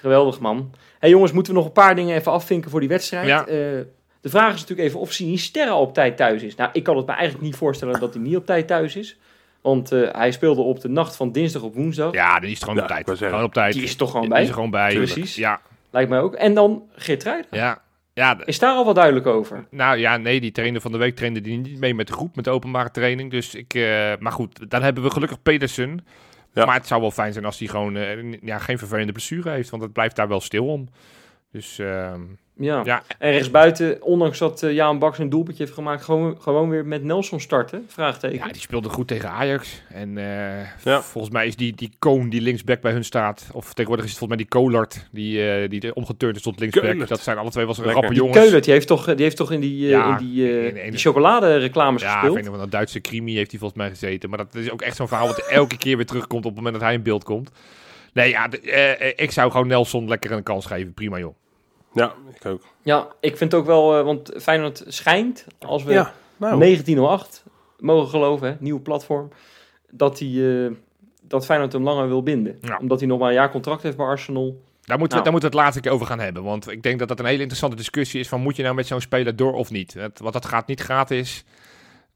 Geweldig, 0.00 0.38
man. 0.40 0.74
hey, 0.98 1.10
jongens, 1.10 1.32
moeten 1.32 1.52
we 1.52 1.58
nog 1.58 1.66
een 1.68 1.74
paar 1.74 1.94
dingen 1.94 2.16
even 2.16 2.32
afvinken 2.32 2.70
voor 2.70 2.80
die 2.80 2.88
wedstrijd? 2.88 3.26
Ja. 3.26 3.46
Eh, 3.46 3.80
de 4.20 4.28
vraag 4.28 4.54
is 4.54 4.60
natuurlijk 4.60 4.88
even 4.88 5.00
of 5.00 5.12
Sinisterra 5.12 5.78
op 5.78 5.94
tijd 5.94 6.16
thuis 6.16 6.42
is. 6.42 6.54
Nou, 6.54 6.70
ik 6.72 6.82
kan 6.82 6.96
het 6.96 7.06
me 7.06 7.12
eigenlijk 7.12 7.44
niet 7.44 7.56
voorstellen 7.56 8.00
dat 8.00 8.14
hij 8.14 8.22
niet 8.22 8.36
op 8.36 8.46
tijd 8.46 8.66
thuis 8.66 8.96
is. 8.96 9.16
Want 9.60 9.92
eh, 9.92 10.12
hij 10.12 10.30
speelde 10.32 10.60
op 10.62 10.80
de 10.80 10.88
nacht 10.88 11.16
van 11.16 11.32
dinsdag 11.32 11.62
op 11.62 11.74
woensdag. 11.74 12.12
ja 12.12 12.40
die 12.40 12.50
is 12.50 12.58
gewoon 12.58 12.74
Ja, 12.76 12.82
op 12.82 12.88
tijd. 12.88 13.18
Gewoon 13.18 13.42
op 13.42 13.52
tijd. 13.52 13.74
Die 13.74 13.82
is 13.82 13.96
toch 13.96 14.08
gewoon 14.10 14.22
Die 14.24 14.32
bij? 14.32 14.42
is 14.42 14.48
er 14.48 14.54
gewoon 14.54 14.70
bij. 14.70 14.94
Precies. 14.94 15.34
Ja, 15.34 15.60
Lijkt 15.90 16.10
mij 16.10 16.20
ook. 16.20 16.34
En 16.34 16.54
dan 16.54 16.82
Geertruiden. 16.94 17.46
ja. 17.50 17.82
Ja, 18.14 18.38
Is 18.44 18.58
daar 18.58 18.74
al 18.74 18.84
wat 18.84 18.94
duidelijk 18.94 19.26
over? 19.26 19.66
nou 19.70 19.98
ja, 19.98 20.16
nee, 20.16 20.40
die 20.40 20.50
trainer 20.52 20.80
van 20.80 20.92
de 20.92 20.98
week 20.98 21.16
trainde 21.16 21.40
die 21.40 21.58
niet 21.58 21.78
mee 21.78 21.94
met 21.94 22.06
de 22.06 22.12
groep, 22.12 22.36
met 22.36 22.44
de 22.44 22.50
openbare 22.50 22.90
training. 22.90 23.30
Dus 23.30 23.54
ik, 23.54 23.74
eh, 23.74 24.12
maar 24.18 24.32
goed, 24.32 24.70
dan 24.70 24.82
hebben 24.82 25.02
we 25.02 25.10
gelukkig 25.10 25.42
Pedersen. 25.42 26.06
Ja. 26.52 26.64
Maar 26.64 26.74
het 26.74 26.86
zou 26.86 27.00
wel 27.00 27.10
fijn 27.10 27.32
zijn 27.32 27.44
als 27.44 27.58
hij 27.58 27.68
gewoon 27.68 27.96
eh, 27.96 28.32
ja, 28.42 28.58
geen 28.58 28.78
vervelende 28.78 29.12
blessure 29.12 29.50
heeft, 29.50 29.70
want 29.70 29.82
het 29.82 29.92
blijft 29.92 30.16
daar 30.16 30.28
wel 30.28 30.40
stil 30.40 30.66
om. 30.66 30.88
Dus 31.52 31.78
ehm, 31.78 32.20
Ja. 32.60 32.82
ja, 32.84 33.02
En 33.18 33.30
rechtsbuiten, 33.32 34.02
ondanks 34.02 34.38
dat 34.38 34.62
eh, 34.62 34.72
Jaan 34.72 34.98
Baks 34.98 35.18
een 35.18 35.28
doelpuntje 35.28 35.62
heeft 35.62 35.74
gemaakt, 35.76 36.02
gewoon, 36.04 36.36
gewoon 36.40 36.68
weer 36.68 36.86
met 36.86 37.02
Nelson 37.04 37.40
starten? 37.40 37.84
Vraagteken. 37.88 38.36
ja, 38.38 38.46
die 38.52 38.60
speelde 38.60 38.88
goed 38.88 39.08
tegen 39.08 39.30
Ajax. 39.30 39.82
En 39.92 40.18
eh, 40.18 40.60
Ja. 40.84 41.02
volgens 41.02 41.32
mij 41.32 41.46
is 41.46 41.56
die, 41.56 41.74
die 41.74 41.92
Koon 41.98 42.28
die 42.28 42.40
linksback 42.40 42.80
bij 42.80 42.92
hun 42.92 43.04
staat, 43.04 43.46
of 43.52 43.66
tegenwoordig 43.68 44.04
is 44.04 44.10
het 44.10 44.18
volgens 44.18 44.38
mij 44.40 44.48
die 44.50 44.62
Kolart, 44.62 45.06
die, 45.10 45.50
eh 45.50 45.68
die 45.70 45.80
er 45.80 45.92
omgeturnd 45.92 46.36
is 46.36 46.42
tot 46.42 46.58
linksback. 46.60 46.84
Keulert. 46.84 47.08
Dat 47.08 47.20
zijn 47.20 47.38
alle 47.38 47.50
twee 47.50 47.64
wel 47.64 47.74
zo'n 47.74 47.84
Lekker. 47.84 48.02
rappe 48.02 48.16
Die 48.16 48.24
jongens. 48.26 48.42
Keulert, 48.44 48.64
die 48.64 48.72
heeft 48.72 48.86
toch, 48.86 49.04
die 49.04 49.22
heeft 49.24 49.36
toch 49.36 49.52
in 49.52 49.60
die, 49.60 49.86
Ja, 49.88 50.18
in 50.18 50.26
die, 50.26 50.66
in- 50.68 50.76
in- 50.76 50.90
die 50.90 51.00
chocoladereclames 51.00 52.02
Ja, 52.02 52.08
ik 52.14 52.20
gespeeld? 52.20 52.44
nog 52.44 52.54
wel, 52.54 52.62
een 52.64 52.70
Duitse 52.70 53.00
crimi 53.00 53.34
heeft 53.34 53.50
hij 53.50 53.58
volgens 53.60 53.80
mij 53.80 53.88
gezeten. 53.90 54.28
Maar 54.28 54.38
dat 54.38 54.54
is 54.54 54.70
ook 54.70 54.82
echt 54.82 54.96
zo'n 54.96 55.08
verhaal 55.08 55.26
wat 55.26 55.38
elke 55.50 55.76
keer 55.78 55.96
weer 55.96 56.06
terugkomt 56.06 56.44
op 56.44 56.50
het 56.50 56.56
moment 56.56 56.74
dat 56.74 56.82
hij 56.84 56.94
in 56.94 57.02
beeld 57.02 57.24
komt. 57.24 57.50
Nee, 58.12 58.28
ja, 58.30 58.48
de- 58.48 59.12
ik 59.16 59.30
zou 59.30 59.50
gewoon 59.50 59.66
Nelson 59.66 60.08
lekker 60.08 60.32
een 60.32 60.42
kans 60.42 60.66
geven. 60.66 60.94
Prima, 60.94 61.18
joh. 61.18 61.34
Ja, 61.98 62.12
ik 62.34 62.46
ook. 62.46 62.62
Ja, 62.82 63.08
ik 63.20 63.36
vind 63.36 63.54
ook 63.54 63.66
wel, 63.66 63.98
eh, 63.98 64.04
want 64.04 64.32
Feyenoord 64.36 64.82
schijnt, 64.86 65.46
als 65.66 65.84
we 65.84 65.92
Ja, 65.92 66.12
nou. 66.36 66.58
1908 66.58 67.44
mogen 67.78 68.08
geloven, 68.08 68.48
hè, 68.48 68.54
nieuwe 68.58 68.80
platform, 68.80 69.28
dat, 69.90 70.18
hij, 70.18 70.64
eh, 70.64 70.72
dat 71.22 71.44
Feyenoord 71.44 71.72
hem 71.72 71.82
langer 71.82 72.08
wil 72.08 72.22
binden. 72.22 72.58
Ja. 72.60 72.78
Omdat 72.80 72.98
hij 72.98 73.08
nog 73.08 73.18
maar 73.18 73.28
een 73.28 73.34
jaar 73.34 73.50
contract 73.50 73.82
heeft 73.82 73.96
bij 73.96 74.06
Arsenal. 74.06 74.60
Daar 74.88 74.98
moeten, 74.98 75.18
we, 75.18 75.22
Nou. 75.22 75.22
daar 75.22 75.32
moeten 75.32 75.50
we 75.50 75.56
het 75.56 75.64
laatste 75.64 75.80
keer 75.80 75.92
over 75.92 76.06
gaan 76.06 76.20
hebben. 76.20 76.42
Want 76.42 76.70
ik 76.70 76.82
denk 76.82 76.98
dat 76.98 77.08
dat 77.08 77.18
een 77.18 77.24
hele 77.24 77.38
interessante 77.38 77.76
discussie 77.76 78.20
is 78.20 78.28
van 78.28 78.40
moet 78.40 78.56
je 78.56 78.62
nou 78.62 78.74
met 78.74 78.86
zo'n 78.86 79.00
speler 79.00 79.36
door 79.36 79.52
of 79.52 79.70
niet? 79.70 79.94
Het, 79.94 80.18
want 80.18 80.32
dat 80.32 80.46
gaat 80.46 80.66
niet 80.66 80.80
gratis. 80.80 81.44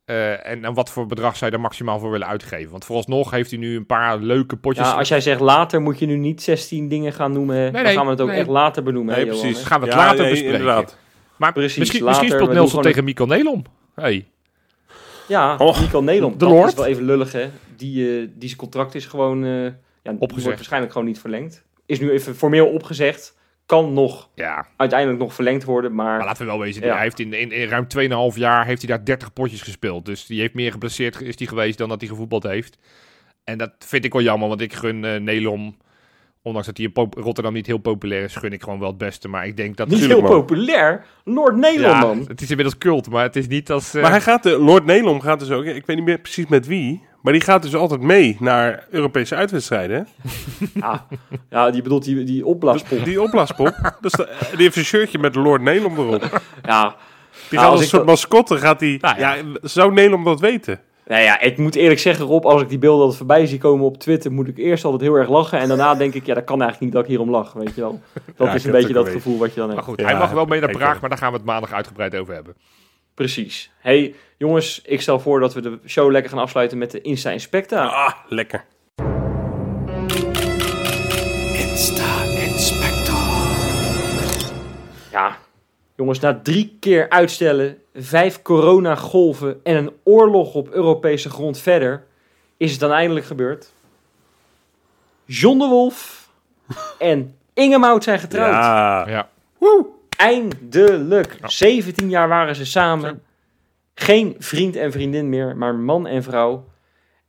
Eh, 0.04 0.46
en, 0.46 0.64
en 0.64 0.74
wat 0.74 0.90
voor 0.90 1.06
bedrag 1.06 1.32
zou 1.36 1.44
je 1.44 1.50
daar 1.50 1.60
maximaal 1.60 1.98
voor 1.98 2.10
willen 2.10 2.26
uitgeven? 2.26 2.70
Want 2.70 2.84
vooralsnog 2.84 3.30
heeft 3.30 3.50
hij 3.50 3.58
nu 3.58 3.76
een 3.76 3.86
paar 3.86 4.18
leuke 4.18 4.56
potjes. 4.56 4.86
Ja, 4.86 4.92
als 4.94 5.08
jij 5.08 5.20
zegt 5.20 5.40
later, 5.40 5.80
moet 5.80 5.98
je 5.98 6.06
nu 6.06 6.16
niet 6.16 6.42
16 6.42 6.88
dingen 6.88 7.12
gaan 7.12 7.32
noemen. 7.32 7.56
hè. 7.56 7.70
Dan 7.70 7.82
nee, 7.82 7.94
gaan 7.94 8.04
we 8.04 8.10
het 8.10 8.20
ook 8.20 8.28
nee. 8.28 8.38
echt 8.38 8.48
later 8.48 8.82
benoemen. 8.82 9.14
Nee, 9.16 9.24
hè, 9.24 9.30
precies. 9.30 9.62
Gaan 9.64 9.80
we 9.80 9.86
het 9.86 9.94
Ja, 9.94 10.00
later 10.00 10.20
nee, 10.20 10.30
bespreken. 10.30 10.58
Inderdaad. 10.58 10.96
Maar 11.36 11.52
Precies, 11.52 11.78
misschien, 11.78 12.02
later, 12.02 12.20
misschien 12.22 12.40
speelt 12.40 12.56
Nelson 12.58 12.82
tegen 12.82 13.04
Mikkel 13.04 13.26
Nelom. 13.26 13.62
Hey. 13.94 14.26
Ja, 15.28 15.56
Oh, 15.56 15.80
Nico 15.80 16.00
Nederland. 16.00 16.32
de 16.32 16.38
dat 16.38 16.48
Lord. 16.54 16.68
is 16.68 16.74
wel 16.74 16.86
even 16.86 17.04
lullig, 17.04 17.32
hè. 17.32 17.50
Die, 17.76 18.06
eh, 18.20 18.28
die 18.34 18.48
zijn 18.48 18.60
contract 18.60 18.94
is 18.94 19.06
gewoon... 19.06 19.44
eh, 19.44 19.50
ja, 19.64 19.70
die 20.02 20.12
Opgezegd. 20.12 20.42
wordt 20.42 20.56
waarschijnlijk 20.56 20.92
gewoon 20.92 21.06
niet 21.06 21.20
verlengd. 21.20 21.62
Is 21.86 22.00
nu 22.00 22.10
even 22.10 22.34
formeel 22.36 22.66
opgezegd. 22.66 23.36
Kan 23.72 23.92
nog 23.92 24.28
Ja, 24.34 24.66
uiteindelijk 24.76 25.20
nog 25.20 25.34
verlengd 25.34 25.64
worden, 25.64 25.94
maar... 25.94 26.16
Maar 26.16 26.26
laten 26.26 26.42
we 26.44 26.50
wel 26.50 26.60
wezen, 26.60 26.84
Ja. 26.84 26.92
hij 26.94 27.02
heeft 27.02 27.18
in, 27.18 27.32
in, 27.32 27.52
in 27.52 27.68
ruim 27.68 27.86
2,5 28.32 28.38
jaar 28.38 28.66
heeft 28.66 28.82
hij 28.82 28.96
daar 28.96 29.04
30 29.04 29.32
potjes 29.32 29.62
gespeeld. 29.62 30.04
Dus 30.04 30.26
die 30.26 30.40
heeft 30.40 30.54
meer 30.54 30.72
geblesseerd 30.72 31.20
is 31.20 31.36
die 31.36 31.48
geweest 31.48 31.78
dan 31.78 31.88
dat 31.88 32.00
hij 32.00 32.08
gevoetbald 32.10 32.42
heeft. 32.42 32.78
En 33.44 33.58
dat 33.58 33.70
vind 33.78 34.04
ik 34.04 34.12
wel 34.12 34.22
jammer, 34.22 34.48
want 34.48 34.60
ik 34.60 34.72
gun 34.72 35.04
eh 35.04 35.20
Nelom, 35.20 35.76
ondanks 36.42 36.66
dat 36.66 36.76
hij 36.76 36.86
in 36.86 36.92
Pop- 36.92 37.14
Rotterdam 37.14 37.52
niet 37.52 37.66
heel 37.66 37.78
populair 37.78 38.22
is, 38.24 38.36
gun 38.36 38.52
ik 38.52 38.62
gewoon 38.62 38.78
wel 38.78 38.88
het 38.88 38.98
beste. 38.98 39.28
Maar 39.28 39.46
ik 39.46 39.56
denk 39.56 39.76
dat... 39.76 39.88
Niet 39.88 40.06
heel 40.06 40.22
populair. 40.22 41.04
Lord 41.24 41.56
Nederland, 41.56 42.02
ja, 42.02 42.06
man. 42.06 42.24
het 42.28 42.40
is 42.40 42.50
inmiddels 42.50 42.78
cult, 42.78 43.10
maar 43.10 43.22
het 43.22 43.36
is 43.36 43.46
niet 43.46 43.70
als... 43.70 43.94
eh, 43.94 44.02
Maar 44.02 44.10
hij 44.10 44.20
gaat, 44.20 44.42
de, 44.42 44.58
Lord 44.58 44.84
Nelom 44.84 45.20
gaat 45.20 45.38
dus 45.38 45.50
ook, 45.50 45.64
ik 45.64 45.86
weet 45.86 45.96
niet 45.96 46.04
meer 46.06 46.18
precies 46.20 46.46
met 46.46 46.66
wie, 46.66 47.02
maar 47.22 47.32
die 47.32 47.42
gaat 47.42 47.62
dus 47.62 47.74
altijd 47.74 48.00
mee 48.00 48.36
naar 48.40 48.86
Europese 48.90 49.34
uitwedstrijden. 49.34 50.08
Ja, 50.74 51.06
ja, 51.50 51.70
die 51.70 51.82
bedoelt 51.82 52.04
die, 52.04 52.24
die 52.24 52.46
opblaaspomp. 52.46 53.04
Die 53.04 53.22
opblaaspop, 53.22 53.96
dus 54.00 54.12
de- 54.12 54.28
die 54.50 54.62
heeft 54.62 54.76
een 54.76 54.84
shirtje 54.84 55.18
met 55.18 55.34
Lord 55.34 55.62
Nelom 55.62 55.98
erop. 55.98 56.40
Ja, 56.62 56.94
Die 57.48 57.58
Nou, 57.58 57.62
gaat 57.62 57.70
als 57.72 57.80
een 57.80 57.86
soort 57.86 58.02
dat- 58.06 58.10
mascotte, 58.10 58.56
gaat 58.58 58.78
die, 58.78 58.98
Nou 59.00 59.18
ja. 59.18 59.34
ja. 59.34 59.42
zou 59.62 59.92
Nelom 59.92 60.24
dat 60.24 60.40
weten? 60.40 60.80
nou 61.06 61.22
ja, 61.22 61.40
ik 61.40 61.58
moet 61.58 61.74
eerlijk 61.74 62.00
zeggen, 62.00 62.24
Rob, 62.24 62.44
als 62.46 62.62
ik 62.62 62.68
die 62.68 62.78
beelden 62.78 63.00
altijd 63.00 63.18
voorbij 63.18 63.46
zie 63.46 63.58
komen 63.58 63.86
op 63.86 63.98
Twitter, 63.98 64.32
moet 64.32 64.48
ik 64.48 64.58
eerst 64.58 64.84
altijd 64.84 65.02
heel 65.02 65.14
erg 65.14 65.28
lachen. 65.28 65.58
En 65.58 65.68
daarna 65.68 65.94
denk 65.94 66.14
ik, 66.14 66.26
ja, 66.26 66.34
dat 66.34 66.44
kan 66.44 66.60
eigenlijk 66.62 66.82
niet 66.84 66.92
dat 66.92 67.02
ik 67.02 67.08
hierom 67.08 67.30
lach, 67.30 67.52
weet 67.52 67.74
je 67.74 67.80
wel. 67.80 68.00
Dat 68.36 68.46
Ja, 68.46 68.54
is 68.54 68.64
een 68.64 68.70
beetje 68.72 68.92
dat 68.92 69.08
gevoel 69.08 69.38
wat 69.38 69.48
je 69.48 69.54
dan 69.60 69.64
hebt. 69.64 69.74
maar 69.74 69.88
goed, 69.88 70.00
Ja, 70.00 70.06
hij 70.06 70.16
mag 70.18 70.30
wel 70.30 70.44
mee 70.44 70.60
naar 70.60 70.70
Praag, 70.70 71.00
maar 71.00 71.08
daar 71.10 71.18
gaan 71.18 71.30
we 71.30 71.36
het 71.36 71.46
maandag 71.46 71.72
uitgebreid 71.72 72.16
over 72.16 72.34
hebben. 72.34 72.54
Precies. 73.14 73.70
hey, 73.78 74.14
jongens, 74.36 74.80
ik 74.84 75.00
stel 75.00 75.20
voor 75.20 75.40
dat 75.40 75.54
we 75.54 75.60
de 75.60 75.78
show 75.86 76.10
lekker 76.10 76.30
gaan 76.30 76.40
afsluiten 76.40 76.78
met 76.78 76.90
de 76.90 77.00
Insta 77.00 77.30
Inspecta. 77.30 77.86
Ah, 77.86 78.12
lekker. 78.28 78.64
Insta 81.52 82.22
Inspector. 82.22 83.16
Ja, 85.10 85.36
jongens, 85.96 86.20
na 86.20 86.40
drie 86.42 86.76
keer 86.80 87.08
uitstellen, 87.08 87.78
vijf 87.94 88.42
coronagolven 88.42 89.60
en 89.62 89.76
een 89.76 89.92
oorlog 90.02 90.54
op 90.54 90.70
Europese 90.70 91.30
grond 91.30 91.58
verder, 91.58 92.04
is 92.56 92.70
het 92.70 92.80
dan 92.80 92.90
eindelijk 92.92 93.26
gebeurd. 93.26 93.72
John 95.24 95.58
de 95.58 95.66
Wolf 95.66 96.28
en 96.98 97.36
Inge 97.54 97.78
Mout 97.78 98.04
zijn 98.04 98.18
getrouwd. 98.18 98.52
Ja. 98.52 99.08
ja. 99.08 99.28
Woe! 99.58 99.86
Eindelijk. 100.16 101.36
17 101.44 102.08
jaar 102.10 102.28
waren 102.28 102.54
ze 102.56 102.66
samen. 102.66 103.22
Geen 103.94 104.34
vriend 104.38 104.76
en 104.76 104.92
vriendin 104.92 105.28
meer, 105.28 105.56
maar 105.56 105.74
man 105.74 106.06
en 106.06 106.22
vrouw. 106.22 106.64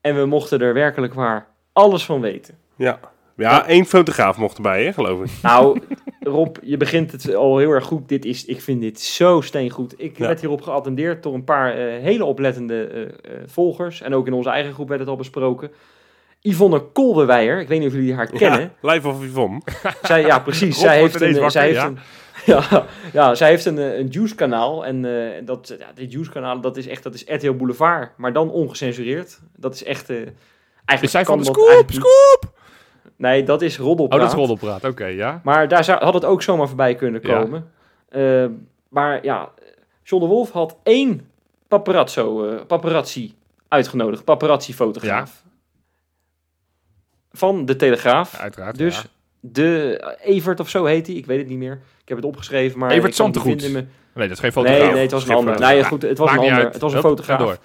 En 0.02 0.16
we 0.16 0.26
mochten 0.26 0.60
er 0.60 0.74
werkelijk 0.74 1.14
waar 1.14 1.48
alles 1.74 2.06
van 2.06 2.22
weten. 2.22 2.58
ja. 2.76 3.00
Ja, 3.36 3.68
één 3.68 3.86
fotograaf 3.86 4.38
mocht 4.38 4.56
erbij, 4.56 4.84
hè, 4.84 4.94
geloof 4.94 5.24
ik. 5.24 5.30
Nou, 5.42 5.80
Rob, 6.20 6.56
je 6.62 6.78
begint 6.78 7.12
het 7.12 7.36
al 7.36 7.58
heel 7.58 7.72
erg 7.72 7.84
goed. 7.86 8.10
Dit 8.10 8.26
is, 8.26 8.46
ik 8.46 8.62
vind 8.62 8.82
dit 8.82 9.00
zo 9.02 9.42
steengoed. 9.42 9.94
Ik 9.98 10.18
Ja. 10.18 10.26
werd 10.28 10.40
hierop 10.40 10.62
geattendeerd 10.62 11.24
door 11.24 11.34
een 11.34 11.44
paar 11.44 11.74
eh, 11.74 12.02
hele 12.02 12.26
oplettende 12.26 12.84
eh, 12.88 13.02
eh, 13.02 13.10
volgers. 13.46 14.02
En 14.02 14.14
ook 14.14 14.28
in 14.28 14.34
onze 14.34 14.50
eigen 14.50 14.74
groep 14.74 14.88
werd 14.88 15.00
het 15.00 15.10
al 15.10 15.16
besproken. 15.16 15.72
Yvonne 16.42 16.80
Kolderweijer, 16.80 17.60
ik 17.60 17.68
weet 17.68 17.80
niet 17.80 17.88
of 17.88 17.94
jullie 17.94 18.14
haar 18.14 18.28
kennen. 18.30 18.72
Ja, 18.82 18.92
live 18.94 19.08
of 19.08 19.24
Yvonne. 19.24 19.62
Zij, 20.04 20.22
ja, 20.22 20.40
precies. 20.40 20.80
Zij 20.80 20.98
heeft 21.00 21.22
een, 21.22 21.52
zij 21.52 21.68
heeft 21.68 21.84
een, 21.84 21.98
ja, 22.52 22.86
ja, 23.14 23.36
zij 23.36 23.50
heeft 23.50 23.66
een, 23.66 23.78
eh, 23.78 23.98
een 23.98 24.08
Juice-kanaal. 24.08 24.86
En 24.86 25.06
eh, 25.06 25.46
dat, 25.46 25.76
ja, 25.80 25.92
dit 25.96 26.12
Juice-kanaal, 26.12 26.62
dat 26.62 26.78
is 26.78 26.88
echt 26.88 27.04
dat 27.04 27.14
is 27.14 27.24
RTL 27.28 27.52
Boulevard. 27.54 28.18
Maar 28.18 28.34
dan 28.34 28.52
ongecensureerd. 28.52 29.40
Dat 29.56 29.74
is 29.74 29.84
echt... 29.84 30.10
eh 30.10 30.16
eigenlijk 30.86 31.02
Is 31.04 31.12
zij 31.12 31.26
van 31.26 31.38
de 31.38 31.44
scoop? 31.44 31.68
eigenlijk. 31.70 31.92
Scoop! 31.92 32.52
Nee, 33.16 33.44
dat 33.44 33.62
is 33.62 33.80
Oh, 33.80 33.86
roddelpraat. 33.86 34.20
dat 34.20 34.30
is 34.30 34.36
roddelpraat. 34.36 34.84
Oké, 34.84 35.06
ja. 35.06 35.42
Maar 35.44 35.68
daar 35.68 35.84
zou, 35.84 36.04
had 36.04 36.14
het 36.14 36.26
ook 36.26 36.42
zomaar 36.42 36.68
voorbij 36.68 36.96
kunnen 36.96 37.22
Ja. 37.24 37.40
komen. 37.42 37.72
Maar 38.90 39.24
ja, 39.24 39.50
John 40.04 40.24
de 40.24 40.30
Wolf 40.30 40.52
had 40.52 40.78
één 40.84 41.30
paparazzo, 41.68 42.56
paparazzi 42.68 43.34
uitgenodigd. 43.68 44.24
Paparazzi-fotograaf. 44.24 45.44
Van 47.32 47.66
de 47.66 47.76
Telegraaf. 47.76 48.40
Uiteraard. 48.40 48.78
Dus 48.78 48.96
ja. 49.02 49.04
De 49.46 50.18
Evert 50.22 50.60
of 50.60 50.70
zo 50.70 50.86
heet 50.86 51.08
hij. 51.08 51.16
Ik 51.16 51.26
weet 51.26 51.38
het 51.38 51.48
niet 51.48 51.58
meer. 51.58 51.82
Ik 52.02 52.10
heb 52.10 52.18
het 52.18 52.26
opgeschreven, 52.26 52.80
maar... 52.80 52.92
Evert 52.92 53.16
Zantegoed. 53.16 53.62
Nee, 53.72 53.88
dat 54.28 54.32
is 54.32 54.40
geen 54.40 54.52
fotograaf. 54.52 54.82
Nee, 54.82 54.92
nee, 54.92 55.02
het 55.02 55.12
was 55.12 55.28
een 55.28 55.36
ander. 55.36 55.60
Nee, 55.60 55.84
goed, 55.84 56.02
het 56.02 56.18
was 56.18 56.30
Maakt 56.30 56.42
een 56.44 56.50
ander. 56.50 56.66
Het 56.66 56.82
was 56.82 56.92
een 56.94 56.98
Hup, 56.98 57.08
fotograaf. 57.08 57.60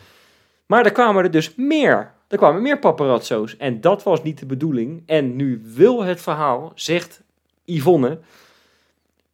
Maar 0.67 0.85
er 0.85 0.93
kwamen 0.93 1.25
er 1.25 1.31
dus 1.31 1.55
meer. 1.57 2.13
Er 2.29 2.37
kwamen 2.37 2.63
meer 2.63 2.79
paparazzo's. 2.79 3.57
En 3.57 3.81
dat 3.81 4.03
was 4.03 4.23
niet 4.23 4.39
de 4.39 4.47
bedoeling. 4.47 5.03
En 5.07 5.37
nu 5.37 5.63
wil 5.65 6.03
het 6.03 6.21
verhaal, 6.21 6.73
zegt 6.75 7.23
Yvonne, 7.65 8.19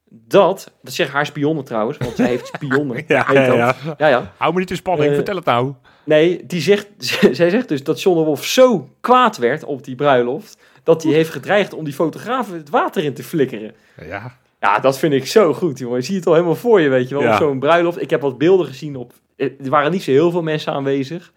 dat... 0.08 0.72
Dat 0.82 0.92
zeggen 0.92 1.14
haar 1.16 1.26
spionnen 1.26 1.64
trouwens, 1.64 1.98
want 1.98 2.16
zij 2.16 2.26
heeft 2.26 2.46
spionnen. 2.46 3.04
Ja, 3.06 3.26
ja. 3.32 3.74
ja, 3.98 4.08
ja. 4.08 4.32
Hou 4.36 4.52
me 4.52 4.58
niet 4.58 4.70
in 4.70 4.76
spanning, 4.76 5.08
Eh, 5.08 5.14
vertel 5.14 5.36
het 5.36 5.44
nou. 5.44 5.72
Nee, 6.04 6.46
die 6.46 6.60
zegt, 6.60 6.86
zij 7.36 7.50
zegt 7.50 7.68
dus 7.68 7.84
dat 7.84 8.02
John 8.02 8.18
de 8.18 8.24
Wolf 8.24 8.44
zo 8.44 8.88
kwaad 9.00 9.36
werd 9.36 9.64
op 9.64 9.84
die 9.84 9.94
bruiloft... 9.94 10.58
dat 10.84 11.02
hij 11.02 11.12
heeft 11.12 11.30
gedreigd 11.30 11.72
om 11.72 11.84
die 11.84 11.94
fotografen 11.94 12.56
het 12.56 12.70
water 12.70 13.04
in 13.04 13.14
te 13.14 13.22
flikkeren. 13.22 13.74
Ja, 14.06 14.38
Ja, 14.60 14.78
dat 14.78 14.98
vind 14.98 15.12
ik 15.12 15.26
zo 15.26 15.54
goed, 15.54 15.78
jongen. 15.78 15.96
Je 15.96 16.04
ziet 16.04 16.16
het 16.16 16.26
al 16.26 16.32
helemaal 16.32 16.54
voor 16.54 16.80
je, 16.80 16.88
weet 16.88 17.08
je 17.08 17.14
wel. 17.14 17.24
Ja. 17.24 17.32
Op 17.32 17.36
zo'n 17.36 17.58
bruiloft. 17.58 18.00
Ik 18.00 18.10
heb 18.10 18.20
wat 18.20 18.38
beelden 18.38 18.66
gezien 18.66 18.96
op... 18.96 19.12
Er 19.36 19.50
waren 19.58 19.90
niet 19.90 20.02
zo 20.02 20.10
heel 20.10 20.30
veel 20.30 20.42
mensen 20.42 20.72
aanwezig. 20.72 21.32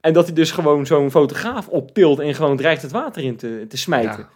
En 0.00 0.12
dat 0.12 0.24
hij 0.24 0.34
dus 0.34 0.50
gewoon 0.50 0.86
zo'n 0.86 1.10
fotograaf 1.10 1.68
optilt 1.68 2.18
en 2.18 2.34
gewoon 2.34 2.56
dreigt 2.56 2.82
het 2.82 2.92
water 2.92 3.22
in 3.22 3.36
te, 3.36 3.64
te 3.68 3.76
smijten. 3.76 4.18
Ja. 4.18 4.28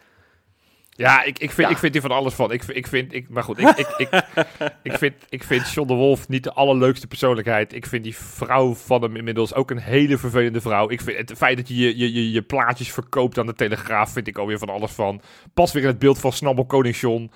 Ja, 1.00 1.22
ik, 1.22 1.38
ik, 1.38 1.50
vind, 1.50 1.68
Ja. 1.68 1.72
ik 1.74 1.78
vind 1.80 1.92
hier 1.92 2.02
van 2.02 2.10
alles 2.10 2.34
van. 2.34 2.52
Ik, 2.52 2.64
ik 2.64 2.86
vind, 2.86 3.14
ik, 3.14 3.28
maar 3.28 3.42
goed, 3.42 3.58
ik, 3.58 3.68
ik, 3.68 3.88
ik, 3.96 4.08
ik, 4.92 4.92
vind, 4.92 5.14
ik 5.28 5.44
vind 5.44 5.72
John 5.72 5.88
de 5.88 5.94
Wolf 5.94 6.28
niet 6.28 6.44
de 6.44 6.52
allerleukste 6.52 7.06
persoonlijkheid. 7.06 7.74
Ik 7.74 7.86
vind 7.86 8.04
die 8.04 8.16
vrouw 8.16 8.74
van 8.74 9.02
hem 9.02 9.16
inmiddels 9.16 9.54
ook 9.54 9.70
een 9.70 9.78
hele 9.78 10.18
vervelende 10.18 10.60
vrouw. 10.60 10.90
Ik 10.90 11.00
vind 11.00 11.16
het 11.16 11.32
feit 11.38 11.56
dat 11.56 11.68
je 11.68 11.76
je, 11.76 11.98
je, 11.98 12.12
je, 12.12 12.30
je 12.30 12.42
plaatjes 12.42 12.92
verkoopt 12.92 13.38
aan 13.38 13.46
de 13.46 13.54
Telegraaf, 13.54 14.12
vind 14.12 14.26
ik 14.26 14.38
alweer 14.38 14.58
van 14.58 14.68
alles 14.68 14.92
van. 14.92 15.20
Pas 15.54 15.72
weer 15.72 15.82
in 15.82 15.88
het 15.88 15.98
beeld 15.98 16.18
van 16.18 16.32
Snabbel 16.32 16.64
Koning 16.66 16.96
John. 16.96 17.30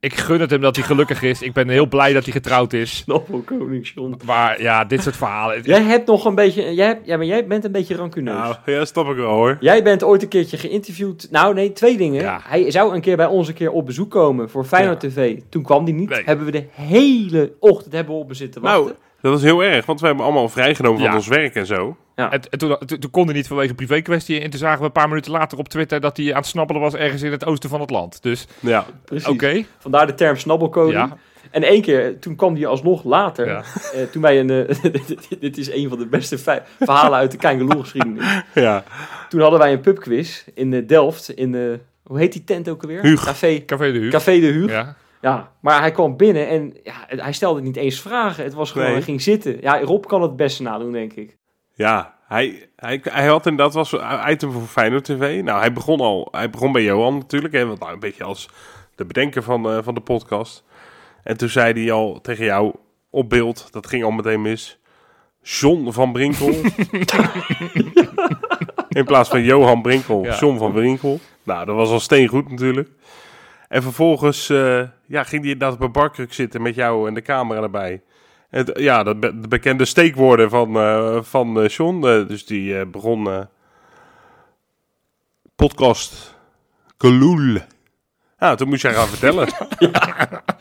Ik 0.00 0.14
gun 0.14 0.40
het 0.40 0.50
hem 0.50 0.60
dat 0.60 0.76
hij 0.76 0.84
gelukkig 0.84 1.22
is. 1.22 1.42
Ik 1.42 1.52
ben 1.52 1.68
heel 1.68 1.86
blij 1.86 2.12
dat 2.12 2.24
hij 2.24 2.32
getrouwd 2.32 2.72
is. 2.72 3.02
Knoppel, 3.04 3.42
koning 3.44 3.90
John. 3.94 4.20
Maar 4.24 4.62
ja, 4.62 4.84
dit 4.84 5.02
soort 5.02 5.16
verhalen. 5.16 5.62
Jij 5.62 5.82
hebt 5.82 6.06
nog 6.06 6.24
een 6.24 6.34
beetje... 6.34 6.74
Jij, 6.74 6.86
hebt, 6.86 7.06
ja, 7.06 7.16
maar 7.16 7.26
jij 7.26 7.46
bent 7.46 7.64
een 7.64 7.72
beetje 7.72 7.96
rancuneus. 7.96 8.34
Nou, 8.34 8.56
ja, 8.66 8.84
snap 8.84 9.08
ik 9.08 9.16
wel 9.16 9.30
hoor. 9.30 9.56
Jij 9.60 9.82
bent 9.82 10.02
ooit 10.02 10.22
een 10.22 10.28
keertje 10.28 10.56
geïnterviewd. 10.56 11.28
Nou, 11.30 11.54
nee, 11.54 11.72
twee 11.72 11.96
dingen. 11.96 12.20
Ja. 12.20 12.40
Hij 12.44 12.70
zou 12.70 12.94
een 12.94 13.00
keer 13.00 13.16
bij 13.16 13.26
ons 13.26 13.48
een 13.48 13.54
keer 13.54 13.70
op 13.70 13.86
bezoek 13.86 14.10
komen 14.10 14.50
voor 14.50 14.64
Feyenoord 14.64 15.00
TV. 15.00 15.38
Toen 15.48 15.62
kwam 15.62 15.84
die 15.84 15.94
niet. 15.94 16.08
Nee. 16.08 16.22
Hebben 16.24 16.46
we 16.46 16.52
de 16.52 16.64
hele 16.70 17.52
ochtend 17.58 17.92
hebben 17.92 18.14
we 18.14 18.20
op 18.20 18.26
hem 18.26 18.36
zitten 18.36 18.62
wachten. 18.62 18.84
Nou, 18.84 18.96
dat 19.30 19.32
was 19.32 19.42
heel 19.42 19.62
erg, 19.64 19.86
want 19.86 20.00
we 20.00 20.06
hebben 20.06 20.24
allemaal 20.24 20.48
vrijgenomen 20.48 21.00
van 21.04 21.14
ons 21.14 21.26
werk 21.28 21.54
en 21.54 21.66
zo. 21.66 21.96
ja. 22.16 22.32
En, 22.32 22.40
en 22.50 22.58
toen, 22.58 22.76
toen, 22.86 22.98
toen 22.98 23.10
kon 23.10 23.24
hij 23.24 23.34
niet 23.34 23.46
vanwege 23.46 23.68
een 23.70 23.74
privé-kwestie. 23.74 24.40
En 24.40 24.50
toen 24.50 24.58
zagen 24.58 24.78
we 24.78 24.84
een 24.84 24.92
paar 24.92 25.08
minuten 25.08 25.32
later 25.32 25.58
op 25.58 25.68
Twitter 25.68 26.00
dat 26.00 26.16
hij 26.16 26.30
aan 26.30 26.36
het 26.40 26.46
snabbelen 26.46 26.82
was 26.82 26.94
ergens 26.94 27.22
in 27.22 27.30
het 27.30 27.44
oosten 27.44 27.70
van 27.70 27.80
het 27.80 27.90
land. 27.90 28.22
Dus 28.22 28.46
Ja, 28.60 28.86
oké. 29.26 29.64
Vandaar 29.78 30.06
de 30.06 30.14
term 30.14 30.36
snabbelkoning. 30.36 30.94
Ja. 30.94 31.16
En 31.50 31.62
één 31.62 31.82
keer, 31.82 32.18
toen 32.18 32.36
kwam 32.36 32.54
die 32.54 32.66
alsnog 32.66 33.04
later. 33.04 33.46
Ja. 33.46 33.62
eh, 33.94 34.02
toen 34.12 34.22
wij 34.22 34.40
een... 34.40 34.50
eh, 34.50 34.92
dit 35.40 35.58
is 35.58 35.70
een 35.72 35.88
van 35.88 35.98
de 35.98 36.06
beste 36.06 36.38
verhalen 36.78 37.18
uit 37.18 37.30
de 37.30 37.36
Kangaloo-geschiedenis. 37.36 38.24
ja. 38.54 38.84
Toen 39.28 39.40
hadden 39.40 39.58
wij 39.58 39.72
een 39.72 39.80
pubquiz 39.80 40.44
in 40.54 40.72
eh, 40.74 40.86
Delft. 40.86 41.30
In 41.30 41.52
de... 41.52 41.78
Hoe 42.02 42.18
heet 42.18 42.32
die 42.32 42.44
tent 42.44 42.68
ook 42.68 42.82
alweer? 42.82 43.00
Huug. 43.02 43.24
Café, 43.24 43.64
Café 43.64 43.92
de 43.92 43.98
Huur. 43.98 44.10
Café 44.10 44.40
de 44.40 44.46
Huur. 44.46 44.70
Ja. 44.70 44.96
Ja. 45.24 45.52
maar 45.60 45.80
hij 45.80 45.90
kwam 45.90 46.16
binnen 46.16 46.48
en 46.48 46.76
ja, 46.82 46.94
hij 47.08 47.32
stelde 47.32 47.60
niet 47.60 47.76
eens 47.76 48.00
vragen. 48.00 48.44
Het 48.44 48.54
was 48.54 48.70
gewoon, 48.70 48.86
Nee. 48.86 48.94
hij 48.96 49.04
ging 49.04 49.22
zitten. 49.22 49.60
Ja, 49.60 49.80
Rob 49.80 50.04
kan 50.06 50.22
het 50.22 50.36
beste 50.36 50.62
nadoen, 50.62 50.92
denk 50.92 51.12
ik. 51.12 51.36
Ja, 51.74 52.14
hij, 52.26 52.68
hij, 52.76 53.00
hij 53.02 53.26
had 53.26 53.46
inderdaad 53.46 53.74
was 53.74 53.92
een 53.92 54.30
item 54.30 54.52
voor 54.52 54.62
Feyenoord 54.62 55.04
TV. 55.04 55.40
Nou, 55.42 55.58
hij 55.58 55.72
begon 55.72 56.00
al, 56.00 56.28
hij 56.30 56.50
begon 56.50 56.72
bij 56.72 56.82
Johan 56.82 57.14
natuurlijk, 57.18 57.54
hè, 57.54 57.66
want 57.66 57.80
nou, 57.80 57.92
een 57.92 58.00
beetje 58.00 58.24
als 58.24 58.48
de 58.94 59.04
bedenker 59.04 59.42
van, 59.42 59.70
eh, 59.70 59.78
van 59.82 59.94
de 59.94 60.00
podcast. 60.00 60.64
En 61.22 61.36
toen 61.36 61.48
zei 61.48 61.82
hij 61.82 61.92
al 61.92 62.20
tegen 62.20 62.44
jou 62.44 62.74
op 63.10 63.28
beeld, 63.28 63.72
dat 63.72 63.86
ging 63.86 64.04
al 64.04 64.10
meteen 64.10 64.42
mis. 64.42 64.78
John 65.42 65.90
van 65.90 66.12
Brinkel. 66.12 66.48
In 68.88 69.04
plaats 69.04 69.28
van 69.28 69.42
Johan 69.42 69.82
Brinkel, 69.82 70.24
Ja. 70.24 70.38
John 70.38 70.58
van 70.58 70.72
Brinkel. 70.72 71.20
Nou, 71.42 71.64
dat 71.66 71.74
was 71.76 71.90
al 71.90 72.00
steengoed 72.00 72.50
natuurlijk. 72.50 72.88
En 73.68 73.82
vervolgens 73.82 74.50
eh, 74.50 74.82
ja, 75.14 75.22
ging 75.24 75.42
hij 75.42 75.52
inderdaad 75.52 75.76
op 75.78 75.82
een 75.84 75.92
barkruk 75.92 76.32
zitten 76.32 76.62
met 76.62 76.74
jou 76.74 77.08
en 77.08 77.14
de 77.14 77.22
camera 77.22 77.62
erbij. 77.62 78.02
Het, 78.50 78.70
ja, 78.74 79.02
de, 79.02 79.16
be- 79.16 79.40
de 79.40 79.48
bekende 79.48 79.84
steekwoorden 79.84 80.50
van, 80.50 80.76
eh 80.76 81.22
van 81.22 81.60
eh, 81.60 81.68
John. 81.68 82.06
eh, 82.06 82.28
dus 82.28 82.46
die 82.46 82.78
eh, 82.78 82.86
begon 82.86 83.30
eh, 83.30 83.40
podcast 85.56 86.34
geloel. 86.98 87.58
Ja, 88.38 88.54
toen 88.54 88.68
moest 88.68 88.82
jij 88.82 88.94
gaan 88.94 89.06
vertellen. 89.08 89.48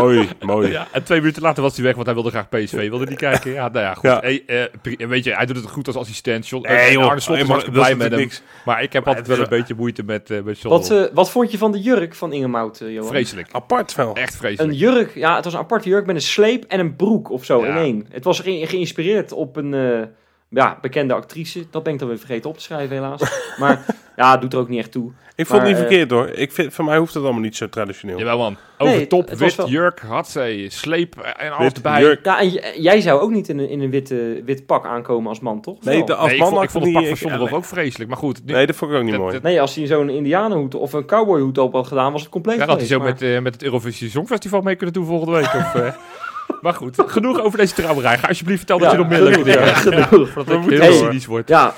mooi, 0.00 0.28
mooi. 0.40 0.70
Ja, 0.70 0.86
en 0.92 1.02
twee 1.04 1.20
minuten 1.20 1.42
later 1.42 1.62
was 1.62 1.74
hij 1.74 1.84
weg, 1.84 1.94
want 1.94 2.06
hij 2.06 2.14
wilde 2.14 2.30
graag 2.30 2.48
PSV. 2.48 2.88
Wilde 2.88 3.06
niet 3.06 3.18
kijken. 3.18 3.52
Ja, 3.52 3.68
nou 3.68 3.84
ja, 3.84 3.94
goed. 3.94 4.02
Ja. 4.10 4.20
Hey, 4.20 4.42
eh, 4.46 4.64
pri- 4.82 5.06
weet 5.06 5.24
je, 5.24 5.34
hij 5.34 5.46
doet 5.46 5.56
het 5.56 5.66
goed 5.70 5.86
als 5.86 5.96
assistent. 5.96 6.48
John, 6.48 6.66
Nee, 6.68 6.76
eh, 6.76 6.92
joh. 6.92 7.06
Arne 7.06 7.20
Slot 7.20 7.36
is 7.38 7.46
hartstikke 7.46 7.78
blij 7.78 7.94
met 7.94 8.10
hem. 8.10 8.18
niks. 8.20 8.42
Maar 8.64 8.82
ik 8.82 8.92
heb 8.92 9.06
altijd 9.06 9.26
wel 9.26 9.38
een 9.38 9.48
beetje 9.48 9.74
moeite 9.74 10.02
met, 10.02 10.30
eh 10.30 10.42
met 10.42 10.60
John. 10.60 10.74
Wat, 10.74 10.90
eh, 10.90 11.02
wat 11.14 11.30
vond 11.30 11.50
je 11.50 11.58
van 11.58 11.72
de 11.72 11.80
jurk 11.80 12.14
van 12.14 12.32
Ingemout, 12.32 12.80
eh, 12.80 12.92
Johan? 12.92 13.08
Vreselijk. 13.08 13.48
Apart 13.52 13.94
wel. 13.94 14.14
Echt 14.14 14.36
vreselijk. 14.36 14.72
Een 14.72 14.78
jurk, 14.78 15.14
ja, 15.14 15.34
het 15.34 15.44
was 15.44 15.52
een 15.52 15.58
aparte 15.60 15.88
jurk 15.88 16.06
met 16.06 16.14
een 16.16 16.22
sleep 16.22 16.64
en 16.64 16.80
een 16.80 16.96
broek 16.96 17.30
of 17.30 17.44
zo 17.44 17.64
Ja. 17.64 17.70
in 17.70 17.76
één. 17.76 18.06
Het 18.10 18.24
was 18.24 18.40
ge- 18.40 18.66
geïnspireerd 18.66 19.32
op 19.32 19.56
een 19.56 19.74
eh, 19.74 20.02
ja, 20.48 20.78
bekende 20.80 21.14
actrice. 21.14 21.66
Dat 21.70 21.82
ben 21.82 21.92
ik 21.92 21.98
dan 21.98 22.08
weer 22.08 22.18
vergeten 22.18 22.50
op 22.50 22.56
te 22.56 22.62
schrijven, 22.62 22.96
helaas. 22.96 23.22
maar 23.58 23.84
ja, 24.16 24.30
het 24.32 24.40
doet 24.40 24.52
er 24.52 24.58
ook 24.58 24.68
niet 24.68 24.78
echt 24.78 24.92
toe. 24.92 25.12
Ik 25.36 25.46
vond 25.46 25.58
het 25.60 25.68
niet 25.70 25.78
eh, 25.80 25.82
verkeerd 25.86 26.10
hoor. 26.10 26.28
Ik 26.28 26.52
vind, 26.52 26.72
voor 26.74 26.84
mij 26.84 26.98
hoeft 26.98 27.14
het 27.14 27.22
allemaal 27.22 27.40
niet 27.42 27.56
zo 27.56 27.68
traditioneel. 27.68 28.18
Jawel 28.18 28.38
man. 28.38 28.56
Over 28.78 28.94
Nee, 28.96 29.06
top, 29.06 29.30
wit, 29.30 29.54
wel- 29.54 29.68
jurk, 29.68 30.00
hatzee, 30.00 30.70
sleep 30.70 31.16
en 31.36 31.50
alles 31.50 31.62
Wit, 31.66 31.76
erbij. 31.76 32.00
jurk. 32.00 32.24
Ja, 32.24 32.40
en 32.40 32.50
jij 32.82 33.00
zou 33.00 33.20
ook 33.20 33.30
niet 33.30 33.48
in 33.48 33.58
een, 33.58 33.68
in 33.68 33.80
een 33.80 33.90
witte, 33.90 34.42
wit 34.44 34.66
pak 34.66 34.86
aankomen 34.86 35.28
als 35.28 35.40
man, 35.40 35.60
toch? 35.60 35.84
Nee, 35.84 36.04
de, 36.04 36.14
als 36.14 36.26
Nee, 36.26 36.34
ik 36.34 36.40
man 36.40 36.48
vond, 36.48 36.60
had 36.60 36.64
ik 36.64 36.70
vond 36.70 36.84
het 36.84 36.94
pak 36.94 37.06
van 37.06 37.16
Zonderhof 37.16 37.50
ja, 37.50 37.56
ook 37.56 37.64
vreselijk. 37.64 38.08
Maar 38.10 38.18
goed, 38.18 38.40
nu, 38.44 38.52
Nee, 38.52 38.66
dat 38.66 38.76
vond 38.76 38.90
ik 38.90 38.96
ook 38.96 39.02
niet 39.02 39.12
Dat- 39.12 39.20
mooi. 39.20 39.32
dat- 39.32 39.42
Nee, 39.42 39.60
als 39.60 39.74
hij 39.74 39.86
zo'n 39.86 40.08
indianenhoed 40.08 40.74
of 40.74 40.92
een 40.92 41.06
cowboyhoed 41.06 41.58
op 41.58 41.72
had 41.72 41.86
gedaan, 41.86 42.12
was 42.12 42.20
het 42.20 42.30
compleet 42.30 42.58
daar 42.58 42.68
had 42.68 42.78
hij 42.78 42.86
zo 42.86 43.00
met, 43.00 43.22
eh, 43.22 43.40
met 43.40 43.52
het 43.54 43.62
Eurovisie 43.62 44.10
Songfestival 44.10 44.60
mee 44.60 44.74
kunnen 44.76 44.94
doen 44.94 45.06
volgende 45.06 45.32
week. 45.32 45.54
Of, 45.54 45.74
eh. 45.74 45.92
maar 46.62 46.74
goed, 46.74 47.02
genoeg 47.06 47.40
over 47.40 47.58
deze 47.58 47.74
trouwerij. 47.74 48.18
Ga 48.18 48.28
alsjeblieft 48.28 48.58
vertellen 48.58 48.82
dat 48.82 48.92
Ja, 48.92 48.96
je 48.98 49.02
nog 49.04 49.12
meer 49.12 49.22
leuke 49.22 49.38
genoeg, 49.38 49.54
dingen 49.54 49.68
ja, 49.68 49.74
hebt. 49.74 50.06
genoeg. 50.08 50.28
Voordat 50.30 50.64
het 50.64 50.80
heel 50.82 50.92
cynisch 50.92 51.26
wordt. 51.26 51.48
Ja, 51.48 51.74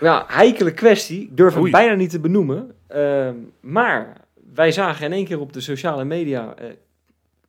ja, 0.00 0.24
heikele 0.28 0.72
kwestie. 0.72 1.20
Ik 1.22 1.36
durf 1.36 1.52
hem 1.52 1.62
Oei. 1.62 1.70
bijna 1.70 1.94
niet 1.94 2.10
te 2.10 2.20
benoemen. 2.20 2.70
Ehm, 2.88 3.34
maar 3.60 4.16
wij 4.54 4.72
zagen 4.72 5.04
in 5.06 5.12
één 5.12 5.24
keer 5.24 5.40
op 5.40 5.52
de 5.52 5.60
sociale 5.60 6.04
media 6.04 6.54
eh 6.54 6.66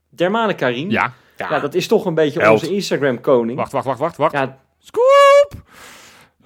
Dermane 0.09 0.55
Karim. 0.55 0.89
Ja, 0.91 1.13
Ja, 1.37 1.59
dat 1.59 1.73
is 1.73 1.87
toch 1.87 2.05
een 2.05 2.13
beetje 2.13 2.39
Held. 2.39 2.61
onze 2.61 2.73
Instagram-koning. 2.73 3.57
wacht, 3.57 3.71
wacht, 3.71 3.85
wacht, 3.85 3.99
wacht. 3.99 4.17
wacht. 4.17 4.33
Ja. 4.33 4.59
Scoop! 4.79 5.53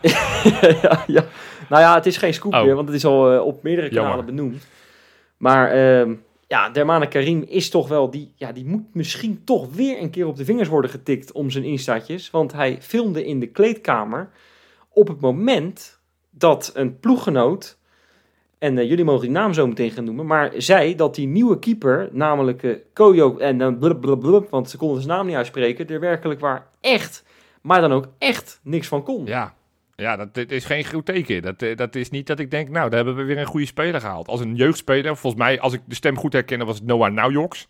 ja, 0.82 1.04
ja. 1.08 1.26
Nou 1.70 1.82
ja, 1.82 1.96
het 1.96 2.06
is 2.06 2.18
geen 2.18 2.34
scoop 2.34 2.54
Oh. 2.54 2.64
meer, 2.64 2.76
want 2.76 2.88
het 2.88 2.98
is 2.98 3.06
al 3.06 3.34
eh, 3.34 3.46
op 3.46 3.64
meerdere 3.64 3.88
Jammer. 3.90 4.04
kanalen 4.12 4.26
benoemd. 4.36 4.68
Maar 5.38 5.72
ehm, 5.72 6.14
ja, 6.48 6.70
Dermane 6.70 7.08
Karim 7.08 7.44
is 7.48 7.70
toch 7.70 7.88
wel, 7.88 8.10
die, 8.10 8.34
ja, 8.36 8.52
die 8.52 8.66
moet 8.66 8.94
misschien 8.96 9.42
toch 9.44 9.74
weer 9.76 10.02
een 10.02 10.10
keer 10.10 10.28
op 10.28 10.36
de 10.36 10.46
vingers 10.46 10.68
worden 10.70 10.92
getikt 10.92 11.32
om 11.32 11.50
zijn 11.50 11.64
instaatjes. 11.64 12.32
Want 12.32 12.52
hij 12.54 12.78
filmde 12.82 13.26
in 13.26 13.40
de 13.40 13.48
kleedkamer 13.48 14.30
op 14.90 15.08
het 15.08 15.20
moment 15.22 16.00
dat 16.30 16.72
een 16.74 17.00
ploeggenoot, 17.00 17.78
en 18.62 18.78
eh, 18.78 18.90
jullie 18.90 19.06
mogen 19.06 19.22
die 19.22 19.32
naam 19.32 19.54
zo 19.54 19.68
meteen 19.68 19.92
gaan 19.92 20.04
noemen, 20.04 20.26
maar 20.26 20.52
zei 20.58 20.96
dat 20.96 21.16
die 21.16 21.28
nieuwe 21.28 21.60
keeper, 21.60 22.10
namelijk 22.12 22.64
eh 22.64 22.76
Koyo, 22.94 23.38
en 23.38 23.58
dan 23.58 23.78
blablabla, 23.78 24.42
want 24.50 24.70
ze 24.70 24.78
konden 24.78 25.02
zijn 25.02 25.18
naam 25.18 25.26
niet 25.26 25.36
uitspreken, 25.36 25.88
er 25.88 26.00
werkelijk 26.00 26.40
waar 26.40 26.68
echt, 26.82 27.24
maar 27.62 27.82
dan 27.82 27.92
ook 27.92 28.08
echt 28.18 28.60
niks 28.64 28.88
van 28.88 29.04
kon. 29.04 29.26
Ja, 29.26 29.54
ja 29.96 30.16
dat, 30.16 30.34
dit 30.34 30.52
is 30.52 30.66
geen 30.66 30.86
goed 30.86 31.06
teken. 31.06 31.42
Dat, 31.42 31.62
eh, 31.62 31.78
dat 31.78 31.96
is 31.96 32.10
niet 32.10 32.28
dat 32.28 32.40
ik 32.40 32.52
denk, 32.52 32.70
nou, 32.70 32.90
daar 32.90 33.06
hebben 33.06 33.16
we 33.16 33.24
weer 33.24 33.38
een 33.38 33.46
goede 33.46 33.66
speler 33.66 34.02
gehaald. 34.02 34.28
Als 34.28 34.40
een 34.40 34.56
jeugdspeler, 34.56 35.18
volgens 35.18 35.42
mij, 35.42 35.60
als 35.60 35.74
ik 35.74 35.82
de 35.86 35.96
stem 35.96 36.18
goed 36.18 36.34
herkende, 36.34 36.66
was 36.66 36.76
het 36.76 36.86
Noah 36.86 37.12
Naujoks. 37.12 37.68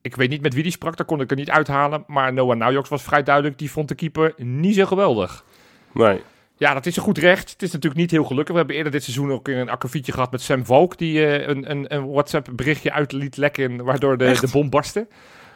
Ik 0.00 0.16
weet 0.16 0.28
niet 0.28 0.42
met 0.42 0.54
wie 0.54 0.62
die 0.62 0.72
sprak, 0.72 0.96
daar 0.96 1.06
kon 1.06 1.20
ik 1.20 1.30
er 1.30 1.36
niet 1.36 1.50
uithalen. 1.50 2.04
Maar 2.06 2.32
Noah 2.32 2.56
Naujoks 2.56 2.88
was 2.88 3.02
vrij 3.02 3.22
duidelijk, 3.22 3.58
die 3.58 3.70
vond 3.70 3.88
de 3.88 3.94
keeper 3.94 4.34
niet 4.36 4.74
zo 4.74 4.86
geweldig. 4.86 5.44
Nee. 5.92 6.20
Ja, 6.62 6.74
dat 6.74 6.86
is 6.86 6.96
een 6.96 7.02
goed 7.02 7.18
recht. 7.18 7.50
Het 7.50 7.62
is 7.62 7.72
natuurlijk 7.72 8.00
niet 8.00 8.10
heel 8.10 8.24
gelukkig. 8.24 8.52
We 8.52 8.58
hebben 8.58 8.76
eerder 8.76 8.92
dit 8.92 9.02
seizoen 9.02 9.32
ook 9.32 9.48
een 9.48 9.68
akkefietje 9.70 10.12
gehad 10.12 10.30
met 10.30 10.40
Sam 10.42 10.64
Valk, 10.64 10.98
die 10.98 11.26
eh, 11.26 11.48
een, 11.48 11.70
een, 11.70 11.94
een 11.94 12.10
WhatsApp 12.10 12.48
berichtje 12.56 12.92
uit 12.92 13.12
liet 13.12 13.36
lekken, 13.36 13.84
waardoor 13.84 14.18
de, 14.18 14.36
de 14.40 14.48
bom 14.52 14.70
barstte. 14.70 15.06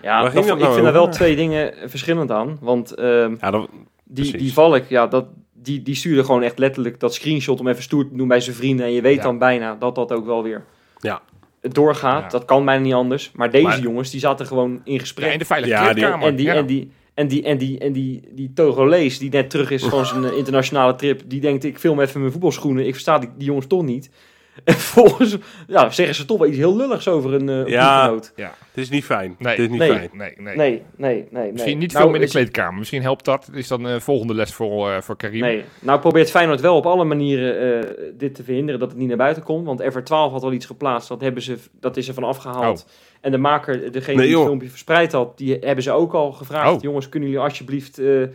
Ja, 0.02 0.12
Waar 0.14 0.22
dat 0.22 0.32
ging 0.32 0.44
vond- 0.44 0.46
dat 0.46 0.56
ik 0.56 0.62
nou 0.62 0.72
vind 0.72 0.84
daar 0.84 0.92
wel 1.02 1.08
twee 1.08 1.36
dingen 1.36 1.74
verschillend 1.90 2.30
aan. 2.30 2.58
Want 2.60 2.94
ehm, 2.94 3.34
Ja, 3.40 3.50
dat, 3.50 3.68
die, 4.04 4.36
die 4.36 4.52
Valk, 4.52 4.84
ja, 4.88 5.06
dat, 5.06 5.26
die, 5.52 5.82
die 5.82 5.94
stuurde 5.94 6.24
gewoon 6.24 6.42
echt 6.42 6.58
letterlijk 6.58 7.00
dat 7.00 7.14
screenshot 7.14 7.60
om 7.60 7.68
even 7.68 7.82
stoer 7.82 8.08
te 8.08 8.16
doen 8.16 8.28
bij 8.28 8.40
zijn 8.40 8.56
vrienden. 8.56 8.86
En 8.86 8.92
je 8.92 9.00
weet 9.00 9.16
Ja. 9.16 9.22
dan 9.22 9.38
bijna 9.38 9.74
dat 9.74 9.94
dat 9.94 10.12
ook 10.12 10.26
wel 10.26 10.42
weer 10.42 10.64
Ja. 11.00 11.20
doorgaat. 11.60 12.22
Ja. 12.22 12.28
Dat 12.28 12.44
kan 12.44 12.64
bijna 12.64 12.82
niet 12.82 12.94
anders. 12.94 13.30
Maar 13.34 13.50
deze 13.50 13.66
Maar- 13.66 13.78
jongens, 13.80 14.10
die 14.10 14.20
zaten 14.20 14.46
gewoon 14.46 14.80
in 14.84 14.92
Ja, 14.92 14.98
gesprek. 14.98 15.32
in 15.32 15.38
de 15.38 15.44
veilige 15.44 15.72
Ja, 15.72 15.92
die- 15.92 16.04
en 16.04 16.36
die, 16.36 16.46
Ja. 16.46 16.54
en 16.54 16.66
die, 16.66 16.90
en 17.16 17.28
die, 17.28 17.42
en 17.42 17.58
die, 17.58 17.78
en 17.78 17.92
die, 17.92 18.22
die 18.30 18.52
Togolees 18.54 19.18
die 19.18 19.30
net 19.30 19.50
terug 19.50 19.70
is 19.70 19.84
van 19.84 20.06
zijn 20.06 20.24
eh, 20.24 20.36
internationale 20.36 20.94
trip, 20.94 21.20
die 21.26 21.40
denkt 21.40 21.64
ik 21.64 21.78
film 21.78 22.00
even 22.00 22.20
mijn 22.20 22.32
voetbalschoenen, 22.32 22.86
ik 22.86 22.92
versta 22.92 23.18
die, 23.18 23.28
die 23.36 23.46
jongens 23.46 23.66
toch 23.66 23.82
niet. 23.82 24.10
En 24.64 24.74
volgens 24.74 25.36
ja, 25.66 25.90
zeggen 25.90 26.14
ze 26.14 26.24
toch 26.24 26.38
wel 26.38 26.48
iets 26.48 26.56
heel 26.56 26.76
lulligs 26.76 27.08
over 27.08 27.34
een 27.34 27.48
eh 27.48 27.66
Ja. 27.66 28.20
Ja. 28.36 28.54
het 28.58 28.76
is 28.84 28.88
niet 28.88 29.04
fijn. 29.04 29.36
Nee. 29.38 29.50
Het 29.50 29.60
is 29.60 29.68
niet 29.68 29.78
Nee. 29.78 29.90
fijn. 29.90 30.10
Nee, 30.12 30.34
nee. 30.38 30.56
Nee, 30.56 30.82
nee, 30.96 31.26
nee. 31.30 31.52
Misschien 31.52 31.78
niet 31.78 31.92
Nou, 31.92 32.04
veel 32.04 32.14
in 32.14 32.20
de 32.20 32.28
kleedkamer. 32.28 32.78
Misschien 32.78 33.02
helpt 33.02 33.24
dat. 33.24 33.50
Is 33.54 33.68
dan 33.68 33.84
een 33.84 34.00
volgende 34.00 34.34
les 34.34 34.52
voor, 34.52 34.90
eh, 34.90 35.00
voor 35.00 35.16
Karim. 35.16 35.40
Nee, 35.40 35.64
nou 35.80 36.00
probeert 36.00 36.30
Feyenoord 36.30 36.60
wel 36.60 36.76
op 36.76 36.86
alle 36.86 37.04
manieren 37.04 37.80
eh, 37.82 37.90
dit 38.18 38.34
te 38.34 38.44
verhinderen 38.44 38.80
dat 38.80 38.88
het 38.90 38.98
niet 38.98 39.08
naar 39.08 39.16
buiten 39.16 39.42
komt. 39.42 39.66
Want 39.66 39.80
Ever 39.80 40.04
12 40.04 40.32
had 40.32 40.42
al 40.42 40.52
iets 40.52 40.66
geplaatst, 40.66 41.08
dat, 41.08 41.20
hebben 41.20 41.42
ze, 41.42 41.58
dat 41.80 41.96
is 41.96 42.08
er 42.08 42.14
van 42.14 42.24
afgehaald. 42.24 42.86
En 43.26 43.32
de 43.32 43.38
maker, 43.38 43.92
degene 43.92 44.16
Nee, 44.16 44.26
die 44.26 44.36
het 44.36 44.44
filmpje 44.44 44.68
verspreid 44.68 45.12
had, 45.12 45.38
die 45.38 45.56
hebben 45.60 45.84
ze 45.84 45.90
ook 45.90 46.12
al 46.12 46.32
gevraagd. 46.32 46.74
Oh. 46.76 46.82
Jongens, 46.82 47.08
kunnen 47.08 47.28
jullie 47.28 47.44
alsjeblieft 47.44 47.98
eh, 47.98 48.22
eh, 48.22 48.28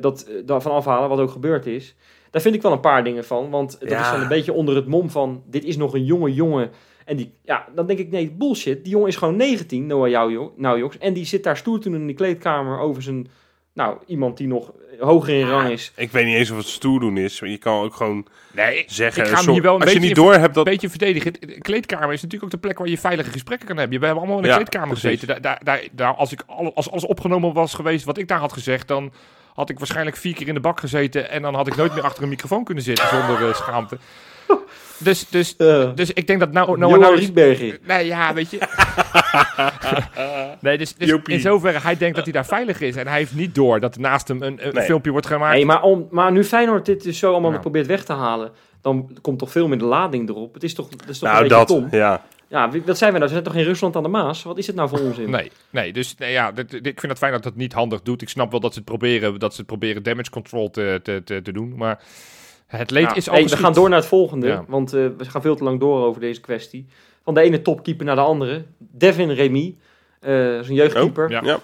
dat 0.00 0.22
eh, 0.22 0.34
daarvan 0.44 0.72
afhalen, 0.72 1.08
wat 1.08 1.18
ook 1.18 1.30
gebeurd 1.30 1.66
is. 1.66 1.94
Daar 2.30 2.42
vind 2.42 2.54
ik 2.54 2.62
wel 2.62 2.72
een 2.72 2.80
paar 2.80 3.04
dingen 3.04 3.24
van, 3.24 3.50
want 3.50 3.80
dat 3.80 3.88
Ja. 3.88 4.00
is 4.00 4.10
dan 4.10 4.20
een 4.20 4.28
beetje 4.28 4.52
onder 4.52 4.74
het 4.76 4.86
mom 4.86 5.10
van, 5.10 5.42
dit 5.46 5.64
is 5.64 5.76
nog 5.76 5.94
een 5.94 6.04
jonge 6.04 6.34
jongen. 6.34 6.70
En 7.04 7.16
die, 7.16 7.32
ja, 7.44 7.66
dan 7.74 7.86
denk 7.86 7.98
ik, 7.98 8.10
nee, 8.10 8.30
bullshit. 8.30 8.82
Die 8.84 8.92
jongen 8.92 9.08
is 9.08 9.16
gewoon 9.16 9.36
19, 9.36 9.86
Noah 9.86 10.50
Naujoks. 10.56 10.98
En 10.98 11.12
die 11.12 11.24
zit 11.24 11.42
daar 11.42 11.56
stoer 11.56 11.80
toen 11.80 11.94
in 11.94 12.06
de 12.06 12.14
kleedkamer 12.14 12.78
over 12.78 13.02
zijn, 13.02 13.28
nou, 13.72 13.98
iemand 14.06 14.36
die 14.36 14.46
nog 14.46 14.72
hoger 15.00 15.34
in 15.40 15.48
rang 15.48 15.70
is. 15.70 15.92
Ik 15.96 16.10
weet 16.10 16.24
niet 16.24 16.34
eens 16.36 16.50
of 16.50 16.56
het 16.56 16.66
stoer 16.66 17.00
doen 17.00 17.16
is. 17.16 17.40
maar 17.40 17.50
Je 17.50 17.56
kan 17.58 17.82
ook 17.82 17.94
gewoon 17.94 18.26
Nee, 18.52 18.84
zeggen. 18.86 19.22
ik 19.22 19.28
ga 19.28 19.34
hem 19.34 19.44
zo- 19.44 19.52
hier 19.52 19.62
wel 19.62 19.74
een 19.74 19.80
als 19.80 19.88
je 19.92 19.94
beetje 19.98 20.14
niet 20.14 20.24
door 20.24 20.32
hebt 20.32 20.46
een 20.46 20.52
dat. 20.52 20.64
beetje 20.64 20.88
verdedigen. 20.90 21.32
De 21.32 21.58
kleedkamer 21.60 22.12
is 22.12 22.22
natuurlijk 22.22 22.44
ook 22.44 22.50
de 22.60 22.66
plek 22.66 22.78
waar 22.78 22.88
je 22.88 22.98
veilige 22.98 23.30
gesprekken 23.30 23.66
kan 23.68 23.76
hebben. 23.76 23.98
We 24.00 24.04
hebben 24.04 24.22
allemaal 24.22 24.40
in 24.42 24.46
de 24.46 24.50
Ja, 24.50 24.56
kleedkamer 24.56 24.88
precies. 24.98 25.20
gezeten. 25.20 25.26
Daar, 25.28 25.40
daar, 25.40 25.60
daar, 25.64 25.88
daar- 25.92 26.14
als, 26.14 26.32
ik 26.32 26.42
alle, 26.46 26.72
als 26.74 26.90
alles 26.90 27.06
opgenomen 27.06 27.52
was 27.52 27.74
geweest 27.74 28.04
wat 28.04 28.18
ik 28.18 28.28
daar 28.28 28.38
had 28.38 28.52
gezegd, 28.52 28.88
dan 28.88 29.12
had 29.56 29.70
ik 29.70 29.78
waarschijnlijk 29.78 30.16
vier 30.16 30.34
keer 30.34 30.48
in 30.48 30.54
de 30.54 30.60
bak 30.60 30.80
gezeten 30.80 31.30
en 31.30 31.42
dan 31.42 31.54
had 31.54 31.66
ik 31.66 31.76
nooit 31.76 31.94
meer 31.94 32.02
achter 32.04 32.22
een 32.22 32.28
microfoon 32.28 32.64
kunnen 32.64 32.84
zitten 32.84 33.08
zonder 33.08 33.48
eh, 33.48 33.54
schaamte. 33.54 33.98
Dus, 34.98 35.28
dus, 35.28 35.56
dus 35.94 36.12
ik 36.12 36.26
denk 36.26 36.40
dat 36.40 36.52
nou, 36.52 36.78
nou, 36.78 36.98
nou 36.98 37.16
Rietbergen. 37.16 37.78
Nee, 37.86 38.06
ja, 38.06 38.34
weet 38.34 38.50
je. 38.50 38.58
nee, 40.60 40.78
dus, 40.78 40.94
dus 40.94 41.12
in 41.24 41.40
zoverre, 41.40 41.78
hij 41.80 41.96
denkt 41.96 42.14
dat 42.16 42.24
hij 42.24 42.32
daar 42.32 42.46
veilig 42.46 42.80
is. 42.80 42.96
En 42.96 43.06
hij 43.06 43.18
heeft 43.18 43.34
niet 43.34 43.54
door 43.54 43.80
dat 43.80 43.94
er 43.94 44.00
naast 44.00 44.28
hem 44.28 44.42
een, 44.42 44.66
een 44.66 44.74
Nee. 44.74 44.84
filmpje 44.84 45.10
wordt 45.10 45.26
gemaakt. 45.26 45.54
Nee, 45.54 45.64
maar, 45.66 45.82
om, 45.82 46.06
maar 46.10 46.32
nu 46.32 46.44
Feyenoord 46.44 46.86
dit 46.86 47.02
dus 47.02 47.18
zo 47.18 47.32
allemaal 47.32 47.52
Ja. 47.52 47.58
probeert 47.58 47.86
weg 47.86 48.04
te 48.04 48.12
halen, 48.12 48.50
dan 48.80 49.18
komt 49.22 49.38
toch 49.38 49.50
veel 49.50 49.68
meer 49.68 49.78
de 49.78 49.84
lading 49.84 50.28
erop. 50.28 50.54
Het 50.54 50.62
is 50.62 50.74
toch, 50.74 50.88
dat 50.88 51.08
is 51.08 51.18
toch 51.18 51.28
Nou, 51.28 51.42
een 51.42 51.48
beetje 51.48 51.66
dat. 51.66 51.90
dom. 51.90 52.00
Ja. 52.00 52.22
Ja, 52.48 52.70
wat 52.84 52.98
zijn 52.98 53.12
we 53.12 53.18
nou? 53.18 53.30
We 53.30 53.34
zijn 53.36 53.42
toch 53.42 53.54
in 53.54 53.64
Rusland 53.64 53.96
aan 53.96 54.02
de 54.02 54.08
Maas? 54.08 54.42
Wat 54.42 54.58
is 54.58 54.66
het 54.66 54.76
nou 54.76 54.88
voor 54.88 54.98
onzin? 55.00 55.30
Nee, 55.30 55.50
nee 55.70 55.92
dus 55.92 56.14
nee, 56.16 56.32
ja, 56.32 56.52
dit, 56.52 56.70
dit- 56.70 56.86
ik 56.86 57.00
vind 57.00 57.12
het 57.12 57.18
fijn 57.20 57.32
dat 57.32 57.44
het 57.44 57.56
niet 57.56 57.72
handig 57.72 58.02
doet. 58.02 58.22
Ik 58.22 58.28
snap 58.28 58.50
wel 58.50 58.60
dat 58.60 58.72
ze 58.72 58.78
het 58.78 58.88
proberen, 58.88 59.38
dat 59.38 59.52
ze 59.52 59.58
het 59.58 59.66
proberen 59.66 60.02
damage 60.02 60.30
control 60.30 60.70
te, 60.70 61.00
te, 61.02 61.22
te, 61.24 61.42
te 61.42 61.52
doen. 61.52 61.76
Maar 61.76 62.02
het 62.66 62.90
leed 62.90 63.02
Ja, 63.02 63.14
is 63.14 63.28
al 63.28 63.34
hey, 63.34 63.44
we 63.44 63.56
gaan 63.56 63.72
door 63.72 63.88
naar 63.88 63.98
het 63.98 64.08
volgende, 64.08 64.46
Ja. 64.46 64.64
want 64.68 64.92
eh, 64.92 65.06
we 65.18 65.24
gaan 65.24 65.42
veel 65.42 65.56
te 65.56 65.64
lang 65.64 65.80
door 65.80 66.04
over 66.06 66.20
deze 66.20 66.40
kwestie. 66.40 66.86
Van 67.22 67.34
de 67.34 67.40
ene 67.40 67.62
topkeeper 67.62 68.04
naar 68.06 68.14
de 68.16 68.20
andere. 68.20 68.64
Devin 68.78 69.30
Remy, 69.30 69.76
eh 70.20 70.44
dat 70.46 70.62
is 70.62 70.68
een 70.68 70.74
jeugdkeeper. 70.74 71.24
Oh, 71.24 71.30
Ja. 71.30 71.40
Ja. 71.44 71.58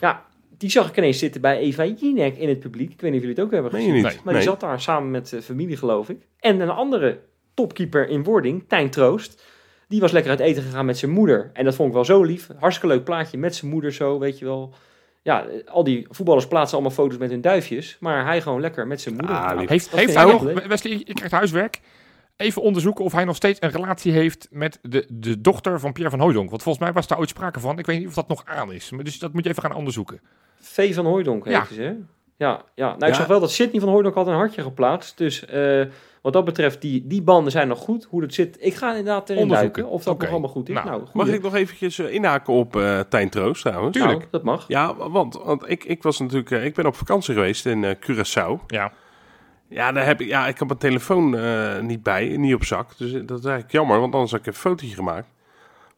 Ja, 0.00 0.24
die 0.58 0.70
zag 0.70 0.88
ik 0.88 0.96
ineens 0.96 1.18
zitten 1.18 1.40
bij 1.40 1.58
Eva 1.58 1.84
Jinek 1.84 2.36
in 2.36 2.48
het 2.48 2.60
publiek. 2.60 2.92
Ik 2.92 3.00
weet 3.00 3.10
niet 3.10 3.20
of 3.20 3.26
jullie 3.26 3.42
het 3.42 3.44
ook 3.44 3.52
hebben 3.52 3.70
gezien. 3.70 4.02
Nee. 4.02 4.16
Maar 4.24 4.34
die 4.34 4.42
zat 4.42 4.60
daar 4.60 4.80
samen 4.80 5.10
met 5.10 5.32
eh, 5.32 5.40
familie, 5.40 5.76
geloof 5.76 6.08
ik. 6.08 6.26
En 6.40 6.60
een 6.60 6.70
andere 6.70 7.18
topkeeper 7.54 8.08
in 8.08 8.22
wording, 8.24 8.64
Tijn 8.68 8.90
Troost. 8.90 9.42
Die 9.88 10.00
was 10.00 10.12
lekker 10.12 10.30
uit 10.30 10.40
eten 10.40 10.62
gegaan 10.62 10.86
met 10.86 10.98
zijn 10.98 11.10
moeder. 11.10 11.50
En 11.52 11.64
dat 11.64 11.74
vond 11.74 11.88
ik 11.88 11.94
wel 11.94 12.04
zo 12.04 12.22
lief. 12.22 12.48
Hartstikke 12.58 12.94
leuk 12.94 13.04
plaatje 13.04 13.38
met 13.38 13.54
zijn 13.54 13.70
moeder 13.70 13.92
zo, 13.92 14.18
weet 14.18 14.38
je 14.38 14.44
wel. 14.44 14.74
Ja, 15.22 15.44
al 15.66 15.84
die 15.84 16.06
voetballers 16.10 16.46
plaatsen 16.48 16.78
allemaal 16.78 16.94
foto's 16.96 17.18
met 17.18 17.30
hun 17.30 17.40
duifjes. 17.40 17.96
Maar 18.00 18.24
hij 18.24 18.40
gewoon 18.42 18.60
lekker 18.60 18.86
met 18.86 19.00
zijn 19.00 19.14
moeder. 19.14 19.36
Ah, 19.36 19.44
Nou, 19.46 19.58
lief. 19.58 19.68
Heeft, 19.68 19.90
heeft 19.90 20.14
hij 20.14 20.24
nog. 20.24 20.42
Wesley, 20.66 20.92
je 21.04 21.12
krijgt 21.14 21.34
huiswerk. 21.34 21.80
Even 22.36 22.62
onderzoeken 22.62 23.04
of 23.04 23.12
hij 23.12 23.24
nog 23.24 23.36
steeds 23.36 23.60
een 23.62 23.70
relatie 23.70 24.12
heeft 24.12 24.48
met 24.50 24.78
de, 24.82 25.06
de 25.08 25.40
dochter 25.40 25.80
van 25.80 25.92
Pierre 25.92 26.10
van 26.10 26.20
Hooydonk. 26.20 26.50
Want 26.50 26.62
volgens 26.62 26.84
mij 26.84 26.92
was 26.94 27.06
daar 27.06 27.18
ooit 27.18 27.28
sprake 27.28 27.60
van. 27.60 27.78
Ik 27.78 27.86
weet 27.86 27.98
niet 27.98 28.08
of 28.08 28.14
dat 28.14 28.28
nog 28.28 28.42
aan 28.44 28.72
is. 28.72 28.90
Maar 28.90 29.04
Dus 29.04 29.18
dat 29.18 29.32
moet 29.32 29.44
je 29.44 29.50
even 29.50 29.62
gaan 29.62 29.74
onderzoeken. 29.74 30.20
V 30.60 30.94
van 30.94 31.06
Hooijdonk 31.06 31.44
heet 31.44 31.54
Ja. 31.54 31.64
ze, 31.72 31.82
hè? 31.82 31.92
Ja, 32.36 32.62
ja. 32.74 32.86
Nou, 32.86 32.96
ik 32.96 33.08
Ja. 33.08 33.14
zag 33.14 33.26
wel 33.26 33.40
dat 33.40 33.50
Sidney 33.52 33.80
van 33.80 33.88
Hooijdonk 33.88 34.14
had 34.16 34.26
een 34.26 34.32
hartje 34.34 34.62
geplaatst. 34.62 35.18
Dus 35.18 35.44
eh, 35.46 35.82
wat 36.22 36.32
dat 36.32 36.44
betreft, 36.44 36.80
die, 36.80 37.06
die 37.06 37.22
banden 37.22 37.52
zijn 37.52 37.68
nog 37.68 37.78
goed. 37.78 38.06
Hoe 38.10 38.20
dat 38.20 38.34
zit, 38.34 38.56
ik 38.60 38.74
ga 38.74 38.88
inderdaad 38.88 39.28
erin 39.30 39.42
Onderzoeken. 39.42 39.74
duiken. 39.74 39.96
Of 39.98 40.04
dat 40.04 40.14
Oké. 40.14 40.22
nog 40.22 40.32
allemaal 40.32 40.50
goed 40.50 40.68
is. 40.68 40.74
Nou, 40.74 40.86
Nou, 40.86 41.02
Mag 41.12 41.28
ik 41.28 41.42
nog 41.42 41.54
eventjes 41.54 41.98
eh, 41.98 42.12
inhaken 42.14 42.52
op 42.52 42.76
eh 42.76 43.00
Tijn 43.00 43.28
Troost 43.28 43.62
trouwens? 43.62 43.96
Tuurlijk. 43.96 44.18
Nou, 44.18 44.30
dat 44.30 44.42
mag. 44.42 44.64
Ja, 44.68 44.94
want, 44.96 45.40
want 45.44 45.70
ik, 45.70 45.84
ik 45.84 46.02
was 46.02 46.18
natuurlijk, 46.18 46.50
eh, 46.50 46.64
ik 46.64 46.74
ben 46.74 46.86
op 46.86 46.94
vakantie 46.96 47.34
geweest 47.34 47.66
in 47.66 47.84
eh, 47.84 47.94
Curaçao. 47.94 48.66
Ja. 48.66 48.92
Ja, 49.68 49.92
daar 49.92 50.06
heb 50.06 50.20
ik, 50.20 50.28
ja, 50.28 50.46
ik 50.46 50.58
heb 50.58 50.68
mijn 50.68 50.80
telefoon 50.80 51.36
eh, 51.36 51.78
niet 51.80 52.02
bij, 52.02 52.36
niet 52.36 52.54
op 52.54 52.64
zak. 52.64 52.98
Dus 52.98 53.10
dat 53.12 53.38
is 53.38 53.44
eigenlijk 53.44 53.72
jammer, 53.72 54.00
want 54.00 54.12
anders 54.12 54.30
had 54.32 54.40
ik 54.40 54.46
een 54.46 54.52
fotootje 54.54 54.94
gemaakt. 54.94 55.26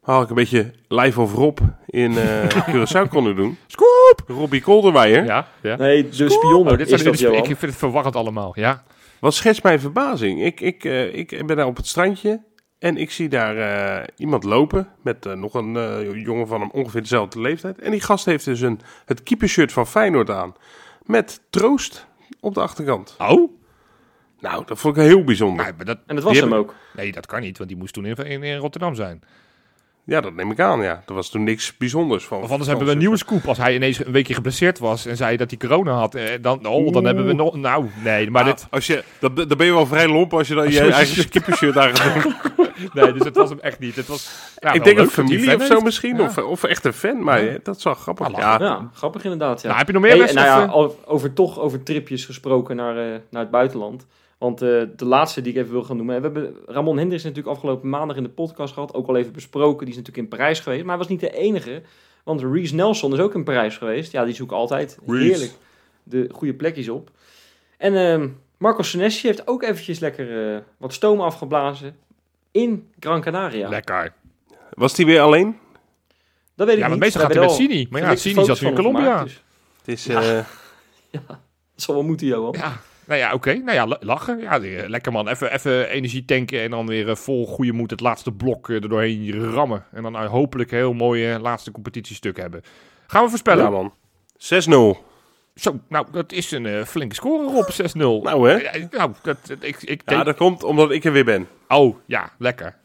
Maar 0.05 0.15
had 0.15 0.23
ik 0.23 0.29
een 0.29 0.35
beetje 0.35 0.71
live 0.87 1.21
of 1.21 1.33
Rob 1.33 1.59
in 1.85 2.17
eh 2.17 2.43
Curaçao 2.69 3.09
kunnen 3.09 3.35
doen. 3.35 3.57
Scoop! 3.67 4.23
Robbie 4.27 4.61
Kolderweijer. 4.61 5.25
Ja, 5.25 5.47
ja. 5.61 5.75
Nee, 5.75 6.09
de 6.09 6.29
spionnen 6.29 6.71
Oh, 6.71 6.77
dit 6.77 6.91
is 6.91 7.03
dit 7.03 7.21
ik 7.21 7.45
vind 7.45 7.61
het 7.61 7.75
verwarrend 7.75 8.15
allemaal. 8.15 8.51
Ja. 8.55 8.83
Wat 9.21 9.33
schetst 9.33 9.63
mijn 9.63 9.79
verbazing? 9.79 10.43
Ik, 10.43 10.59
ik, 10.59 10.83
eh, 10.83 11.15
ik 11.15 11.45
ben 11.45 11.55
daar 11.57 11.65
op 11.65 11.77
het 11.77 11.87
strandje 11.87 12.41
en 12.81 12.97
ik 12.97 13.11
zie 13.11 13.29
daar 13.29 13.57
eh, 13.57 14.07
iemand 14.17 14.43
lopen 14.43 14.87
met 15.01 15.25
eh, 15.25 15.33
nog 15.33 15.53
een 15.53 15.75
eh, 15.75 16.23
jongen 16.23 16.47
van 16.47 16.61
hem 16.61 16.69
ongeveer 16.71 17.01
dezelfde 17.01 17.41
leeftijd. 17.41 17.79
En 17.79 17.91
die 17.91 18.01
gast 18.01 18.25
heeft 18.25 18.45
dus 18.45 18.61
een, 18.61 18.79
het 19.05 19.23
keepershirt 19.23 19.71
van 19.71 19.87
Feyenoord 19.87 20.29
aan 20.29 20.55
met 21.05 21.41
troost 21.49 22.07
op 22.39 22.53
de 22.53 22.61
achterkant. 22.61 23.15
Oh? 23.17 23.51
Nou, 24.39 24.65
dat 24.65 24.79
vond 24.79 24.97
ik 24.97 25.03
heel 25.03 25.23
bijzonder. 25.23 25.65
Nee, 25.65 25.73
maar 25.77 25.85
dat, 25.85 25.97
En 26.05 26.15
dat 26.15 26.23
was 26.23 26.39
hem 26.39 26.53
ook. 26.53 26.75
nee, 26.95 27.11
dat 27.11 27.25
kan 27.25 27.41
niet, 27.41 27.57
want 27.57 27.69
die 27.69 27.77
moest 27.79 27.93
toen 27.93 28.05
in, 28.05 28.15
in, 28.15 28.43
in 28.43 28.57
Rotterdam 28.57 28.95
zijn. 28.95 29.21
Ja, 30.11 30.21
dat 30.21 30.33
neem 30.33 30.51
ik 30.51 30.59
aan, 30.59 30.81
ja. 30.81 31.03
Er 31.07 31.13
was 31.13 31.29
toen 31.29 31.43
niks 31.43 31.77
bijzonders 31.77 32.23
van. 32.25 32.41
Of 32.41 32.49
anders 32.49 32.67
hebben 32.69 32.85
we 32.85 32.91
een 32.91 32.97
nieuwe 32.97 33.17
scoop. 33.17 33.47
Als 33.47 33.57
hij 33.57 33.75
ineens 33.75 34.05
een 34.05 34.11
weekje 34.11 34.33
geblesseerd 34.33 34.79
was 34.79 35.05
en 35.05 35.17
zei 35.17 35.37
dat 35.37 35.49
hij 35.49 35.59
corona 35.59 35.91
had, 35.93 36.15
eh, 36.15 36.23
dan, 36.41 36.65
oh, 36.65 36.93
dan 36.93 37.05
hebben 37.05 37.25
we 37.25 37.33
nog... 37.33 37.55
Nou, 37.55 37.85
nee, 38.03 38.23
maar 38.31 38.43
Maar 38.43 38.53
dit... 38.53 38.67
als 38.69 38.87
je, 38.87 39.03
dan, 39.19 39.35
dan 39.35 39.47
ben 39.57 39.65
je 39.65 39.73
wel 39.73 39.85
vrij 39.85 40.07
lomp 40.07 40.33
als 40.33 40.47
je 40.47 40.53
dan 40.55 40.65
Als 40.65 40.73
je 40.73 40.83
je- 40.83 40.91
eigen 40.91 41.29
keepershirt 41.29 41.77
aan 41.77 41.95
gaat 41.97 42.23
doen. 42.23 42.33
Nee, 42.93 43.13
dus 43.13 43.23
het 43.23 43.35
was 43.35 43.49
hem 43.49 43.59
echt 43.59 43.79
niet. 43.79 43.95
Het 43.95 44.07
was, 44.07 44.31
ja, 44.59 44.71
ik 44.71 44.83
denk 44.83 44.97
een 44.97 45.07
familie 45.07 45.55
of 45.55 45.63
zo 45.63 45.73
heeft. 45.73 45.83
misschien. 45.83 46.15
Ja. 46.17 46.23
Of, 46.23 46.37
of 46.37 46.63
echt 46.63 46.85
een 46.85 46.93
fan, 46.93 47.23
maar 47.23 47.43
Ja. 47.43 47.49
eh, 47.49 47.55
dat 47.63 47.77
is 47.77 47.83
wel 47.83 47.93
grappig. 47.93 48.27
Ah, 48.27 48.37
Ja, 48.37 48.57
Ja, 48.59 48.89
grappig 48.93 49.23
inderdaad. 49.23 49.61
Ja. 49.61 49.65
Nou, 49.67 49.77
heb 49.77 49.87
je 49.87 49.93
nog 49.93 50.01
meer 50.01 50.23
Hey, 50.23 50.33
nou 50.33 50.69
al- 50.69 50.95
over, 51.05 51.33
toch 51.33 51.59
over 51.59 51.83
tripjes 51.83 52.25
gesproken 52.25 52.75
naar, 52.75 52.97
eh, 52.97 53.19
naar 53.29 53.41
het 53.41 53.51
buitenland. 53.51 54.05
Want 54.41 54.61
eh, 54.61 54.81
de 54.95 55.05
laatste 55.05 55.41
die 55.41 55.53
ik 55.53 55.57
even 55.59 55.71
wil 55.71 55.83
gaan 55.83 55.95
noemen. 55.97 56.15
We 56.15 56.21
hebben 56.21 56.55
Ramon 56.65 56.97
Hendricks 56.97 57.23
natuurlijk 57.23 57.55
afgelopen 57.55 57.89
maandag 57.89 58.17
in 58.17 58.23
de 58.23 58.29
podcast 58.29 58.73
gehad. 58.73 58.93
Ook 58.93 59.07
al 59.07 59.15
even 59.15 59.31
besproken. 59.33 59.85
Die 59.85 59.89
is 59.95 59.99
natuurlijk 59.99 60.31
in 60.31 60.37
Parijs 60.37 60.59
geweest. 60.59 60.81
Maar 60.81 60.89
hij 60.89 60.97
was 60.97 61.07
niet 61.07 61.19
de 61.19 61.31
enige. 61.37 61.81
Want 62.23 62.41
Reese 62.41 62.75
Nelson 62.75 63.13
is 63.13 63.19
ook 63.19 63.35
in 63.35 63.43
Parijs 63.43 63.77
geweest. 63.77 64.11
Ja, 64.11 64.25
die 64.25 64.33
zoeken 64.33 64.57
altijd 64.57 64.97
Reece. 65.07 65.23
heerlijk 65.23 65.51
de 66.03 66.29
goede 66.33 66.53
plekjes 66.53 66.89
op. 66.89 67.11
En 67.77 67.95
ehm, 67.95 68.27
Marco 68.57 68.81
Senesi 68.81 69.27
heeft 69.27 69.47
ook 69.47 69.63
eventjes 69.63 69.99
lekker 69.99 70.53
eh, 70.55 70.61
wat 70.77 70.93
stoom 70.93 71.21
afgeblazen 71.21 71.95
in 72.51 72.87
Gran 72.99 73.21
Canaria. 73.21 73.69
Lekker. 73.69 74.13
Was 74.73 74.93
die 74.95 75.05
weer 75.05 75.21
alleen? 75.21 75.57
Dat 76.55 76.67
weet 76.67 76.75
ik 76.77 76.81
Ja, 76.83 76.87
niet. 76.89 76.89
maar 76.89 76.97
meestal 76.97 77.21
gaat 77.21 77.33
hij 77.33 77.41
met 77.45 77.51
Sini. 77.51 77.87
Maar 77.89 78.01
ja, 78.01 78.15
Sini 78.15 78.43
zat 78.45 78.61
nu 78.61 78.67
in 78.67 78.75
Colombia. 78.75 79.01
gemaakt, 79.03 79.23
dus- 79.23 79.43
Het 79.77 79.87
is, 79.87 80.05
Ja. 80.05 80.21
eh, 80.21 80.45
Dat 81.27 81.37
zal 81.75 81.95
wel 81.95 82.03
moeten, 82.03 82.27
Johan. 82.27 82.55
Ja, 82.57 82.81
nou 83.05 83.19
ja, 83.19 83.33
oké. 83.33 83.53
Nou 83.53 83.73
ja, 83.73 83.87
la- 83.87 83.97
lachen. 83.99 84.39
Ja, 84.39 84.59
eh, 84.59 84.87
lekker 84.89 85.11
man. 85.11 85.27
Even, 85.27 85.53
even 85.53 85.89
energie 85.89 86.25
tanken 86.25 86.61
en 86.61 86.69
dan 86.69 86.87
weer 86.87 87.09
eh, 87.09 87.15
vol 87.15 87.47
goede 87.47 87.71
moed 87.71 87.91
het 87.91 87.99
laatste 87.99 88.31
blok 88.31 88.69
eh, 88.69 88.75
er 88.75 88.89
doorheen 88.89 89.51
rammen. 89.53 89.85
En 89.91 90.03
dan 90.03 90.15
hopelijk 90.25 90.71
een 90.71 90.77
heel 90.77 90.93
mooi 90.93 91.37
laatste 91.37 91.71
competitiestuk 91.71 92.37
hebben. 92.37 92.61
Gaan 93.07 93.23
we 93.23 93.29
voorspellen? 93.29 93.63
ja, 93.63 93.69
man. 93.69 93.93
6-0. 94.37 95.09
Zo, 95.55 95.79
nou, 95.89 96.05
dat 96.11 96.31
is 96.31 96.51
een 96.51 96.85
flinke 96.85 97.15
score 97.15 97.57
op 97.57 97.71
6-0. 97.71 98.23
Nou, 98.23 98.49
hè? 98.49 98.55
Ja, 98.55 98.87
nou, 98.91 99.11
dat, 99.21 99.37
ik, 99.59 99.81
ik 99.83 100.01
Ja, 100.05 100.11
denk... 100.13 100.25
dat 100.25 100.35
komt 100.35 100.63
omdat 100.63 100.91
ik 100.91 101.03
er 101.05 101.11
weer 101.11 101.25
ben. 101.25 101.47
Oh, 101.67 101.97
ja, 102.05 102.29
lekker. 102.37 102.75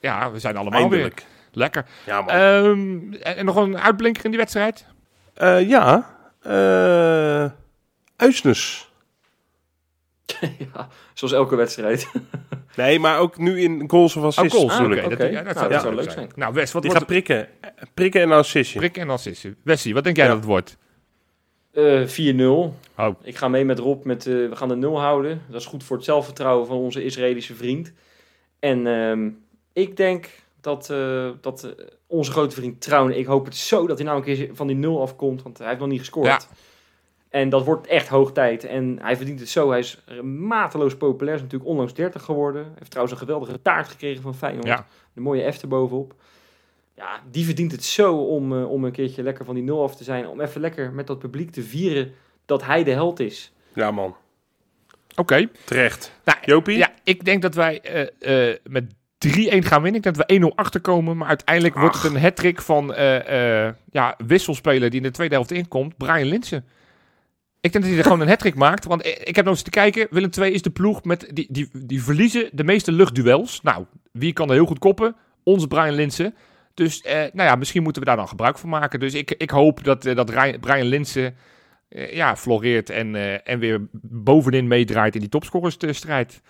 Ja, 0.00 0.30
we 0.32 0.38
zijn 0.38 0.56
allemaal 0.56 0.80
Eindelijk. 0.80 1.14
weer. 1.18 1.26
Lekker. 1.52 1.84
Ja, 2.06 2.20
man. 2.20 2.30
Ehm, 2.34 3.12
en, 3.22 3.36
en 3.36 3.44
nog 3.44 3.56
een 3.56 3.78
uitblinker 3.78 4.24
in 4.24 4.30
die 4.30 4.38
wedstrijd? 4.40 4.86
Ja. 5.66 6.16
eh 6.42 7.44
Uisnes. 8.16 8.87
ja, 10.74 10.88
zoals 11.14 11.32
elke 11.32 11.56
wedstrijd. 11.56 12.08
Nee, 12.76 12.98
maar 12.98 13.18
ook 13.18 13.38
nu 13.38 13.60
in 13.60 13.84
goals 13.90 14.16
of 14.16 14.22
assists 14.24 14.54
Oh, 14.54 14.60
goals. 14.60 14.72
Ah, 14.72 14.78
natuurlijk. 14.80 15.18
dat, 15.18 15.30
ja, 15.30 15.42
dat 15.42 15.44
Nou, 15.44 15.54
zou, 15.58 15.68
dat 15.68 15.80
zou 15.80 15.94
zou 15.94 16.04
leuk 16.04 16.10
zijn. 16.14 16.30
Nou, 16.34 16.54
Wes, 16.54 16.72
wat 16.72 16.82
Die 16.82 16.90
wordt 16.90 17.04
gaat 17.04 17.12
prikken. 17.12 17.48
Prikken 17.94 18.20
en 18.20 18.30
een 18.30 18.36
assistje. 18.38 18.78
Prik 18.78 18.96
en 18.96 19.10
assist. 19.10 19.46
Wessie, 19.62 19.94
wat 19.94 20.04
denk 20.04 20.16
jij 20.16 20.24
Ja. 20.24 20.30
dat 20.30 20.40
het 20.40 20.48
wordt? 20.50 20.76
Eh 21.72 22.06
4-0. 22.06 22.74
Oh. 22.96 23.08
Ik 23.22 23.36
ga 23.36 23.48
mee 23.48 23.64
met 23.64 23.78
Rob. 23.78 24.04
Met, 24.04 24.26
eh, 24.26 24.32
we 24.32 24.56
gaan 24.56 24.68
de 24.68 24.76
0 24.76 25.00
houden. 25.00 25.42
Dat 25.50 25.60
is 25.60 25.66
goed 25.66 25.84
voor 25.84 25.96
het 25.96 26.04
zelfvertrouwen 26.04 26.66
van 26.66 26.76
onze 26.76 27.04
Israëlische 27.04 27.54
vriend. 27.54 27.92
En 28.58 28.86
ehm, 28.86 29.28
ik 29.72 29.96
denk 29.96 30.28
dat, 30.60 30.90
eh, 30.90 31.30
dat 31.40 31.64
eh, 31.64 31.70
onze 32.06 32.30
grote 32.30 32.54
vriend 32.54 32.80
Trouwen... 32.80 33.18
Ik 33.18 33.26
hoop 33.26 33.44
het 33.44 33.56
zo 33.56 33.86
dat 33.86 33.98
hij 33.98 34.06
nou 34.06 34.18
een 34.18 34.24
keer 34.24 34.48
van 34.52 34.66
die 34.66 34.76
0 34.76 35.00
afkomt. 35.00 35.42
Want 35.42 35.58
hij 35.58 35.66
heeft 35.66 35.80
nog 35.80 35.88
niet 35.88 35.98
gescoord. 35.98 36.26
Ja. 36.26 36.40
En 37.28 37.48
dat 37.48 37.64
wordt 37.64 37.86
echt 37.86 38.08
hoog 38.08 38.32
tijd. 38.32 38.64
En 38.64 38.98
hij 39.02 39.16
verdient 39.16 39.40
het 39.40 39.48
zo. 39.48 39.70
Hij 39.70 39.78
is 39.78 40.04
mateloos 40.22 40.96
populair. 40.96 41.36
Is 41.36 41.42
natuurlijk 41.42 41.70
onlangs 41.70 41.94
30 41.94 42.22
geworden. 42.22 42.62
Hij 42.62 42.72
heeft 42.78 42.90
trouwens 42.90 43.20
een 43.20 43.26
geweldige 43.26 43.62
taart 43.62 43.88
gekregen 43.88 44.22
van 44.22 44.34
Feyenoord. 44.34 44.66
Ja. 44.66 44.86
De 45.12 45.20
mooie 45.20 45.52
F 45.52 45.62
erbovenop. 45.62 46.14
Ja, 46.94 47.20
die 47.30 47.44
verdient 47.44 47.72
het 47.72 47.84
zo 47.84 48.16
om, 48.16 48.58
eh, 48.58 48.70
om 48.70 48.84
een 48.84 48.92
keertje 48.92 49.22
lekker 49.22 49.44
van 49.44 49.54
die 49.54 49.64
0 49.64 49.82
af 49.82 49.96
te 49.96 50.04
zijn. 50.04 50.28
Om 50.28 50.40
even 50.40 50.60
lekker 50.60 50.92
met 50.92 51.06
dat 51.06 51.18
publiek 51.18 51.50
te 51.50 51.62
vieren 51.62 52.12
dat 52.44 52.64
hij 52.64 52.84
de 52.84 52.90
held 52.90 53.20
is. 53.20 53.52
Ja, 53.72 53.90
man. 53.90 54.16
Oké. 55.16 55.48
Terecht. 55.64 56.12
Nou, 56.24 56.38
Jopie? 56.42 56.76
Ja, 56.76 56.92
ik 57.04 57.24
denk 57.24 57.42
dat 57.42 57.54
wij 57.54 57.80
eh, 57.80 58.50
eh, 58.50 58.56
met 58.64 58.94
3-1 59.18 59.64
gaan 59.64 59.82
winnen. 59.82 59.94
Ik 59.94 60.02
denk 60.02 60.16
dat 60.16 60.26
we 60.26 60.34
1-0 60.34 60.52
achterkomen. 60.54 61.16
Maar 61.16 61.28
uiteindelijk 61.28 61.74
wordt 61.74 62.02
het 62.02 62.14
een 62.14 62.20
hat 62.20 62.64
van 62.64 62.94
eh, 62.94 63.66
eh, 63.66 63.74
ja, 63.90 64.14
wisselspeler 64.26 64.90
die 64.90 65.00
in 65.00 65.06
de 65.06 65.12
tweede 65.12 65.34
helft 65.34 65.50
inkomt. 65.50 65.96
Brian 65.96 66.28
Linsen. 66.28 66.64
Ik 67.68 67.74
denk 67.74 67.84
dat 67.84 67.92
hij 67.94 68.04
er 68.04 68.10
gewoon 68.10 68.28
een 68.28 68.38
hat 68.38 68.54
maakt. 68.54 68.84
Want 68.84 69.02
eh, 69.02 69.12
ik 69.24 69.36
heb 69.36 69.44
nog 69.44 69.54
eens 69.54 69.62
te 69.62 69.70
kijken. 69.70 70.06
Willem 70.10 70.30
II 70.38 70.52
is 70.52 70.62
de 70.62 70.70
ploeg 70.70 71.04
met 71.04 71.30
die, 71.32 71.46
die, 71.50 71.68
die 71.72 72.02
verliezen 72.02 72.48
de 72.52 72.64
meeste 72.64 72.92
luchtduels. 72.92 73.60
Nou, 73.62 73.84
wie 74.12 74.32
kan 74.32 74.48
er 74.48 74.54
heel 74.54 74.66
goed 74.66 74.78
koppen? 74.78 75.16
Onze 75.42 75.68
Brian 75.68 75.94
Linsen. 75.94 76.34
Dus 76.74 77.00
eh, 77.00 77.14
nou 77.14 77.48
ja, 77.48 77.54
misschien 77.54 77.82
moeten 77.82 78.02
we 78.02 78.08
daar 78.08 78.16
dan 78.16 78.28
gebruik 78.28 78.58
van 78.58 78.68
maken. 78.68 79.00
Dus 79.00 79.14
ik, 79.14 79.30
ik 79.30 79.50
hoop 79.50 79.84
dat, 79.84 80.06
eh, 80.06 80.16
dat 80.16 80.30
Ryan- 80.30 80.60
Brian 80.60 80.86
Linsen 80.86 81.36
eh, 81.88 82.14
ja, 82.14 82.36
floreert 82.36 82.90
en, 82.90 83.14
eh, 83.14 83.48
en 83.48 83.58
weer 83.58 83.86
bovenin 84.02 84.68
meedraait 84.68 85.14
in 85.14 85.20
die 85.20 85.28
topscorersstrijd. 85.28 86.40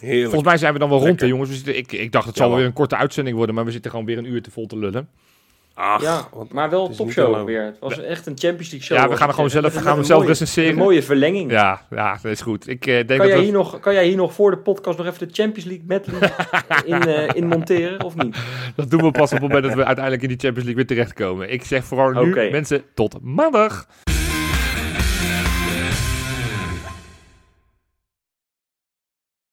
Heerlijk. 0.00 0.22
Volgens 0.24 0.44
mij 0.44 0.56
zijn 0.56 0.72
we 0.72 0.78
dan 0.78 0.88
wel 0.88 1.00
rond, 1.06 1.20
hè, 1.20 1.26
jongens. 1.26 1.48
We 1.48 1.54
zitten, 1.54 1.76
ik, 1.76 1.92
ik 1.92 2.12
dacht 2.12 2.26
het 2.26 2.36
zal 2.36 2.56
weer 2.56 2.64
een 2.64 2.72
korte 2.72 2.96
uitzending 2.96 3.36
worden, 3.36 3.54
maar 3.54 3.64
we 3.64 3.70
zitten 3.70 3.90
gewoon 3.90 4.06
weer 4.06 4.18
een 4.18 4.32
uur 4.32 4.42
te 4.42 4.50
vol 4.50 4.66
te 4.66 4.78
lullen. 4.78 5.08
Ach, 5.76 6.00
ja, 6.02 6.28
maar 6.50 6.70
wel 6.70 6.88
niet 6.88 6.96
topshow 6.96 7.44
weer. 7.46 7.62
Het 7.62 7.76
was 7.80 8.00
echt 8.00 8.26
een 8.26 8.38
Champions 8.38 8.70
League 8.70 8.80
show. 8.80 8.96
ja, 8.98 9.08
we 9.08 9.16
gaan 9.16 9.28
er 9.28 9.34
gewoon 9.34 9.50
zelf, 9.50 9.62
Met 9.64 9.76
gaan 9.82 9.92
we 9.92 9.98
een 9.98 10.04
zelf 10.04 10.18
mooie- 10.20 10.30
recenseren. 10.32 10.70
Een 10.70 10.76
mooie 10.76 11.02
verlenging. 11.02 11.50
Ja, 11.50 11.82
ja, 11.90 12.18
dat 12.22 12.32
is 12.32 12.40
goed. 12.40 12.68
Ik 12.68 12.86
eh, 12.86 12.94
denk 12.94 13.08
Kan, 13.08 13.18
dat 13.18 13.28
jij 13.28 13.38
hier 13.42 13.52
nog, 13.52 13.80
kan 13.80 13.94
jij 13.94 14.06
hier 14.06 14.16
nog 14.16 14.32
voor 14.32 14.50
de 14.50 14.56
podcast 14.56 14.98
nog 14.98 15.06
even 15.06 15.28
de 15.28 15.34
Champions 15.34 15.64
League 15.68 15.84
medley 15.88 16.30
in, 17.00 17.02
eh, 17.08 17.34
in 17.34 17.46
monteren, 17.46 18.02
of 18.04 18.16
niet? 18.16 18.36
dat 18.76 18.90
doen 18.90 19.02
we 19.02 19.10
pas 19.10 19.32
op 19.32 19.38
het 19.38 19.40
moment 19.48 19.62
dat 19.64 19.74
we 19.74 19.84
uiteindelijk 19.84 20.22
in 20.24 20.28
die 20.28 20.38
Champions 20.40 20.68
League 20.68 20.84
weer 20.86 20.96
terechtkomen. 20.96 21.52
Ik 21.52 21.64
zeg 21.64 21.84
vooral 21.84 22.10
nu, 22.24 22.50
mensen, 22.50 22.82
tot 22.94 23.16
maandag. 23.22 23.86